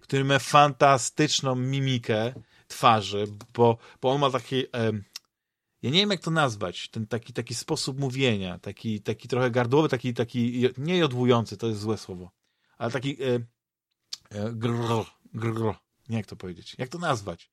który 0.00 0.24
ma 0.24 0.38
fantastyczną 0.38 1.54
mimikę 1.54 2.32
twarzy, 2.68 3.26
bo, 3.54 3.78
bo 4.02 4.10
on 4.10 4.20
ma 4.20 4.30
taki 4.30 4.64
ja 5.82 5.90
nie 5.90 6.00
wiem 6.00 6.10
jak 6.10 6.20
to 6.20 6.30
nazwać, 6.30 6.88
ten 6.88 7.06
taki, 7.06 7.32
taki 7.32 7.54
sposób 7.54 7.98
mówienia, 7.98 8.58
taki, 8.58 9.00
taki 9.00 9.28
trochę 9.28 9.50
gardłowy, 9.50 9.88
taki, 9.88 10.14
taki 10.14 10.68
nie 10.78 10.96
jodłujący, 10.96 11.56
to 11.56 11.66
jest 11.66 11.80
złe 11.80 11.98
słowo, 11.98 12.30
ale 12.78 12.90
taki 12.90 13.22
e, 13.22 13.40
e, 14.30 14.52
grr, 14.52 15.04
grr, 15.34 15.74
nie 16.08 16.16
jak 16.16 16.26
to 16.26 16.36
powiedzieć, 16.36 16.74
jak 16.78 16.88
to 16.88 16.98
nazwać. 16.98 17.50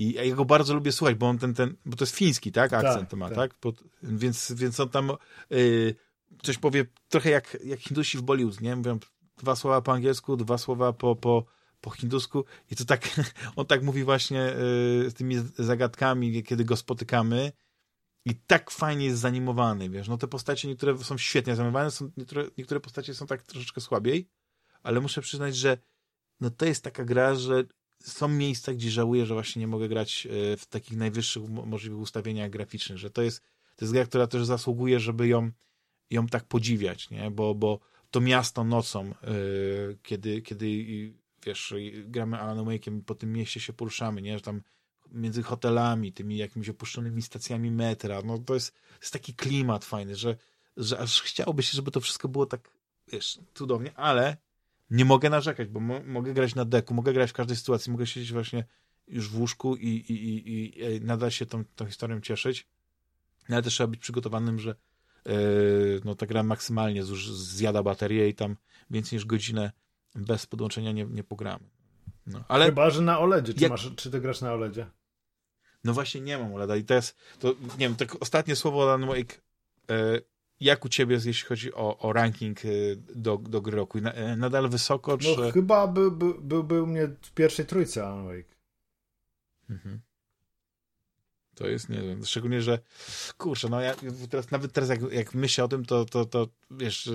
I 0.00 0.28
ja 0.28 0.34
go 0.34 0.44
bardzo 0.44 0.74
lubię 0.74 0.92
słuchać, 0.92 1.16
bo 1.16 1.28
on 1.28 1.38
ten, 1.38 1.54
ten 1.54 1.76
bo 1.86 1.96
to 1.96 2.04
jest 2.04 2.16
fiński, 2.16 2.52
tak, 2.52 2.72
akcent 2.72 3.10
tak, 3.10 3.18
ma, 3.18 3.28
tak, 3.28 3.36
tak? 3.36 3.54
Pod, 3.54 3.84
więc, 4.02 4.52
więc 4.52 4.80
on 4.80 4.88
tam 4.88 5.10
y, 5.52 5.94
coś 6.42 6.58
powie 6.58 6.86
trochę 7.08 7.30
jak, 7.30 7.58
jak 7.64 7.80
Hindusi 7.80 8.18
w 8.18 8.22
Bollywood, 8.22 8.60
nie? 8.60 8.76
Mówią 8.76 8.98
dwa 9.36 9.56
słowa 9.56 9.82
po 9.82 9.92
angielsku, 9.92 10.36
dwa 10.36 10.58
słowa 10.58 10.92
po, 10.92 11.16
po, 11.16 11.44
po 11.80 11.90
hindusku 11.90 12.44
i 12.70 12.76
to 12.76 12.84
tak, 12.84 13.08
on 13.56 13.66
tak 13.66 13.82
mówi 13.82 14.04
właśnie 14.04 14.48
y, 14.48 15.10
z 15.10 15.14
tymi 15.14 15.36
zagadkami, 15.58 16.42
kiedy 16.42 16.64
go 16.64 16.76
spotykamy 16.76 17.52
i 18.24 18.34
tak 18.34 18.70
fajnie 18.70 19.06
jest 19.06 19.20
zanimowany, 19.20 19.90
wiesz, 19.90 20.08
no 20.08 20.18
te 20.18 20.28
postacie 20.28 20.68
niektóre 20.68 20.98
są 20.98 21.18
świetnie 21.18 21.56
zanimowane, 21.56 21.90
są, 21.90 22.10
niektóre, 22.16 22.44
niektóre 22.58 22.80
postacie 22.80 23.14
są 23.14 23.26
tak 23.26 23.42
troszeczkę 23.42 23.80
słabiej, 23.80 24.28
ale 24.82 25.00
muszę 25.00 25.20
przyznać, 25.20 25.56
że 25.56 25.78
no 26.40 26.50
to 26.50 26.66
jest 26.66 26.84
taka 26.84 27.04
gra, 27.04 27.34
że 27.34 27.64
są 28.02 28.28
miejsca, 28.28 28.74
gdzie 28.74 28.90
żałuję, 28.90 29.26
że 29.26 29.34
właśnie 29.34 29.60
nie 29.60 29.66
mogę 29.66 29.88
grać 29.88 30.26
y, 30.26 30.56
w 30.56 30.66
takich 30.66 30.98
najwyższych 30.98 31.48
możliwych 31.48 31.98
ustawieniach 31.98 32.50
graficznych, 32.50 32.98
że 32.98 33.10
to 33.10 33.22
jest, 33.22 33.40
to 33.76 33.84
jest 33.84 33.92
gra, 33.92 34.06
która 34.06 34.26
też 34.26 34.44
zasługuje, 34.46 35.00
żeby 35.00 35.28
ją, 35.28 35.50
ją 36.10 36.26
tak 36.26 36.44
podziwiać, 36.44 37.10
nie, 37.10 37.30
bo, 37.30 37.54
bo 37.54 37.80
to 38.10 38.20
miasto 38.20 38.64
nocą, 38.64 39.10
y, 39.10 39.98
kiedy, 40.02 40.42
kiedy 40.42 40.66
wiesz, 41.46 41.74
gramy 42.04 42.38
Alan 42.38 42.66
Wake'iem, 42.66 43.02
po 43.04 43.14
tym 43.14 43.32
mieście 43.32 43.60
się 43.60 43.72
poruszamy, 43.72 44.22
nie, 44.22 44.38
że 44.38 44.44
tam 44.44 44.62
między 45.12 45.42
hotelami, 45.42 46.12
tymi 46.12 46.36
jakimiś 46.36 46.68
opuszczonymi 46.68 47.22
stacjami 47.22 47.70
metra, 47.70 48.22
no 48.24 48.38
to 48.38 48.54
jest, 48.54 48.74
jest 49.00 49.12
taki 49.12 49.34
klimat 49.34 49.84
fajny, 49.84 50.16
że, 50.16 50.36
że 50.76 50.98
aż 50.98 51.22
chciałoby 51.22 51.62
się, 51.62 51.76
żeby 51.76 51.90
to 51.90 52.00
wszystko 52.00 52.28
było 52.28 52.46
tak, 52.46 52.70
wiesz, 53.12 53.38
cudownie, 53.54 53.92
ale 53.94 54.36
nie 54.90 55.04
mogę 55.04 55.30
narzekać, 55.30 55.68
bo 55.68 55.80
mo 55.80 56.00
mogę 56.06 56.34
grać 56.34 56.54
na 56.54 56.64
deku, 56.64 56.94
mogę 56.94 57.12
grać 57.12 57.30
w 57.30 57.32
każdej 57.32 57.56
sytuacji, 57.56 57.92
mogę 57.92 58.06
siedzieć 58.06 58.32
właśnie 58.32 58.64
już 59.08 59.28
w 59.28 59.40
łóżku 59.40 59.76
i, 59.76 59.88
i, 59.88 60.12
i, 60.12 60.80
i 60.84 61.00
nadal 61.00 61.30
się 61.30 61.46
tą, 61.46 61.64
tą 61.76 61.86
historią 61.86 62.20
cieszyć, 62.20 62.68
no, 63.48 63.56
ale 63.56 63.62
też 63.62 63.74
trzeba 63.74 63.86
być 63.86 64.00
przygotowanym, 64.00 64.58
że 64.58 64.74
yy, 65.26 66.00
no 66.04 66.14
ta 66.14 66.26
gra 66.26 66.42
maksymalnie 66.42 67.04
zjada 67.04 67.82
baterię 67.82 68.28
i 68.28 68.34
tam 68.34 68.56
więcej 68.90 69.16
niż 69.16 69.24
godzinę 69.24 69.72
bez 70.14 70.46
podłączenia 70.46 70.92
nie, 70.92 71.04
nie 71.04 71.24
pogramy. 71.24 71.64
No, 72.26 72.44
ale 72.48 72.64
Chyba, 72.64 72.90
że 72.90 73.02
na 73.02 73.18
OLEDzie. 73.18 73.54
Czy, 73.54 73.62
jak... 73.62 73.70
masz, 73.70 73.90
czy 73.96 74.10
ty 74.10 74.20
grasz 74.20 74.40
na 74.40 74.52
OLEDzie? 74.52 74.86
No 75.84 75.92
właśnie 75.92 76.20
nie 76.20 76.38
mam 76.38 76.54
OLEDa 76.54 76.76
i 76.76 76.84
teraz, 76.84 77.14
to 77.38 77.48
nie 77.48 77.88
wiem, 77.88 77.96
tak 77.96 78.22
ostatnie 78.22 78.56
słowo 78.56 78.82
Alan 78.82 79.06
Wake, 79.06 79.40
e, 79.90 80.20
jak 80.60 80.84
u 80.84 80.88
ciebie 80.88 81.14
jest, 81.14 81.26
jeśli 81.26 81.48
chodzi 81.48 81.74
o, 81.74 81.98
o 81.98 82.12
ranking 82.12 82.64
e, 82.64 82.68
do, 83.14 83.36
do 83.36 83.60
gry 83.60 83.76
roku? 83.76 83.98
E, 83.98 84.36
nadal 84.36 84.68
wysoko, 84.68 85.18
czy... 85.18 85.36
No 85.38 85.52
chyba 85.52 85.86
był 85.86 86.12
by, 86.12 86.34
by, 86.40 86.64
by 86.64 86.82
u 86.82 86.86
mnie 86.86 87.08
w 87.22 87.32
pierwszej 87.32 87.66
trójce 87.66 88.06
Alan 88.06 88.26
Wake. 88.26 88.54
Mhm. 89.70 90.00
To 91.54 91.68
jest, 91.68 91.88
nie 91.88 92.02
wiem, 92.02 92.24
szczególnie, 92.24 92.62
że 92.62 92.78
kurczę, 93.38 93.68
no 93.68 93.80
ja 93.80 93.94
teraz, 94.30 94.50
nawet 94.50 94.72
teraz 94.72 94.90
jak, 94.90 95.12
jak 95.12 95.34
myślę 95.34 95.64
o 95.64 95.68
tym, 95.68 95.84
to, 95.84 96.04
to, 96.04 96.24
to 96.24 96.48
wiesz, 96.70 97.10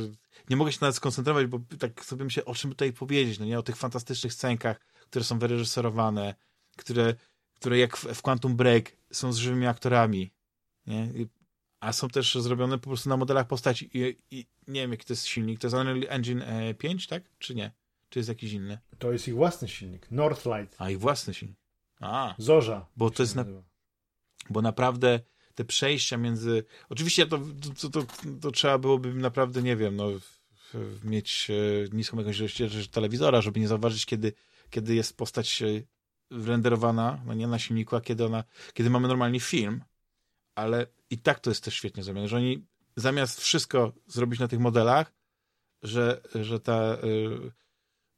nie 0.50 0.56
mogę 0.56 0.72
się 0.72 0.78
nawet 0.82 0.96
skoncentrować, 0.96 1.48
bo 1.48 1.60
tak 1.80 2.06
sobie 2.06 2.24
myślę, 2.24 2.46
o 2.46 2.56
czym 2.56 2.70
tutaj 2.70 2.93
powiedzieć, 2.93 3.39
no 3.39 3.46
nie, 3.46 3.60
o 3.60 3.64
tych 3.64 3.76
fantastycznych 3.76 4.34
scenkach, 4.34 4.80
które 5.10 5.26
są 5.26 5.39
wyreżyserowane, 5.39 6.36
które, 6.78 7.16
które 7.56 7.78
jak 7.78 7.98
w, 7.98 8.04
w 8.04 8.22
Quantum 8.22 8.56
Break 8.56 8.91
są 9.12 9.34
z 9.34 9.38
żywymi 9.38 9.68
aktorami, 9.68 10.32
nie, 10.88 11.10
a 11.80 11.93
są 11.93 12.09
też 12.09 12.36
zrobione 12.36 12.78
po 12.78 12.89
prostu 12.89 13.09
na 13.09 13.17
modelach 13.17 13.47
postaci 13.47 13.89
i, 13.93 14.17
i 14.32 14.45
nie 14.67 14.82
wiem, 14.82 14.91
jaki 14.91 15.05
to 15.05 15.13
jest 15.13 15.28
silnik, 15.28 15.59
to 15.59 15.67
jest 15.67 15.76
Unreal 15.76 16.03
Engine 16.09 16.43
5, 16.78 17.05
e, 17.05 17.07
tak, 17.07 17.23
czy 17.39 17.55
nie? 17.55 17.71
Czy 18.09 18.19
jest 18.19 18.30
jakiś 18.30 18.51
inny? 18.51 18.80
To 18.99 19.11
jest 19.11 19.28
ich 19.28 19.36
własny 19.36 19.67
silnik, 19.67 20.11
Northlight. 20.11 20.76
A, 20.78 20.89
ich 20.89 20.99
własny 20.99 21.34
silnik. 21.34 21.57
A. 21.99 22.36
Zorza. 22.38 22.86
Bo 22.97 23.09
to 23.09 23.23
jest 23.23 23.36
na, 23.36 23.45
bo 24.49 24.61
naprawdę 24.61 25.19
te 25.55 25.65
przejścia 25.65 26.17
między... 26.17 26.63
Oczywiście 26.89 27.28
to, 27.28 27.39
to, 27.82 27.89
to, 27.89 28.05
to 28.41 28.51
trzeba 28.51 28.78
byłoby 28.78 29.13
naprawdę, 29.13 29.61
nie 29.61 29.76
wiem, 29.76 29.95
no, 29.95 30.09
mieć 31.03 31.47
e, 31.49 31.95
niską 31.95 32.17
jakąś 32.17 32.39
ilość 32.39 32.88
telewizora, 32.88 33.41
żeby 33.41 33.59
nie 33.59 33.67
zauważyć, 33.67 34.05
kiedy, 34.05 34.34
kiedy 34.69 34.95
jest 34.95 35.17
postać 35.17 35.61
e, 35.61 35.65
renderowana, 36.32 37.21
no 37.26 37.34
nie 37.34 37.47
na 37.47 37.59
silniku, 37.59 37.95
a 37.95 38.01
kiedy 38.01 38.26
ona, 38.26 38.43
kiedy 38.73 38.89
mamy 38.89 39.07
normalnie 39.07 39.39
film, 39.39 39.84
ale 40.56 40.88
i 41.10 41.18
tak 41.18 41.39
to 41.39 41.49
jest 41.49 41.64
też 41.64 41.74
świetnie 41.74 42.03
zrobione, 42.03 42.28
że 42.28 42.38
oni 42.38 42.66
zamiast 42.95 43.41
wszystko 43.41 43.93
zrobić 44.08 44.39
na 44.39 44.47
tych 44.47 44.60
modelach, 44.60 45.14
że, 45.84 46.22
że 46.36 46.60
ta 46.60 46.97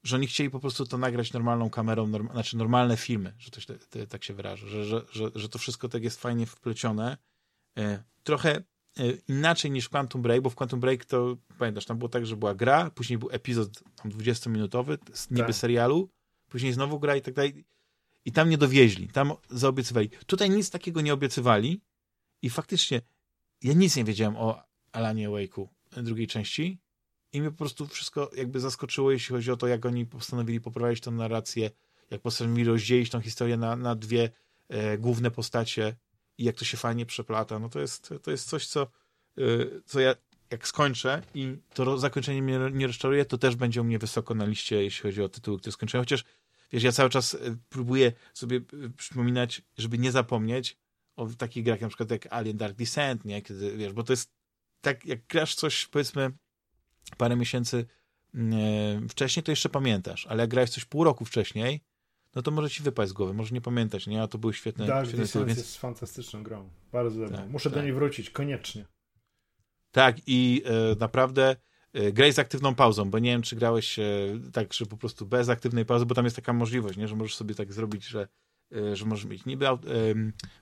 że 0.07 0.15
oni 0.15 0.27
chcieli 0.27 0.49
po 0.49 0.59
prostu 0.59 0.85
to 0.85 0.97
nagrać 0.97 1.33
normalną 1.33 1.69
kamerą, 1.69 2.07
norm, 2.07 2.31
znaczy 2.31 2.57
normalne 2.57 2.97
filmy, 2.97 3.33
że 3.37 3.51
to, 3.51 3.61
to, 3.89 4.07
tak 4.07 4.23
się 4.23 4.33
wyrażę, 4.33 4.67
że, 4.67 4.85
że, 4.85 5.01
że, 5.11 5.31
że 5.35 5.49
to 5.49 5.59
wszystko 5.59 5.89
tak 5.89 6.03
jest 6.03 6.21
fajnie 6.21 6.45
wplecione. 6.45 7.17
E, 7.77 8.03
trochę 8.23 8.55
e, 8.55 8.63
inaczej 9.27 9.71
niż 9.71 9.89
Quantum 9.89 10.21
Break, 10.21 10.41
bo 10.41 10.49
w 10.49 10.55
Quantum 10.55 10.79
Break 10.79 11.05
to, 11.05 11.37
pamiętasz, 11.57 11.85
tam 11.85 11.97
było 11.97 12.09
tak, 12.09 12.25
że 12.25 12.37
była 12.37 12.55
gra, 12.55 12.91
później 12.91 13.19
był 13.19 13.29
epizod 13.31 13.83
tam 13.95 14.11
20-minutowy, 14.11 14.97
niby 15.31 15.47
tak. 15.47 15.55
serialu, 15.55 16.09
później 16.49 16.73
znowu 16.73 16.99
gra 16.99 17.15
i 17.15 17.21
tak 17.21 17.33
dalej. 17.33 17.65
I 18.25 18.31
tam 18.31 18.49
nie 18.49 18.57
dowieźli, 18.57 19.07
tam 19.07 19.33
zaobiecywali. 19.49 20.09
Tutaj 20.09 20.49
nic 20.49 20.69
takiego 20.69 21.01
nie 21.01 21.13
obiecywali 21.13 21.81
i 22.41 22.49
faktycznie 22.49 23.01
ja 23.61 23.73
nic 23.73 23.95
nie 23.95 24.03
wiedziałem 24.03 24.35
o 24.37 24.63
Alanie 24.91 25.29
Wake'u 25.29 25.67
drugiej 25.91 26.27
części 26.27 26.79
i 27.33 27.41
mnie 27.41 27.51
po 27.51 27.57
prostu 27.57 27.87
wszystko 27.87 28.31
jakby 28.35 28.59
zaskoczyło, 28.59 29.11
jeśli 29.11 29.35
chodzi 29.35 29.51
o 29.51 29.57
to, 29.57 29.67
jak 29.67 29.85
oni 29.85 30.05
postanowili 30.05 30.61
poprowadzić 30.61 31.03
tę 31.03 31.11
narrację, 31.11 31.71
jak 32.11 32.21
postanowili 32.21 32.67
rozdzielić 32.67 33.09
tą 33.09 33.21
historię 33.21 33.57
na, 33.57 33.75
na 33.75 33.95
dwie 33.95 34.29
e, 34.69 34.97
główne 34.97 35.31
postacie 35.31 35.95
i 36.37 36.43
jak 36.43 36.55
to 36.55 36.65
się 36.65 36.77
fajnie 36.77 37.05
przeplata. 37.05 37.59
No 37.59 37.69
to 37.69 37.79
jest, 37.79 38.13
to 38.23 38.31
jest 38.31 38.49
coś, 38.49 38.67
co, 38.67 38.81
e, 39.37 39.41
co 39.85 39.99
ja 39.99 40.15
jak 40.51 40.67
skończę 40.67 41.21
i 41.33 41.57
to 41.73 41.97
zakończenie 41.97 42.41
mnie 42.41 42.59
nie 42.73 42.87
rozczaruje, 42.87 43.25
to 43.25 43.37
też 43.37 43.55
będzie 43.55 43.81
u 43.81 43.83
mnie 43.83 43.99
wysoko 43.99 44.35
na 44.35 44.45
liście, 44.45 44.83
jeśli 44.83 45.03
chodzi 45.03 45.23
o 45.23 45.29
tytuły, 45.29 45.59
które 45.59 45.71
skończyłem. 45.71 46.01
Chociaż, 46.01 46.23
wiesz, 46.71 46.83
ja 46.83 46.91
cały 46.91 47.09
czas 47.09 47.33
e, 47.33 47.57
próbuję 47.69 48.11
sobie 48.33 48.57
e, 48.57 48.89
przypominać, 48.97 49.61
żeby 49.77 49.97
nie 49.97 50.11
zapomnieć 50.11 50.77
o 51.17 51.27
takich 51.27 51.63
grach, 51.63 51.81
na 51.81 51.87
przykład 51.87 52.11
jak 52.11 52.27
Alien 52.33 52.57
Dark 52.57 52.75
Descent, 52.75 53.25
nie? 53.25 53.41
Kiedy, 53.41 53.77
wiesz, 53.77 53.93
bo 53.93 54.03
to 54.03 54.13
jest 54.13 54.31
tak, 54.81 55.05
jak 55.05 55.27
grasz 55.27 55.55
coś, 55.55 55.85
powiedzmy, 55.87 56.31
parę 57.17 57.35
miesięcy 57.35 57.85
mm, 58.33 59.09
wcześniej, 59.09 59.43
to 59.43 59.51
jeszcze 59.51 59.69
pamiętasz, 59.69 60.27
ale 60.27 60.43
jak 60.43 60.49
grałeś 60.49 60.69
coś 60.69 60.85
pół 60.85 61.03
roku 61.03 61.25
wcześniej, 61.25 61.81
no 62.35 62.41
to 62.41 62.51
może 62.51 62.69
ci 62.69 62.83
wypaść 62.83 63.09
z 63.09 63.13
głowy, 63.13 63.33
może 63.33 63.55
nie 63.55 63.61
pamiętać, 63.61 64.07
nie? 64.07 64.21
A 64.21 64.27
to 64.27 64.37
były 64.37 64.53
świetne... 64.53 64.85
Dark 64.87 65.07
świetne 65.07 65.23
Descent 65.23 65.45
więc... 65.47 65.57
jest 65.59 65.77
fantastyczną 65.77 66.43
grą. 66.43 66.69
Bardzo 66.91 67.19
dobrą. 67.19 67.37
Tak, 67.37 67.49
Muszę 67.49 67.69
tak. 67.69 67.79
do 67.79 67.83
niej 67.83 67.93
wrócić, 67.93 68.29
koniecznie. 68.29 68.85
Tak, 69.91 70.17
i 70.27 70.63
e, 70.65 70.95
naprawdę 70.99 71.55
e, 71.93 72.11
graj 72.11 72.33
z 72.33 72.39
aktywną 72.39 72.75
pauzą, 72.75 73.09
bo 73.09 73.19
nie 73.19 73.31
wiem, 73.31 73.41
czy 73.41 73.55
grałeś 73.55 73.99
tak, 74.53 74.73
że 74.73 74.85
po 74.85 74.97
prostu 74.97 75.25
bez 75.25 75.49
aktywnej 75.49 75.85
pauzy, 75.85 76.05
bo 76.05 76.15
tam 76.15 76.25
jest 76.25 76.35
taka 76.35 76.53
możliwość, 76.53 76.97
nie? 76.97 77.07
Że 77.07 77.15
możesz 77.15 77.35
sobie 77.35 77.55
tak 77.55 77.73
zrobić, 77.73 78.05
że 78.05 78.27
że 78.93 79.05
możesz 79.05 79.25
mieć 79.25 79.45
niby 79.45 79.65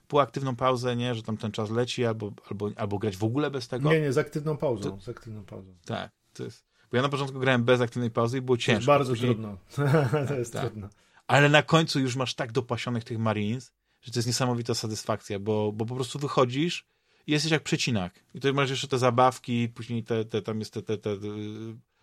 półaktywną 0.08 0.56
pauzę, 0.56 0.96
nie, 0.96 1.14
że 1.14 1.22
tam 1.22 1.36
ten 1.36 1.52
czas 1.52 1.70
leci, 1.70 2.04
albo, 2.04 2.32
albo, 2.50 2.70
albo 2.76 2.98
grać 2.98 3.16
w 3.16 3.24
ogóle 3.24 3.50
bez 3.50 3.68
tego. 3.68 3.92
Nie, 3.92 4.00
nie, 4.00 4.12
z 4.12 4.18
aktywną 4.18 4.56
pauzą. 4.56 4.90
To, 4.90 5.00
z 5.00 5.08
aktywną 5.08 5.44
pauzą. 5.44 5.74
Tak, 5.84 6.10
to 6.32 6.44
jest. 6.44 6.66
Bo 6.90 6.96
ja 6.96 7.02
na 7.02 7.08
początku 7.08 7.38
grałem 7.38 7.64
bez 7.64 7.80
aktywnej 7.80 8.10
pauzy 8.10 8.38
i 8.38 8.40
było 8.40 8.56
ciężko. 8.56 8.72
To 8.72 8.76
jest 8.76 8.86
bardzo 8.86 9.12
Później... 9.12 9.30
trudno. 9.30 9.58
to 10.28 10.34
jest 10.34 10.52
tak. 10.52 10.62
trudno. 10.62 10.88
Ale 11.26 11.48
na 11.48 11.62
końcu 11.62 12.00
już 12.00 12.16
masz 12.16 12.34
tak 12.34 12.52
dopasionych 12.52 13.04
tych 13.04 13.18
Marines, 13.18 13.72
że 14.02 14.12
to 14.12 14.18
jest 14.18 14.26
niesamowita 14.26 14.74
satysfakcja, 14.74 15.38
bo, 15.38 15.72
bo 15.72 15.86
po 15.86 15.94
prostu 15.94 16.18
wychodzisz 16.18 16.86
i 17.26 17.32
jesteś 17.32 17.52
jak 17.52 17.62
przecinak. 17.62 18.24
I 18.34 18.40
to 18.40 18.52
masz 18.52 18.70
jeszcze 18.70 18.88
te 18.88 18.98
zabawki, 18.98 19.68
później 19.68 20.04
te, 20.04 20.24
te 20.24 20.42
tam 20.42 20.58
jest 20.58 20.74
te, 20.74 20.82
te, 20.82 20.98
te 20.98 21.10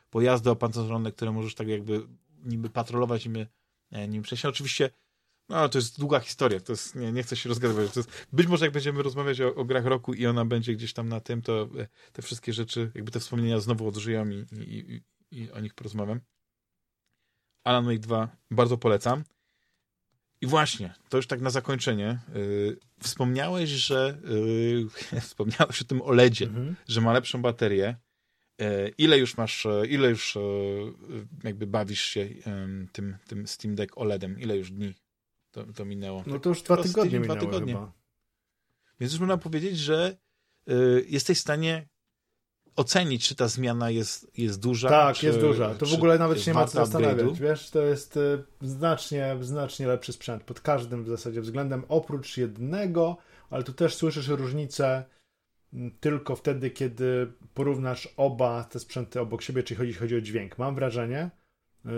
pojazdy 0.10 0.50
opancerzone, 0.50 1.12
które 1.12 1.32
możesz 1.32 1.56
tak 1.56 1.68
jakby 1.68 2.08
niby 2.46 2.70
patrolować, 2.70 3.26
niby, 3.26 3.48
nim 4.08 4.24
przejść. 4.24 4.46
Oczywiście 4.46 4.90
no, 5.54 5.70
to 5.70 5.78
jest 5.78 6.00
długa 6.00 6.20
historia, 6.20 6.60
to 6.60 6.74
jest, 6.74 6.96
nie, 6.96 7.12
nie 7.12 7.24
chcę 7.24 7.36
się 7.36 7.50
rozgadywać. 7.50 7.96
Jest, 7.96 8.28
być 8.34 8.48
może 8.48 8.66
jak 8.66 8.74
będziemy 8.74 9.04
rozmawiać 9.04 9.42
o, 9.42 9.56
o, 9.56 9.66
grach 9.66 9.86
roku 9.86 10.14
i 10.14 10.26
ona 10.26 10.46
będzie 10.46 10.74
gdzieś 10.74 10.94
tam 10.94 11.10
na 11.10 11.20
tym, 11.20 11.42
to 11.42 11.70
e, 11.80 11.88
te 12.14 12.22
wszystkie 12.22 12.54
rzeczy, 12.54 12.92
jakby 12.96 13.12
te 13.12 13.20
wspomnienia 13.20 13.60
znowu 13.60 13.88
odżyją 13.88 14.30
i, 14.30 14.46
i, 14.52 15.02
i, 15.32 15.42
i 15.42 15.52
o 15.52 15.60
nich 15.60 15.74
porozmawiam. 15.74 16.20
Alan 17.64 17.86
Wake 17.86 18.00
2 18.00 18.38
bardzo 18.52 18.78
polecam. 18.78 19.24
I 20.42 20.48
właśnie, 20.48 20.94
to 21.10 21.18
już 21.18 21.28
tak 21.28 21.42
na 21.42 21.50
zakończenie. 21.50 22.20
Yy, 22.36 22.78
wspomniałeś, 23.04 23.70
że 23.70 24.18
yy, 25.12 25.22
wspomniałeś 25.22 25.82
o 25.82 25.86
tym 25.86 26.02
OLEDzie, 26.02 26.46
mhm. 26.46 26.76
że 26.88 27.02
ma 27.02 27.14
lepszą 27.14 27.42
baterię. 27.42 27.96
Yy, 28.60 28.94
ile 28.98 29.18
już 29.18 29.38
masz, 29.38 29.68
ile 29.90 30.10
już 30.10 30.38
jakby 31.44 31.68
bawisz 31.68 32.02
się 32.02 32.30
tym, 32.92 33.18
tym 33.28 33.48
Steam 33.48 33.76
Deck 33.76 33.98
OLEDem? 33.98 34.40
Ile 34.40 34.58
już 34.58 34.72
dni 34.72 34.94
to, 35.54 35.64
to 35.74 35.86
minęło. 35.86 36.24
No 36.28 36.40
to 36.40 36.50
już 36.50 36.62
dwa 36.62 36.78
tygodnie 36.78 37.20
minęło 37.20 37.40
dwa 37.40 37.46
tygodnie. 37.46 37.74
Chyba. 37.74 37.92
Więc 39.00 39.12
już 39.14 39.20
można 39.20 39.38
powiedzieć, 39.38 39.78
że 39.78 40.18
y, 40.70 41.06
jesteś 41.10 41.38
w 41.38 41.42
stanie 41.42 41.88
ocenić, 42.76 43.28
czy 43.28 43.36
ta 43.36 43.48
zmiana 43.48 43.90
jest, 43.90 44.38
jest 44.38 44.60
duża. 44.60 44.90
Tak, 44.90 45.16
czy, 45.16 45.26
jest 45.26 45.40
duża. 45.40 45.76
To 45.76 45.86
w 45.86 45.94
ogóle 45.94 46.18
nawet 46.20 46.42
się 46.42 46.52
nie 46.52 46.56
ma 46.56 46.66
co 46.66 46.78
zastanawiać. 46.78 47.40
Wiesz, 47.40 47.70
to 47.70 47.82
jest 47.82 48.18
y, 48.18 48.44
znacznie, 48.62 49.38
znacznie 49.42 49.88
lepszy 49.88 50.14
sprzęt 50.14 50.44
pod 50.44 50.62
każdym 50.62 51.04
w 51.04 51.08
zasadzie 51.08 51.42
względem, 51.42 51.84
oprócz 51.90 52.38
jednego, 52.38 53.18
ale 53.50 53.64
tu 53.64 53.74
też 53.74 53.96
słyszysz 53.96 54.28
różnicę 54.28 55.04
mm, 55.74 55.92
tylko 56.00 56.36
wtedy, 56.36 56.72
kiedy 56.72 57.32
porównasz 57.54 58.10
oba 58.18 58.64
te 58.64 58.80
sprzęty 58.80 59.20
obok 59.20 59.42
siebie, 59.42 59.64
czyli 59.64 59.78
chodzi, 59.78 59.94
chodzi 59.94 60.16
o 60.16 60.22
dźwięk. 60.22 60.58
Mam 60.58 60.76
wrażenie, 60.76 61.32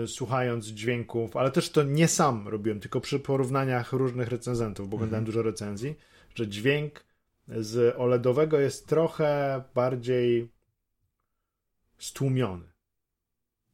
słuchając 0.06 0.66
dźwięków, 0.66 1.36
ale 1.36 1.50
też 1.50 1.70
to 1.70 1.82
nie 1.82 2.08
sam 2.08 2.48
robiłem, 2.48 2.80
tylko 2.80 3.00
przy 3.00 3.20
porównaniach 3.20 3.92
różnych 3.92 4.28
recenzentów, 4.28 4.88
bo 4.88 4.94
oglądałem 4.94 5.22
mhm. 5.22 5.24
dużo 5.24 5.42
recenzji, 5.42 5.96
że 6.34 6.48
dźwięk 6.48 7.04
z 7.48 7.96
OLEDowego 7.96 8.60
jest 8.60 8.86
trochę 8.86 9.62
bardziej 9.74 10.50
stłumiony. 11.98 12.64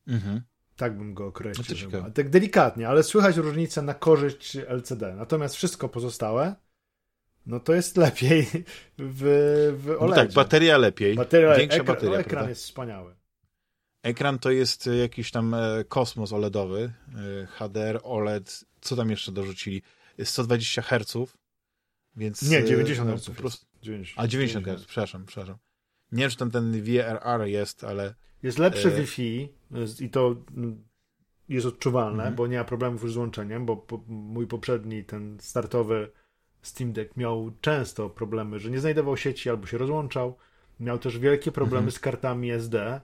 Mhm. 0.07 0.43
Tak 0.77 0.99
bym 0.99 1.15
go 1.15 1.27
określił. 1.27 1.91
No 1.93 2.11
tak 2.11 2.31
delikatnie, 2.31 2.89
ale 2.89 3.03
słychać 3.03 3.37
różnicę 3.37 3.83
na 3.83 3.95
korzyść 3.95 4.57
LCD. 4.57 5.15
Natomiast 5.15 5.55
wszystko 5.55 5.89
pozostałe, 5.89 6.55
no 7.47 7.61
to 7.61 7.75
jest 7.75 7.97
lepiej 7.97 8.47
w, 8.99 9.23
w 9.79 9.91
OLEDzie. 9.91 10.07
No 10.07 10.15
tak, 10.15 10.33
bateria 10.33 10.79
lepiej. 10.79 11.15
Bateria, 11.15 11.57
Większa 11.57 11.77
ekran, 11.77 11.97
bateria, 11.97 12.19
ekran 12.19 12.49
jest 12.49 12.63
wspaniały. 12.63 13.15
Ekran 14.03 14.39
to 14.39 14.51
jest 14.51 14.87
e, 14.87 14.97
jakiś 14.97 15.31
tam 15.31 15.55
e, 15.55 15.85
kosmos 15.89 16.33
OLEDowy, 16.33 16.93
e, 17.43 17.47
HDR, 17.47 18.01
OLED, 18.03 18.65
co 18.81 18.97
tam 18.97 19.11
jeszcze 19.11 19.33
dorzucili? 19.33 19.83
120 20.25 20.83
Hz, 20.83 21.33
więc... 22.17 22.43
Nie, 22.43 22.65
90 22.65 23.11
no, 23.11 23.17
Hz. 23.17 23.31
Prostu... 23.31 23.67
90, 23.83 24.21
A, 24.21 24.29
90 24.29 24.67
Hz, 24.67 24.85
przepraszam, 24.87 25.27
przepraszam. 25.27 25.57
Nie 26.13 26.21
wiem, 26.21 26.31
czy 26.31 26.37
tam 26.37 26.51
ten 26.51 26.83
VRR 26.83 27.47
jest, 27.47 27.85
ale... 27.85 28.15
Jest 28.43 28.59
lepszy 28.59 28.89
e... 28.89 28.91
Wi-Fi 28.91 29.49
i 30.01 30.11
to 30.11 30.37
jest 31.49 31.67
odczuwalne, 31.67 32.23
mhm. 32.23 32.35
bo 32.35 32.47
nie 32.47 32.59
ma 32.59 32.65
problemów 32.65 33.03
już 33.03 33.13
z 33.13 33.17
łączeniem, 33.17 33.67
bo 33.67 33.77
po, 33.77 34.05
mój 34.07 34.47
poprzedni, 34.47 35.05
ten 35.05 35.39
startowy 35.41 36.11
Steam 36.63 36.93
Deck 36.93 37.17
miał 37.17 37.53
często 37.61 38.11
problemy, 38.11 38.59
że 38.59 38.71
nie 38.71 38.81
znajdował 38.81 39.17
sieci 39.17 39.51
albo 39.51 39.67
się 39.67 39.79
rozłączał. 39.79 40.37
Miał 40.81 40.99
też 40.99 41.19
wielkie 41.19 41.53
problemy 41.53 41.79
mhm. 41.79 41.93
z 41.93 41.99
kartami 41.99 42.51
SD, 42.51 43.01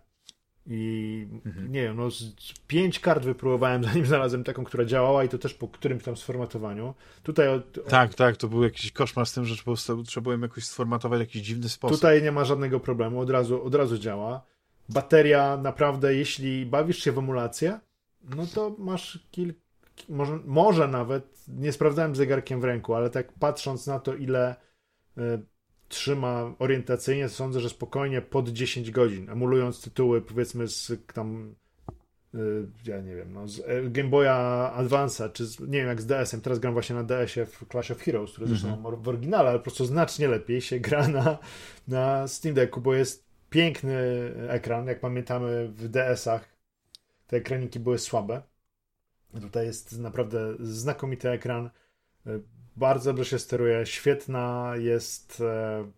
i 0.71 1.27
mhm. 1.47 1.73
nie 1.73 1.83
wiem, 1.83 1.97
no 1.97 2.11
z, 2.11 2.25
pięć 2.67 3.01
kart 3.01 3.25
wypróbowałem, 3.25 3.85
zanim 3.85 4.07
znalazłem 4.07 4.45
taką, 4.45 4.65
która 4.65 4.85
działała 4.85 5.25
i 5.25 5.29
to 5.29 5.39
też 5.39 5.55
po 5.55 5.69
którymś 5.69 6.05
tam 6.05 6.17
sformatowaniu. 6.17 6.95
Tutaj 7.23 7.49
od, 7.49 7.79
od... 7.79 7.89
Tak, 7.89 8.15
tak, 8.15 8.37
to 8.37 8.49
był 8.49 8.63
jakiś 8.63 8.93
koszmar 8.93 9.27
z 9.27 9.33
tym, 9.33 9.45
że 9.45 9.57
po 9.57 9.63
prostu 9.63 10.03
trzeba 10.03 10.23
było 10.23 10.37
jakoś 10.37 10.65
sformatować 10.65 11.19
w 11.19 11.21
jakiś 11.21 11.43
dziwny 11.43 11.69
sposób. 11.69 11.97
Tutaj 11.97 12.23
nie 12.23 12.33
ma 12.33 12.45
żadnego 12.45 12.81
problemu, 12.81 13.21
od 13.21 13.31
razu, 13.31 13.65
od 13.65 13.75
razu 13.75 13.99
działa. 13.99 14.43
Bateria 14.89 15.57
naprawdę, 15.57 16.15
jeśli 16.15 16.67
bawisz 16.67 16.99
się 16.99 17.13
w 17.13 17.19
emulację, 17.19 17.81
no 18.37 18.47
to 18.55 18.75
masz 18.79 19.19
kilka, 19.31 19.61
może, 20.09 20.39
może 20.45 20.89
nawet, 20.89 21.49
nie 21.49 21.73
sprawdzałem 21.73 22.17
zegarkiem 22.17 22.61
w 22.61 22.65
ręku, 22.65 22.95
ale 22.95 23.11
tak 23.11 23.33
patrząc 23.33 23.87
na 23.87 23.99
to, 23.99 24.15
ile 24.15 24.57
y, 25.19 25.21
trzyma 25.89 26.55
orientacyjnie, 26.59 27.29
sądzę, 27.29 27.61
że 27.61 27.71
spokojnie 27.71 28.23
pod 28.23 28.49
10 28.49 28.91
godzin, 28.91 29.31
emulując 29.31 29.83
tytuły 29.83 30.23
powiedzmy 30.23 30.69
z 30.69 30.93
tam 31.15 31.55
y, 32.35 32.67
ja 32.85 33.01
nie 33.01 33.15
wiem, 33.15 33.33
no, 33.33 33.49
z 33.49 33.61
e, 33.67 33.91
Game 33.91 34.09
Boya 34.09 34.73
Advance'a, 34.79 35.33
czy 35.33 35.47
z, 35.47 35.61
nie 35.61 35.79
wiem 35.79 35.87
jak 35.87 36.01
z 36.01 36.07
DS-em, 36.07 36.41
teraz 36.41 36.59
gram 36.59 36.73
właśnie 36.73 36.97
na 36.97 37.05
DS-ie 37.05 37.47
w 37.47 37.65
Clash 37.71 37.91
of 37.91 37.99
Heroes, 37.99 38.33
który 38.33 38.47
zresztą 38.47 38.69
mm 38.69 38.81
-hmm. 38.81 39.03
w 39.03 39.09
oryginale, 39.09 39.49
ale 39.49 39.59
po 39.59 39.65
prostu 39.65 39.87
znacznie 39.87 40.29
lepiej 40.29 40.61
się 40.61 40.81
gra 40.81 41.09
na, 41.09 41.39
na 41.89 42.29
Steam 42.29 42.55
Decku, 42.55 42.81
bo 42.81 42.95
jest 42.95 43.29
piękny 43.51 43.97
ekran, 44.49 44.87
jak 44.87 45.01
pamiętamy 45.01 45.69
w 45.69 45.89
DS-ach 45.89 46.59
te 47.27 47.37
ekraniki 47.37 47.81
były 47.81 47.99
słabe. 47.99 48.43
Tutaj 49.41 49.67
jest 49.67 49.99
naprawdę 49.99 50.55
znakomity 50.61 51.31
ekran, 51.31 51.71
y, 52.27 52.43
bardzo 52.79 53.13
dobrze 53.13 53.25
się 53.25 53.39
steruje, 53.39 53.87
świetna 53.87 54.73
jest 54.77 55.41
e, 55.41 55.91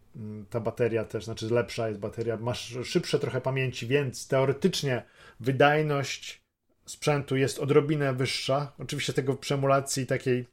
ta 0.51 0.61
bateria 0.61 1.05
też, 1.05 1.25
znaczy 1.25 1.55
lepsza 1.55 1.89
jest 1.89 2.01
bateria, 2.01 2.37
masz 2.37 2.79
szybsze 2.85 3.19
trochę 3.19 3.41
pamięci, 3.41 3.87
więc 3.87 4.29
teoretycznie 4.29 5.03
wydajność 5.41 6.43
sprzętu 6.87 7.37
jest 7.37 7.59
odrobinę 7.59 8.15
wyższa. 8.15 8.73
Oczywiście 8.79 9.13
tego 9.13 9.33
w 9.33 9.39
przemulacji 9.39 10.07
takiej 10.07 10.47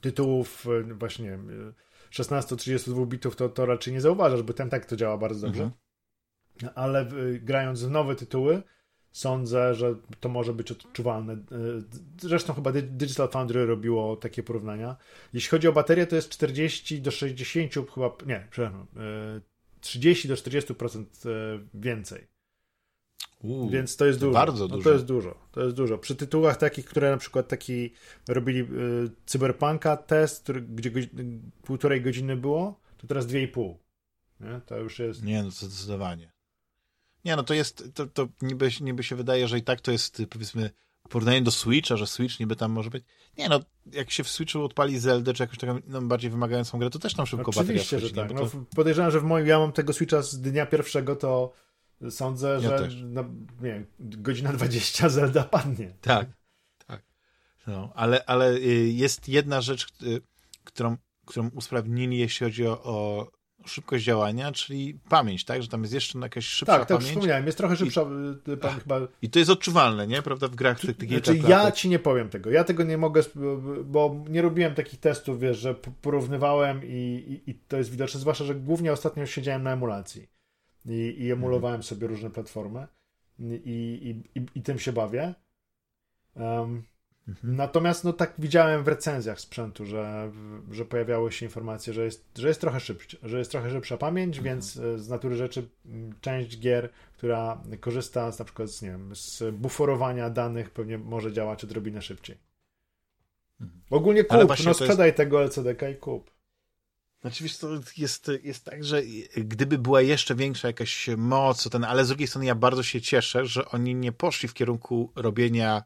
tytułów 0.00 0.66
e, 0.66 0.94
właśnie 0.94 1.38
16-32 2.12 3.06
bitów 3.06 3.36
to, 3.36 3.48
to 3.48 3.66
raczej 3.66 3.92
nie 3.92 4.00
zauważasz, 4.00 4.42
bo 4.42 4.52
ten 4.52 4.70
tak 4.70 4.86
to 4.86 4.96
działa 4.96 5.18
bardzo 5.18 5.46
dobrze. 5.46 5.62
Mhm. 5.62 5.80
Ale 6.74 7.06
grając 7.40 7.82
w 7.82 7.90
nowe 7.90 8.16
tytuły, 8.16 8.62
sądzę, 9.12 9.74
że 9.74 9.94
to 10.20 10.28
może 10.28 10.52
być 10.52 10.72
odczuwalne. 10.72 11.36
Zresztą 12.20 12.54
chyba 12.54 12.72
Digital 12.72 13.28
Foundry 13.28 13.66
robiło 13.66 14.16
takie 14.16 14.42
porównania. 14.42 14.96
Jeśli 15.32 15.50
chodzi 15.50 15.68
o 15.68 15.72
baterię, 15.72 16.06
to 16.06 16.16
jest 16.16 16.28
40 16.28 17.00
do 17.00 17.10
60, 17.10 17.74
chyba, 17.94 18.16
nie, 18.26 18.46
przepraszam, 18.50 18.86
30 19.80 20.28
do 20.28 20.34
40% 20.34 21.04
więcej. 21.74 22.26
Uu, 23.42 23.70
Więc 23.70 23.96
to 23.96 24.06
jest 24.06 24.20
dużo. 24.20 24.32
Bardzo 24.32 24.68
no, 24.68 24.76
dużo. 24.76 24.84
to 24.84 24.92
jest 24.92 25.04
dużo. 25.04 25.34
To 25.52 25.64
jest 25.64 25.76
dużo. 25.76 25.98
Przy 25.98 26.16
tytułach 26.16 26.56
takich, 26.56 26.84
które 26.84 27.10
na 27.10 27.16
przykład 27.16 27.48
taki 27.48 27.92
robili 28.28 28.60
y, 28.60 28.66
Cyberpunka 29.26 29.96
test, 29.96 30.42
który, 30.42 30.62
gdzie 30.62 30.90
półtorej 31.62 32.02
godziny 32.02 32.36
było, 32.36 32.80
to 32.98 33.06
teraz 33.06 33.26
dwie 33.26 33.42
i 33.42 33.48
pół. 33.48 33.78
Nie? 34.40 34.60
To 34.66 34.78
już 34.78 34.98
jest. 34.98 35.24
Nie, 35.24 35.42
no 35.42 35.50
zdecydowanie. 35.50 36.32
Nie, 37.24 37.36
no 37.36 37.42
to 37.42 37.54
jest, 37.54 37.94
to, 37.94 38.06
to 38.06 38.28
niby, 38.42 38.70
niby 38.80 39.02
się 39.02 39.16
wydaje, 39.16 39.48
że 39.48 39.58
i 39.58 39.62
tak 39.62 39.80
to 39.80 39.92
jest 39.92 40.22
powiedzmy 40.30 40.70
porównanie 41.08 41.42
do 41.42 41.50
Switcha, 41.50 41.96
że 41.96 42.06
Switch 42.06 42.40
niby 42.40 42.56
tam 42.56 42.72
może 42.72 42.90
być. 42.90 43.04
Nie 43.38 43.48
no, 43.48 43.60
jak 43.92 44.10
się 44.10 44.24
w 44.24 44.28
Switchu 44.28 44.64
odpali 44.64 44.98
Zelda, 44.98 45.32
czy 45.32 45.42
jakąś 45.42 45.58
taką 45.58 45.78
no, 45.86 46.02
bardziej 46.02 46.30
wymagającą 46.30 46.78
grę, 46.78 46.90
to 46.90 46.98
też 46.98 47.14
tam 47.14 47.26
szybko 47.26 47.50
Oczywiście, 47.50 47.96
bateria 47.96 48.08
że 48.08 48.34
tak. 48.34 48.50
to... 48.50 48.58
No, 48.58 48.64
podejrzewam, 48.76 49.10
że 49.10 49.20
w 49.20 49.24
moim, 49.24 49.46
ja 49.46 49.58
mam 49.58 49.72
tego 49.72 49.92
Switcha 49.92 50.22
z 50.22 50.40
dnia 50.40 50.66
pierwszego, 50.66 51.16
to 51.16 51.52
Sądzę, 52.10 52.60
ja 52.62 52.78
że 52.78 52.88
no, 53.04 53.24
nie 53.60 53.84
godzina 53.98 54.52
20 54.52 55.08
Zelda 55.18 55.44
padnie. 55.44 55.94
Tak, 56.00 56.28
tak. 56.86 57.02
No, 57.66 57.92
ale, 57.94 58.24
ale 58.24 58.54
y, 58.54 58.90
jest 58.92 59.28
jedna 59.28 59.60
rzecz, 59.60 59.86
y, 60.02 60.20
którą, 60.64 60.96
którą 61.26 61.48
usprawnili, 61.48 62.18
jeśli 62.18 62.44
chodzi 62.44 62.66
o, 62.66 62.82
o 62.82 63.26
szybkość 63.70 64.04
działania, 64.04 64.52
czyli 64.52 64.98
pamięć, 65.08 65.44
tak? 65.44 65.62
Że 65.62 65.68
tam 65.68 65.82
jest 65.82 65.94
jeszcze 65.94 66.18
jakaś 66.18 66.46
szybsza 66.46 66.78
tak, 66.78 66.88
pamięć. 66.88 67.04
Tak, 67.04 67.12
wspomniałem, 67.12 67.46
jest 67.46 67.58
trochę 67.58 67.76
szybsza 67.76 68.02
y, 68.48 68.56
pamięć 68.56 68.82
chyba. 68.82 69.00
I 69.22 69.30
to 69.30 69.38
jest 69.38 69.50
odczuwalne, 69.50 70.06
nie? 70.06 70.22
Prawda? 70.22 70.48
W 70.48 70.54
grach 70.54 70.80
tych 70.80 70.96
takich 70.96 71.24
Znaczy 71.24 71.40
ja 71.48 71.72
ci 71.72 71.88
nie 71.88 71.98
powiem 71.98 72.28
tego. 72.28 72.50
Ja 72.50 72.64
tego 72.64 72.82
nie 72.82 72.98
mogę, 72.98 73.22
bo 73.84 74.24
nie 74.28 74.42
robiłem 74.42 74.74
takich 74.74 75.00
testów, 75.00 75.40
wiesz, 75.40 75.58
że 75.58 75.74
porównywałem 75.74 76.80
i, 76.84 77.40
i, 77.46 77.50
i 77.50 77.54
to 77.54 77.76
jest 77.76 77.90
widoczne, 77.90 78.20
zwłaszcza, 78.20 78.44
że 78.44 78.54
głównie 78.54 78.92
ostatnio 78.92 79.26
siedziałem 79.26 79.62
na 79.62 79.72
emulacji 79.72 80.28
i, 80.86 81.14
i 81.18 81.32
emulowałem 81.32 81.82
sobie 81.82 82.06
różne 82.06 82.30
platformy 82.30 82.86
i, 83.38 84.22
i, 84.34 84.40
i, 84.54 84.62
tym 84.62 84.78
się 84.78 84.92
bawię. 84.92 85.34
Um, 86.34 86.82
mhm. 87.30 87.56
Natomiast 87.56 88.04
no 88.04 88.12
tak 88.12 88.34
widziałem 88.38 88.84
w 88.84 88.88
recenzjach 88.88 89.40
sprzętu, 89.40 89.86
że, 89.86 90.32
że 90.70 90.84
pojawiały 90.84 91.32
się 91.32 91.46
informacje, 91.46 91.92
że 91.92 92.04
jest, 92.04 92.24
że 92.38 92.48
jest 92.48 92.60
trochę 92.60 92.80
szybsza, 92.80 93.16
że 93.22 93.38
jest 93.38 93.50
trochę 93.50 93.70
szybsza 93.70 93.96
pamięć, 93.96 94.38
mhm. 94.38 94.54
więc 94.54 94.76
e, 94.76 94.98
z 94.98 95.08
natury 95.08 95.36
rzeczy 95.36 95.68
część 96.20 96.58
gier, 96.58 96.90
która 97.12 97.62
korzysta 97.80 98.32
z, 98.32 98.38
na 98.38 98.44
przykład 98.44 98.70
z, 98.70 98.82
nie 98.82 98.90
wiem, 98.90 99.16
z 99.16 99.42
buforowania 99.54 100.30
danych 100.30 100.70
pewnie 100.70 100.98
może 100.98 101.32
działać 101.32 101.64
odrobinę 101.64 102.02
szybciej. 102.02 102.38
Mhm. 103.60 103.80
Ogólnie 103.90 104.24
kup, 104.24 104.38
no 104.64 104.74
sprzedaj 104.74 105.08
jest... 105.08 105.16
tego 105.16 105.42
LCDK 105.42 105.82
i 105.90 105.96
kup. 105.96 106.30
Znaczy, 107.20 107.44
wiesz, 107.44 107.58
to 107.58 107.68
jest, 107.96 108.30
jest 108.42 108.64
tak, 108.64 108.84
że 108.84 109.02
gdyby 109.36 109.78
była 109.78 110.02
jeszcze 110.02 110.34
większa 110.34 110.68
jakaś 110.68 111.08
moc, 111.16 111.70
ten, 111.70 111.84
ale 111.84 112.04
z 112.04 112.08
drugiej 112.08 112.28
strony 112.28 112.46
ja 112.46 112.54
bardzo 112.54 112.82
się 112.82 113.00
cieszę, 113.00 113.46
że 113.46 113.68
oni 113.68 113.94
nie 113.94 114.12
poszli 114.12 114.48
w 114.48 114.54
kierunku 114.54 115.12
robienia 115.16 115.82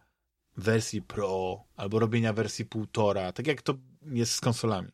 wersji 0.57 1.03
Pro 1.03 1.65
albo 1.77 1.99
robienia 1.99 2.33
wersji 2.33 2.65
półtora, 2.65 3.33
tak 3.33 3.47
jak 3.47 3.63
to 3.63 3.75
jest 4.03 4.35
z 4.35 4.41
konsolami. 4.41 4.89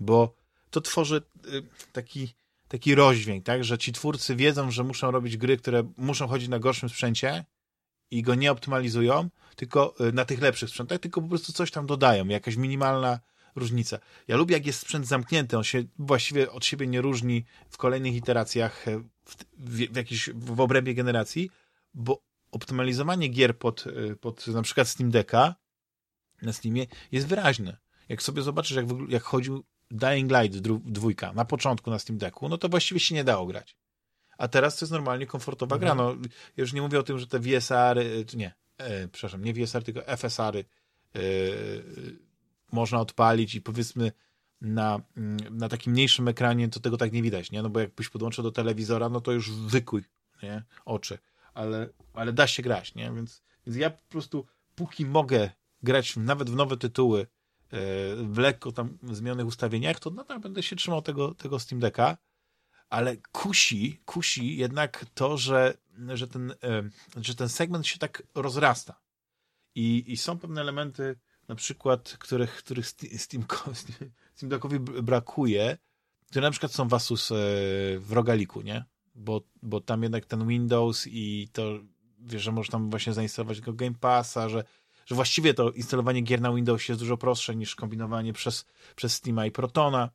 Bo 0.00 0.34
to 0.70 0.80
tworzy 0.80 1.22
y, 1.46 1.62
taki, 1.92 2.34
taki 2.68 2.94
rozdźwięk, 2.94 3.44
tak, 3.44 3.64
że 3.64 3.78
ci 3.78 3.92
twórcy 3.92 4.36
wiedzą, 4.36 4.70
że 4.70 4.84
muszą 4.84 5.10
robić 5.10 5.36
gry, 5.36 5.56
które 5.56 5.92
muszą 5.96 6.28
chodzić 6.28 6.48
na 6.48 6.58
gorszym 6.58 6.88
sprzęcie 6.88 7.44
i 8.10 8.22
go 8.22 8.34
nie 8.34 8.52
optymalizują, 8.52 9.30
tylko 9.56 9.94
y, 10.08 10.12
na 10.12 10.24
tych 10.24 10.40
lepszych 10.40 10.68
sprzętach, 10.68 10.98
tylko 10.98 11.22
po 11.22 11.28
prostu 11.28 11.52
coś 11.52 11.70
tam 11.70 11.86
dodają, 11.86 12.28
jakaś 12.28 12.56
minimalna 12.56 13.20
różnica. 13.56 13.98
Ja 14.28 14.36
lubię, 14.36 14.54
jak 14.54 14.66
jest 14.66 14.80
sprzęt 14.80 15.06
zamknięty, 15.06 15.56
on 15.56 15.64
się 15.64 15.84
właściwie 15.98 16.50
od 16.50 16.64
siebie 16.64 16.86
nie 16.86 17.00
różni 17.00 17.44
w 17.70 17.76
kolejnych 17.76 18.14
iteracjach, 18.14 18.84
w, 19.24 19.34
w, 19.58 19.92
w, 19.92 19.96
jakiś, 19.96 20.30
w 20.34 20.60
obrębie 20.60 20.94
generacji, 20.94 21.50
bo 21.94 22.22
optymalizowanie 22.52 23.28
gier 23.28 23.58
pod, 23.58 23.84
e, 23.86 24.16
pod 24.16 24.46
na 24.46 24.62
przykład 24.62 24.88
Steam 24.88 25.10
Decka 25.10 25.54
na 26.42 26.52
Steamie 26.52 26.86
jest 27.12 27.26
wyraźne. 27.26 27.76
Jak 28.08 28.22
sobie 28.22 28.42
zobaczysz, 28.42 28.76
jak, 28.76 28.86
jak 29.08 29.22
chodził 29.22 29.64
Dying 29.90 30.32
Light 30.32 30.58
dwójka 30.84 31.32
na 31.32 31.44
początku 31.44 31.90
na 31.90 31.98
Steam 31.98 32.18
Decku, 32.18 32.48
no 32.48 32.58
to 32.58 32.68
właściwie 32.68 33.00
się 33.00 33.14
nie 33.14 33.24
dało 33.24 33.46
grać. 33.46 33.76
A 34.38 34.48
teraz 34.48 34.78
to 34.78 34.84
jest 34.84 34.92
normalnie 34.92 35.26
komfortowa 35.26 35.76
mhm. 35.76 35.96
gra. 35.96 36.04
No, 36.04 36.12
ja 36.56 36.62
już 36.62 36.72
nie 36.72 36.82
mówię 36.82 36.98
o 36.98 37.02
tym, 37.02 37.18
że 37.18 37.26
te 37.26 37.40
VSR, 37.40 38.04
czy 38.26 38.36
nie, 38.36 38.54
e, 38.78 39.08
przepraszam, 39.08 39.44
nie 39.44 39.54
VSR, 39.54 39.84
tylko 39.84 40.16
FSR-y 40.16 40.64
e, 41.14 41.20
można 42.72 43.00
odpalić 43.00 43.54
i 43.54 43.60
powiedzmy 43.60 44.12
na, 44.60 45.00
mm, 45.16 45.36
na 45.50 45.68
takim 45.68 45.92
mniejszym 45.92 46.28
ekranie 46.28 46.68
to 46.68 46.80
tego 46.80 46.96
tak 46.96 47.12
nie 47.12 47.22
widać, 47.22 47.50
nie? 47.50 47.62
No 47.62 47.70
bo 47.70 47.80
jakbyś 47.80 48.08
podłączył 48.08 48.44
do 48.44 48.52
telewizora, 48.52 49.08
no 49.08 49.20
to 49.20 49.32
już 49.32 49.50
wykuj, 49.50 50.04
nie? 50.42 50.62
Oczy. 50.84 51.18
Ale, 51.54 51.88
ale 52.14 52.32
da 52.32 52.46
się 52.46 52.62
grać, 52.62 52.94
nie? 52.94 53.12
Więc, 53.12 53.42
więc 53.66 53.78
ja 53.78 53.90
po 53.90 54.08
prostu 54.08 54.46
póki 54.74 55.06
mogę 55.06 55.50
grać 55.82 56.16
nawet 56.16 56.50
w 56.50 56.54
nowe 56.54 56.76
tytuły 56.76 57.20
e, 57.20 57.26
w 58.16 58.38
lekko 58.38 58.72
tam 58.72 58.98
zmienionych 59.02 59.46
ustawieniach, 59.46 60.00
to 60.00 60.10
nadal 60.10 60.40
będę 60.40 60.62
się 60.62 60.76
trzymał 60.76 61.02
tego, 61.02 61.34
tego 61.34 61.58
Steam 61.58 61.80
Decka, 61.80 62.16
ale 62.90 63.16
kusi, 63.16 64.00
kusi 64.04 64.56
jednak 64.56 65.06
to, 65.14 65.38
że, 65.38 65.74
że, 66.08 66.28
ten, 66.28 66.50
e, 66.50 66.90
że 67.16 67.34
ten 67.34 67.48
segment 67.48 67.86
się 67.86 67.98
tak 67.98 68.22
rozrasta. 68.34 69.00
I, 69.74 70.12
i 70.12 70.16
są 70.16 70.38
pewne 70.38 70.60
elementy, 70.60 71.16
na 71.48 71.54
przykład, 71.54 72.16
których, 72.18 72.56
których 72.56 72.86
Steam, 73.16 73.44
Steam 74.34 74.50
Deckowi 74.50 74.80
brakuje, 74.80 75.78
które 76.26 76.46
na 76.46 76.50
przykład 76.50 76.72
są 76.72 76.88
Vasus 76.88 77.30
e, 77.30 77.34
w 77.98 78.12
rogaliku, 78.12 78.62
nie? 78.62 78.84
Bo, 79.14 79.40
bo 79.62 79.80
tam 79.80 80.02
jednak 80.02 80.26
ten 80.26 80.48
Windows 80.48 81.06
i 81.06 81.48
to, 81.52 81.78
wiesz, 82.18 82.42
że 82.42 82.52
możesz 82.52 82.70
tam 82.70 82.90
właśnie 82.90 83.12
zainstalować 83.12 83.60
go 83.60 83.72
Game 83.72 83.94
Passa, 84.00 84.48
że, 84.48 84.64
że 85.06 85.14
właściwie 85.14 85.54
to 85.54 85.70
instalowanie 85.70 86.20
gier 86.20 86.40
na 86.40 86.52
Windowsie 86.52 86.92
jest 86.92 87.02
dużo 87.02 87.16
prostsze 87.16 87.56
niż 87.56 87.74
kombinowanie 87.74 88.32
przez, 88.32 88.66
przez 88.96 89.14
Steama 89.14 89.46
i 89.46 89.50
Protona. 89.50 90.10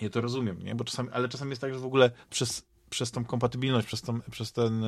Ja 0.00 0.10
to 0.10 0.20
rozumiem, 0.20 0.62
nie? 0.62 0.74
Bo 0.74 0.84
czasami, 0.84 1.08
ale 1.12 1.28
czasami 1.28 1.50
jest 1.50 1.60
tak, 1.60 1.74
że 1.74 1.80
w 1.80 1.84
ogóle 1.84 2.10
przez, 2.30 2.66
przez 2.90 3.10
tą 3.10 3.24
kompatybilność, 3.24 3.86
przez, 3.86 4.02
tą, 4.02 4.20
przez 4.20 4.52
ten, 4.52 4.80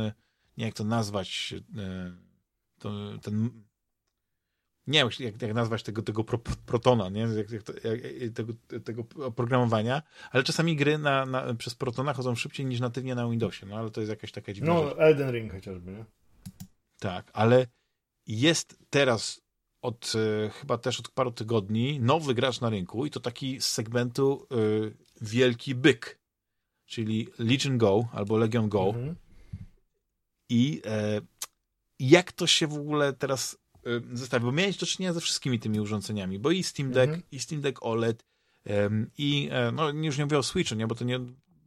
nie 0.57 0.65
jak 0.65 0.75
to 0.75 0.85
nazwać, 0.85 1.55
e, 1.77 2.17
ten 3.23 3.51
nie 4.87 4.99
wiem, 4.99 5.09
jak, 5.21 5.43
jak 5.43 5.55
nazwać 5.55 5.83
tego, 5.83 6.03
tego 6.03 6.25
pro, 6.25 6.39
Protona, 6.67 7.09
nie? 7.09 7.21
Jak, 7.21 7.51
jak, 7.51 7.63
jak, 7.85 8.33
tego, 8.35 8.53
tego 8.85 9.05
oprogramowania, 9.25 10.03
ale 10.31 10.45
czasami 10.45 10.77
gry 10.77 10.99
na, 10.99 11.27
na, 11.27 11.55
przez 11.55 11.75
Protona 11.75 12.13
chodzą 12.13 12.35
szybciej 12.35 12.67
niż 12.67 12.81
natywnie 12.81 13.15
na 13.15 13.29
Windowsie, 13.29 13.67
no 13.67 13.77
ale 13.77 13.91
to 13.91 14.01
jest 14.01 14.11
jakaś 14.11 14.33
taka 14.33 14.53
dziwna 14.53 14.75
No, 14.75 14.89
rzecz. 14.89 14.99
Elden 14.99 15.31
Ring 15.31 15.53
chociażby, 15.53 15.93
nie? 15.93 16.05
Tak, 16.99 17.31
ale 17.33 17.67
jest 18.27 18.79
teraz 18.91 19.41
od 19.83 20.13
e, 20.47 20.51
chyba 20.51 20.79
też 20.79 21.01
od 21.01 21.09
paru 21.09 21.31
tygodni 21.31 22.01
nowy 22.01 22.35
gracz 22.35 22.61
na 22.61 22.71
rynku 22.71 23.07
i 23.07 23.11
to 23.11 23.21
taki 23.21 23.61
z 23.61 23.67
segmentu 23.67 24.47
e, 24.51 24.57
wielki 25.21 25.75
byk, 25.75 26.19
czyli 26.87 27.29
Legion 27.39 27.79
Go 27.79 28.09
albo 28.13 28.37
Legion 28.37 28.69
Go. 28.69 28.87
Mhm. 28.89 29.17
I 30.49 30.83
e, 30.87 31.21
jak 31.99 32.33
to 32.33 32.47
się 32.47 32.67
w 32.67 32.75
ogóle 32.75 33.13
teraz 33.13 33.57
Y, 33.57 33.66
zestawie, 34.13 34.45
bo 34.45 34.53
miałeś 34.53 34.77
do 34.77 34.87
czynienia 34.87 35.13
ze 35.13 35.21
wszystkimi 35.21 35.59
tymi 35.59 35.81
urządzeniami, 35.81 36.39
bo 36.39 36.51
i 36.51 36.63
Steam 36.63 36.91
Deck, 36.91 37.09
mhm. 37.09 37.23
i 37.33 37.41
Steam 37.41 37.63
Deck 37.63 37.83
OLED, 37.83 38.25
i 39.19 39.49
e, 39.53 39.73
no 39.73 39.91
już 39.91 40.19
nie 40.19 40.25
mówię 40.25 40.39
o 40.39 40.43
Switchu, 40.43 40.75
nie, 40.75 40.87
bo 40.87 40.95
to 40.95 41.05
nie, 41.05 41.21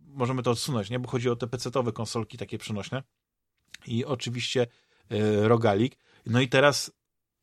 możemy 0.08 0.44
to 0.44 0.52
odsunąć, 0.52 0.90
nie, 0.90 1.00
bo 1.00 1.10
chodzi 1.10 1.30
o 1.30 1.36
te 1.36 1.48
PC-owe 1.48 1.92
konsolki 1.92 2.38
takie 2.38 2.58
przenośne 2.58 3.04
i 3.88 4.06
oczywiście 4.06 4.68
e, 5.10 5.48
rogalik. 5.48 5.98
No 6.26 6.42
i 6.42 6.48
teraz 6.48 6.92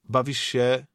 bawisz 0.04 0.40
się 0.40 0.86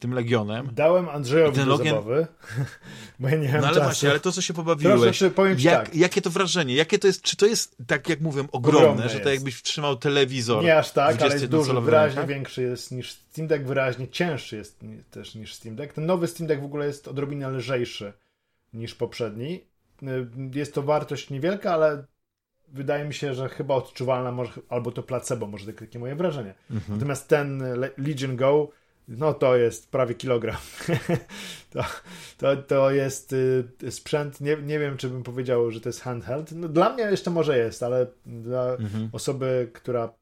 tym 0.00 0.14
Legionem. 0.14 0.68
Dałem 0.72 1.08
Andrzejowi 1.08 1.56
do 1.56 1.66
Logan... 1.66 1.86
zabawy, 1.86 2.26
bo 3.20 3.28
ja 3.28 3.36
nie 3.36 3.48
miałem 3.48 3.60
No 3.60 3.66
ale 3.66 3.76
czasu. 3.76 3.86
właśnie, 3.86 4.10
ale 4.10 4.20
to, 4.20 4.32
co 4.32 4.42
się 4.42 4.54
pobawiłeś, 4.54 5.00
Proszę, 5.00 5.30
powiem 5.30 5.56
jak, 5.58 5.84
tak. 5.84 5.96
jakie 5.96 6.22
to 6.22 6.30
wrażenie, 6.30 6.74
jakie 6.74 6.98
to 6.98 7.06
jest, 7.06 7.22
czy 7.22 7.36
to 7.36 7.46
jest, 7.46 7.76
tak 7.86 8.08
jak 8.08 8.20
mówię, 8.20 8.44
ogromne, 8.52 8.88
ogromne 8.88 9.08
że 9.08 9.20
to 9.20 9.30
jakbyś 9.30 9.54
wtrzymał 9.54 9.96
telewizor. 9.96 10.64
Nie 10.64 10.78
aż 10.78 10.90
tak, 10.90 11.22
ale 11.22 11.32
jest 11.32 11.46
dużo, 11.46 11.80
wyraźnie 11.80 12.26
większy 12.26 12.62
jest 12.62 12.92
niż 12.92 13.12
Steam 13.12 13.48
Deck, 13.48 13.64
wyraźnie 13.64 14.08
cięższy 14.08 14.56
jest 14.56 14.80
też 15.10 15.34
niż 15.34 15.54
Steam 15.54 15.76
Deck. 15.76 15.92
Ten 15.92 16.06
nowy 16.06 16.26
Steam 16.26 16.48
Deck 16.48 16.62
w 16.62 16.64
ogóle 16.64 16.86
jest 16.86 17.08
odrobinę 17.08 17.50
lżejszy 17.50 18.12
niż 18.72 18.94
poprzedni. 18.94 19.60
Y, 20.02 20.26
jest 20.54 20.74
to 20.74 20.82
wartość 20.82 21.30
niewielka, 21.30 21.74
ale 21.74 22.04
wydaje 22.68 23.04
mi 23.04 23.14
się, 23.14 23.34
że 23.34 23.48
chyba 23.48 23.74
odczuwalna, 23.74 24.32
może, 24.32 24.52
albo 24.68 24.92
to 24.92 25.02
placebo, 25.02 25.46
może 25.46 25.72
takie 25.72 25.98
moje 25.98 26.14
wrażenie. 26.14 26.54
Mhm. 26.70 26.98
Natomiast 26.98 27.28
ten 27.28 27.62
Legion 27.98 28.36
Go 28.36 28.68
no 29.08 29.34
to 29.34 29.56
jest 29.56 29.90
prawie 29.90 30.14
kilogram. 30.14 30.56
to, 31.72 31.84
to, 32.38 32.56
to 32.56 32.90
jest 32.90 33.32
y, 33.32 33.64
sprzęt, 33.90 34.40
nie, 34.40 34.56
nie 34.56 34.78
wiem, 34.78 34.96
czy 34.96 35.08
bym 35.08 35.22
powiedział, 35.22 35.70
że 35.70 35.80
to 35.80 35.88
jest 35.88 36.00
handheld. 36.00 36.52
No, 36.52 36.68
dla 36.68 36.92
mnie 36.94 37.04
jeszcze 37.04 37.30
może 37.30 37.58
jest, 37.58 37.82
ale 37.82 38.06
dla 38.26 38.74
mhm. 38.74 39.08
osoby, 39.12 39.70
która 39.72 40.12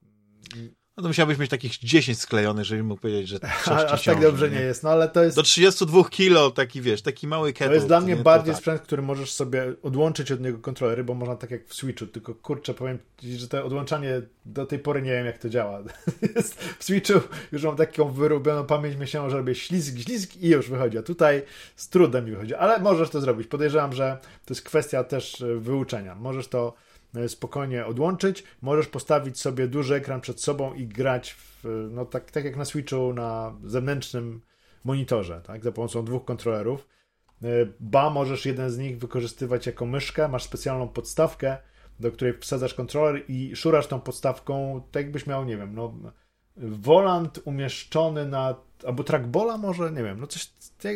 no 1.01 1.03
to 1.03 1.09
musiałbyś 1.09 1.39
mieć 1.39 1.51
takich 1.51 1.79
10 1.79 2.19
sklejonych, 2.19 2.65
żeby 2.65 2.83
mógł 2.83 3.01
powiedzieć, 3.01 3.29
że 3.29 3.39
Aż 3.91 4.05
tak 4.05 4.21
dobrze 4.21 4.51
nie? 4.51 4.57
nie 4.57 4.63
jest, 4.63 4.83
no 4.83 4.91
ale 4.91 5.09
to 5.09 5.25
jest... 5.25 5.37
Do 5.37 5.43
32 5.43 6.05
kilo 6.05 6.51
taki, 6.51 6.81
wiesz, 6.81 7.03
taki 7.03 7.27
mały 7.27 7.53
kettle. 7.53 7.69
To 7.69 7.75
jest 7.75 7.87
dla 7.87 8.01
mnie 8.01 8.15
nie? 8.15 8.23
bardziej 8.23 8.55
tak. 8.55 8.59
sprzęt, 8.59 8.83
który 8.83 9.03
możesz 9.03 9.33
sobie 9.33 9.75
odłączyć 9.83 10.33
od 10.33 10.41
niego 10.41 10.59
kontrolery, 10.59 11.05
bo 11.05 11.15
można 11.15 11.37
tak 11.37 11.51
jak 11.51 11.67
w 11.67 11.75
Switchu, 11.75 12.07
tylko 12.07 12.35
kurczę, 12.35 12.75
powiem 12.75 12.99
ci, 13.19 13.37
że 13.37 13.49
to 13.49 13.65
odłączanie 13.65 14.23
do 14.47 14.67
tej 14.67 14.79
pory 14.79 15.03
nie 15.03 15.11
wiem 15.11 15.27
jak 15.27 15.39
to 15.39 15.49
działa. 15.49 15.83
w 16.79 16.85
Switchu 16.85 17.21
już 17.53 17.63
mam 17.63 17.77
taką 17.77 18.13
wyrobioną 18.13 18.67
pamięć, 18.67 18.97
myślałem, 18.97 19.31
że 19.31 19.37
robię 19.37 19.55
ślizg, 19.55 19.99
ślizg 19.99 20.37
i 20.37 20.49
już 20.49 20.71
wychodzi, 20.71 20.99
a 20.99 21.03
tutaj 21.03 21.43
z 21.77 21.89
trudem 21.89 22.25
mi 22.25 22.31
wychodzi, 22.31 22.55
ale 22.55 22.79
możesz 22.79 23.11
to 23.11 23.21
zrobić. 23.21 23.47
Podejrzewam, 23.47 23.93
że 23.93 24.19
to 24.47 24.55
jest 24.55 24.63
kwestia 24.63 25.05
też 25.05 25.41
e, 25.41 25.57
wyuczenia. 25.57 26.15
Możesz 26.15 26.49
to 26.49 26.75
spokojnie 27.29 27.87
odłączyć. 27.87 28.45
Możesz 28.63 28.87
postawić 28.87 29.41
sobie 29.41 29.69
duży 29.69 29.95
ekran 29.95 30.21
przed 30.21 30.41
sobą 30.41 30.75
i 30.75 30.87
grać 30.87 31.33
w, 31.33 31.65
no 31.91 32.05
tak, 32.05 32.31
tak 32.31 32.45
jak 32.45 32.57
na 32.57 32.65
Switchu 32.65 33.13
na 33.15 33.55
zewnętrznym 33.65 34.41
monitorze, 34.85 35.41
tak, 35.47 35.65
za 35.65 35.73
pomocą 35.73 36.05
dwóch 36.05 36.25
kontrolerów. 36.25 36.89
E, 37.43 37.47
ba, 37.81 38.11
możesz 38.11 38.47
jeden 38.47 38.71
z 38.71 38.79
nich 38.79 38.99
wykorzystywać 38.99 39.67
jako 39.67 39.87
myszkę, 39.87 40.29
masz 40.29 40.43
specjalną 40.43 40.89
podstawkę, 40.89 41.57
do 42.01 42.13
której 42.13 42.39
wsadzasz 42.39 42.75
kontroler 42.75 43.23
i 43.29 43.57
szurasz 43.57 43.87
tą 43.87 44.01
podstawką, 44.01 44.83
tak 44.91 45.03
jakbyś 45.03 45.27
miał, 45.27 45.45
nie 45.45 45.57
wiem, 45.57 45.75
no, 45.75 45.95
volant 46.57 47.41
umieszczony 47.45 48.27
na 48.27 48.55
albo 48.87 49.05
trackbola 49.05 49.57
może, 49.57 49.93
nie 49.93 50.03
wiem, 50.03 50.21
no 50.21 50.27
coś, 50.27 50.51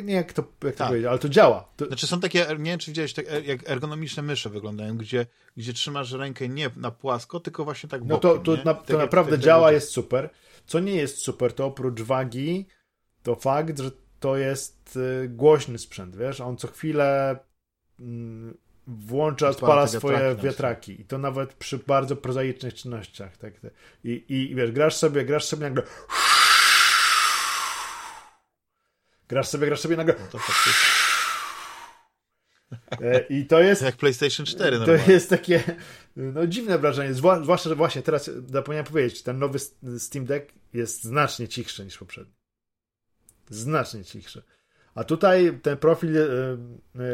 nie 0.05 0.14
jak 0.14 0.32
to, 0.32 0.44
jak 0.64 0.74
tak. 0.74 0.86
to 0.86 0.86
powiedzieć, 0.86 1.09
ale 1.09 1.18
to 1.18 1.28
działa. 1.28 1.68
To... 1.76 1.86
Znaczy 1.86 2.06
są 2.06 2.20
takie, 2.20 2.47
nie 2.59 2.70
wiem 2.70 2.78
czy 2.78 2.90
widziałeś, 2.90 3.12
tak, 3.12 3.26
e, 3.28 3.40
jak 3.40 3.70
ergonomiczne 3.70 4.22
mysze 4.22 4.51
wyglądają, 4.51 4.97
gdzie, 4.97 5.26
gdzie 5.56 5.72
trzymasz 5.72 6.12
rękę 6.12 6.48
nie 6.48 6.70
na 6.76 6.90
płasko, 6.90 7.40
tylko 7.40 7.64
właśnie 7.64 7.89
tak 7.89 8.05
bokiem. 8.05 8.31
No 8.31 8.39
to, 8.39 8.56
to, 8.56 8.64
na, 8.64 8.74
to 8.74 8.85
tak 8.85 8.97
naprawdę 8.97 9.32
jak, 9.32 9.40
działa, 9.40 9.72
jest 9.72 9.90
super. 9.90 10.31
Co 10.66 10.81
nie 10.81 10.94
jest 10.94 11.18
super, 11.18 11.52
to 11.52 11.66
oprócz 11.66 12.01
wagi, 12.01 12.66
to 13.22 13.35
fakt, 13.35 13.78
że 13.78 13.90
to 14.20 14.36
jest 14.36 14.98
y, 15.24 15.28
głośny 15.28 15.78
sprzęt, 15.78 16.16
wiesz, 16.16 16.40
on 16.40 16.56
co 16.56 16.68
chwilę 16.68 17.39
mm, 18.01 18.56
włącza, 18.86 19.48
odpala 19.48 19.86
swoje 19.86 20.36
wiatraki. 20.43 21.01
I 21.01 21.05
to 21.05 21.19
nawet 21.19 21.55
przy 21.55 21.78
bardzo 21.78 22.16
prozaicznych 22.16 22.74
czynnościach. 22.74 23.36
Tak, 23.36 23.55
I, 24.05 24.24
I 24.28 24.55
wiesz, 24.55 24.73
grasz 24.73 24.97
sobie, 24.97 25.24
grasz 25.24 25.44
sobie 25.44 25.62
nagle 25.62 25.82
Grasz 29.28 29.48
sobie, 29.48 29.66
grasz 29.66 29.81
sobie 29.81 29.97
nagle. 29.97 30.15
No 30.20 30.27
to 30.31 30.39
e, 33.05 33.20
I 33.20 33.47
to 33.47 33.61
jest. 33.61 33.82
Jak 33.82 33.97
PlayStation 33.97 34.47
4. 34.47 34.78
To 34.78 35.11
jest 35.12 35.31
takie 35.31 35.62
no, 36.16 36.47
dziwne 36.47 36.78
wrażenie. 36.78 37.15
Zwłaszcza, 37.15 37.69
że 37.69 37.74
właśnie 37.74 38.02
teraz 38.02 38.31
zapomniałem 38.47 38.86
powiedzieć, 38.86 39.23
ten 39.23 39.39
nowy 39.39 39.59
Steam 39.98 40.24
Deck 40.24 40.52
jest 40.73 41.05
znacznie 41.05 41.48
cichszy 41.48 41.85
niż 41.85 41.98
poprzedni. 41.98 42.35
Znacznie 43.51 44.05
cichszy. 44.05 44.43
A 44.94 45.05
tutaj 45.05 45.59
ten 45.62 45.77
profil 45.77 46.16
y, 46.16 46.59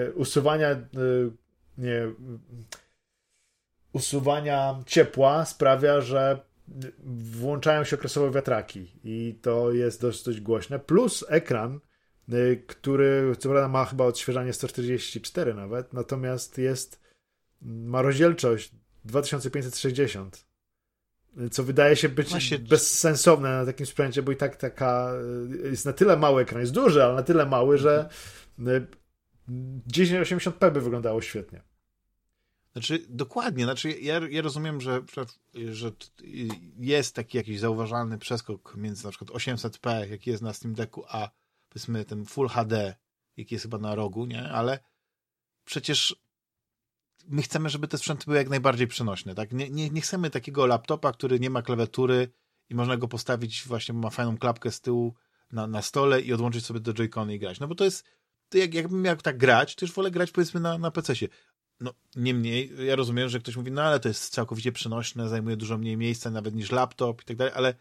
y, 0.08 0.12
usuwania 0.14 0.70
y, 0.70 0.76
nie, 1.80 2.12
usuwania 3.92 4.82
ciepła 4.86 5.44
sprawia, 5.44 6.00
że 6.00 6.40
włączają 7.32 7.84
się 7.84 7.96
okresowo 7.96 8.30
wiatraki 8.30 8.86
i 9.04 9.38
to 9.42 9.72
jest 9.72 10.00
dość, 10.00 10.24
dość 10.24 10.40
głośne. 10.40 10.78
Plus 10.78 11.24
ekran 11.28 11.80
Y, 12.32 12.64
który 12.66 13.36
co 13.38 13.48
prawda 13.48 13.68
ma 13.68 13.84
chyba 13.84 14.04
odświeżanie 14.04 14.52
144 14.52 15.54
nawet, 15.54 15.92
natomiast 15.92 16.58
jest, 16.58 17.00
ma 17.62 18.02
rozdzielczość 18.02 18.72
2560 19.04 20.50
co 21.50 21.64
wydaje 21.64 21.96
się 21.96 22.08
być 22.08 22.28
Właśnie... 22.28 22.58
bezsensowne 22.58 23.48
na 23.48 23.66
takim 23.66 23.86
sprzęcie, 23.86 24.22
bo 24.22 24.32
i 24.32 24.36
tak 24.36 24.56
taka 24.56 25.12
y, 25.64 25.68
jest 25.70 25.86
na 25.86 25.92
tyle 25.92 26.16
mały 26.16 26.42
ekran, 26.42 26.60
jest 26.60 26.72
duży, 26.72 27.04
ale 27.04 27.14
na 27.14 27.22
tyle 27.22 27.46
mały, 27.46 27.78
że 27.78 28.08
1080p 29.92 30.66
y, 30.66 30.70
by 30.70 30.80
wyglądało 30.80 31.22
świetnie. 31.22 31.62
Znaczy, 32.72 33.06
dokładnie, 33.08 33.64
znaczy 33.64 33.90
ja, 33.90 34.20
ja 34.30 34.42
rozumiem, 34.42 34.80
że, 34.80 35.02
że 35.72 35.92
jest 36.78 37.14
taki 37.14 37.36
jakiś 37.36 37.60
zauważalny 37.60 38.18
przeskok 38.18 38.76
między 38.76 39.04
na 39.04 39.10
przykład 39.10 39.30
800p, 39.30 40.10
jaki 40.10 40.30
jest 40.30 40.42
na 40.42 40.52
Steam 40.52 40.74
Decku, 40.74 41.04
a 41.08 41.30
powiedzmy 41.68 42.04
ten 42.04 42.24
Full 42.24 42.48
HD, 42.48 42.94
jaki 43.36 43.54
jest 43.54 43.64
chyba 43.64 43.78
na 43.78 43.94
rogu, 43.94 44.26
nie? 44.26 44.50
Ale 44.50 44.78
przecież 45.64 46.16
my 47.28 47.42
chcemy, 47.42 47.68
żeby 47.68 47.88
te 47.88 47.98
sprzęty 47.98 48.24
były 48.24 48.36
jak 48.36 48.48
najbardziej 48.48 48.86
przenośne, 48.86 49.34
tak? 49.34 49.52
Nie, 49.52 49.70
nie, 49.70 49.90
nie 49.90 50.00
chcemy 50.00 50.30
takiego 50.30 50.66
laptopa, 50.66 51.12
który 51.12 51.40
nie 51.40 51.50
ma 51.50 51.62
klawiatury 51.62 52.32
i 52.68 52.74
można 52.74 52.96
go 52.96 53.08
postawić 53.08 53.64
właśnie, 53.66 53.94
ma 53.94 54.10
fajną 54.10 54.38
klapkę 54.38 54.70
z 54.70 54.80
tyłu 54.80 55.14
na, 55.52 55.66
na 55.66 55.82
stole 55.82 56.20
i 56.20 56.32
odłączyć 56.32 56.66
sobie 56.66 56.80
do 56.80 56.92
Joy-Cony 56.92 57.34
i 57.34 57.38
grać. 57.38 57.60
No 57.60 57.68
bo 57.68 57.74
to 57.74 57.84
jest, 57.84 58.04
to 58.48 58.58
jak, 58.58 58.74
jakbym 58.74 59.02
miał 59.02 59.16
tak 59.16 59.38
grać, 59.38 59.74
to 59.74 59.84
już 59.84 59.94
wolę 59.94 60.10
grać 60.10 60.30
powiedzmy 60.30 60.60
na, 60.60 60.78
na 60.78 60.90
PC-sie. 60.90 61.28
No, 61.80 61.94
niemniej, 62.16 62.72
ja 62.86 62.96
rozumiem, 62.96 63.28
że 63.28 63.38
ktoś 63.40 63.56
mówi, 63.56 63.70
no 63.72 63.82
ale 63.82 64.00
to 64.00 64.08
jest 64.08 64.32
całkowicie 64.32 64.72
przenośne, 64.72 65.28
zajmuje 65.28 65.56
dużo 65.56 65.78
mniej 65.78 65.96
miejsca 65.96 66.30
nawet 66.30 66.54
niż 66.54 66.72
laptop 66.72 67.22
i 67.22 67.24
tak 67.24 67.36
dalej, 67.36 67.54
ale 67.56 67.74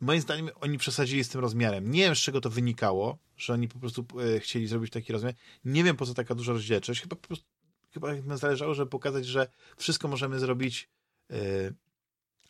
moim 0.00 0.20
zdaniem 0.20 0.50
oni 0.60 0.78
przesadzili 0.78 1.24
z 1.24 1.28
tym 1.28 1.40
rozmiarem. 1.40 1.90
Nie 1.90 2.00
wiem, 2.00 2.16
z 2.16 2.18
czego 2.18 2.40
to 2.40 2.50
wynikało, 2.50 3.18
że 3.36 3.52
oni 3.52 3.68
po 3.68 3.78
prostu 3.78 4.06
e, 4.36 4.40
chcieli 4.40 4.66
zrobić 4.66 4.92
taki 4.92 5.12
rozmiar. 5.12 5.34
Nie 5.64 5.84
wiem, 5.84 5.96
po 5.96 6.06
co 6.06 6.14
taka 6.14 6.34
duża 6.34 6.52
rozdzielczość. 6.52 7.00
Chyba 7.00 7.16
po 7.16 7.26
prostu, 7.28 7.46
chyba 7.90 8.36
zależało, 8.36 8.74
żeby 8.74 8.90
pokazać, 8.90 9.26
że 9.26 9.46
wszystko 9.76 10.08
możemy 10.08 10.38
zrobić 10.38 10.88
e, 11.30 11.36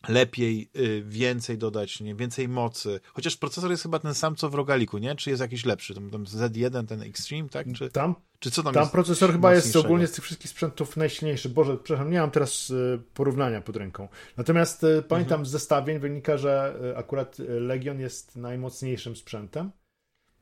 lepiej, 0.08 0.70
y, 0.76 1.02
więcej 1.06 1.58
dodać, 1.58 2.00
nie, 2.00 2.14
więcej 2.14 2.48
mocy. 2.48 3.00
Chociaż 3.12 3.36
procesor 3.36 3.70
jest 3.70 3.82
chyba 3.82 3.98
ten 3.98 4.14
sam, 4.14 4.36
co 4.36 4.50
w 4.50 4.54
Rogaliku, 4.54 4.98
nie? 4.98 5.14
Czy 5.14 5.30
jest 5.30 5.42
jakiś 5.42 5.64
lepszy? 5.64 5.94
Tam, 5.94 6.10
tam 6.10 6.24
Z1, 6.24 6.86
ten 6.86 7.02
Extreme, 7.02 7.48
tak? 7.48 7.66
Czy, 7.74 7.90
tam, 7.90 8.14
czy 8.38 8.50
co 8.50 8.62
tam 8.62 8.74
Tam 8.74 8.88
procesor 8.88 9.32
chyba 9.32 9.54
jest 9.54 9.76
ogólnie 9.76 10.06
z 10.06 10.12
tych 10.12 10.24
wszystkich 10.24 10.50
sprzętów 10.50 10.96
najsilniejszy. 10.96 11.48
Boże, 11.48 11.76
przepraszam, 11.76 12.10
nie 12.10 12.20
mam 12.20 12.30
teraz 12.30 12.70
y, 12.70 13.02
porównania 13.14 13.60
pod 13.60 13.76
ręką. 13.76 14.08
Natomiast 14.36 14.84
y, 14.84 15.02
pamiętam 15.08 15.34
mhm. 15.34 15.46
z 15.46 15.50
zestawień 15.50 15.98
wynika, 15.98 16.36
że 16.36 16.74
akurat 16.96 17.36
Legion 17.38 18.00
jest 18.00 18.36
najmocniejszym 18.36 19.16
sprzętem. 19.16 19.70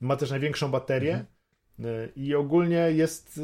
Ma 0.01 0.17
też 0.17 0.31
największą 0.31 0.71
baterię 0.71 1.25
mhm. 1.79 2.15
i 2.17 2.35
ogólnie 2.35 2.91
jest 2.93 3.41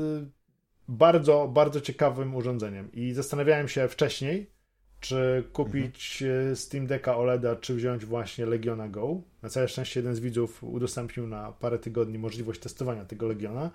bardzo, 0.89 1.49
bardzo 1.55 1.81
ciekawym 1.81 2.35
urządzeniem. 2.35 2.93
I 2.93 3.13
zastanawiałem 3.13 3.69
się 3.69 3.89
wcześniej, 3.89 4.51
czy 5.01 5.45
kupić 5.53 6.23
mhm. 6.23 6.57
Steam 6.57 6.87
Decka 6.87 7.17
OLEDa, 7.17 7.57
czy 7.57 7.75
wziąć 7.75 8.05
właśnie 8.05 8.47
Legiona 8.47 8.89
Go. 8.89 9.21
Na 9.43 9.49
całe 9.49 9.69
szczęście 9.69 10.01
jeden 10.01 10.15
z 10.15 10.21
widzów 10.21 10.65
udostępnił 10.65 11.27
na 11.27 11.53
parę 11.53 11.79
tygodni 11.79 12.19
możliwość 12.19 12.61
testowania 12.61 13.05
tego 13.05 13.27
Legiona. 13.27 13.71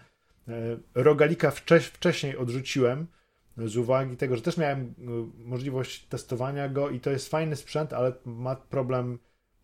E, 0.48 0.78
Rogalika 0.96 1.52
wcześniej 1.82 2.38
odrzuciłem 2.38 3.08
z 3.58 3.78
uwagi 3.78 4.18
tego, 4.18 4.36
że 4.36 4.42
też 4.42 4.58
miałem 4.58 4.82
e, 4.82 4.94
możliwość 5.38 6.06
testowania 6.06 6.70
go 6.70 6.90
i 6.90 7.00
to 7.00 7.10
jest 7.10 7.30
fajny 7.30 7.56
sprzęt, 7.56 7.94
ale 7.94 8.14
ma 8.26 8.56
problem 8.56 9.20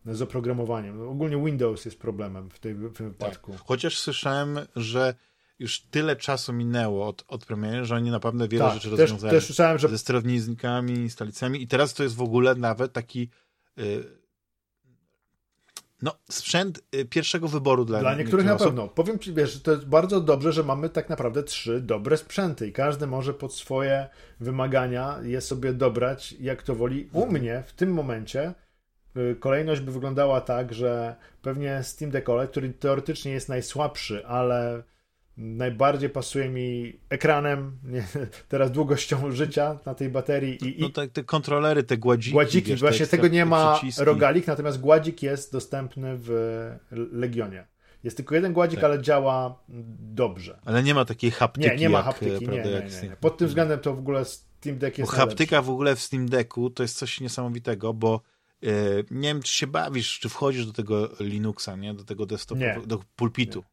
z 0.06 0.22
oprogramowaniem. 0.22 1.10
Ogólnie 1.10 1.46
Windows 1.46 1.86
jest 1.86 2.00
problemem 2.00 2.50
w, 2.50 2.60
tym 2.60 2.90
wypadku. 2.90 3.52
Tak. 3.52 3.62
Chociaż 3.62 3.98
słyszałem, 3.98 4.60
że 4.76 5.14
już 5.60 5.82
tyle 5.82 6.16
czasu 6.16 6.54
minęło 6.54 7.08
od, 7.08 7.24
od 7.28 7.46
premiery, 7.46 7.86
że 7.86 7.96
oni 7.96 8.12
naprawdę 8.12 8.48
wiele 8.48 8.66
tak, 8.66 8.74
rzeczy 8.74 8.90
też, 8.90 9.00
rozwiązali. 9.00 9.32
Też 9.32 9.46
słyszałem, 9.46 9.78
że... 9.78 9.90
Ze 9.90 9.98
sterownikami, 9.98 11.10
stolicami 11.10 11.62
i 11.62 11.68
teraz 11.68 11.94
to 11.94 12.04
jest 12.04 12.16
w 12.16 12.22
ogóle 12.22 12.56
nawet 12.56 12.94
taki 12.94 13.30
yy, 13.78 14.18
no, 16.02 16.16
sprzęt 16.30 16.82
y, 16.96 17.06
pierwszego 17.06 17.48
wyboru 17.48 17.86
dla, 17.86 18.00
dla 18.00 18.16
niektórych 18.16 18.46
na 18.46 18.56
pewno. 18.56 18.88
Powiem 18.88 19.20
ci, 19.20 19.34
wiesz, 19.34 19.62
to 19.62 19.72
jest 19.72 19.86
bardzo 19.86 20.22
dobrze, 20.22 20.54
że 20.54 20.64
mamy 20.64 20.90
tak 20.90 21.10
naprawdę 21.10 21.44
trzy 21.44 21.82
dobre 21.82 22.18
sprzęty 22.18 22.68
i 22.68 22.72
każdy 22.74 23.08
może 23.08 23.34
pod 23.34 23.54
swoje 23.54 24.08
wymagania 24.40 25.20
je 25.24 25.42
sobie 25.42 25.74
dobrać, 25.74 26.32
jak 26.32 26.64
to 26.64 26.76
woli. 26.76 27.10
U 27.14 27.26
mnie 27.26 27.64
w 27.68 27.74
tym 27.74 27.94
momencie 27.94 28.54
y, 29.18 29.36
kolejność 29.40 29.82
by 29.82 29.92
wyglądała 29.92 30.42
tak, 30.42 30.74
że 30.74 31.16
pewnie 31.42 31.84
Steam 31.84 32.12
Deck 32.12 32.30
OLED, 32.30 32.52
który 32.52 32.74
teoretycznie 32.74 33.32
jest 33.32 33.50
najsłabszy, 33.50 34.26
ale 34.26 34.84
najbardziej 35.38 36.10
pasuje 36.10 36.50
mi 36.50 37.00
ekranem, 37.10 37.78
nie, 37.84 38.08
teraz 38.50 38.72
długością 38.72 39.32
życia 39.32 39.80
na 39.86 39.96
tej 39.96 40.10
baterii. 40.10 40.80
I, 40.80 40.82
no 40.82 40.90
te, 40.90 41.08
te 41.08 41.24
kontrolery, 41.24 41.84
te 41.84 41.98
gładziki. 41.98 42.32
Gładziki, 42.32 42.70
wiesz, 42.70 42.80
właśnie 42.80 43.06
te, 43.06 43.18
tego 43.18 43.28
nie 43.28 43.46
ma 43.46 43.74
przyciski. 43.78 44.04
rogalik, 44.04 44.48
natomiast 44.48 44.80
gładzik 44.80 45.24
jest 45.24 45.52
dostępny 45.52 46.18
w 46.18 46.30
Legionie. 46.92 47.68
Jest 48.04 48.18
tylko 48.18 48.36
jeden 48.36 48.54
gładzik, 48.54 48.80
tak. 48.80 48.84
ale 48.84 49.02
działa 49.02 49.64
dobrze. 50.00 50.60
Ale 50.66 50.84
nie 50.84 50.94
ma 50.94 51.06
takiej 51.06 51.32
haptyki. 51.32 51.70
Nie, 51.70 51.76
nie 51.76 51.90
ma 51.90 52.02
haptyki. 52.04 52.32
Jak, 52.32 52.42
nie, 52.42 52.48
nie, 52.48 52.64
nie, 52.64 53.10
nie, 53.10 53.16
Pod 53.16 53.38
tym 53.38 53.48
względem 53.48 53.80
to 53.80 53.94
w 53.94 54.00
ogóle 54.00 54.26
Steam 54.26 54.78
Deck 54.78 54.98
jest. 54.98 55.12
Bo 55.12 55.18
haptyka 55.18 55.62
w 55.62 55.70
ogóle 55.70 55.96
w 55.96 56.02
Steam 56.02 56.30
Decku 56.30 56.70
to 56.70 56.84
jest 56.84 56.98
coś 56.98 57.22
niesamowitego, 57.22 57.94
bo 57.94 58.22
yy, 58.62 58.72
nie 59.12 59.28
wiem, 59.28 59.42
czy 59.42 59.54
się 59.54 59.68
bawisz, 59.68 60.20
czy 60.20 60.30
wchodzisz 60.30 60.66
do 60.66 60.74
tego 60.74 61.10
Linuxa, 61.20 61.76
nie? 61.78 61.94
Do 61.94 62.04
tego 62.04 62.26
desktopowego, 62.26 62.86
do 62.86 63.00
pulpitu. 63.16 63.64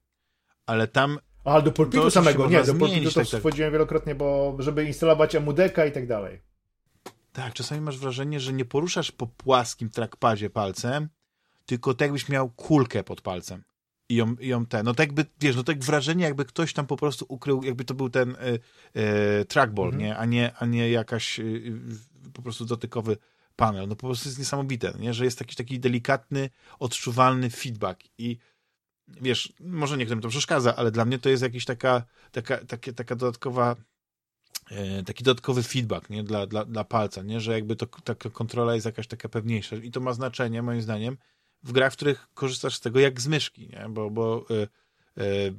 Ale 0.66 0.89
tam 0.89 1.19
a, 1.45 1.61
do 1.61 1.73
pulpitu 1.73 2.11
samego. 2.11 2.49
Nie, 2.49 2.62
do 2.62 2.75
pulpitu 2.75 3.09
to 3.09 3.15
tak, 3.15 3.29
tak. 3.29 3.41
wchodziłem 3.41 3.73
wielokrotnie, 3.73 4.15
bo 4.15 4.57
żeby 4.59 4.85
instalować 4.85 5.35
emudeka 5.35 5.87
i 5.87 5.93
tak 5.93 6.07
dalej. 6.07 6.41
Tak, 7.33 7.53
czasami 7.53 7.81
masz 7.81 7.99
wrażenie, 7.99 8.41
że 8.41 8.53
nie 8.53 8.65
poruszasz 8.65 9.12
po 9.12 9.27
płaskim 9.27 9.91
trackpadzie 9.91 10.51
palcem, 10.51 11.09
tylko 11.66 11.95
tak 11.95 12.01
jakbyś 12.01 12.29
miał 12.29 12.51
kulkę 12.51 13.05
pod 13.05 13.21
palcem. 13.21 13.65
I 14.09 14.15
ją, 14.15 14.35
i 14.35 14.49
ją 14.49 14.66
ten, 14.66 14.85
no 14.85 14.95
tak 14.95 15.07
jakby, 15.07 15.27
wiesz, 15.41 15.57
no 15.57 15.65
tak 15.65 15.85
wrażenie, 15.85 16.25
jakby 16.25 16.45
ktoś 16.45 16.73
tam 16.73 16.87
po 16.87 16.97
prostu 16.97 17.27
ukrył, 17.29 17.62
jakby 17.62 17.85
to 17.85 17.95
był 17.95 18.11
ten 18.11 18.31
y, 18.31 18.59
y, 19.41 19.45
trackball, 19.45 19.87
mhm. 19.87 20.03
nie? 20.03 20.16
A 20.16 20.25
nie, 20.25 20.53
a 20.59 20.66
nie 20.66 20.91
jakaś 20.91 21.41
y, 21.41 21.81
po 22.33 22.43
prostu 22.43 22.65
dotykowy 22.65 23.16
panel. 23.57 23.89
No 23.89 23.97
po 23.97 24.07
prostu 24.07 24.29
jest 24.29 24.39
niesamowite, 24.39 24.95
nie? 24.99 25.15
Że 25.15 25.25
jest 25.25 25.41
jakiś 25.41 25.57
taki 25.57 25.81
delikatny, 25.81 26.51
odczuwalny 26.79 27.51
feedback 27.51 28.01
i 28.19 28.39
wiesz, 29.09 29.53
może 29.61 29.97
niektórym 29.97 30.23
to 30.23 30.29
przeszkadza, 30.29 30.77
ale 30.77 30.91
dla 30.91 31.05
mnie 31.05 31.19
to 31.19 31.29
jest 31.29 31.43
jakiś 31.43 31.65
taka, 31.65 32.05
taka, 32.33 32.59
taka 32.97 33.17
dodatkowa 33.17 33.77
e, 34.71 35.03
taki 35.03 35.25
dodatkowy 35.25 35.63
feedback 35.63 36.11
nie? 36.11 36.25
Dla, 36.25 36.47
dla, 36.47 36.65
dla 36.65 36.85
palca, 36.85 37.23
nie? 37.23 37.41
że 37.41 37.53
jakby 37.53 37.77
to, 37.77 37.87
taka 37.87 38.31
kontrola 38.31 38.75
jest 38.75 38.87
jakaś 38.87 39.07
taka 39.07 39.29
pewniejsza 39.29 39.77
i 39.77 39.91
to 39.91 40.01
ma 40.01 40.13
znaczenie 40.13 40.63
moim 40.63 40.83
zdaniem 40.83 41.17
w 41.63 41.73
grach, 41.73 41.93
w 41.93 41.97
których 41.97 42.29
korzystasz 42.35 42.77
z 42.77 42.81
tego 42.81 43.01
jak 43.01 43.21
z 43.21 43.27
myszki, 43.27 43.69
nie? 43.69 43.87
bo, 43.89 44.11
bo 44.11 44.47
y, 44.51 45.23
y, 45.23 45.55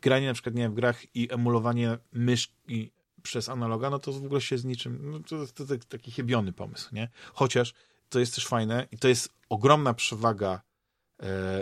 granie 0.00 0.26
na 0.26 0.34
przykład 0.34 0.54
nie 0.54 0.68
w 0.68 0.74
grach 0.74 1.16
i 1.16 1.32
emulowanie 1.32 1.98
myszki 2.12 2.92
przez 3.22 3.48
analoga, 3.48 3.90
no 3.90 3.98
to 3.98 4.12
w 4.12 4.24
ogóle 4.24 4.40
się 4.40 4.58
z 4.58 4.64
niczym, 4.64 5.10
no 5.10 5.20
to, 5.20 5.46
to, 5.46 5.66
to 5.66 5.84
taki 5.88 6.10
chybiony 6.10 6.52
pomysł, 6.52 6.94
nie? 6.94 7.08
Chociaż 7.32 7.74
to 8.08 8.18
jest 8.18 8.34
też 8.34 8.46
fajne 8.46 8.86
i 8.92 8.98
to 8.98 9.08
jest 9.08 9.28
ogromna 9.48 9.94
przewaga 9.94 10.60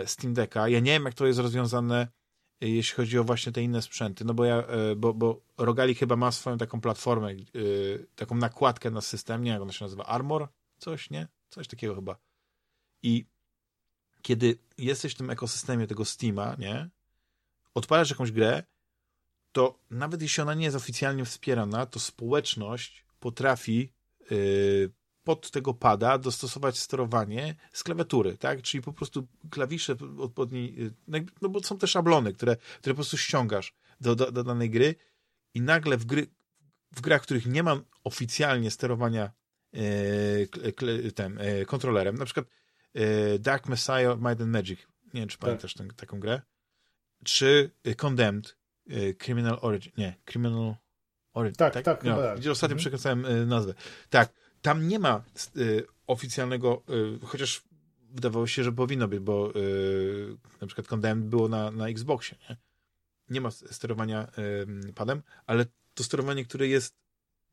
Steam 0.05 0.33
Decka. 0.33 0.67
Ja 0.67 0.79
nie 0.79 0.91
wiem, 0.91 1.05
jak 1.05 1.13
to 1.13 1.25
jest 1.25 1.39
rozwiązane, 1.39 2.07
e, 2.61 2.69
jeśli 2.69 2.95
chodzi 2.95 3.19
o 3.19 3.23
właśnie 3.23 3.51
te 3.51 3.61
inne 3.61 3.81
sprzęty, 3.81 4.25
no 4.25 4.33
bo 4.33 4.45
ja, 4.45 4.57
e, 4.57 4.95
bo, 4.95 5.13
bo 5.13 5.41
Rogali 5.57 5.95
chyba 5.95 6.15
ma 6.15 6.31
swoją 6.31 6.57
taką 6.57 6.81
platformę, 6.81 7.31
e, 7.31 7.35
taką 8.15 8.35
nakładkę 8.35 8.91
na 8.91 9.01
system, 9.01 9.43
nie 9.43 9.51
jak 9.51 9.61
ona 9.61 9.71
się 9.71 9.85
nazywa, 9.85 10.05
Armor? 10.05 10.47
Coś, 10.77 11.09
nie? 11.09 11.27
Coś 11.49 11.67
takiego 11.67 11.95
chyba. 11.95 12.17
I 13.03 13.25
kiedy 14.21 14.57
jesteś 14.77 15.13
w 15.13 15.17
tym 15.17 15.29
ekosystemie 15.29 15.87
tego 15.87 16.05
Steama, 16.05 16.55
nie? 16.59 16.89
Odpalasz 17.73 18.09
jakąś 18.09 18.31
grę, 18.31 18.63
to 19.51 19.79
nawet 19.89 20.21
jeśli 20.21 20.43
ona 20.43 20.53
nie 20.53 20.65
jest 20.65 20.77
oficjalnie 20.77 21.25
wspierana, 21.25 21.85
to 21.85 21.99
społeczność 21.99 23.05
potrafi 23.19 23.93
yy, 24.31 24.91
pod 25.25 25.51
tego 25.51 25.73
pada 25.73 26.17
dostosować 26.17 26.79
sterowanie 26.79 27.55
z 27.73 27.83
klawiatury, 27.83 28.37
tak? 28.37 28.61
Czyli 28.61 28.81
po 28.81 28.93
prostu 28.93 29.27
klawisze 29.49 29.95
odpowiedniej, 30.19 30.91
no, 31.07 31.17
no 31.41 31.49
bo 31.49 31.63
są 31.63 31.77
te 31.77 31.87
szablony, 31.87 32.33
które, 32.33 32.55
które 32.55 32.93
po 32.93 32.95
prostu 32.95 33.17
ściągasz 33.17 33.73
do, 34.01 34.15
do, 34.15 34.31
do 34.31 34.43
danej 34.43 34.69
gry 34.69 34.95
i 35.53 35.61
nagle 35.61 35.97
w, 35.97 36.05
gry, 36.05 36.27
w 36.91 37.01
grach, 37.01 37.21
w 37.21 37.25
których 37.25 37.45
nie 37.45 37.63
ma 37.63 37.81
oficjalnie 38.03 38.71
sterowania 38.71 39.31
ten, 41.15 41.39
yy, 41.57 41.65
kontrolerem, 41.65 42.15
na 42.15 42.25
przykład 42.25 42.45
yy, 42.93 43.39
Dark 43.39 43.67
Messiah 43.67 44.17
Might 44.17 44.41
and 44.41 44.51
Magic, 44.51 44.79
nie 45.13 45.21
wiem, 45.21 45.29
czy 45.29 45.37
tak. 45.37 45.41
pamiętasz 45.41 45.73
tę, 45.73 45.87
taką 45.95 46.19
grę, 46.19 46.41
czy 47.23 47.71
Condemned, 47.97 48.55
Y, 48.91 49.15
Criminal 49.15 49.57
Origin, 49.61 49.91
nie, 49.97 50.15
Criminal 50.25 50.75
Origin. 51.33 51.55
Tak, 51.55 51.73
tak, 51.73 51.85
tak. 51.85 52.03
No, 52.03 52.17
tak. 52.21 52.39
Gdzie 52.39 52.51
ostatnio 52.51 52.73
mhm. 52.73 52.79
przekręcałem 52.79 53.25
y, 53.25 53.45
nazwę. 53.45 53.73
Tak, 54.09 54.33
tam 54.65 54.87
nie 54.87 54.99
ma 54.99 55.23
y, 55.57 55.85
oficjalnego, 56.07 56.83
y, 57.23 57.25
chociaż 57.25 57.63
wydawało 58.09 58.47
się, 58.47 58.63
że 58.63 58.71
powinno 58.71 59.07
być, 59.07 59.19
bo 59.19 59.55
y, 59.55 60.37
na 60.61 60.67
przykład 60.67 60.87
Condemned 60.87 61.29
było 61.29 61.47
na, 61.49 61.71
na 61.71 61.87
Xboxie, 61.89 62.37
nie? 62.49 62.57
Nie 63.29 63.41
ma 63.41 63.51
sterowania 63.51 64.27
padem, 64.95 65.21
ale 65.45 65.65
to 65.93 66.03
sterowanie, 66.03 66.45
które 66.45 66.67
jest 66.67 66.95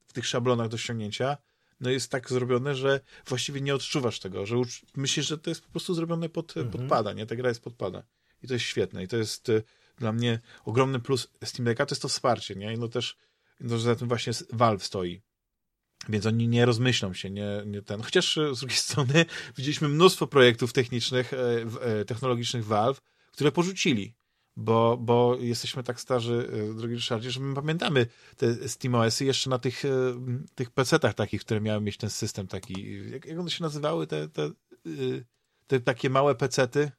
w 0.06 0.12
tych 0.12 0.26
szablonach 0.26 0.68
do 0.68 0.78
ściągnięcia, 0.78 1.36
no 1.80 1.90
jest 1.90 2.10
tak 2.10 2.28
zrobione, 2.30 2.74
że 2.74 3.00
właściwie 3.26 3.60
nie 3.60 3.74
odczuwasz 3.74 4.20
tego, 4.20 4.46
że 4.46 4.56
myślisz, 4.96 5.26
że 5.26 5.38
to 5.38 5.50
jest 5.50 5.62
po 5.64 5.70
prostu 5.70 5.94
zrobione 5.94 6.28
pod, 6.28 6.56
mhm. 6.56 6.70
pod 6.70 6.88
pada, 6.88 7.12
nie? 7.12 7.26
Ta 7.26 7.36
gra 7.36 7.48
jest 7.48 7.62
pod 7.62 7.74
pada. 7.74 8.02
I 8.42 8.48
to 8.48 8.54
jest 8.54 8.66
świetne. 8.66 9.04
I 9.04 9.08
to 9.08 9.16
jest 9.16 9.50
dla 9.98 10.12
mnie 10.12 10.40
ogromny 10.64 11.00
plus 11.00 11.28
Steam 11.44 11.64
Decka 11.64 11.86
to 11.86 11.94
jest 11.94 12.02
to 12.02 12.08
wsparcie, 12.08 12.54
nie? 12.54 12.74
I 12.74 12.78
no 12.78 12.88
też, 12.88 13.16
no, 13.60 13.78
że 13.78 13.84
za 13.84 13.96
tym 13.96 14.08
właśnie 14.08 14.32
Valve 14.52 14.84
stoi. 14.84 15.22
Więc 16.08 16.26
oni 16.26 16.48
nie 16.48 16.66
rozmyślą 16.66 17.14
się, 17.14 17.30
nie, 17.30 17.62
nie 17.66 17.82
ten. 17.82 18.02
Chociaż 18.02 18.38
z 18.52 18.58
drugiej 18.58 18.76
strony 18.76 19.24
widzieliśmy 19.56 19.88
mnóstwo 19.88 20.26
projektów 20.26 20.72
technicznych, 20.72 21.32
e, 21.32 21.38
e, 21.82 22.04
technologicznych 22.04 22.64
Valve, 22.64 23.00
które 23.32 23.52
porzucili, 23.52 24.14
bo, 24.56 24.96
bo 24.96 25.36
jesteśmy 25.40 25.82
tak 25.82 26.00
starzy, 26.00 26.48
e, 26.52 26.74
drogi 26.74 26.94
Ryszardzie, 26.94 27.30
że 27.30 27.40
my 27.40 27.54
pamiętamy 27.54 28.06
te 28.36 28.68
SteamOSy 28.68 29.24
jeszcze 29.24 29.50
na 29.50 29.58
tych, 29.58 29.82
tych 30.54 30.70
PC-tach 30.70 31.14
takich, 31.14 31.40
które 31.40 31.60
miały 31.60 31.80
mieć 31.80 31.96
ten 31.96 32.10
system 32.10 32.46
taki, 32.46 33.04
jak, 33.10 33.24
jak 33.24 33.38
one 33.38 33.50
się 33.50 33.64
nazywały, 33.64 34.06
te, 34.06 34.28
te, 34.28 34.50
te 35.66 35.80
takie 35.80 36.10
małe 36.10 36.34
PC-ty? 36.34 36.90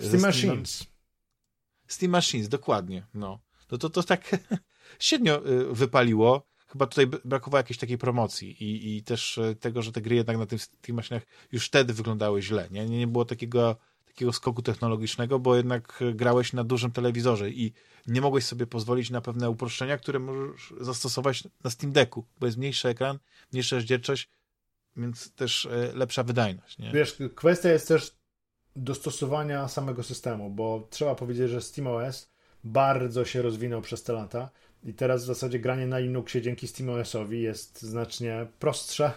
Steam 0.00 0.22
Machines. 0.22 0.86
Steam 1.86 2.12
Machines, 2.12 2.48
dokładnie. 2.48 3.06
No. 3.14 3.40
To, 3.66 3.78
to, 3.78 3.90
to 3.90 4.02
tak 4.02 4.30
średnio 4.98 5.42
wypaliło. 5.70 6.55
Chyba 6.76 6.86
tutaj 6.86 7.06
brakowało 7.24 7.58
jakiejś 7.58 7.78
takiej 7.78 7.98
promocji 7.98 8.64
i, 8.64 8.96
i 8.96 9.02
też 9.02 9.38
y, 9.38 9.56
tego, 9.60 9.82
że 9.82 9.92
te 9.92 10.00
gry 10.00 10.16
jednak 10.16 10.38
na 10.38 10.46
tych 10.46 10.62
Steam 10.62 10.96
Machinach 10.96 11.22
już 11.52 11.66
wtedy 11.66 11.94
wyglądały 11.94 12.42
źle. 12.42 12.68
Nie, 12.70 12.86
nie 12.86 13.06
było 13.06 13.24
takiego, 13.24 13.76
takiego 14.06 14.32
skoku 14.32 14.62
technologicznego, 14.62 15.38
bo 15.38 15.56
jednak 15.56 16.02
grałeś 16.14 16.52
na 16.52 16.64
dużym 16.64 16.90
telewizorze 16.90 17.50
i 17.50 17.72
nie 18.06 18.20
mogłeś 18.20 18.44
sobie 18.44 18.66
pozwolić 18.66 19.10
na 19.10 19.20
pewne 19.20 19.50
uproszczenia, 19.50 19.98
które 19.98 20.18
możesz 20.18 20.74
zastosować 20.80 21.44
na 21.64 21.70
Steam 21.70 21.92
Decku, 21.92 22.24
bo 22.40 22.46
jest 22.46 22.58
mniejszy 22.58 22.88
ekran, 22.88 23.18
mniejsza 23.52 23.76
rozdzielczość, 23.76 24.30
więc 24.96 25.32
też 25.32 25.64
y, 25.64 25.92
lepsza 25.94 26.22
wydajność. 26.22 26.78
Nie? 26.78 26.92
Wiesz, 26.92 27.18
kwestia 27.34 27.68
jest 27.68 27.88
też 27.88 28.16
dostosowania 28.76 29.68
samego 29.68 30.02
systemu, 30.02 30.50
bo 30.50 30.88
trzeba 30.90 31.14
powiedzieć, 31.14 31.50
że 31.50 31.62
SteamOS 31.62 32.30
bardzo 32.64 33.24
się 33.24 33.42
rozwinął 33.42 33.82
przez 33.82 34.02
te 34.02 34.12
lata 34.12 34.50
i 34.86 34.94
teraz 34.94 35.22
w 35.22 35.26
zasadzie 35.26 35.58
granie 35.58 35.86
na 35.86 35.98
Linuxie 35.98 36.42
dzięki 36.42 36.68
SteamOSowi 36.68 37.42
jest 37.42 37.82
znacznie 37.82 38.46
prostsze. 38.58 39.12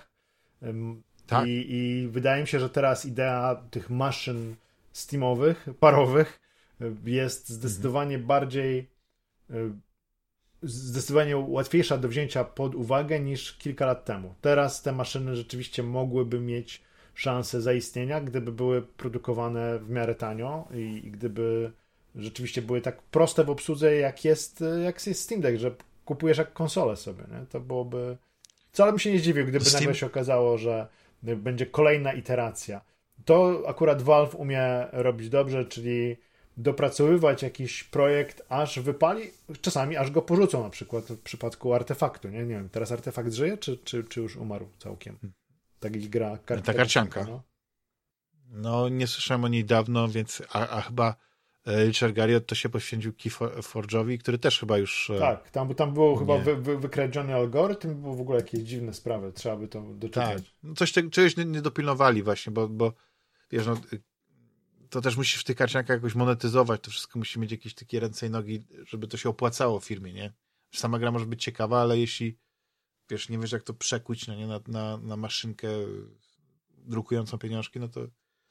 Tak. 1.28 1.48
I, 1.48 1.66
I 1.76 2.08
wydaje 2.08 2.42
mi 2.42 2.48
się, 2.48 2.60
że 2.60 2.70
teraz 2.70 3.06
idea 3.06 3.64
tych 3.72 3.90
maszyn 3.90 4.56
Steamowych, 4.92 5.66
parowych 5.80 6.40
jest 7.06 7.50
zdecydowanie 7.50 8.16
mhm. 8.16 8.28
bardziej 8.28 8.90
zdecydowanie 10.64 11.38
łatwiejsza 11.38 11.98
do 11.98 12.08
wzięcia 12.08 12.44
pod 12.44 12.76
uwagę 12.76 13.20
niż 13.20 13.58
kilka 13.58 13.86
lat 13.86 14.06
temu. 14.06 14.36
Teraz 14.42 14.82
te 14.82 14.92
maszyny 14.92 15.36
rzeczywiście 15.36 15.84
mogłyby 15.84 16.40
mieć 16.40 16.82
szansę 17.14 17.62
zaistnienia, 17.62 18.22
gdyby 18.22 18.52
były 18.52 18.82
produkowane 18.82 19.80
w 19.80 19.90
miarę 19.90 20.16
tanio 20.16 20.68
i, 20.74 21.02
i 21.08 21.12
gdyby 21.12 21.72
rzeczywiście 22.24 22.62
były 22.62 22.82
tak 22.82 23.02
proste 23.02 23.44
w 23.44 23.50
obsłudze, 23.50 23.96
jak 23.96 24.26
jest, 24.26 24.64
jak 24.84 25.08
jest 25.08 25.22
Steam 25.22 25.42
Deck, 25.42 25.60
że 25.60 25.72
kupujesz 26.06 26.38
jak 26.38 26.54
konsolę 26.54 26.98
sobie, 26.98 27.24
nie? 27.32 27.46
To 27.46 27.60
byłoby... 27.60 28.18
Wcale 28.72 28.92
bym 28.92 29.00
się 29.00 29.12
nie 29.12 29.20
zdziwił, 29.20 29.46
gdyby 29.46 29.66
Steam... 29.66 29.84
nagle 29.84 29.96
się 29.96 30.06
okazało, 30.06 30.58
że 30.58 30.88
będzie 31.24 31.66
kolejna 31.66 32.14
iteracja. 32.14 32.82
To 33.26 33.64
akurat 33.68 34.02
Valve 34.02 34.36
umie 34.36 34.88
robić 34.92 35.30
dobrze, 35.30 35.66
czyli 35.66 36.18
dopracowywać 36.58 37.44
jakiś 37.44 37.84
projekt, 37.84 38.42
aż 38.50 38.80
wypali, 38.80 39.32
czasami 39.62 39.98
aż 39.98 40.12
go 40.12 40.22
porzucą, 40.22 40.64
na 40.64 40.70
przykład 40.70 41.06
w 41.06 41.22
przypadku 41.22 41.74
artefaktu, 41.74 42.30
nie? 42.30 42.40
Nie 42.40 42.56
wiem, 42.56 42.70
teraz 42.70 42.92
artefakt 42.92 43.34
żyje, 43.34 43.58
czy, 43.58 43.78
czy, 43.78 44.04
czy 44.04 44.22
już 44.22 44.36
umarł 44.36 44.68
całkiem? 44.80 45.18
Taki 45.80 46.10
gra 46.10 46.38
kart 46.38 46.66
Ta 46.66 46.74
karcianka. 46.74 47.24
No. 47.24 47.44
no. 48.50 48.90
nie 48.90 49.08
słyszałem 49.08 49.44
o 49.44 49.48
niej 49.48 49.66
dawno, 49.66 50.08
więc 50.08 50.44
a, 50.50 50.68
a 50.68 50.82
chyba 50.82 51.16
Richard 51.70 52.14
Garriott 52.14 52.46
to 52.46 52.56
się 52.56 52.70
poświęcił 52.70 53.12
Keyforge'owi, 53.12 54.18
który 54.18 54.38
też 54.38 54.60
chyba 54.60 54.78
już... 54.78 55.10
E, 55.10 55.20
tak, 55.20 55.50
tam, 55.50 55.76
tam 55.76 55.94
było 55.94 56.12
nie. 56.12 56.20
chyba 56.20 56.38
wy, 56.38 56.56
wy, 56.56 56.78
wykradziony 56.78 57.36
algorytm, 57.36 58.02
było 58.02 58.16
w 58.16 58.22
ogóle 58.22 58.38
jakieś 58.38 58.62
dziwne 58.62 58.94
sprawy, 58.94 59.32
trzeba 59.32 59.58
by 59.58 59.68
to 59.68 59.82
doczytać. 59.82 60.44
Tak, 60.44 60.54
no 60.64 60.74
coś 60.74 60.92
te, 60.92 61.10
czegoś 61.10 61.38
nie, 61.38 61.46
nie, 61.46 61.62
dopilnowali 61.62 62.24
właśnie, 62.24 62.52
bo, 62.52 62.68
bo 62.68 62.94
wiesz, 63.52 63.66
no, 63.68 63.78
to 64.90 65.02
też 65.02 65.18
musisz 65.18 65.42
w 65.42 65.44
tych 65.44 65.58
karciankach 65.58 65.98
jakoś 65.98 66.16
monetyzować, 66.16 66.82
to 66.82 66.92
wszystko 66.92 67.20
musi 67.20 67.40
mieć 67.40 67.52
jakieś 67.52 67.74
takie 67.74 68.00
ręce 68.00 68.28
i 68.28 68.30
nogi, 68.30 68.64
żeby 68.88 69.08
to 69.08 69.18
się 69.18 69.30
opłacało 69.30 69.80
firmie, 69.80 70.14
nie? 70.14 70.34
Sama 70.72 71.00
gra 71.00 71.12
może 71.12 71.26
być 71.26 71.44
ciekawa, 71.44 71.82
ale 71.82 72.00
jeśli 72.00 72.38
wiesz, 73.10 73.30
nie 73.30 73.38
wiesz 73.38 73.52
jak 73.52 73.64
to 73.64 73.74
przekuć 73.74 74.28
no 74.28 74.36
nie, 74.36 74.48
na, 74.48 74.60
na, 74.68 74.98
na 74.98 75.18
maszynkę 75.18 75.68
drukującą 76.78 77.38
pieniążki, 77.38 77.80
no 77.80 77.88
to, 77.88 78.02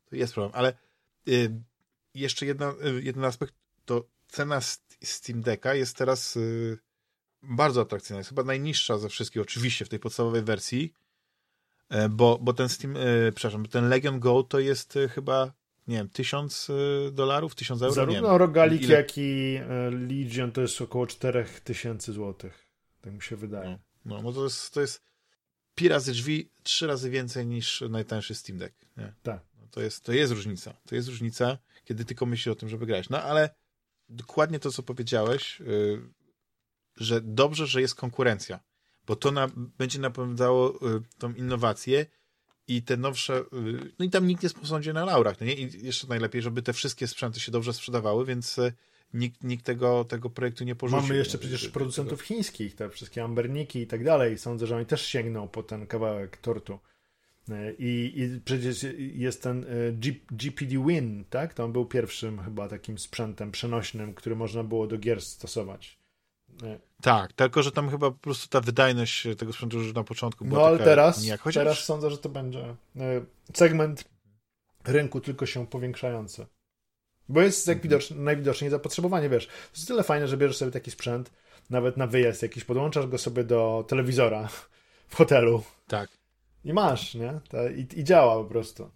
to 0.04 0.16
jest 0.16 0.34
problem. 0.34 0.52
Ale 0.54 0.72
jeszcze 2.14 2.46
jedna, 2.46 2.74
y, 2.98 3.02
jeden 3.02 3.24
aspekt, 3.24 3.54
to 3.84 4.08
cena 4.28 4.60
Steam 5.04 5.42
Decka 5.42 5.74
jest 5.74 5.96
teraz 5.96 6.36
y, 6.36 6.78
bardzo 7.42 7.80
atrakcyjna. 7.80 8.18
Jest 8.18 8.28
chyba 8.28 8.44
najniższa 8.44 8.98
ze 8.98 9.08
wszystkich, 9.08 9.42
oczywiście 9.42 9.84
w 9.84 9.88
tej 9.88 9.98
podstawowej 9.98 10.42
wersji, 10.42 10.92
y, 11.92 12.08
bo, 12.08 12.38
bo 12.42 12.52
ten 12.52 12.68
Steam, 12.68 12.96
y, 12.96 13.32
przepraszam, 13.34 13.66
ten 13.66 13.88
Legion 13.88 14.20
Go 14.20 14.42
to 14.42 14.58
jest 14.58 14.96
y, 14.96 15.08
chyba 15.08 15.52
nie 15.86 15.96
wiem, 15.96 16.08
tysiąc 16.08 16.70
dolarów, 17.12 17.54
tysiąc 17.54 17.82
euro? 17.82 17.94
Zarówno 17.94 18.38
Rogalik, 18.38 18.82
Ile? 18.82 18.94
jak 18.94 19.18
i 19.18 19.58
Legion 19.90 20.52
to 20.52 20.60
jest 20.60 20.80
około 20.80 21.06
czterech 21.06 21.60
tysięcy 21.60 22.12
złotych. 22.12 22.68
Tak 23.00 23.12
mi 23.12 23.22
się 23.22 23.36
wydaje. 23.36 23.70
No. 23.70 23.78
No, 24.04 24.22
no 24.22 24.32
to 24.32 24.44
jest, 24.44 24.74
to 24.74 24.80
jest 24.80 25.02
pi 25.74 25.88
razy 25.88 26.12
drzwi, 26.12 26.50
trzy 26.62 26.86
razy 26.86 27.10
więcej 27.10 27.46
niż 27.46 27.84
najtańszy 27.90 28.34
Steam 28.34 28.58
Deck. 28.58 28.74
Nie? 28.96 29.12
Tak. 29.22 29.40
No 29.60 29.66
to, 29.70 29.80
jest, 29.80 30.04
to 30.04 30.12
jest 30.12 30.32
różnica. 30.32 30.74
To 30.86 30.94
jest 30.94 31.08
różnica, 31.08 31.58
kiedy 31.88 32.04
tylko 32.04 32.26
myślisz 32.26 32.48
o 32.48 32.54
tym, 32.54 32.68
żeby 32.68 32.86
grać. 32.86 33.08
No 33.08 33.22
ale 33.22 33.50
dokładnie 34.08 34.58
to, 34.58 34.70
co 34.70 34.82
powiedziałeś, 34.82 35.60
yy, 35.60 36.02
że 36.96 37.20
dobrze, 37.20 37.66
że 37.66 37.80
jest 37.80 37.94
konkurencja, 37.94 38.60
bo 39.06 39.16
to 39.16 39.30
na, 39.30 39.48
będzie 39.56 39.98
napędzało 39.98 40.78
yy, 40.82 41.02
tą 41.18 41.34
innowację 41.34 42.06
i 42.66 42.82
te 42.82 42.96
nowsze, 42.96 43.44
yy, 43.52 43.92
no 43.98 44.04
i 44.04 44.10
tam 44.10 44.26
nikt 44.26 44.42
nie 44.42 44.48
sądzi 44.48 44.92
na 44.92 45.04
laurach, 45.04 45.40
no 45.40 45.46
nie? 45.46 45.54
I 45.54 45.86
jeszcze 45.86 46.06
najlepiej, 46.06 46.42
żeby 46.42 46.62
te 46.62 46.72
wszystkie 46.72 47.06
sprzęty 47.06 47.40
się 47.40 47.52
dobrze 47.52 47.72
sprzedawały, 47.72 48.26
więc 48.26 48.58
y, 48.58 48.72
nikt, 49.14 49.44
nikt 49.44 49.64
tego, 49.64 50.04
tego 50.04 50.30
projektu 50.30 50.64
nie 50.64 50.74
porzucił. 50.74 51.02
Mamy 51.02 51.16
jeszcze 51.16 51.38
przecież 51.38 51.68
producentów 51.68 52.22
chińskich, 52.22 52.74
te 52.74 52.90
wszystkie 52.90 53.24
amberniki 53.24 53.78
i 53.80 53.86
tak 53.86 54.04
dalej. 54.04 54.38
Sądzę, 54.38 54.66
że 54.66 54.76
oni 54.76 54.86
też 54.86 55.06
sięgną 55.06 55.48
po 55.48 55.62
ten 55.62 55.86
kawałek 55.86 56.36
tortu. 56.36 56.78
I, 57.78 58.12
I, 58.16 58.40
przecież 58.40 58.86
jest 58.98 59.42
ten 59.42 59.64
y, 59.64 59.92
G, 59.92 60.12
GPD 60.30 60.86
Win, 60.86 61.24
tak? 61.30 61.54
To 61.54 61.64
on 61.64 61.72
był 61.72 61.86
pierwszym 61.86 62.42
chyba 62.42 62.68
takim 62.68 62.98
sprzętem 62.98 63.50
przenośnym, 63.50 64.14
który 64.14 64.36
można 64.36 64.64
było 64.64 64.86
do 64.86 64.98
gier 64.98 65.22
stosować. 65.22 65.98
Tak, 67.02 67.32
tylko 67.32 67.62
że 67.62 67.72
tam 67.72 67.90
chyba 67.90 68.10
po 68.10 68.18
prostu 68.18 68.48
ta 68.48 68.60
wydajność 68.60 69.28
tego 69.38 69.52
sprzętu 69.52 69.78
już 69.78 69.94
na 69.94 70.04
początku 70.04 70.44
była 70.44 70.60
No 70.60 70.66
ale 70.66 70.78
teraz, 70.78 71.22
nijak, 71.22 71.40
chociaż... 71.40 71.64
teraz 71.64 71.84
sądzę, 71.84 72.10
że 72.10 72.18
to 72.18 72.28
będzie 72.28 72.74
segment 73.54 74.04
rynku 74.84 75.20
tylko 75.20 75.46
się 75.46 75.66
powiększający. 75.66 76.46
Bo 77.28 77.40
jest 77.40 77.66
jak 77.66 77.80
widocz, 77.80 78.10
najwidoczniej 78.10 78.70
zapotrzebowanie, 78.70 79.28
wiesz. 79.28 79.46
To 79.46 79.52
jest 79.74 79.88
tyle 79.88 80.02
fajne, 80.02 80.28
że 80.28 80.36
bierzesz 80.36 80.56
sobie 80.56 80.70
taki 80.70 80.90
sprzęt, 80.90 81.30
nawet 81.70 81.96
na 81.96 82.06
wyjazd 82.06 82.42
jakiś, 82.42 82.64
podłączasz 82.64 83.06
go 83.06 83.18
sobie 83.18 83.44
do 83.44 83.84
telewizora 83.88 84.48
w 85.08 85.14
hotelu. 85.14 85.62
Tak. 85.86 86.17
I 86.68 86.72
masz, 86.72 87.14
nie? 87.14 87.40
I, 87.76 88.00
i 88.00 88.04
działa 88.04 88.42
po 88.42 88.48
prostu. 88.48 88.90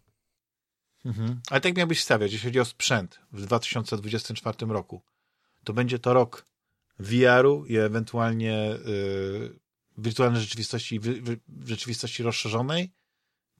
Mhm. 1.04 1.40
Ale 1.50 1.60
tak 1.60 1.76
miałbyś 1.76 2.02
stawiać, 2.02 2.32
jeśli 2.32 2.48
chodzi 2.48 2.60
o 2.60 2.64
sprzęt 2.64 3.20
w 3.32 3.46
2024 3.46 4.66
roku. 4.66 5.02
To 5.64 5.72
będzie 5.72 5.98
to 5.98 6.14
rok 6.14 6.46
VR-u 6.98 7.66
i 7.66 7.76
ewentualnie 7.76 8.78
yy, 8.86 9.58
wirtualnej 9.98 10.40
rzeczywistości, 10.40 11.00
rzeczywistości 11.64 12.22
rozszerzonej, 12.22 12.92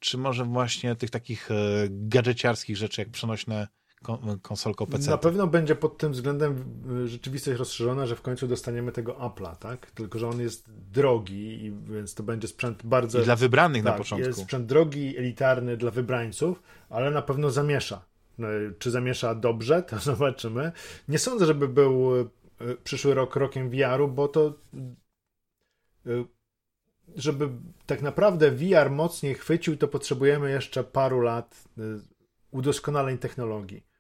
czy 0.00 0.18
może 0.18 0.44
właśnie 0.44 0.96
tych 0.96 1.10
takich 1.10 1.48
yy, 1.50 1.88
gadżeciarskich 1.90 2.76
rzeczy, 2.76 3.00
jak 3.00 3.10
przenośne 3.10 3.68
konsolką 4.42 4.86
PC. 4.86 5.10
Na 5.10 5.18
pewno 5.18 5.46
będzie 5.46 5.74
pod 5.74 5.98
tym 5.98 6.12
względem 6.12 6.64
y, 7.04 7.08
rzeczywistość 7.08 7.58
rozszerzona, 7.58 8.06
że 8.06 8.16
w 8.16 8.22
końcu 8.22 8.48
dostaniemy 8.48 8.92
tego 8.92 9.12
Apple'a, 9.12 9.56
tak? 9.56 9.90
Tylko, 9.90 10.18
że 10.18 10.28
on 10.28 10.40
jest 10.40 10.70
drogi, 10.92 11.72
więc 11.90 12.14
to 12.14 12.22
będzie 12.22 12.48
sprzęt 12.48 12.86
bardzo... 12.86 13.20
I 13.20 13.24
dla 13.24 13.36
wybranych 13.36 13.84
tak, 13.84 13.92
na 13.92 13.98
początku. 13.98 14.28
jest 14.28 14.40
sprzęt 14.40 14.66
drogi, 14.66 15.18
elitarny 15.18 15.76
dla 15.76 15.90
wybrańców, 15.90 16.62
ale 16.90 17.10
na 17.10 17.22
pewno 17.22 17.50
zamiesza. 17.50 18.04
No, 18.38 18.48
czy 18.78 18.90
zamiesza 18.90 19.34
dobrze, 19.34 19.82
to 19.82 19.98
zobaczymy. 20.12 20.72
Nie 21.08 21.18
sądzę, 21.18 21.46
żeby 21.46 21.68
był 21.68 22.20
y, 22.20 22.26
przyszły 22.84 23.14
rok 23.14 23.36
rokiem 23.36 23.70
VR-u, 23.70 24.08
bo 24.08 24.28
to 24.28 24.54
y, 26.06 26.24
żeby 27.16 27.48
tak 27.86 28.02
naprawdę 28.02 28.50
VR 28.50 28.90
mocniej 28.90 29.34
chwycił, 29.34 29.76
to 29.76 29.88
potrzebujemy 29.88 30.50
jeszcze 30.50 30.84
paru 30.84 31.20
lat 31.20 31.64
udoskonaleń 32.50 33.18
technologii 33.18 33.91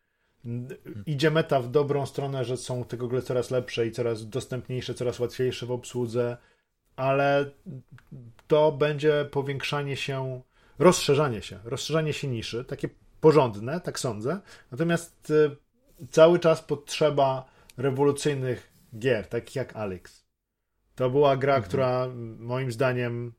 idzie 1.06 1.30
meta 1.30 1.60
w 1.60 1.70
dobrą 1.70 2.06
stronę, 2.06 2.44
że 2.44 2.56
są 2.56 2.84
te 2.84 2.96
gogle 2.96 3.22
coraz 3.22 3.50
lepsze 3.50 3.86
i 3.86 3.92
coraz 3.92 4.28
dostępniejsze, 4.28 4.94
coraz 4.94 5.18
łatwiejsze 5.20 5.66
w 5.66 5.70
obsłudze, 5.70 6.36
ale 6.96 7.50
to 8.46 8.72
będzie 8.72 9.28
powiększanie 9.30 9.96
się, 9.96 10.42
rozszerzanie 10.78 11.42
się, 11.42 11.58
rozszerzanie 11.64 12.12
się 12.12 12.28
niszy, 12.28 12.64
takie 12.64 12.88
porządne, 13.20 13.80
tak 13.80 13.98
sądzę. 13.98 14.40
Natomiast 14.70 15.30
y, 15.30 15.56
cały 16.10 16.38
czas 16.38 16.62
potrzeba 16.62 17.44
rewolucyjnych 17.76 18.72
gier, 18.98 19.26
takich 19.26 19.56
jak 19.56 19.76
Alex. 19.76 20.26
To 20.94 21.10
była 21.10 21.36
gra, 21.36 21.54
mhm. 21.54 21.68
która 21.68 22.08
moim 22.38 22.72
zdaniem 22.72 23.32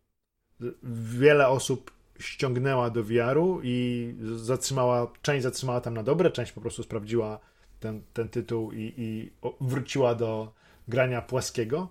wiele 0.94 1.48
osób 1.48 1.93
ściągnęła 2.20 2.90
do 2.90 3.04
VR-u 3.04 3.60
i 3.64 4.16
zatrzymała, 4.36 5.12
część 5.22 5.44
zatrzymała 5.44 5.82
tam 5.82 5.94
na 5.94 6.04
dobre, 6.04 6.32
część 6.32 6.52
po 6.52 6.62
prostu 6.62 6.84
sprawdziła 6.84 7.40
ten, 7.80 8.02
ten 8.14 8.30
tytuł 8.30 8.72
i, 8.72 8.94
i 8.98 9.32
wróciła 9.62 10.16
do 10.16 10.54
grania 10.88 11.22
płaskiego. 11.22 11.90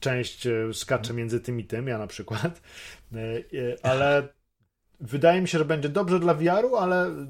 Część 0.00 0.46
e, 0.46 0.74
skacze 0.74 1.14
między 1.14 1.40
tym 1.40 1.60
i 1.60 1.64
tym, 1.64 1.86
ja 1.86 1.98
na 1.98 2.06
przykład. 2.06 2.62
E, 3.12 3.18
e, 3.18 3.86
ale 3.86 4.28
wydaje 5.00 5.40
mi 5.40 5.48
się, 5.48 5.58
że 5.58 5.64
będzie 5.64 5.88
dobrze 5.88 6.20
dla 6.20 6.34
VR-u, 6.34 6.76
ale 6.76 7.26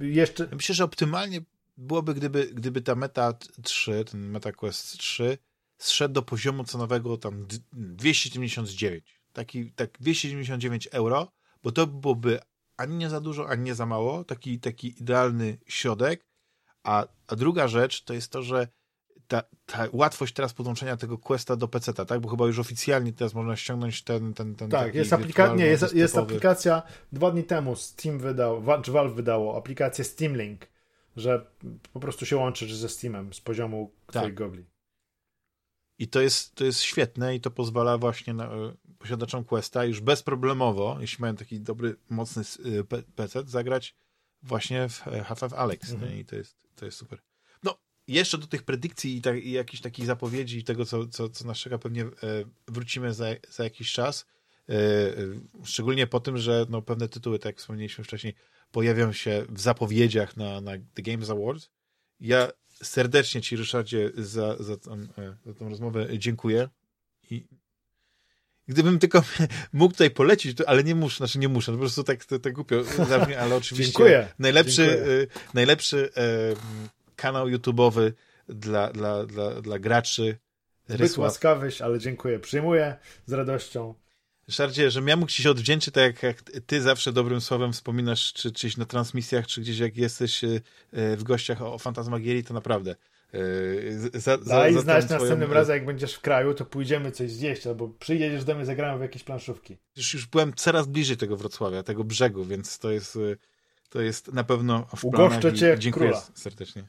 jeszcze... 0.00 0.48
Myślę, 0.52 0.74
że 0.74 0.84
optymalnie 0.84 1.40
byłoby, 1.76 2.14
gdyby, 2.14 2.46
gdyby 2.46 2.80
ta 2.80 2.94
Meta 2.94 3.32
3, 3.62 4.04
ten 4.04 4.30
Meta 4.30 4.52
Quest 4.52 4.98
3 4.98 5.38
zszedł 5.78 6.14
do 6.14 6.22
poziomu 6.22 6.64
cenowego 6.64 7.16
tam 7.16 7.46
299 7.72 9.17
taki, 9.38 9.72
tak 9.72 9.90
299 10.00 10.88
euro, 10.92 11.32
bo 11.62 11.72
to 11.72 11.86
byłoby 11.86 12.40
ani 12.76 12.96
nie 12.96 13.10
za 13.10 13.20
dużo, 13.20 13.48
ani 13.48 13.62
nie 13.62 13.74
za 13.74 13.86
mało, 13.86 14.24
taki, 14.24 14.60
taki 14.60 14.88
idealny 15.00 15.58
środek, 15.66 16.26
a, 16.82 17.06
a 17.26 17.36
druga 17.36 17.68
rzecz 17.68 18.04
to 18.04 18.14
jest 18.14 18.32
to, 18.32 18.42
że 18.42 18.68
ta, 19.28 19.42
ta 19.66 19.88
łatwość 19.92 20.34
teraz 20.34 20.52
podłączenia 20.52 20.96
tego 20.96 21.18
Questa 21.18 21.56
do 21.56 21.68
PC, 21.68 21.92
tak? 21.92 22.20
Bo 22.20 22.28
chyba 22.28 22.46
już 22.46 22.58
oficjalnie 22.58 23.12
teraz 23.12 23.34
można 23.34 23.56
ściągnąć 23.56 24.02
ten. 24.02 24.34
ten, 24.34 24.54
ten 24.54 24.70
tak, 24.70 24.94
jest, 24.94 25.12
aplika 25.12 25.54
nie, 25.54 25.66
jest, 25.66 25.94
jest 25.94 26.18
aplikacja. 26.18 26.82
Dwa 27.12 27.30
dni 27.30 27.44
temu 27.44 27.76
Steam 27.76 28.18
wydał, 28.18 28.62
czy 28.82 28.92
Valve 28.92 29.14
wydało 29.14 29.56
aplikację 29.56 30.04
Steam 30.04 30.36
Link, 30.36 30.66
że 31.16 31.46
po 31.92 32.00
prostu 32.00 32.26
się 32.26 32.36
łączysz 32.36 32.74
ze 32.74 32.88
Steamem 32.88 33.34
z 33.34 33.40
poziomu 33.40 33.90
tak. 34.06 34.22
twoich 34.22 34.34
gogli. 34.34 34.64
I 35.98 36.08
to 36.08 36.20
jest, 36.20 36.54
to 36.54 36.64
jest 36.64 36.82
świetne 36.82 37.36
i 37.36 37.40
to 37.40 37.50
pozwala 37.50 37.98
właśnie 37.98 38.34
na, 38.34 38.44
e, 38.44 38.74
posiadaczom 38.98 39.44
Questa 39.44 39.84
już 39.84 40.00
bezproblemowo, 40.00 40.96
jeśli 41.00 41.22
mają 41.22 41.36
taki 41.36 41.60
dobry, 41.60 41.96
mocny 42.10 42.42
e, 42.92 43.02
PC, 43.02 43.42
zagrać 43.46 43.94
właśnie 44.42 44.88
w 44.88 45.08
e, 45.08 45.24
Half-Life 45.24 45.56
Alex. 45.56 45.92
Mhm. 45.92 46.18
I 46.18 46.24
to 46.24 46.36
jest, 46.36 46.68
to 46.76 46.84
jest 46.84 46.98
super. 46.98 47.18
No, 47.62 47.78
jeszcze 48.08 48.38
do 48.38 48.46
tych 48.46 48.62
predykcji 48.62 49.16
i, 49.16 49.22
tak, 49.22 49.44
i 49.44 49.50
jakichś 49.50 49.82
takich 49.82 50.06
zapowiedzi 50.06 50.58
i 50.58 50.64
tego, 50.64 50.84
co, 50.84 51.06
co, 51.06 51.28
co 51.28 51.46
nas 51.46 51.58
czeka, 51.58 51.78
pewnie 51.78 52.04
wrócimy 52.68 53.14
za, 53.14 53.26
za 53.50 53.64
jakiś 53.64 53.92
czas. 53.92 54.26
Szczególnie 55.64 56.06
po 56.06 56.20
tym, 56.20 56.38
że 56.38 56.66
no, 56.68 56.82
pewne 56.82 57.08
tytuły, 57.08 57.38
tak 57.38 57.46
jak 57.46 57.58
wspomnieliśmy 57.58 58.04
wcześniej, 58.04 58.34
pojawią 58.72 59.12
się 59.12 59.46
w 59.48 59.60
zapowiedziach 59.60 60.36
na, 60.36 60.60
na 60.60 60.72
The 60.94 61.02
Games 61.02 61.30
Awards. 61.30 61.70
Ja 62.20 62.48
serdecznie 62.82 63.40
Ci, 63.40 63.56
Ryszardzie, 63.56 64.10
za, 64.16 64.56
za, 64.62 64.76
tą, 64.76 64.92
e, 64.92 65.36
za 65.46 65.54
tą 65.54 65.68
rozmowę 65.68 66.18
dziękuję. 66.18 66.68
I 67.30 67.46
gdybym 68.68 68.98
tylko 68.98 69.22
mógł 69.72 69.92
tutaj 69.92 70.10
polecić, 70.10 70.56
to, 70.56 70.68
ale 70.68 70.84
nie 70.84 70.94
muszę, 70.94 71.16
znaczy 71.16 71.38
nie 71.38 71.48
muszę, 71.48 71.72
po 71.72 71.78
prostu 71.78 72.04
tak, 72.04 72.24
tak, 72.24 72.40
tak 72.40 72.52
głupio 72.52 72.84
zabrzmi, 72.84 73.34
ale 73.34 73.56
oczywiście 73.60 73.92
dziękuję. 73.92 74.28
najlepszy, 74.38 74.86
dziękuję. 74.86 75.26
najlepszy 75.54 76.10
e, 76.16 76.22
kanał 77.16 77.46
YouTube'owy 77.46 78.12
dla, 78.48 78.92
dla, 78.92 79.26
dla, 79.26 79.62
dla 79.62 79.78
graczy. 79.78 80.38
Zbyt 80.88 81.18
łaskawyś, 81.18 81.82
ale 81.82 81.98
dziękuję. 81.98 82.38
Przyjmuję 82.38 82.96
z 83.26 83.32
radością. 83.32 83.94
Ryszardzie, 84.48 84.90
że 84.90 85.00
ja 85.06 85.16
mógł 85.16 85.32
ci 85.32 85.42
się 85.42 85.50
odwdzięczyć, 85.50 85.94
tak 85.94 86.04
jak, 86.04 86.22
jak 86.22 86.42
ty 86.66 86.82
zawsze 86.82 87.12
dobrym 87.12 87.40
słowem 87.40 87.72
wspominasz, 87.72 88.32
czy 88.32 88.52
czyś 88.52 88.76
na 88.76 88.84
transmisjach, 88.84 89.46
czy 89.46 89.60
gdzieś 89.60 89.78
jak 89.78 89.96
jesteś 89.96 90.44
e, 90.44 90.60
w 90.92 91.22
gościach 91.22 91.62
o 91.62 91.78
Fantasmagierii, 91.78 92.44
to 92.44 92.54
naprawdę 92.54 92.96
e, 93.34 94.18
za, 94.20 94.38
Daj 94.38 94.74
za 94.74 94.80
znać 94.80 95.04
twoją... 95.04 95.20
następnym 95.20 95.52
razem, 95.52 95.76
jak 95.76 95.86
będziesz 95.86 96.14
w 96.14 96.20
kraju, 96.20 96.54
to 96.54 96.64
pójdziemy 96.64 97.12
coś 97.12 97.30
zjeść, 97.30 97.66
albo 97.66 97.88
przyjedziesz 97.88 98.44
do 98.44 98.54
mnie, 98.54 98.64
zagramy 98.64 98.98
w 98.98 99.02
jakieś 99.02 99.22
planszówki. 99.22 99.76
Już, 99.96 100.14
już 100.14 100.26
byłem 100.26 100.54
coraz 100.54 100.86
bliżej 100.86 101.16
tego 101.16 101.36
Wrocławia, 101.36 101.82
tego 101.82 102.04
brzegu, 102.04 102.44
więc 102.44 102.78
to 102.78 102.90
jest, 102.90 103.16
e, 103.16 103.36
to 103.88 104.00
jest 104.00 104.32
na 104.32 104.44
pewno 104.44 104.86
w 104.96 105.04
Ugoszczę 105.04 105.54
cię 105.54 105.76
Dziękuję 105.78 106.10
króla. 106.10 106.26
serdecznie. 106.34 106.88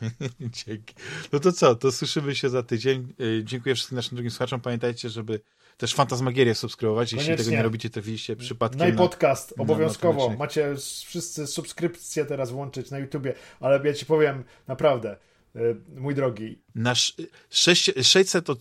Dzięki. 0.66 0.94
No 1.32 1.40
to 1.40 1.52
co, 1.52 1.74
to 1.74 1.92
słyszymy 1.92 2.34
się 2.34 2.48
za 2.48 2.62
tydzień. 2.62 3.14
Dziękuję 3.44 3.74
wszystkim 3.74 3.96
naszym 3.96 4.16
drugim 4.16 4.30
słuchaczom. 4.30 4.60
Pamiętajcie, 4.60 5.10
żeby 5.10 5.40
też 5.76 5.94
Fantasmagierię 5.94 6.54
subskrybować. 6.54 7.12
Jeśli 7.12 7.26
Koniecznie. 7.26 7.44
tego 7.44 7.56
nie 7.56 7.62
robicie, 7.62 7.90
to 7.90 8.02
widzicie 8.02 8.36
przypadkiem. 8.36 8.78
No 8.78 8.86
i 8.86 8.92
podcast, 8.92 9.56
na, 9.56 9.62
obowiązkowo. 9.62 10.30
Na 10.30 10.36
Macie 10.36 10.74
wszyscy 11.06 11.46
subskrypcje 11.46 12.24
teraz 12.24 12.50
włączyć 12.50 12.90
na 12.90 12.98
YouTubie, 12.98 13.34
ale 13.60 13.80
ja 13.84 13.94
ci 13.94 14.06
powiem, 14.06 14.44
naprawdę, 14.66 15.16
y, 15.56 15.76
mój 15.96 16.14
drogi. 16.14 16.62
Nasz 16.74 17.14
600 17.50 18.46
to, 18.46 18.56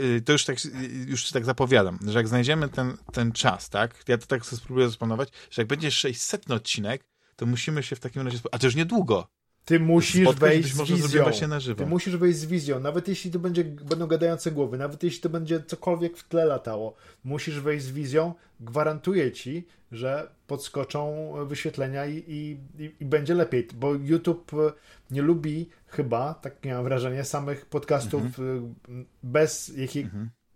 y, 0.00 0.22
to 0.22 0.32
już 0.32 0.44
tak, 0.44 0.56
już 1.06 1.30
tak 1.30 1.44
zapowiadam, 1.44 1.98
że 2.06 2.18
jak 2.18 2.28
znajdziemy 2.28 2.68
ten, 2.68 2.96
ten 3.12 3.32
czas, 3.32 3.70
tak? 3.70 4.04
Ja 4.08 4.18
to 4.18 4.26
tak 4.26 4.46
sobie 4.46 4.62
spróbuję 4.62 4.88
zaplanować, 4.88 5.28
że 5.50 5.62
jak 5.62 5.68
będzie 5.68 5.90
600 5.90 6.50
odcinek, 6.50 7.04
to 7.36 7.46
musimy 7.46 7.82
się 7.82 7.96
w 7.96 8.00
takim 8.00 8.22
razie. 8.22 8.38
A 8.52 8.58
to 8.58 8.66
już 8.66 8.74
niedługo. 8.74 9.39
Ty 9.70 9.80
musisz 9.80 10.28
Spotkać, 10.28 10.50
wejść 10.50 10.74
z 10.74 10.90
wizją. 10.90 11.22
właśnie 11.22 11.48
na 11.48 11.60
żywo. 11.60 11.78
Ty 11.84 11.86
musisz 11.90 12.16
wejść 12.16 12.38
z 12.38 12.46
wizją. 12.46 12.80
Nawet 12.80 13.08
jeśli 13.08 13.30
to 13.30 13.38
będzie, 13.38 13.64
będą 13.64 14.06
gadające 14.06 14.50
głowy, 14.50 14.78
nawet 14.78 15.02
jeśli 15.02 15.20
to 15.20 15.28
będzie 15.28 15.62
cokolwiek 15.62 16.16
w 16.16 16.28
tle 16.28 16.44
latało, 16.44 16.94
musisz 17.24 17.60
wejść 17.60 17.84
z 17.84 17.90
wizją. 17.90 18.34
Gwarantuję 18.60 19.32
ci, 19.32 19.66
że 19.92 20.30
podskoczą 20.46 21.32
wyświetlenia 21.46 22.06
i, 22.06 22.24
i, 22.28 22.58
i, 23.00 23.04
będzie 23.04 23.34
lepiej, 23.34 23.68
bo 23.74 23.94
YouTube 23.94 24.54
e, 24.54 24.72
nie 25.10 25.22
lubi 25.22 25.68
chyba, 25.86 26.34
tak 26.34 26.64
miałem 26.64 26.84
wrażenie, 26.84 27.24
samych 27.24 27.66
podcastów 27.66 28.22
Mhm. 28.22 28.74
e, 28.88 29.04
bez, 29.22 29.72
jakiej, 29.76 30.08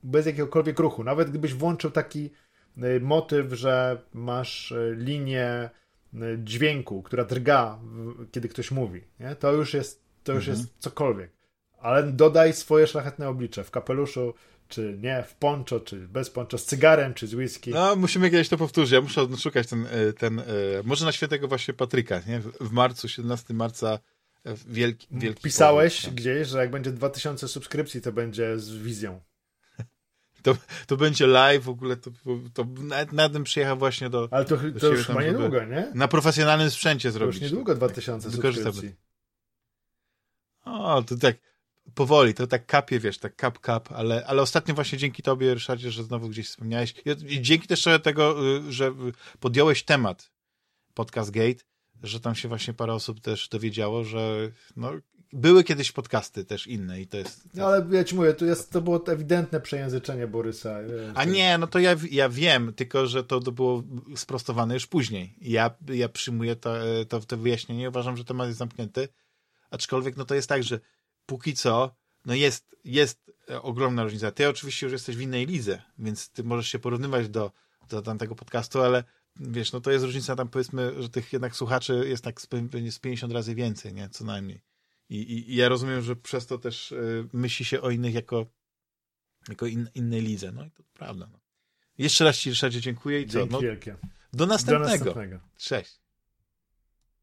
bez 0.02 0.26
jakiegokolwiek 0.26 0.78
ruchu. 0.78 1.04
Nawet 1.04 1.30
gdybyś 1.30 1.54
włączył 1.54 1.90
taki 1.90 2.30
e, 2.78 3.00
motyw, 3.00 3.52
że 3.52 4.02
masz 4.12 4.74
linię 4.96 5.70
dźwięku, 6.44 7.02
która 7.02 7.24
drga, 7.24 7.78
kiedy 8.32 8.48
ktoś 8.48 8.70
mówi, 8.70 9.00
nie? 9.20 9.36
to 9.36 9.52
już 9.52 9.74
jest 9.74 10.04
to 10.24 10.32
już 10.32 10.48
Mhm. 10.48 10.58
jest 10.58 10.78
cokolwiek. 10.78 11.30
Ale 11.78 12.02
dodaj 12.12 12.52
swoje 12.52 12.86
szlachetne 12.86 13.28
oblicze 13.28 13.64
w 13.64 13.70
kapeluszu, 13.70 14.34
czy 14.68 14.98
nie, 15.02 15.22
w 15.28 15.34
poncho, 15.34 15.80
czy 15.80 16.08
bez 16.08 16.30
poncho, 16.30 16.58
z 16.58 16.64
cygarem, 16.64 17.14
czy 17.14 17.26
z 17.26 17.34
whisky. 17.34 17.70
No, 17.70 17.96
musimy 17.96 18.30
kiedyś 18.30 18.48
to 18.48 18.56
powtórzyć. 18.56 18.92
Ja 18.92 19.00
muszę 19.00 19.22
odszukać 19.22 19.66
ten, 19.66 19.86
e, 19.90 20.12
ten 20.12 20.38
e, 20.38 20.44
może 20.84 21.04
na 21.04 21.12
świętego 21.12 21.48
właśnie 21.48 21.74
Patryka, 21.74 22.20
nie? 22.26 22.40
W- 22.40 22.70
marcu, 22.72 23.08
17 23.08 23.54
marca 23.54 23.98
e, 24.46 24.54
wielki, 24.68 25.06
wielki 25.10 25.42
Pisałeś 25.42 25.96
powrót, 25.96 26.12
no. 26.12 26.16
gdzieś, 26.20 26.48
że 26.48 26.58
jak 26.58 26.70
będzie 26.70 26.92
2000 26.92 27.48
subskrypcji, 27.48 28.00
to 28.00 28.12
będzie 28.12 28.58
z 28.58 28.74
wizją. 28.76 29.20
To, 30.44 30.56
to 30.86 30.96
będzie 30.96 31.26
live 31.26 31.64
w 31.64 31.68
ogóle, 31.68 31.96
to, 31.96 32.10
to 32.54 32.66
nawet, 32.78 33.12
nawet 33.12 33.32
bym 33.32 33.44
przyjechał 33.44 33.76
właśnie 33.78 34.10
do, 34.10 34.28
Ale 34.30 34.44
to, 34.44 34.56
to 34.80 34.86
już 34.86 35.06
chyba 35.06 35.22
niedługo, 35.22 35.64
nie? 35.64 35.90
na 35.94 36.08
profesjonalnym 36.08 36.70
sprzęcie 36.70 37.08
To 37.08 37.12
zrobić. 37.12 37.34
już 37.34 37.42
niedługo 37.42 37.74
2000 37.74 38.30
Wykorzystamy. 38.30 38.72
subskrypcji. 38.72 39.04
O, 40.64 41.02
to 41.02 41.16
tak 41.16 41.36
powoli, 41.94 42.34
to 42.34 42.46
tak 42.46 42.66
kapie, 42.66 42.98
wiesz, 43.00 43.18
tak 43.18 43.36
kap, 43.36 43.58
kap, 43.58 43.92
ale, 43.92 44.26
ale 44.26 44.42
ostatnio 44.42 44.74
właśnie 44.74 44.98
dzięki 44.98 45.22
tobie, 45.22 45.54
Ryszardzie, 45.54 45.90
że 45.90 46.02
znowu 46.04 46.28
gdzieś 46.28 46.48
wspomniałeś 46.48 46.94
i 47.28 47.42
dzięki 47.42 47.68
też 47.68 47.88
tego, 48.02 48.46
y, 48.68 48.72
że 48.72 48.94
podjąłeś 49.40 49.82
temat 49.82 50.30
Podcast 50.94 51.30
Gate, 51.30 51.64
że 52.02 52.20
tam 52.20 52.34
się 52.34 52.48
właśnie 52.48 52.74
parę 52.74 52.94
osób 52.94 53.20
też 53.20 53.48
dowiedziało, 53.48 54.04
że 54.04 54.50
no, 54.76 54.92
były 55.32 55.64
kiedyś 55.64 55.92
podcasty 55.92 56.44
też 56.44 56.66
inne 56.66 57.00
i 57.00 57.06
to 57.06 57.16
jest... 57.16 57.48
No 57.54 57.66
ale 57.66 57.86
ja 57.90 58.04
ci 58.04 58.14
mówię, 58.14 58.34
to, 58.34 58.44
jest, 58.44 58.70
to 58.70 58.80
było 58.80 59.06
ewidentne 59.06 59.60
przejęzyczenie 59.60 60.26
Borysa. 60.26 60.76
A 61.14 61.24
nie, 61.24 61.58
no 61.58 61.66
to 61.66 61.78
ja, 61.78 61.96
ja 62.10 62.28
wiem, 62.28 62.72
tylko 62.72 63.06
że 63.06 63.24
to, 63.24 63.40
to 63.40 63.52
było 63.52 63.82
sprostowane 64.16 64.74
już 64.74 64.86
później. 64.86 65.36
Ja, 65.40 65.70
ja 65.88 66.08
przyjmuję 66.08 66.56
to, 66.56 66.74
to, 67.08 67.20
to 67.20 67.36
wyjaśnienie, 67.36 67.88
uważam, 67.88 68.16
że 68.16 68.24
temat 68.24 68.46
jest 68.46 68.58
zamknięty, 68.58 69.08
aczkolwiek 69.70 70.16
no 70.16 70.24
to 70.24 70.34
jest 70.34 70.48
tak, 70.48 70.62
że 70.62 70.80
póki 71.26 71.54
co, 71.54 71.94
no 72.26 72.34
jest, 72.34 72.76
jest 72.84 73.30
e, 73.50 73.62
ogromna 73.62 74.04
różnica. 74.04 74.30
Ty 74.30 74.48
oczywiście 74.48 74.86
już 74.86 74.92
jesteś 74.92 75.16
w 75.16 75.20
innej 75.20 75.46
lidze, 75.46 75.82
więc 75.98 76.28
ty 76.28 76.44
możesz 76.44 76.68
się 76.68 76.78
porównywać 76.78 77.28
do, 77.28 77.52
do 77.88 78.02
tamtego 78.02 78.34
podcastu, 78.34 78.82
ale 78.82 79.04
wiesz, 79.36 79.72
no 79.72 79.80
to 79.80 79.90
jest 79.90 80.04
różnica 80.04 80.36
tam 80.36 80.48
powiedzmy, 80.48 81.02
że 81.02 81.08
tych 81.08 81.32
jednak 81.32 81.56
słuchaczy 81.56 82.04
jest 82.08 82.24
tak 82.24 82.40
z 82.40 82.46
50 83.00 83.32
razy 83.32 83.54
więcej, 83.54 83.94
nie? 83.94 84.08
Co 84.08 84.24
najmniej. 84.24 84.73
I, 85.08 85.16
i, 85.16 85.52
i 85.52 85.56
ja 85.56 85.68
rozumiem, 85.68 86.02
że 86.02 86.16
przez 86.16 86.46
to 86.46 86.58
też 86.58 86.92
y, 86.92 87.28
myśli 87.32 87.64
się 87.64 87.80
o 87.80 87.90
innych 87.90 88.14
jako, 88.14 88.46
jako 89.48 89.66
in, 89.66 89.88
innej 89.94 90.20
lidze. 90.22 90.52
No 90.52 90.64
i 90.64 90.70
to 90.70 90.82
prawda. 90.94 91.28
No. 91.32 91.40
Jeszcze 91.98 92.24
raz 92.24 92.38
Ci, 92.38 92.50
Ryszardzie, 92.50 92.80
dziękuję 92.80 93.20
i 93.20 93.26
co? 93.26 93.38
Dzięki 93.38 93.52
No, 93.52 93.60
wielkie. 93.60 93.92
do 93.92 93.98
Do 94.32 94.46
następnego. 94.46 94.90
następnego. 95.04 95.40
Cześć. 95.56 96.00